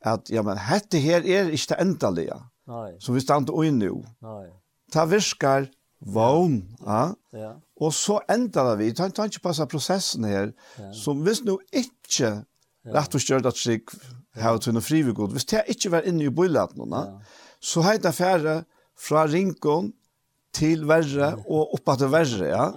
at 0.00 0.32
ja, 0.32 0.42
men 0.42 0.58
hette 0.58 0.98
her 0.98 1.22
er 1.22 1.52
ikke 1.52 1.76
det 1.76 1.82
endelige. 1.84 2.40
Nei. 2.70 2.92
som 3.02 3.16
vi 3.16 3.22
stand 3.22 3.50
og 3.50 3.66
nu. 3.74 4.00
Nei. 4.22 4.46
Ta 4.94 5.02
virkar 5.10 5.68
vogn, 6.00 6.62
ja. 6.86 7.02
ja. 7.36 7.50
Og 7.80 7.92
så 7.96 8.20
endar 8.30 8.74
vi, 8.80 8.90
ta 8.96 9.08
ta 9.12 9.26
ikke 9.28 9.44
passa 9.44 9.66
prosessen 9.68 10.24
her, 10.28 10.52
ja. 10.78 10.90
som 10.96 11.20
hvis 11.24 11.42
nu 11.44 11.58
ikke 11.68 12.40
rett 12.90 13.14
og 13.16 13.22
stjørt 13.22 13.48
at 13.48 13.58
slik 13.60 13.92
her 14.40 14.60
til 14.62 14.76
noe 14.76 14.84
frivigod, 14.84 15.34
hvis 15.34 15.48
det 15.52 15.66
ikke 15.74 15.92
var 15.96 16.06
inne 16.08 16.28
i 16.28 16.32
bøylaten, 16.32 16.94
ja. 16.94 17.20
så 17.60 17.84
heit 17.84 18.04
det 18.06 18.14
færre 18.16 18.62
fra 19.00 19.26
rinkon 19.28 19.92
til 20.56 20.86
verre 20.88 21.34
og 21.46 21.76
oppa 21.76 21.98
til 22.00 22.12
verre, 22.12 22.48
ja. 22.48 22.70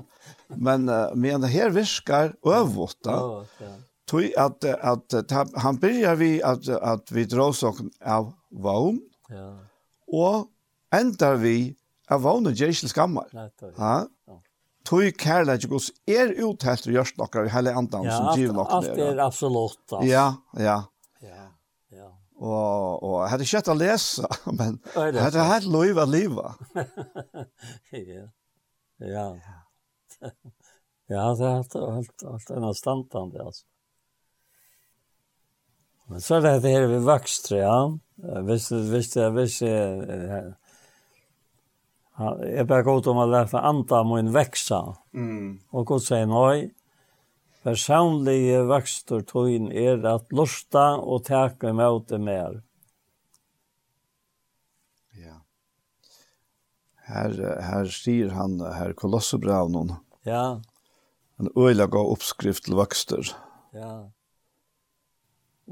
Men, 0.54 0.86
uh, 0.92 1.16
men 1.18 1.48
her 1.50 1.72
virkar 1.74 2.36
øvått, 2.46 3.00
da. 3.06 3.18
Ja. 3.62 3.74
Tui 4.08 4.34
at, 4.38 4.66
at, 4.68 5.16
at 5.16 5.54
han 5.64 5.80
byrjar 5.82 6.18
vi 6.20 6.34
at, 6.44 6.68
at 6.70 7.14
vi 7.16 7.24
drar 7.26 7.54
oss 7.54 7.64
av 7.64 8.34
vogn, 8.52 9.00
ja. 9.32 9.48
og 10.12 10.50
endar 10.94 11.40
vi 11.42 11.74
av 12.16 12.24
var 12.26 12.42
noe 12.44 12.54
ikke 12.54 12.92
skammer. 12.92 13.30
Ja. 13.34 13.96
Tøy 14.84 15.14
kærleik 15.16 15.64
gos 15.72 15.90
er 16.10 16.34
uthelt 16.44 16.90
og 16.90 16.98
gjørst 16.98 17.20
nokkar 17.22 17.48
i 17.48 17.54
hele 17.54 17.72
andan 17.80 18.08
ja, 18.08 18.18
som 18.18 18.40
giver 18.40 18.56
nokkar. 18.58 18.84
Alt 18.84 19.00
er 19.00 19.22
absolutt. 19.24 19.84
Altså. 19.88 20.08
Ja, 20.10 20.26
ja. 20.60 20.78
Ja, 21.24 21.46
ja. 21.96 22.10
Og, 22.44 23.04
og 23.04 23.18
jeg 23.22 23.32
hadde 23.32 23.48
ikke 23.48 23.72
å 23.72 23.78
lese, 23.80 24.32
men 24.60 24.80
jeg 24.92 25.22
hadde 25.24 25.48
hatt 25.48 25.68
lov 25.72 26.04
av 26.04 26.12
livet. 26.12 26.64
ja. 27.96 28.26
Ja. 29.04 29.28
Ja, 31.12 31.24
det 31.36 31.46
er 31.46 31.58
alt, 31.60 31.76
alt, 31.76 32.24
alt 32.28 32.52
en 32.56 32.66
av 32.68 32.76
standande, 32.80 33.44
altså. 33.44 33.66
Men 36.12 36.22
så 36.24 36.38
er 36.38 36.60
det 36.62 36.72
her 36.72 36.88
vi 36.92 37.00
vokste, 37.04 37.58
ja. 37.62 37.78
Hvis, 38.48 38.70
hvis, 38.72 39.14
hvis, 39.16 39.60
hvis, 39.62 40.63
Jeg 42.14 42.68
bare 42.70 42.86
gott 42.86 43.08
om 43.10 43.24
å 43.24 43.26
lete 43.26 43.58
anda 43.58 44.04
min 44.06 44.30
veksa. 44.36 44.82
Mm. 45.18 45.64
Og 45.74 45.88
Gud 45.90 46.04
sier 46.06 46.28
nøy, 46.30 46.68
personlige 47.66 48.60
vekster 48.70 49.24
tøyen 49.26 49.72
er 49.72 50.04
at 50.12 50.30
lusta 50.36 50.92
og 51.02 51.26
teke 51.26 51.72
imot 51.74 52.12
det 52.12 52.20
mer. 52.22 52.60
Ja. 55.18 55.40
Her, 57.10 57.34
her 57.66 57.90
sier 57.90 58.36
han, 58.38 58.60
her 58.62 58.94
kolossebraunen. 58.94 59.96
Ja. 60.30 60.62
En 61.42 61.50
øyla 61.58 61.90
gav 61.90 62.14
oppskrift 62.14 62.68
til 62.70 62.78
vekster. 62.78 63.34
Ja. 63.74 63.94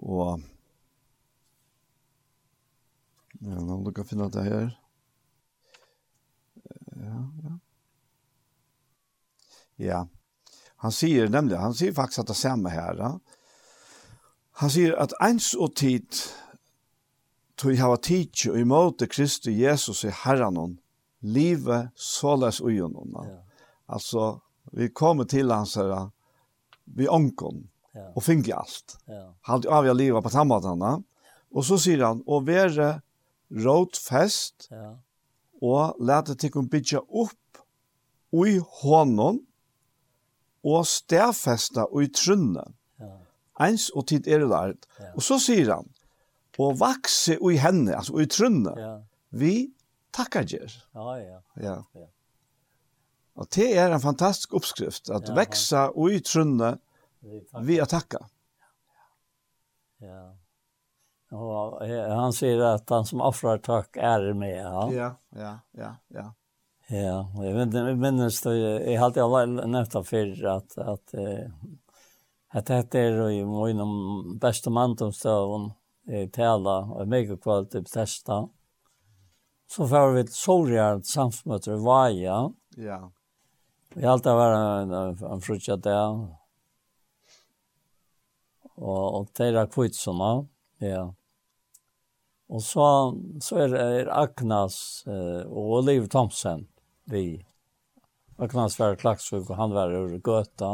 Og... 0.02 0.42
Ja, 3.42 3.58
nå 3.58 3.78
lukker 3.82 4.04
jeg 4.04 4.16
finne 4.16 4.34
det 4.34 4.50
her 4.50 4.72
ja, 7.06 7.32
ja. 7.44 7.60
Ja. 9.76 10.08
Han 10.76 10.92
säger 10.92 11.30
nämligen, 11.30 11.62
han 11.62 11.74
sier 11.74 11.94
faktiskt 11.94 12.20
att 12.20 12.28
det 12.28 12.34
samme 12.34 12.70
här. 12.70 12.96
Ja? 12.96 13.20
Han 14.52 14.70
sier 14.70 14.94
att 14.94 15.14
ens 15.22 15.54
og 15.54 15.76
tid 15.76 16.08
tog 17.56 17.76
hava 17.76 17.98
tid 17.98 18.30
och 18.50 18.60
emot 18.60 19.12
Kristi 19.12 19.52
Jesus 19.52 20.06
i 20.06 20.10
Herren 20.10 20.58
hon 20.58 20.78
livet 21.20 21.90
såles 21.96 22.60
och 22.60 22.72
genom. 22.72 23.12
Ja. 23.14 23.44
Alltså 23.86 24.42
vi 24.72 24.90
kommer 24.90 25.24
till 25.24 25.52
hans 25.52 25.76
här 25.76 26.10
vi 26.84 27.08
ankon 27.08 27.70
ja. 27.94 28.12
och 28.16 28.24
finner 28.24 28.54
allt. 28.54 28.98
Ja. 29.06 29.36
Han 29.42 29.68
av 29.68 29.86
jag 29.86 29.98
leva 29.98 30.22
på 30.22 30.30
samma 30.30 30.62
sätt. 30.62 31.06
Och 31.52 31.66
så 31.66 31.78
säger 31.80 32.04
han 32.04 32.22
och 32.26 32.48
være 32.48 33.02
rådfest, 33.50 34.68
Ja 34.70 35.00
og 35.62 36.02
lete 36.02 36.36
til 36.40 36.58
å 36.58 36.66
bygge 36.66 37.02
upp 37.06 37.62
i 38.46 38.58
hånden 38.82 39.42
og 40.62 40.86
stedfeste 40.88 41.86
i 42.02 42.08
trunnen. 42.14 42.78
Ja. 43.02 43.12
Eins 43.66 43.90
og 43.96 44.08
tid 44.12 44.28
er 44.30 44.46
lært. 44.46 44.88
Ja. 45.00 45.12
Og 45.16 45.26
så 45.26 45.38
sier 45.42 45.74
han, 45.76 45.90
og 46.62 46.78
vakse 46.78 47.38
i 47.42 47.58
henne, 47.58 47.96
altså 47.98 48.20
i 48.22 48.28
trunnen, 48.30 48.74
ja. 48.78 48.96
vi 49.34 49.72
takkar 50.14 50.46
gjer. 50.46 50.74
Ja, 50.94 51.16
ja. 51.18 51.40
ja. 51.58 51.78
ja. 51.98 52.10
Og 53.42 53.48
det 53.56 53.72
er 53.80 53.94
en 53.94 54.04
fantastisk 54.04 54.54
oppskrift, 54.54 55.10
at 55.10 55.30
ja, 55.30 55.36
veksa 55.38 55.88
i 56.12 56.20
trunne 56.26 56.76
vi 57.66 57.80
at 57.82 57.94
takka. 57.94 58.22
Ja. 60.02 60.10
ja. 60.10 60.22
Och 61.32 61.88
han 61.88 62.34
säger 62.34 62.60
att 62.60 62.90
han 62.90 63.06
som 63.06 63.22
offrar 63.22 63.58
tack 63.58 63.98
är 63.98 64.34
med. 64.34 64.66
Ja, 64.66 64.92
ja, 64.94 65.16
ja, 65.30 65.60
ja. 65.72 65.96
ja. 66.08 66.34
Ja, 66.94 67.32
jag 67.36 67.54
vet 67.54 67.66
inte, 67.66 67.96
minns 67.96 68.42
det, 68.42 68.58
jag 68.58 69.00
har 69.00 69.06
alltid 69.06 69.24
alla 69.24 69.46
nämnt 69.46 70.08
för 70.08 70.46
att, 70.46 70.78
att, 70.78 71.14
att 72.48 72.66
det 72.66 73.00
är 73.00 73.30
i 73.30 73.46
min 73.46 74.38
bästa 74.38 74.70
mantomstöven 74.70 75.72
i 76.08 76.28
Tela 76.28 76.80
och 76.80 77.08
mega 77.08 77.38
kvalitet 77.38 77.84
testa. 77.84 78.50
Så 79.68 79.88
får 79.88 80.12
vi 80.12 80.22
ett 80.22 80.34
sorgärd 80.34 81.06
samsmöte 81.06 81.72
i 81.72 81.76
Vaja. 81.76 82.54
Ja. 82.76 83.12
Vi 83.94 84.06
har 84.06 84.14
alltid 84.14 84.32
varit 84.32 84.58
en, 84.58 85.32
en 85.32 85.42
frutja 85.42 85.76
där. 85.76 86.36
Och, 88.76 89.20
och 89.20 89.30
det 89.34 89.46
är 89.46 89.66
kvitsorna, 89.66 90.48
ja. 90.78 91.16
Og 92.52 92.64
så, 92.64 92.86
så 93.40 93.62
er, 93.64 93.78
er 93.80 94.12
Agnes 94.12 94.76
eh, 95.08 95.44
og 95.48 95.78
Olive 95.80 96.10
Thomsen 96.12 96.66
vi. 97.12 97.40
Agnes 98.42 98.76
var 98.80 99.00
klaksug 99.00 99.46
og 99.46 99.56
han 99.56 99.76
var 99.76 99.94
ur 99.96 100.18
gøta. 100.24 100.74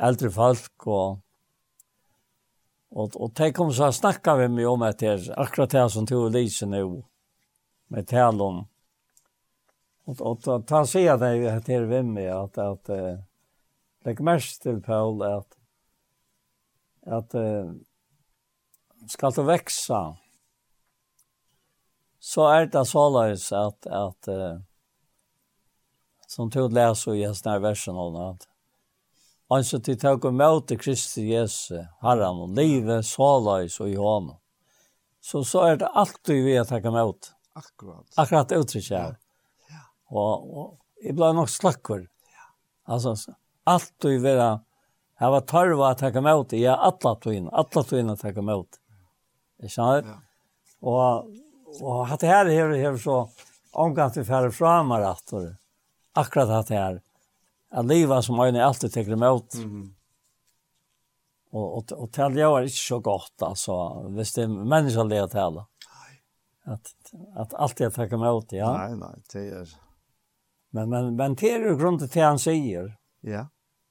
Eldre 0.00 0.30
folk 0.32 0.86
og 0.86 1.20
Og, 2.90 3.14
og 3.14 3.30
de 3.38 3.52
kom 3.54 3.68
så 3.70 3.92
snakka 3.94 4.34
vi 4.40 4.48
med 4.50 4.66
om 4.66 4.82
etter 4.82 5.22
akkurat 5.38 5.70
det 5.70 5.86
som 5.94 6.06
tog 6.10 6.32
Lise 6.34 6.66
nå, 6.66 6.82
med 7.94 8.08
tal 8.10 8.40
om. 8.42 8.64
Og, 10.10 10.22
og 10.26 10.64
ta 10.66 10.82
sier 10.88 11.20
det 11.20 11.60
till 11.68 11.86
vi 11.86 12.02
med 12.02 12.32
at, 12.34 12.58
at 12.58 12.90
uh, 12.90 13.20
legg 14.06 14.22
mest 14.26 14.62
til 14.62 14.80
Paul 14.82 15.22
at, 15.22 15.54
at 17.06 17.34
uh, 17.38 17.70
skal 19.06 19.38
du 19.38 19.44
veksa, 19.46 20.00
så 22.20 22.46
er 22.52 22.68
det 22.68 22.84
såleis 22.88 23.48
at, 23.56 23.86
at 23.86 24.28
uh, 24.28 24.60
som 26.28 26.50
tog 26.52 26.72
leser 26.76 27.16
i 27.16 27.24
hans 27.24 27.42
nær 27.46 27.62
versen 27.64 27.96
om 27.98 28.18
at 28.20 28.46
han 29.50 29.64
som 29.66 29.82
til 29.82 29.96
tog 29.98 30.24
og 30.28 30.36
møte 30.36 30.76
Kristi 30.78 31.24
Jesu, 31.32 31.80
herren 32.04 32.44
og 32.44 32.52
livet, 32.54 33.02
såleis 33.08 33.80
og 33.82 33.90
i 33.90 33.96
hånden. 33.98 34.36
Så 35.20 35.42
så 35.44 35.64
er 35.66 35.80
det 35.80 35.88
alltid 35.90 36.44
vi 36.44 36.54
at 36.60 36.70
jeg 36.70 36.84
kan 36.84 36.94
møte. 36.94 37.32
Akkurat. 37.58 38.06
Akkurat 38.16 38.54
uttrykk. 38.54 38.92
Ja. 38.92 39.02
ja. 39.72 39.82
Og, 40.14 40.46
og 40.54 41.02
jeg 41.02 41.16
ble 41.18 41.32
nok 41.34 41.50
slakker. 41.50 42.06
Ja. 42.30 42.46
Altså, 42.94 43.16
alltid 43.66 44.22
vi 44.22 44.36
at 44.38 44.62
jeg 45.20 45.34
var 45.34 45.44
tarva 45.50 45.90
å 45.90 45.98
ta 45.98 46.08
kan 46.14 46.24
møte. 46.24 46.56
Jeg 46.56 46.70
er 46.72 46.86
alle 46.86 47.16
togene, 47.20 47.50
alle 47.52 47.84
togene 47.84 48.14
å 48.14 48.20
ta 48.20 48.30
kan 48.32 48.54
ut. 48.54 48.78
Ikke 49.60 49.74
sant? 49.74 50.06
Ja. 50.08 50.20
Og 50.80 51.26
och 51.80 52.06
att 52.08 52.20
det 52.20 52.26
här 52.26 52.46
är 52.46 52.96
så 52.96 53.30
omgått 53.70 54.16
vi 54.16 54.24
färre 54.24 54.50
framar 54.50 55.00
att 55.00 55.32
akkurat 56.12 56.48
att 56.48 56.66
det 56.66 56.74
här 56.74 57.02
att 57.70 57.86
leva 57.86 58.22
som 58.22 58.40
øyne 58.40 58.64
alltid 58.64 58.92
tar 58.92 59.10
emot. 59.12 59.54
Mm. 59.54 59.94
Och 61.50 61.76
och 61.76 61.92
och 61.92 62.12
til 62.12 62.36
jag 62.36 62.50
var 62.50 62.62
inte 62.62 62.76
så 62.76 62.98
gott 62.98 63.42
alltså 63.42 64.02
visst 64.08 64.36
det 64.36 64.48
människan 64.48 65.08
det 65.08 65.18
att 65.18 65.30
tala. 65.30 65.66
Nej. 65.96 66.22
Att 66.74 66.86
att 67.34 67.54
alltid 67.54 67.98
med 67.98 68.12
emot 68.12 68.52
ja. 68.52 68.76
Nej 68.76 68.96
nej 68.96 69.22
det 69.32 69.46
er 69.60 69.68
Men 70.72 70.88
men 70.88 71.16
men 71.16 71.34
det 71.34 71.50
är 71.52 71.58
ju 71.58 71.76
grunden 71.76 72.08
till 72.08 72.22
han 72.22 72.38
säger. 72.38 72.96
Ja. 73.20 73.46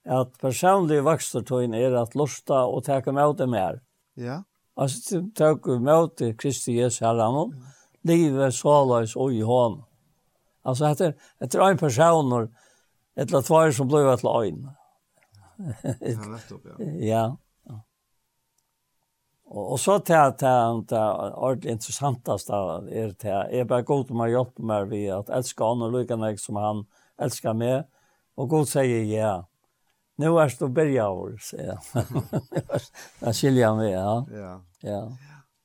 Att 0.05 0.37
personlig 0.37 1.03
vokstertøyen 1.03 1.73
er 1.73 1.87
in 1.87 1.93
är 1.93 1.97
att 1.97 2.15
lusta 2.15 2.65
och 2.65 2.83
ta 2.83 3.01
emot 3.01 3.37
det 3.37 3.47
mer. 3.47 3.81
Ja. 4.13 4.43
Altså, 4.79 5.21
Han 5.35 5.59
med 5.67 5.83
møte 5.83 6.33
Kristi 6.39 6.77
Jesu 6.77 7.03
herren, 7.03 7.53
livet 8.07 8.55
såleis 8.55 9.15
og 9.19 9.33
i 9.35 9.41
hånd. 9.43 9.81
Altså, 10.63 10.87
etter, 10.93 11.13
etter 11.43 11.63
en 11.65 11.79
person, 11.79 12.33
et 13.19 13.23
etter 13.25 13.43
tvær 13.43 13.75
som 13.75 13.89
ble 13.91 14.05
et 14.07 14.23
en. 14.23 14.65
Ja, 15.59 16.15
nettopp, 16.15 16.65
ja. 16.65 16.89
Ja. 17.11 17.27
Og, 19.49 19.63
og 19.73 19.79
så 19.81 19.97
til 20.05 20.35
det 20.39 20.99
ordentlig 21.01 21.73
interessanteste 21.73 22.53
er 22.53 23.15
til 23.17 23.31
jeg 23.33 23.63
er 23.63 23.69
bare 23.69 23.83
god 23.83 24.11
om 24.13 24.21
å 24.21 24.27
hjelpe 24.29 24.61
meg 24.71 24.91
ved 24.91 25.07
at 25.15 25.31
elsker 25.39 25.71
han 25.71 25.87
og 25.87 25.95
lykke 25.95 26.19
meg 26.21 26.37
som 26.39 26.59
han 26.61 26.83
elsker 27.19 27.57
meg, 27.57 27.87
og 28.37 28.51
god 28.53 28.69
sier 28.69 29.01
ja. 29.09 29.17
Yeah 29.17 29.39
nu 30.19 30.25
är 30.25 30.59
det 30.59 30.69
börja 30.69 31.09
år, 31.09 31.37
säger 31.41 31.79
jag. 31.93 32.13
Jag 33.19 33.35
skiljer 33.35 33.75
mig, 33.75 33.91
ja. 33.91 34.27
Ja. 34.31 34.63
Ja. 34.79 35.17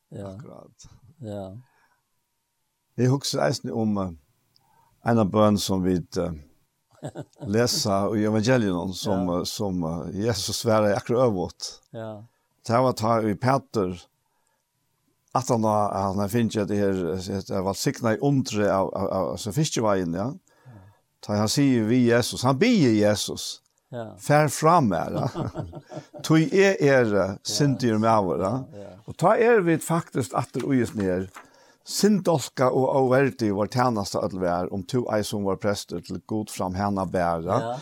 ja. 0.09 0.37
Akkurat. 0.37 0.77
Ja. 1.19 1.59
Jag 2.95 3.11
huxar 3.11 3.47
eisen 3.47 3.73
om 3.73 4.19
en 5.05 5.19
av 5.19 5.31
bön 5.31 5.59
som 5.59 5.83
vi 5.83 6.07
läsa 7.47 8.17
i 8.17 8.25
evangelion 8.25 8.95
som, 8.95 9.29
ja. 9.29 9.45
som 9.45 10.09
Jesus 10.13 10.57
svärar 10.57 10.95
akkurat 10.95 11.23
överåt. 11.23 11.83
Ja. 11.91 12.27
Det 12.67 12.73
var 12.73 12.93
ta 12.93 13.23
i 13.23 13.35
Peter 13.35 14.03
att 15.33 15.49
han 15.49 15.65
har 15.65 15.93
han 15.93 16.19
har 16.19 16.29
finnit 16.29 16.57
att 16.57 16.69
det 16.69 16.77
här 16.77 17.53
det 17.55 17.61
var 17.61 17.75
signa 17.75 18.15
i 18.15 18.19
undre 18.19 18.77
av 18.77 18.95
av 18.95 19.37
så 19.37 19.53
fiskevägen 19.53 20.15
ja. 20.15 20.35
Ta 21.21 21.35
han 21.35 21.49
säger 21.49 21.83
vi 21.83 21.99
Jesus, 21.99 22.43
han 22.43 22.59
ber 22.59 22.67
Jesus. 22.67 23.64
Ja. 23.93 24.06
Fær 24.19 24.48
fram 24.48 24.93
er. 24.97 25.19
Tui 26.23 26.48
er 26.52 26.77
er 26.81 27.39
sindir 27.47 27.98
med 27.98 28.11
over. 28.11 28.65
Og 29.06 29.16
ta 29.20 29.35
er 29.36 29.61
vi 29.66 29.77
faktisk 29.78 30.35
atter 30.35 30.65
uges 30.66 30.94
ned. 30.94 31.28
Sindolka 31.85 32.70
og 32.73 32.89
overdi 32.97 33.51
var 33.52 33.69
tjeneste 33.69 34.19
ødelvær 34.24 34.70
om 34.73 34.82
to 34.89 35.02
ei 35.12 35.20
som 35.23 35.44
var 35.44 35.61
prester 35.61 36.01
til 36.01 36.23
god 36.27 36.48
fram 36.48 36.74
henne 36.74 37.05
bæra. 37.12 37.59
Ja. 37.61 37.74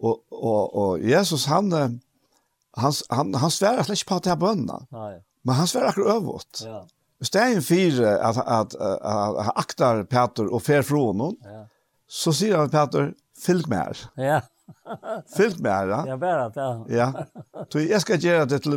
Og, 0.00 0.22
og, 0.32 0.74
og 0.76 1.04
Jesus 1.04 1.44
han, 1.44 1.70
han, 1.72 2.92
han, 3.10 3.34
han 3.34 3.50
sværer 3.52 3.92
ikke 3.92 4.08
på 4.08 4.16
at 4.16 4.24
det 4.24 4.32
er 4.32 4.40
bønna. 4.40 4.80
Nei. 4.92 5.12
Men 5.44 5.54
han 5.60 5.68
sværer 5.68 5.92
akkurat 5.92 6.16
øvått. 6.16 6.64
Ja. 6.64 6.80
Stein 7.24 7.62
fyra 7.62 8.16
att 8.18 8.36
att 8.36 8.74
att 8.74 9.52
aktar 9.56 10.04
Peter 10.04 10.54
och 10.54 10.62
fer 10.62 10.82
från 10.82 11.20
hon. 11.20 11.36
Ja. 11.44 11.66
Så 12.08 12.32
sier 12.32 12.56
han 12.56 12.70
Peter 12.70 13.14
fylg 13.46 13.68
med. 13.68 13.96
Ja. 14.16 14.40
Fyllt 15.36 15.60
med 15.60 15.72
her, 15.72 16.06
Ja, 16.06 16.16
bara 16.16 16.48
det. 16.48 16.94
Ja. 16.94 17.12
Så 17.72 17.78
jeg 17.78 18.00
skal 18.00 18.20
gjøre 18.20 18.46
det 18.46 18.62
till 18.62 18.74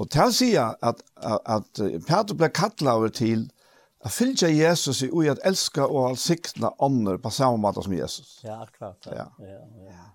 Og 0.00 0.08
til 0.10 0.22
å 0.22 0.32
si 0.32 0.54
at, 0.56 0.76
at, 0.82 1.02
at 1.46 1.82
Peter 2.06 2.34
ble 2.34 2.48
kattlet 2.48 2.92
over 2.92 3.08
til 3.08 3.50
att 4.04 4.12
fylja 4.12 4.48
Jesus 4.48 5.02
i 5.02 5.10
och 5.10 5.26
att 5.26 5.38
älska 5.38 5.86
och 5.86 6.08
all 6.08 6.16
sikna 6.16 6.72
andra 6.78 7.18
på 7.18 7.30
samma 7.30 7.56
måte 7.56 7.82
som 7.82 7.94
Jesus. 7.94 8.40
Ja, 8.44 8.62
akkurat. 8.62 9.06
Ja. 9.06 9.26
Ja. 9.38 9.60
ja. 9.90 10.08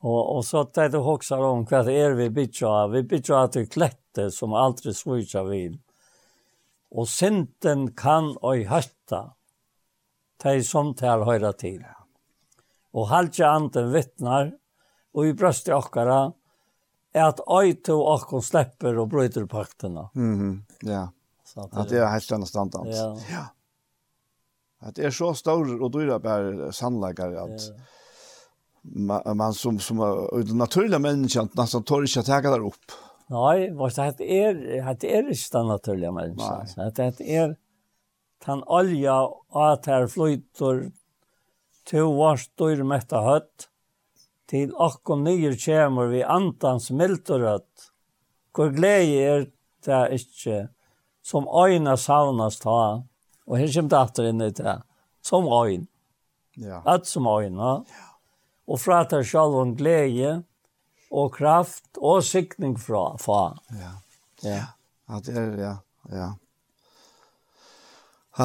Og, 0.00 0.36
og 0.36 0.44
så 0.44 0.60
att 0.60 0.92
du 0.92 0.98
hoxar 0.98 1.38
om 1.38 1.64
hva 1.66 1.82
det 1.82 1.96
er 1.96 2.14
vi 2.14 2.30
bitchar. 2.30 2.88
Vi 2.88 3.02
bytter 3.02 3.34
av 3.34 3.48
til 3.48 3.66
klette 3.66 4.30
som 4.30 4.54
aldri 4.54 4.94
switchar 4.94 5.48
vid. 5.48 5.80
Og 6.90 7.08
senten 7.08 7.92
kan 7.96 8.36
oi 8.42 8.64
hötta. 8.64 9.38
de 10.42 10.62
som 10.62 10.94
tar 10.94 11.24
höra 11.24 11.52
til. 11.52 11.80
Ja 11.82 11.97
og 12.94 13.08
halja 13.10 13.52
anden 13.56 13.92
vittnar, 13.92 14.52
og 15.14 15.26
i 15.28 15.34
brøst 15.36 15.68
i 15.68 15.74
okkara, 15.76 16.30
er 17.14 17.28
at 17.32 17.40
øyto 17.42 17.98
okkon 18.04 18.44
slipper 18.44 18.98
og 19.00 19.10
bryter 19.10 19.46
pakterna. 19.50 20.08
Mm. 20.14 20.62
Ja, 20.86 21.08
så 21.44 21.64
at 21.64 21.72
det, 21.72 21.80
at 21.80 21.92
det 21.92 22.00
er 22.02 22.10
helt 22.12 22.26
stanna 22.26 22.46
standant. 22.46 22.92
Ja. 22.92 23.12
ja. 23.32 23.44
At 24.80 24.96
det 24.96 25.08
er 25.08 25.14
så 25.14 25.32
stor 25.34 25.66
og 25.66 25.92
dyra 25.94 26.20
bær 26.22 26.70
sannleggare 26.76 27.42
at 27.48 27.64
ja. 27.66 27.86
man, 28.82 29.24
man 29.36 29.56
som, 29.56 29.80
som 29.82 30.00
uh, 30.00 30.54
naturliga 30.54 30.98
människan 30.98 31.48
nästan 31.52 31.82
tar 31.82 32.02
inte 32.02 32.20
att 32.20 32.26
täcka 32.26 32.50
där 32.50 32.66
upp. 32.66 32.92
Nei, 33.28 33.68
vars 33.76 33.94
det 33.94 34.24
er, 34.24 34.54
det 34.96 35.10
er 35.12 35.26
ikke 35.28 35.50
den 35.52 35.66
naturlige 35.68 36.12
mennesken. 36.12 36.92
Det 36.96 37.26
er 37.28 37.56
tan 38.40 38.62
olja 38.66 39.18
at 39.52 39.86
her 39.86 40.06
flyter 40.08 40.86
to 41.88 42.04
var 42.18 42.40
styr 42.40 42.84
metta 42.84 43.22
høtt, 43.24 43.68
til 44.48 44.72
okkom 44.72 45.24
nyer 45.26 45.56
kjemur 45.60 46.08
vi 46.12 46.22
antans 46.24 46.88
mildorøtt, 46.94 47.90
hvor 48.56 48.72
glede 48.74 49.20
er 49.20 49.46
det 49.86 50.02
ikkje, 50.16 50.58
som 51.22 51.48
øyne 51.48 51.96
savnas 52.00 52.58
ta, 52.62 53.04
og 53.48 53.60
her 53.60 53.70
kommer 53.72 53.92
det 53.92 54.00
atter 54.00 54.28
inn 54.30 54.44
i 54.44 54.50
det, 54.56 54.76
som 55.24 55.48
øyne. 55.52 55.86
ja. 56.58 56.82
at 56.84 57.06
som 57.06 57.26
øyna, 57.26 57.84
og 58.68 58.80
fra 58.80 59.04
til 59.08 59.24
sjalv 59.24 59.60
om 59.60 59.76
glede, 59.76 60.42
og 61.10 61.32
kraft, 61.32 61.86
og 61.96 62.24
sikning 62.24 62.76
fra 62.80 63.16
fra. 63.16 63.54
Ja, 63.72 63.92
ja, 64.42 64.64
ja, 65.08 65.20
det 65.24 65.36
er, 65.36 65.54
ja, 65.56 65.74
ja. 66.12 66.28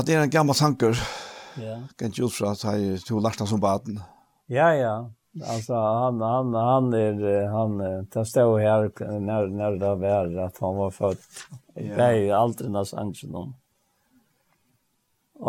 Det 0.01 0.15
er 0.15 0.23
en 0.23 0.29
gammal 0.29 0.55
tanker, 0.55 0.97
Ja. 1.57 1.81
Kan 1.95 2.11
ju 2.11 2.29
fra 2.29 2.55
sig 2.55 2.99
to 2.99 3.19
lasta 3.19 3.45
som 3.45 3.59
baden. 3.59 3.99
Ja 4.45 4.73
ja. 4.75 5.11
Alltså 5.49 5.73
han 5.73 6.21
han 6.21 6.53
han 6.53 6.93
är 6.93 7.47
han 7.47 8.05
testar 8.11 8.59
här 8.59 9.19
när 9.19 9.47
när 9.47 9.71
det 9.71 9.95
var 9.95 10.37
att 10.37 10.57
han 10.57 10.75
var 10.75 10.91
född. 10.91 11.17
Ja. 11.73 11.97
Nej, 11.97 12.31
aldrig 12.31 12.71
när 12.71 12.83
sanchen 12.83 13.35
om. 13.35 13.55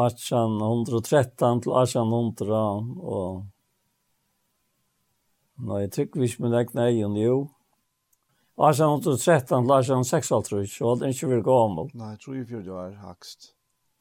1813 0.07 1.61
til 1.61 1.73
1800 1.73 2.63
og 3.01 3.45
Nei, 5.55 5.85
jeg 5.85 5.91
tykker 5.95 6.19
vi 6.19 6.27
ikke 6.27 6.43
med 6.43 6.51
deg 6.57 6.73
nei, 6.75 6.89
jo. 6.99 7.37
1813 8.59 9.69
til 9.69 9.75
1856, 9.77 10.81
og 10.83 10.99
det 10.99 11.07
er 11.07 11.15
ikke 11.15 11.31
vi 11.31 11.39
gammel. 11.47 11.91
Nei, 11.95 12.11
jeg 12.15 12.21
tror 12.25 12.37
jeg 12.37 12.49
för 12.49 12.65
det 12.67 12.75
er 12.75 12.97
hakst. 13.05 13.55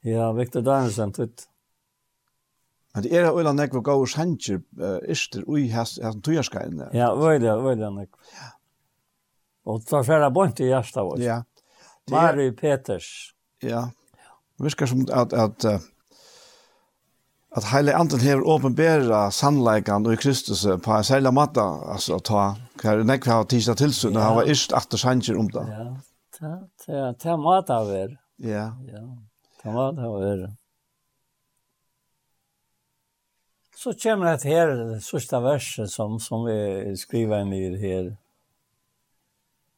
Ja, 0.03 0.31
Victor 0.31 0.61
Danielsen, 0.61 1.13
tytt. 1.13 1.47
Men 2.93 3.03
det 3.03 3.13
er 3.17 3.31
øyla 3.33 3.53
nekva 3.57 3.81
gaur 3.81 4.05
sanger 4.05 4.59
uh, 4.77 4.99
ister 5.09 5.41
ui 5.49 5.67
hans 5.73 5.99
tujarskain 6.23 6.77
der. 6.77 6.91
Ja, 6.93 7.13
veldig, 7.17 7.55
veldig 7.63 7.89
nekva. 7.95 8.27
Ja. 8.33 8.51
Og 9.65 9.79
det 9.81 9.91
var 9.91 10.03
færa 10.03 10.29
i 10.59 10.67
hjärsta 10.67 11.03
vårt. 11.03 11.19
Ja. 11.19 11.41
Mari 12.11 12.51
Peters. 12.51 13.33
Ja. 13.63 13.87
Det 14.57 14.65
virker 14.65 14.85
som 14.85 15.07
at, 15.11 15.33
at, 15.33 15.65
at, 15.65 15.81
at 17.55 17.63
heile 17.63 17.95
anden 17.95 18.19
hever 18.19 18.43
åpenbæra 18.43 19.31
sannleikan 19.31 20.05
og 20.05 20.13
i 20.13 20.15
Kristus 20.15 20.65
på 20.83 20.93
en 20.93 21.03
særlig 21.03 21.33
måte, 21.33 21.61
altså 21.61 22.19
ta 22.19 22.55
hver 22.81 23.03
nekva 23.03 23.39
av 23.39 23.47
tisdag 23.47 23.79
tilsyn, 23.79 24.17
og 24.17 24.23
hava 24.23 24.43
ist 24.43 24.73
atter 24.73 24.97
sanger 24.97 25.39
om 25.39 25.49
det. 25.49 25.65
Ja, 25.69 25.85
det 26.39 26.53
ta, 26.85 27.13
ta 27.19 27.37
matta 27.37 27.79
av 27.79 27.89
er. 27.95 28.17
Ja. 28.37 28.73
Ja, 28.91 29.05
ta 29.63 29.71
matta 29.71 30.09
av 30.09 30.21
er. 30.21 30.49
Så 33.83 33.93
kommer 33.93 34.25
det 34.25 34.43
här, 34.43 34.67
det 34.67 35.01
sista 35.01 35.39
verset 35.39 35.89
som, 35.89 36.19
som 36.19 36.45
vi 36.45 36.97
skriver 36.97 37.45
ner 37.45 37.77
här. 37.77 38.17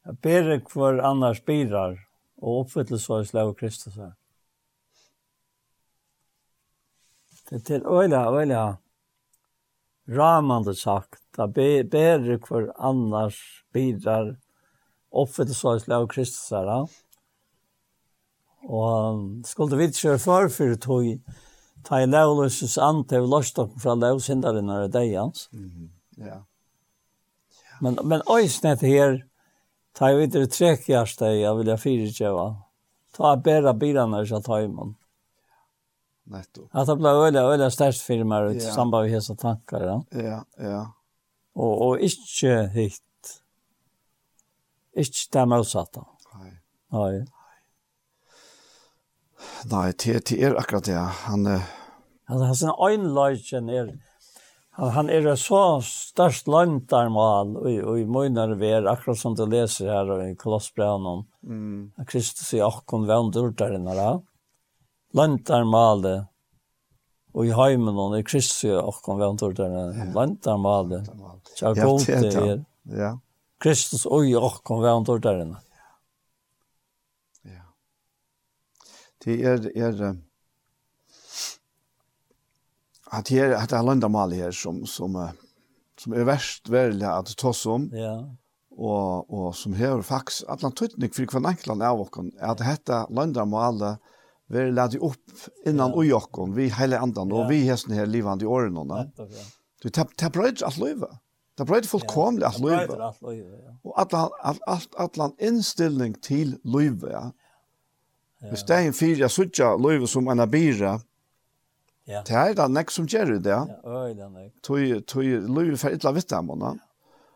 Jeg 0.04 0.14
ber 0.22 0.70
för 0.70 0.98
annars 0.98 1.44
bidrar 1.44 2.06
och 2.36 2.60
uppfyllelse 2.60 3.12
av 3.12 3.24
slag 3.24 3.58
Kristus. 3.58 3.94
Det 7.48 7.56
er 7.56 7.58
till 7.58 7.86
øyla, 7.86 8.30
øyla 8.30 8.76
ramande 10.08 10.74
sagt. 10.74 11.22
Jag 11.36 11.50
ber 11.50 12.46
för 12.46 12.72
annars 12.76 13.64
bidrar 13.72 14.36
uppfyllelse 15.10 15.68
av 15.68 15.78
slag 15.78 16.10
Kristus. 16.10 16.50
Ja? 16.50 16.88
Och 18.62 19.46
skulle 19.46 19.76
vi 19.76 19.84
inte 19.84 19.98
köra 19.98 20.18
för 20.18 20.48
för 20.48 20.74
tog 20.74 21.20
ta 21.86 22.02
i 22.02 22.10
lovløses 22.10 22.76
ant 22.82 23.08
til 23.10 23.28
lovstokken 23.30 23.80
fra 23.80 23.94
lovsinderen 23.94 24.70
er 24.74 24.88
deg 24.88 25.14
hans. 25.16 25.48
Mm 25.52 25.70
-hmm. 25.70 25.88
Ja. 26.18 26.26
ja. 26.26 26.40
Men, 27.80 27.98
men 28.04 28.22
øysnet 28.30 28.80
her, 28.80 29.18
ta 29.94 30.08
i 30.08 30.16
videre 30.16 30.46
trekkjærsteg, 30.46 31.40
jeg 31.40 31.56
vil 31.56 31.66
jeg 31.66 31.80
fyrirkjøve. 31.80 32.46
Ta 33.16 33.32
i 33.32 33.40
bæra 33.40 33.72
bilene 33.72 34.26
som 34.26 34.42
ta 34.42 34.60
i 34.60 34.66
munn. 34.66 34.96
Netto. 36.26 36.66
At 36.74 36.86
det 36.86 36.96
ble 36.98 37.08
öliga, 37.08 37.44
öliga 37.46 37.70
størst 37.70 38.02
firmar 38.02 38.48
ut 38.50 38.62
ja. 38.62 38.72
samband 38.74 39.06
med 39.06 39.14
hesa 39.14 39.34
tankar. 39.34 39.82
Ja, 39.82 40.00
ja. 40.12 40.40
ja. 40.58 40.82
Og, 41.54 41.82
og 41.82 42.00
ikke 42.00 42.68
hitt. 42.74 43.02
Ikke 44.96 45.28
det 45.32 45.48
motsatta. 45.48 46.02
Nei. 46.34 46.50
Nei. 46.92 47.24
Nei, 49.70 49.92
det, 49.92 50.28
det 50.28 50.40
er 50.42 50.58
akkurat 50.58 50.86
det. 50.88 50.98
Han, 51.28 51.46
Han 52.26 52.42
har 52.42 52.54
sin 52.58 52.72
øynløyken 52.74 53.68
er, 53.70 53.90
han, 54.76 54.90
han 54.90 55.10
er 55.10 55.28
så 55.38 55.80
størst 55.86 56.48
løntarmal 56.50 57.54
og, 57.60 57.68
og 57.90 58.00
i 58.00 58.04
møgnar 58.04 58.56
ver, 58.60 58.88
akkurat 58.90 59.20
som 59.20 59.36
du 59.38 59.44
leser 59.48 59.92
her 59.92 60.10
i 60.24 60.34
Kolossbrevnen, 60.38 61.22
mm. 61.46 61.82
at 62.02 62.08
Kristus 62.10 62.50
i 62.56 62.62
akkon 62.64 63.06
vendurtaren 63.08 63.86
her, 63.88 64.18
løntarmale, 65.16 66.16
og 67.36 67.46
i 67.46 67.52
heimen 67.52 67.98
og 68.00 68.18
i 68.18 68.24
Kristus 68.26 68.64
i 68.66 68.74
akkon 68.74 69.20
vendurtaren, 69.20 70.12
løntarmale, 70.16 71.02
det 71.06 72.34
er, 72.34 72.62
ja. 72.96 73.14
Kristus 73.62 74.04
og 74.08 74.26
i 74.28 74.34
akkon 74.36 74.82
vendurtaren. 74.84 75.56
Ja. 77.46 77.66
Det 79.24 79.38
er, 79.40 79.68
er, 79.72 80.16
at 83.12 83.28
her 83.28 83.54
at 83.56 83.70
det 83.70 83.84
landar 83.84 84.08
mal 84.08 84.32
her 84.32 84.50
som 84.50 84.86
som 84.86 85.16
som 85.98 86.12
er 86.12 86.24
verst 86.24 86.68
väl 86.68 87.02
at 87.02 87.36
ta 87.36 87.52
som. 87.52 87.90
Ja. 87.92 88.24
Og 88.76 89.30
og 89.30 89.54
som 89.54 89.72
här 89.72 90.02
fax 90.02 90.44
Atlantutnik 90.48 91.14
for 91.14 91.26
kvar 91.26 91.48
enklan 91.48 91.82
är 91.82 91.92
och 91.92 92.16
At 92.40 92.60
hetta 92.60 93.06
landar 93.10 93.44
mal 93.44 93.96
vi 94.48 94.70
lade 94.70 94.98
upp 94.98 95.30
innan 95.66 95.90
ja. 95.90 95.96
och 95.96 96.04
Jakob 96.04 96.54
vi 96.54 96.68
heile 96.68 96.98
andan 96.98 97.32
og 97.32 97.40
ja. 97.40 97.48
vi 97.48 97.60
hesten 97.64 97.94
her 97.94 98.06
livande 98.06 98.44
i 98.44 98.48
åren 98.48 98.74
då. 98.74 99.04
Du 99.82 99.88
tapp 99.88 100.16
tapp 100.16 100.32
bröd 100.32 100.62
att 100.62 100.78
leva. 100.78 101.18
Det 101.56 101.64
brøyde 101.64 101.88
fullkomlig 101.88 102.44
at 102.44 102.58
løyve. 102.60 102.96
Og 103.84 103.94
atlan 104.00 104.32
at 104.44 104.96
atlan 105.00 105.32
innstilling 105.40 106.18
til 106.22 106.58
løyve, 106.64 107.10
ja. 107.10 107.22
Ja. 108.42 108.50
Hvis 108.50 108.66
det 108.68 108.76
er 108.76 108.84
en 108.84 108.96
fyra, 108.96 109.18
jeg 109.24 109.32
sutja 109.32 109.70
løyve 109.80 110.08
som 110.08 110.28
en 110.28 110.44
abira, 110.44 110.98
Ja. 112.06 112.22
Det 112.26 112.36
er 112.38 112.54
det 112.54 112.68
nek 112.70 112.92
som 112.94 113.08
gjør 113.10 113.36
det, 113.36 113.50
ja. 113.50 113.64
Ja, 113.66 114.00
øy, 114.06 114.14
det 114.14 114.22
er 114.22 114.30
nek. 114.30 114.50
Tøy, 114.62 115.00
tøy, 115.10 115.40
løy 115.50 115.74
for 115.80 115.94
illa 115.94 116.12
vitt 116.14 116.32
annet 116.36 116.54
dem, 116.62 116.80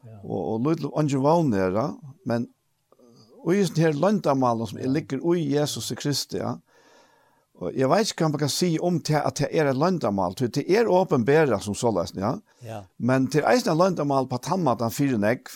ja. 0.07 0.19
Og, 0.23 0.39
og 0.39 0.65
løy 0.65 0.79
til 0.79 0.93
andre 0.97 1.23
valnere, 1.27 1.87
men 2.31 2.49
og 3.41 3.57
i 3.57 3.63
sånne 3.65 3.87
her 3.87 3.97
løndamalen 3.97 4.69
som 4.69 4.81
jeg 4.81 4.93
ligger 4.93 5.23
ui 5.25 5.43
Jesus 5.55 5.91
i 5.95 5.97
Kristi, 5.99 6.41
ja. 6.43 6.59
Og 7.61 7.77
jeg 7.77 7.91
vet 7.93 8.09
ikke 8.09 8.25
hva 8.25 8.33
man 8.33 8.41
kan 8.41 8.53
si 8.53 8.71
om 8.81 9.01
til 9.05 9.19
at 9.21 9.37
det 9.41 9.51
er 9.53 9.69
et 9.69 9.77
løndamal, 9.77 10.37
til 10.37 10.49
det 10.55 10.65
er 10.65 10.89
åpenbæra 10.89 11.59
som 11.61 11.77
så 11.77 11.93
løsning, 11.93 12.25
ja. 12.25 12.37
ja. 12.65 12.79
Men 12.97 13.29
til 13.33 13.45
eisen 13.49 13.75
er 13.75 13.81
løndamal 13.81 14.29
på 14.31 14.41
tammaten 14.45 14.93
fire 14.95 15.19
negv, 15.21 15.53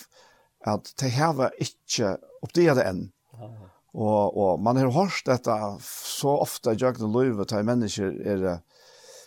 at 0.64 0.90
det 1.00 1.12
hever 1.16 1.54
ikke 1.60 2.16
oppdeget 2.44 2.82
enn. 2.84 3.06
Ja. 3.38 3.50
Og, 3.94 4.36
og 4.36 4.62
man 4.64 4.80
har 4.80 4.90
hørt 4.90 5.22
dette 5.28 5.56
så 5.86 6.32
ofte 6.42 6.74
i 6.74 6.80
jøkken 6.80 7.06
og 7.08 7.18
løyve 7.20 7.46
til 7.48 7.66
mennesker 7.68 8.16
er 8.24 8.40
det, 8.42 8.54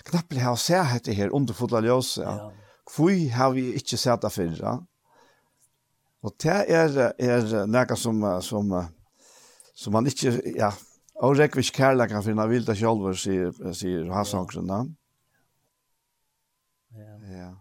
knappelig 0.07 0.43
har 0.43 0.59
sett 0.61 0.93
dette 0.93 1.15
her 1.17 1.34
underfotla 1.35 1.81
ljøse. 1.85 2.23
Ja. 2.23 2.49
Hvor 2.88 3.15
har 3.35 3.51
vi 3.55 3.69
ikke 3.77 3.99
sett 3.99 4.23
det 4.23 4.31
før? 4.31 4.53
Ja? 4.61 4.77
Og 6.25 6.34
det 6.41 6.57
er, 6.73 6.97
er 7.19 7.67
noe 7.69 7.97
som, 7.99 8.23
som, 8.43 8.71
som 9.75 9.93
man 9.93 10.07
ikke, 10.09 10.34
ja, 10.57 10.71
og 11.23 11.38
rekvis 11.39 11.69
ikke 11.71 11.84
kærlighet 11.84 12.13
kan 12.13 12.25
finne 12.25 12.47
vilda 12.49 12.75
sjølver, 12.77 13.15
sier, 13.17 13.53
sier 13.77 14.09
Hassankren. 14.13 14.71
Ja. 16.97 17.13
ja. 17.38 17.51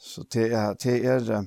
Så 0.00 0.24
det 0.32 0.50
er, 0.52 0.74
det 0.82 0.96
er, 1.08 1.46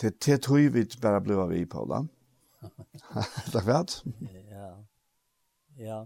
det, 0.00 0.12
det 0.26 0.40
tror 0.42 0.68
vi 0.74 0.86
bare 1.02 1.22
ble 1.22 1.48
vi 1.52 1.64
på, 1.70 1.84
da. 1.90 2.02
Takk 3.52 3.62
for 3.62 3.74
at. 3.78 4.02
Ja 4.26 4.47
ja. 5.78 6.04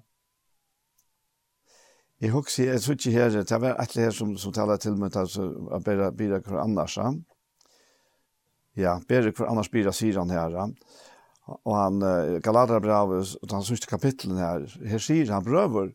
Jeg 2.23 2.31
husker, 2.31 2.69
jeg 2.71 2.81
tror 2.81 2.95
ikke 2.95 3.11
her, 3.11 3.37
det 3.43 3.61
var 3.61 3.81
et 3.83 3.95
her 3.99 4.13
som, 4.15 4.37
som 4.39 4.53
taler 4.55 4.79
til 4.79 4.95
meg, 4.95 5.17
altså, 5.19 5.49
å 5.75 5.81
bedre, 5.83 6.13
blir 6.15 6.37
hver 6.39 6.61
annars, 6.63 6.95
ja. 7.01 7.09
Ja, 8.79 8.93
bedre 9.09 9.33
hver 9.35 9.51
annars 9.51 9.73
blir 9.73 9.91
sier 9.91 10.21
han 10.21 10.31
her, 10.31 10.55
ja. 10.55 10.69
Og 11.51 11.75
han, 11.75 11.99
uh, 12.07 12.39
Galadra 12.45 12.79
Braves, 12.81 13.35
og 13.43 13.51
han 13.51 13.67
synes 13.67 13.89
kapitlen 13.91 14.39
her, 14.39 14.69
her 14.87 15.03
sier 15.03 15.33
han, 15.35 15.43
brøver, 15.43 15.91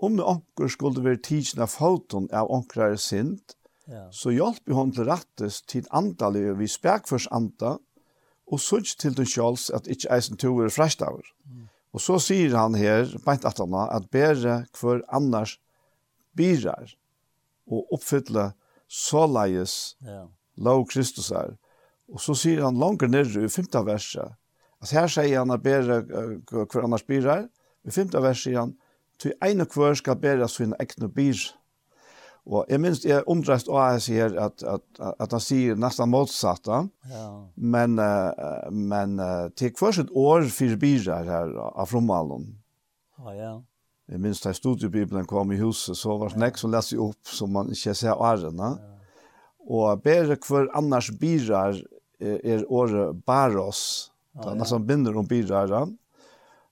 om 0.00 0.16
det 0.16 0.26
anker 0.28 0.68
skulle 0.68 1.04
være 1.04 1.22
tidsen 1.24 1.64
av 1.64 1.72
foten 1.72 2.28
av 2.36 2.52
anker 2.52 2.90
er 2.90 3.00
sint, 3.00 3.56
ja. 3.88 4.06
så 4.12 4.32
hjelp 4.36 4.68
vi 4.68 4.76
hon 4.76 4.92
til 4.92 5.08
rattes 5.08 5.62
til 5.68 5.88
andalig, 5.96 6.44
vi 6.60 6.68
spek 6.68 7.08
først 7.08 7.32
anda, 7.32 7.78
og 8.50 8.60
synes 8.60 8.96
til 9.00 9.16
den 9.16 9.28
sjals 9.28 9.70
at 9.72 9.88
ikke 9.88 10.10
eisen 10.12 10.36
to 10.40 10.52
er 10.60 10.72
frestaver. 10.74 11.24
Mm. 11.48 11.59
Og 11.90 12.02
så 12.02 12.18
sier 12.22 12.54
han 12.54 12.76
her, 12.78 13.08
beint 13.24 13.44
at 13.48 13.58
han, 13.58 13.74
at 13.90 14.10
bære 14.14 14.64
hver 14.78 15.02
annars 15.10 15.56
byrar 16.38 16.94
og 17.70 17.94
oppfylle 17.94 18.50
såleies 18.90 19.96
ja. 20.06 20.24
lov 20.56 20.86
Kristus 20.90 21.30
er. 21.34 21.56
Og 22.10 22.22
så 22.22 22.34
sier 22.38 22.64
han 22.66 22.78
langt 22.78 23.06
nere 23.10 23.44
i 23.44 23.50
femte 23.50 23.82
verset. 23.86 24.36
at 24.82 24.90
her 24.90 25.06
sier 25.06 25.38
han 25.38 25.50
at 25.50 25.62
bære 25.62 26.02
hver 26.50 26.84
annars 26.84 27.02
byrar. 27.02 27.48
I 27.84 27.90
femte 27.90 28.22
verset 28.22 28.42
sier 28.50 28.60
han, 28.60 28.76
til 29.18 29.34
ein 29.44 29.60
og 29.60 29.74
hver 29.74 29.94
skal 29.94 30.16
bære 30.16 30.48
sin 30.48 30.74
egne 30.80 31.08
byrar». 31.08 31.59
Og 32.50 32.66
jeg 32.66 32.82
minst 32.82 33.04
jeg 33.06 33.22
undrast 33.30 33.68
og 33.70 33.78
jeg 33.78 34.02
sier 34.02 34.32
at, 34.42 34.62
at, 34.66 34.82
at 35.22 35.34
han 35.36 35.42
sier 35.42 35.76
nesten 35.78 36.10
motsatt 36.10 36.64
da. 36.66 36.80
Ja. 37.06 37.26
Men, 37.54 37.94
uh, 38.02 38.66
men 38.74 39.20
uh, 39.22 39.46
til 39.54 39.70
hver 39.78 39.94
sitt 39.94 40.10
år 40.10 40.48
fyrir 40.50 40.80
birar 40.82 41.28
her 41.30 41.52
av 41.70 41.92
Fromalen. 41.92 42.48
Ja, 43.20 43.34
ja. 43.36 43.52
Jeg 44.10 44.18
minns 44.24 44.42
da 44.42 44.50
studiebibelen 44.50 45.28
kom 45.30 45.52
i 45.54 45.60
huset, 45.60 45.94
så 45.94 46.16
var 46.18 46.32
det 46.32 46.40
nek 46.42 46.56
som 46.58 46.72
leser 46.74 46.98
opp, 46.98 47.20
som 47.30 47.52
man 47.54 47.70
ikke 47.70 47.94
ser 47.94 48.18
årene. 48.18 48.72
Ja. 48.74 48.96
Og 49.70 50.02
bare 50.02 50.34
hver 50.34 50.66
annars 50.74 51.12
birar 51.20 51.78
er, 52.18 52.40
er 52.42 52.64
året 52.66 53.20
baros. 53.26 54.10
Ja, 54.34 54.48
ja. 54.48 54.56
Nesten 54.58 54.88
binder 54.88 55.14
om 55.20 55.28
birar 55.30 55.70
da. 55.70 55.84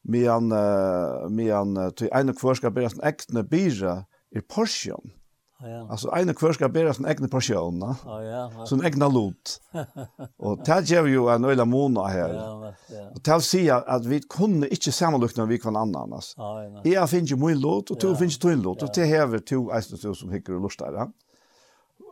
Medan, 0.08 0.50
uh, 0.50 1.28
medan, 1.30 1.76
uh, 1.78 1.92
til 1.94 2.10
ene 2.16 2.34
hver 2.34 2.58
skal 2.58 2.74
bære 2.74 2.96
en 2.96 3.06
ektne 3.06 3.46
birar, 3.46 4.08
er 4.34 4.42
porsjon 4.42 5.14
ja. 5.60 5.88
Alltså 5.90 6.10
en 6.10 6.34
kvar 6.34 6.52
ska 6.52 6.68
bära 6.68 6.94
sin 6.94 7.06
egna 7.06 7.28
passion, 7.28 7.80
va? 7.80 7.96
Ja, 8.04 8.22
ja. 8.22 8.66
Sin 8.66 8.84
egna 8.84 9.08
lot. 9.08 9.60
och 10.38 10.58
det 10.64 10.90
ger 10.90 11.06
ju 11.06 11.28
en 11.28 11.44
öla 11.44 11.64
mona 11.64 12.06
här. 12.06 12.34
Ja, 12.34 12.74
ja. 12.88 13.10
Och 13.14 13.20
det 13.22 13.40
säger 13.40 13.88
att 13.88 14.06
vi 14.06 14.20
kunde 14.20 14.68
inte 14.68 14.92
sammanlukna 14.92 15.46
vi 15.46 15.58
kan 15.58 15.76
annan 15.76 16.12
alltså. 16.12 16.34
Ja, 16.36 16.80
nej. 16.84 16.92
Jag 16.92 17.10
finns 17.10 17.32
ju 17.32 17.36
min 17.36 17.60
lot 17.60 17.90
och 17.90 17.98
du 18.00 18.16
finns 18.16 18.44
ju 18.44 18.50
din 18.50 18.62
lot 18.62 18.82
och 18.82 18.90
det 18.94 19.04
häver 19.04 19.38
två 19.38 19.72
ästor 19.72 20.14
som 20.14 20.30
hickar 20.32 20.52
och 20.52 20.60
lustar, 20.60 20.92
ja. 20.92 21.12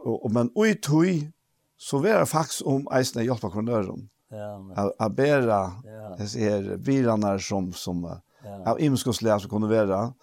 Och, 0.04 0.24
om 0.24 0.32
men 0.32 0.50
oj 0.54 0.80
toj 0.80 1.32
så 1.78 1.98
var 1.98 2.18
det 2.18 2.26
faktiskt 2.26 2.62
om 2.62 2.88
ästna 2.92 3.22
hjälpa 3.22 3.50
kronören. 3.50 4.08
Ja. 4.30 4.94
Att 4.98 5.16
bära 5.16 5.72
ja. 5.84 6.16
det 6.18 6.46
är 6.46 6.76
bilarna 6.76 7.38
som 7.38 7.72
som 7.72 8.20
ja. 8.44 8.70
av 8.70 8.80
imskosläs 8.80 9.46
kunde 9.46 9.68
vara. 9.68 9.88
Ja 9.88 10.14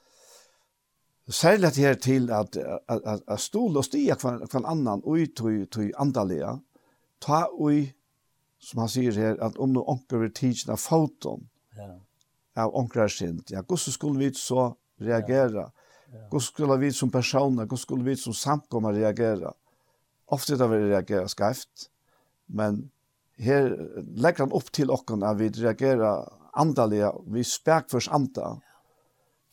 Særlig 1.30 1.68
at 1.68 1.76
her 1.76 1.94
til 1.94 2.32
at, 2.32 2.58
at, 2.58 3.02
at, 3.06 3.22
at 3.28 3.40
stål 3.40 3.78
og 3.80 3.86
stia 3.88 4.16
kvann 4.20 4.42
kvann 4.52 4.66
annan 4.68 5.04
ui 5.08 5.30
tui, 5.32 5.66
tui 5.72 5.92
andalega, 6.00 6.58
ta 7.24 7.46
ui, 7.54 7.86
som 8.60 8.84
han 8.84 8.92
sier 8.92 9.16
her, 9.16 9.38
at 9.40 9.56
om 9.58 9.72
nu 9.72 9.84
onker 9.88 10.20
vil 10.20 10.34
tidsen 10.36 10.74
av 10.76 10.82
foton, 10.84 11.46
ja. 11.78 11.94
av 12.60 12.76
onker 12.76 13.06
er 13.06 13.14
sint, 13.14 13.54
ja, 13.56 13.64
hvordan 13.64 13.96
skulle 13.96 14.20
vi 14.20 14.34
så 14.36 14.74
reagera? 15.00 15.70
Ja. 16.12 16.26
Hvordan 16.28 16.46
skulle 16.50 16.80
vi 16.84 16.92
som 16.92 17.12
personer, 17.12 17.64
hvordan 17.64 17.84
skulle 17.86 18.04
vi 18.04 18.18
som 18.20 18.36
samkommer 18.36 18.94
reagera? 18.94 19.54
Ofte 20.28 20.60
da 20.60 20.68
vi 20.68 20.82
reagera 20.90 21.32
skreft, 21.32 21.88
men 22.48 22.90
her 23.40 23.72
legger 23.96 24.44
han 24.44 24.56
opp 24.56 24.70
til 24.76 24.92
okken 24.92 25.24
at 25.24 25.40
vi 25.40 25.50
reagera 25.56 26.18
andalega, 26.60 27.14
vi 27.32 27.48
spek 27.48 27.90
først 27.96 28.12
anda, 28.14 28.58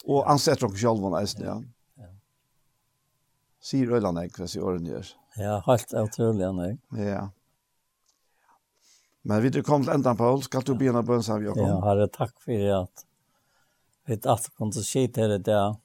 Og 0.07 0.25
ansetter 0.31 0.69
dere 0.69 0.81
selv 0.81 1.05
om 1.05 1.17
eisen, 1.19 1.45
ja. 1.45 1.57
ja. 2.01 2.09
Sier 3.61 3.93
Øyland 3.93 4.23
jeg, 4.23 4.33
hva 4.37 4.49
sier 4.49 4.65
årene 4.65 4.95
gjør. 4.95 5.13
Ja, 5.41 5.59
helt 5.67 5.93
utrolig, 5.95 6.49
jeg. 6.49 6.79
Ja. 6.97 7.29
Men 9.23 9.43
vi 9.45 9.53
er 9.53 9.63
kommet 9.63 9.91
til 9.91 9.99
enden, 9.99 10.17
Paul. 10.17 10.43
Skal 10.43 10.65
du 10.65 10.75
begynne 10.75 11.05
bønn, 11.05 11.23
sa 11.23 11.37
vi, 11.37 11.51
Jakob? 11.51 11.67
Ja, 11.67 11.77
herre, 11.85 12.09
takk 12.09 12.33
for 12.41 12.67
at 12.81 13.07
vi 14.09 14.17
at 14.17 14.51
kom 14.57 14.73
til 14.73 14.83
å 14.83 14.89
si 14.89 15.07
til 15.13 15.37
det 15.37 15.45
der. 15.47 15.77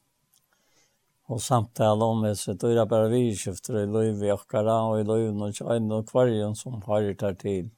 Og 1.25 1.41
samtale 1.41 2.05
om 2.05 2.21
det, 2.23 2.35
så 2.37 2.53
det 2.53 2.75
er 2.77 2.85
bare 2.87 3.09
vi 3.09 3.33
skifter 3.35 3.81
i 3.81 3.87
løyv 3.89 4.21
i 4.23 4.31
akkara, 4.33 4.77
og 4.91 5.01
i 5.01 5.07
løyv 5.07 5.41
og 5.41 5.57
kjøyne 5.57 5.99
og 5.99 6.11
kvarjen 6.11 6.53
som 6.55 6.77
har 6.85 7.01
det 7.01 7.21
her 7.21 7.37
til. 7.41 7.71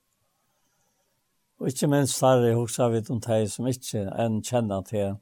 Og 1.57 1.71
ikke 1.71 1.89
minst 1.89 2.21
herre, 2.21 2.53
hos 2.53 2.77
jeg 2.77 2.93
vet 2.93 3.09
om 3.09 3.21
deg 3.23 3.47
som 3.49 3.69
ikke 3.71 4.03
enn 4.19 4.43
kjenner 4.45 4.83
til 4.85 5.15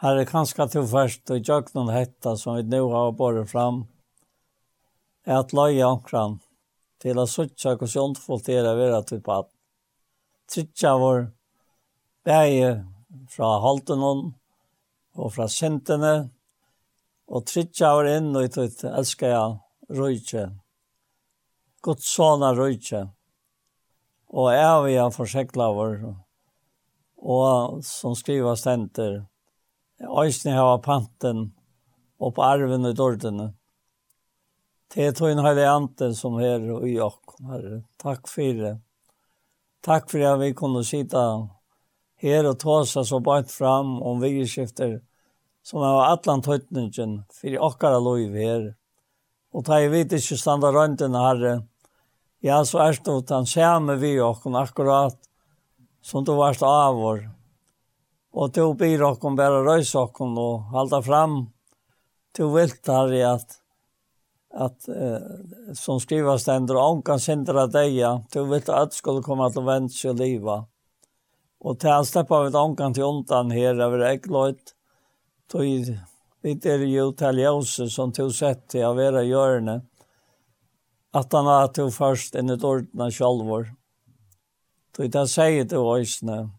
Här 0.00 0.16
är 0.16 0.24
kanske 0.24 0.68
till 0.68 0.86
först 0.86 1.30
och 1.30 1.38
jag 1.38 1.74
någon 1.74 1.88
hetta 1.88 2.36
som 2.36 2.56
vi 2.56 2.62
nå 2.62 2.92
har 2.92 3.12
båret 3.12 3.50
fram. 3.50 3.86
er 5.26 5.40
at 5.42 5.52
løye 5.52 5.84
omkran 5.84 6.36
til 7.02 7.18
å 7.18 7.26
suttja 7.26 7.74
hur 7.76 7.90
sunt 7.90 8.18
folk 8.22 8.46
å 8.48 8.74
være 8.78 9.00
til 9.08 9.20
på 9.20 9.32
at 9.42 9.48
trytja 10.52 10.92
vår 11.02 11.24
bæge 12.24 12.70
fra 13.34 13.48
halten 13.64 14.04
og 14.06 15.32
fra 15.34 15.48
sentene 15.48 16.30
og 17.26 17.46
trytja 17.46 17.90
vår 17.94 18.08
in 18.16 18.36
och 18.36 18.42
ut 18.42 18.84
älskar 18.84 19.28
jeg 19.28 19.58
røyke, 19.98 20.44
Guds 21.82 22.06
sånne 22.06 22.52
røyke, 22.54 23.08
og 24.28 24.52
er 24.52 24.82
vi 24.86 24.96
har 24.96 25.10
försäkla 25.10 25.72
vår 25.72 26.14
og 27.16 27.84
som 27.84 28.14
skriva 28.14 28.56
ständer. 28.56 29.26
Øysene 29.98 30.54
har 30.54 30.78
panten 30.78 31.48
og 32.18 32.34
på 32.34 32.42
arven 32.42 32.86
i 32.86 32.94
dårdene. 32.94 33.52
Det 34.94 35.06
er 35.08 35.12
tøyen 35.12 35.42
heilig 35.42 35.66
ante 35.68 36.12
som 36.14 36.38
her 36.38 36.62
og 36.72 36.86
i 36.88 36.94
åkken, 37.02 37.48
herre. 37.50 37.80
Takk 37.98 38.28
for 38.30 38.60
det. 38.60 38.76
Takk 39.84 40.06
for 40.10 40.22
at 40.24 40.38
vi 40.40 40.54
kunne 40.56 40.84
sitte 40.86 41.22
her 42.22 42.46
og 42.46 42.58
ta 42.62 42.78
oss 42.80 42.94
så 43.10 43.18
bant 43.20 43.50
fram 43.50 43.98
om 44.02 44.22
virkeskifter 44.22 45.00
som 45.66 45.82
er 45.84 46.12
atlant 46.12 46.46
høytningen 46.46 47.24
for 47.34 47.64
åkker 47.68 47.98
lov 47.98 48.38
her. 48.38 48.70
Og 49.52 49.66
ta 49.66 49.80
i 49.82 49.90
vidt 49.90 50.14
ikke 50.14 50.38
standa 50.38 50.70
røntgen, 50.72 51.16
herre. 51.18 51.64
Ja, 52.44 52.62
så 52.64 52.84
er 52.84 52.94
det 53.02 53.34
han 53.34 53.46
samme 53.46 53.98
vi 53.98 54.14
åkken 54.22 54.54
akkurat 54.54 55.18
som 56.02 56.24
du 56.24 56.36
varst 56.38 56.62
av 56.62 56.94
vår 56.94 57.26
Og 58.32 58.52
du 58.52 58.74
blir 58.74 59.02
och 59.02 59.36
bare 59.36 59.64
røys 59.64 59.94
och 59.94 60.20
og 60.20 60.62
halda 60.70 61.02
fram. 61.02 61.48
Till 62.34 62.44
viltar 62.44 63.12
i 63.12 63.22
at, 63.22 63.56
at 64.54 64.88
eh, 64.88 65.74
som 65.74 66.00
skrivas 66.00 66.42
ständer 66.42 66.76
om 66.76 67.02
kan 67.02 67.20
sindra 67.20 67.66
du 67.66 68.18
vil 68.34 68.50
vilt 68.50 68.68
att 68.68 68.94
skulle 68.94 69.22
komme 69.22 69.50
til 69.50 69.62
vänts 69.62 70.04
og 70.04 70.18
liva. 70.18 70.66
Og 71.60 71.80
til 71.80 71.88
att 71.88 72.06
släppa 72.06 72.42
vi 72.42 72.48
ett 72.48 72.94
til 72.94 73.24
till 73.26 73.50
her, 73.50 73.74
här 73.74 73.80
över 73.80 73.98
ägglöjt 73.98 74.74
tog 75.48 75.62
vi 76.42 76.54
der 76.54 76.78
jo 76.78 77.10
til 77.12 77.18
taljose 77.18 77.90
som 77.90 78.12
tog 78.12 78.32
sett 78.34 78.68
til 78.68 78.84
å 78.86 78.94
være 78.94 79.24
hjørne, 79.24 79.80
at 81.14 81.32
han 81.32 81.46
har 81.46 81.68
tog 81.68 81.92
først 81.92 82.34
inn 82.34 82.50
i 82.50 82.58
ordna 82.62 83.10
självor. 83.10 83.74
Tog 84.96 85.10
det 85.10 85.28
säger 85.28 85.64
till 85.64 85.78
oss 85.78 86.22
när 86.22 86.57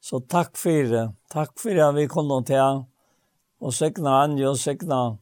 Så 0.00 0.20
takk 0.20 0.56
for 0.56 0.90
det. 0.92 1.06
Takk 1.30 1.56
for 1.58 1.80
at 1.82 1.94
vi 1.96 2.06
kom 2.10 2.30
til. 2.46 2.84
Og 3.60 3.74
sikna 3.74 4.22
Anja 4.22 4.52
og 4.52 4.58
sikna 4.58 5.18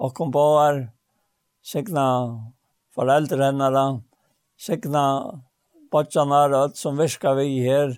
Åkken 0.00 0.32
Båer, 0.34 0.88
sikna 1.62 2.06
foreldre 2.96 3.50
hennere, 3.50 3.84
sikna 4.58 5.04
bortjene 5.92 6.40
og 6.48 6.56
alt 6.58 6.80
som 6.80 6.96
virker 6.98 7.36
vi 7.38 7.60
her. 7.62 7.94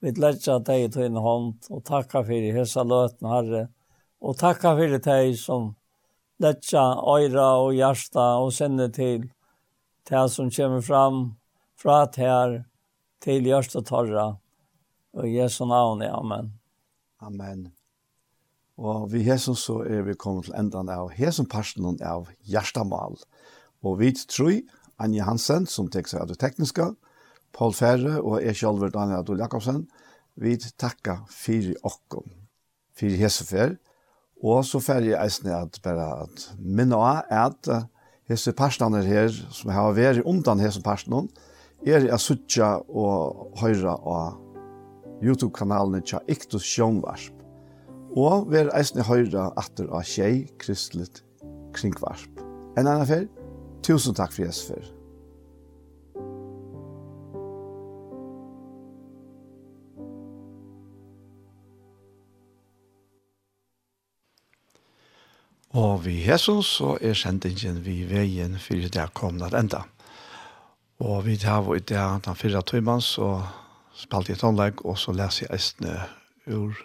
Vi 0.00 0.14
lærte 0.16 0.56
deg 0.64 0.88
til 0.94 1.10
en 1.10 1.20
hånd, 1.20 1.52
og 1.68 1.84
takka 1.84 2.24
for 2.24 2.32
det 2.32 2.54
hese 2.56 2.82
løten, 2.82 3.28
Herre. 3.28 3.66
Og 4.24 4.38
takka 4.40 4.72
for 4.78 4.96
det 4.96 5.04
deg 5.04 5.36
som 5.38 5.74
lærte 6.40 6.80
øyre 7.04 7.46
og 7.60 7.74
hjerte 7.76 8.26
og 8.40 8.52
sende 8.56 8.88
til 8.96 9.28
det 10.08 10.24
som 10.32 10.48
kommer 10.50 10.80
fram 10.80 11.18
fra 11.76 12.06
det 12.06 12.24
her 12.24 12.62
til 13.20 13.44
hjertet 13.44 13.86
torra. 13.86 14.40
Og 15.14 15.26
i 15.26 15.36
Jesu 15.38 15.64
navn, 15.66 16.02
amen. 16.02 16.52
Amen. 17.20 17.68
Og 18.80 19.10
vi 19.12 19.24
Jesu 19.26 19.52
så 19.58 19.82
er 19.84 20.04
vi 20.06 20.16
kommet 20.16 20.46
til 20.48 20.56
endan 20.56 20.88
av 20.88 21.10
hesen 21.12 21.48
parsten 21.50 21.98
av 22.00 22.30
Gjerstamal. 22.48 23.18
Og 23.84 23.98
vi 24.00 24.12
tror 24.14 24.60
Anja 25.00 25.26
Hansen, 25.26 25.66
som 25.66 25.90
tek 25.92 26.08
seg 26.08 26.22
av 26.22 26.30
det 26.30 26.38
tekniske, 26.40 26.92
Paul 27.52 27.74
Ferre 27.74 28.20
og 28.22 28.40
jeg 28.44 28.56
selv, 28.56 28.86
Daniel 28.94 29.20
Adol 29.20 29.40
Jakobsen, 29.42 29.84
vi 30.40 30.54
takker 30.56 31.24
fire 31.28 31.74
okkom, 31.82 32.28
fire 32.96 33.18
hesefer, 33.18 33.74
og 34.40 34.62
så 34.64 34.80
fer 34.80 35.04
jeg 35.04 35.18
eisne 35.20 35.52
at 35.52 35.80
bare 35.84 36.06
at 36.24 36.44
minne 36.56 36.96
av 36.96 37.26
at 37.28 37.68
hese 38.30 38.54
personer 38.56 39.04
her, 39.04 39.28
som 39.28 39.72
har 39.74 39.92
vært 39.96 40.24
undan 40.24 40.62
hese 40.62 40.80
personen, 40.84 41.28
er 41.84 42.06
jeg 42.06 42.20
suttja 42.20 42.76
og 42.88 43.58
høyre 43.60 43.96
og 43.98 44.49
YouTube-kanalen 45.24 46.04
tja 46.06 46.20
Iktus 46.28 46.64
Sjønvarp. 46.66 47.36
Og 48.18 48.48
ver 48.50 48.72
eisne 48.74 49.04
høyra 49.06 49.50
atter 49.60 49.90
av 49.94 50.06
tjei 50.08 50.48
kristelig 50.58 51.22
kringvarp. 51.76 52.40
En 52.78 52.86
annen 52.86 53.06
fer, 53.06 53.28
tusen 53.86 54.16
takk 54.16 54.34
for 54.34 54.48
jes 54.48 54.64
for. 54.66 54.88
Og 65.70 66.00
vi 66.02 66.16
Jesus 66.26 66.66
så 66.80 66.96
er 66.98 67.14
sendingen 67.14 67.78
vi 67.84 68.00
veien 68.10 68.56
for 68.58 68.90
det 68.90 69.06
komna 69.14 69.46
enda. 69.54 69.84
Og 70.98 71.22
vi 71.28 71.36
tar 71.38 71.62
vår 71.62 71.78
idé 71.78 72.00
den 72.24 72.34
fyrre 72.36 72.62
tøymann, 72.66 73.00
så 73.00 73.38
spalte 74.00 74.32
jeg 74.34 74.40
tonlegg, 74.40 74.84
og 74.84 74.98
så 74.98 75.14
leser 75.16 75.46
jeg 75.46 75.58
eisne 75.58 75.96
ur 76.50 76.76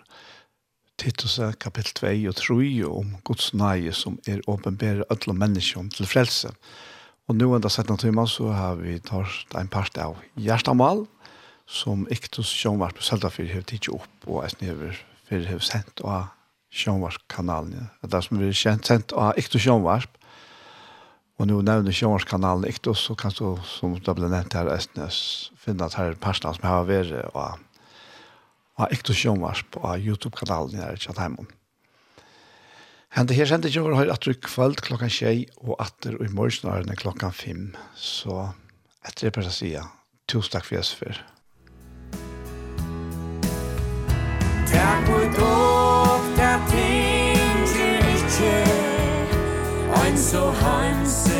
Titus 0.99 1.39
kapittel 1.59 1.91
2 1.99 2.11
og 2.31 2.37
3 2.39 2.67
om 2.87 3.15
Guds 3.27 3.49
nøye 3.53 3.91
som 3.95 4.15
er 4.31 4.43
åpenbære 4.47 5.07
alle 5.11 5.35
mennesker 5.35 5.89
til 5.95 6.07
frelse. 6.07 6.51
Og 7.27 7.35
nå 7.35 7.49
enda 7.55 7.69
17 7.71 7.97
timer 8.05 8.29
så 8.29 8.51
har 8.53 8.77
vi 8.79 8.99
tatt 9.03 9.57
en 9.59 9.71
part 9.71 9.97
av 9.99 10.15
Gjerstamal, 10.39 11.03
som 11.65 12.05
Iktus 12.13 12.51
Sjønvart 12.53 12.95
på 12.95 13.03
Seldafyr 13.03 13.49
har 13.55 13.65
tidsi 13.65 13.91
opp 13.95 14.27
og 14.29 14.43
eisne 14.45 14.69
har 14.69 14.99
fyrir 15.25 15.49
har 15.49 15.63
sendt 15.65 16.03
av 16.05 16.29
Sjønvart-kanalen. 16.75 17.89
Det 18.05 18.21
som 18.21 18.37
vi 18.37 18.51
har 18.51 18.59
sendt 18.85 19.15
av 19.17 19.39
Iktus 19.41 19.65
Sjønvart, 19.65 20.11
og 21.35 21.49
nå 21.49 21.59
nevner 21.65 21.95
Sjønvart-kanalen 21.95 22.69
Iktus, 22.69 23.01
så 23.07 23.17
kan 23.19 23.33
du, 23.35 23.57
som 23.67 23.97
det 23.97 24.15
ble 24.15 24.29
nevnt 24.31 24.55
her, 24.55 24.69
eisne 24.71 25.09
finne 25.65 25.85
at 25.85 25.97
her 25.99 26.15
personer 26.21 26.57
som 26.57 26.67
har 26.69 26.87
vært 26.89 27.13
og 27.33 27.59
har 28.79 28.91
ikke 28.93 29.15
sjønvars 29.15 29.63
på 29.71 29.81
YouTube-kanalen 29.97 30.81
her 30.81 30.95
i 30.95 31.01
Kjøtheimen. 31.01 31.47
Hende 33.15 33.33
her 33.37 33.47
sendte 33.47 33.69
ikke 33.71 33.85
over 33.85 33.95
høyre 33.95 34.11
at 34.17 34.25
du 34.27 34.33
kveld 34.43 34.81
klokka 34.83 35.07
tjei 35.07 35.45
og 35.63 35.77
atter 35.79 36.17
og 36.17 36.25
i 36.25 36.33
morgen 36.35 36.71
er 36.71 36.83
det 36.83 36.97
klokka 36.99 37.29
fem. 37.31 37.69
Så 37.95 38.49
etter 39.07 39.29
det 39.29 39.35
bare 39.37 39.53
sier, 39.55 39.87
tusen 40.27 40.57
takk 40.57 40.67
for 40.67 40.75
Jesus 40.75 40.99
for. 40.99 41.21
Takk 44.73 45.07
for 45.07 45.23
dere, 45.37 46.27
takk 46.35 46.67
for 46.73 46.83
dere, 48.35 48.83
takk 49.95 50.19
så 50.19 50.43
dere, 50.59 51.34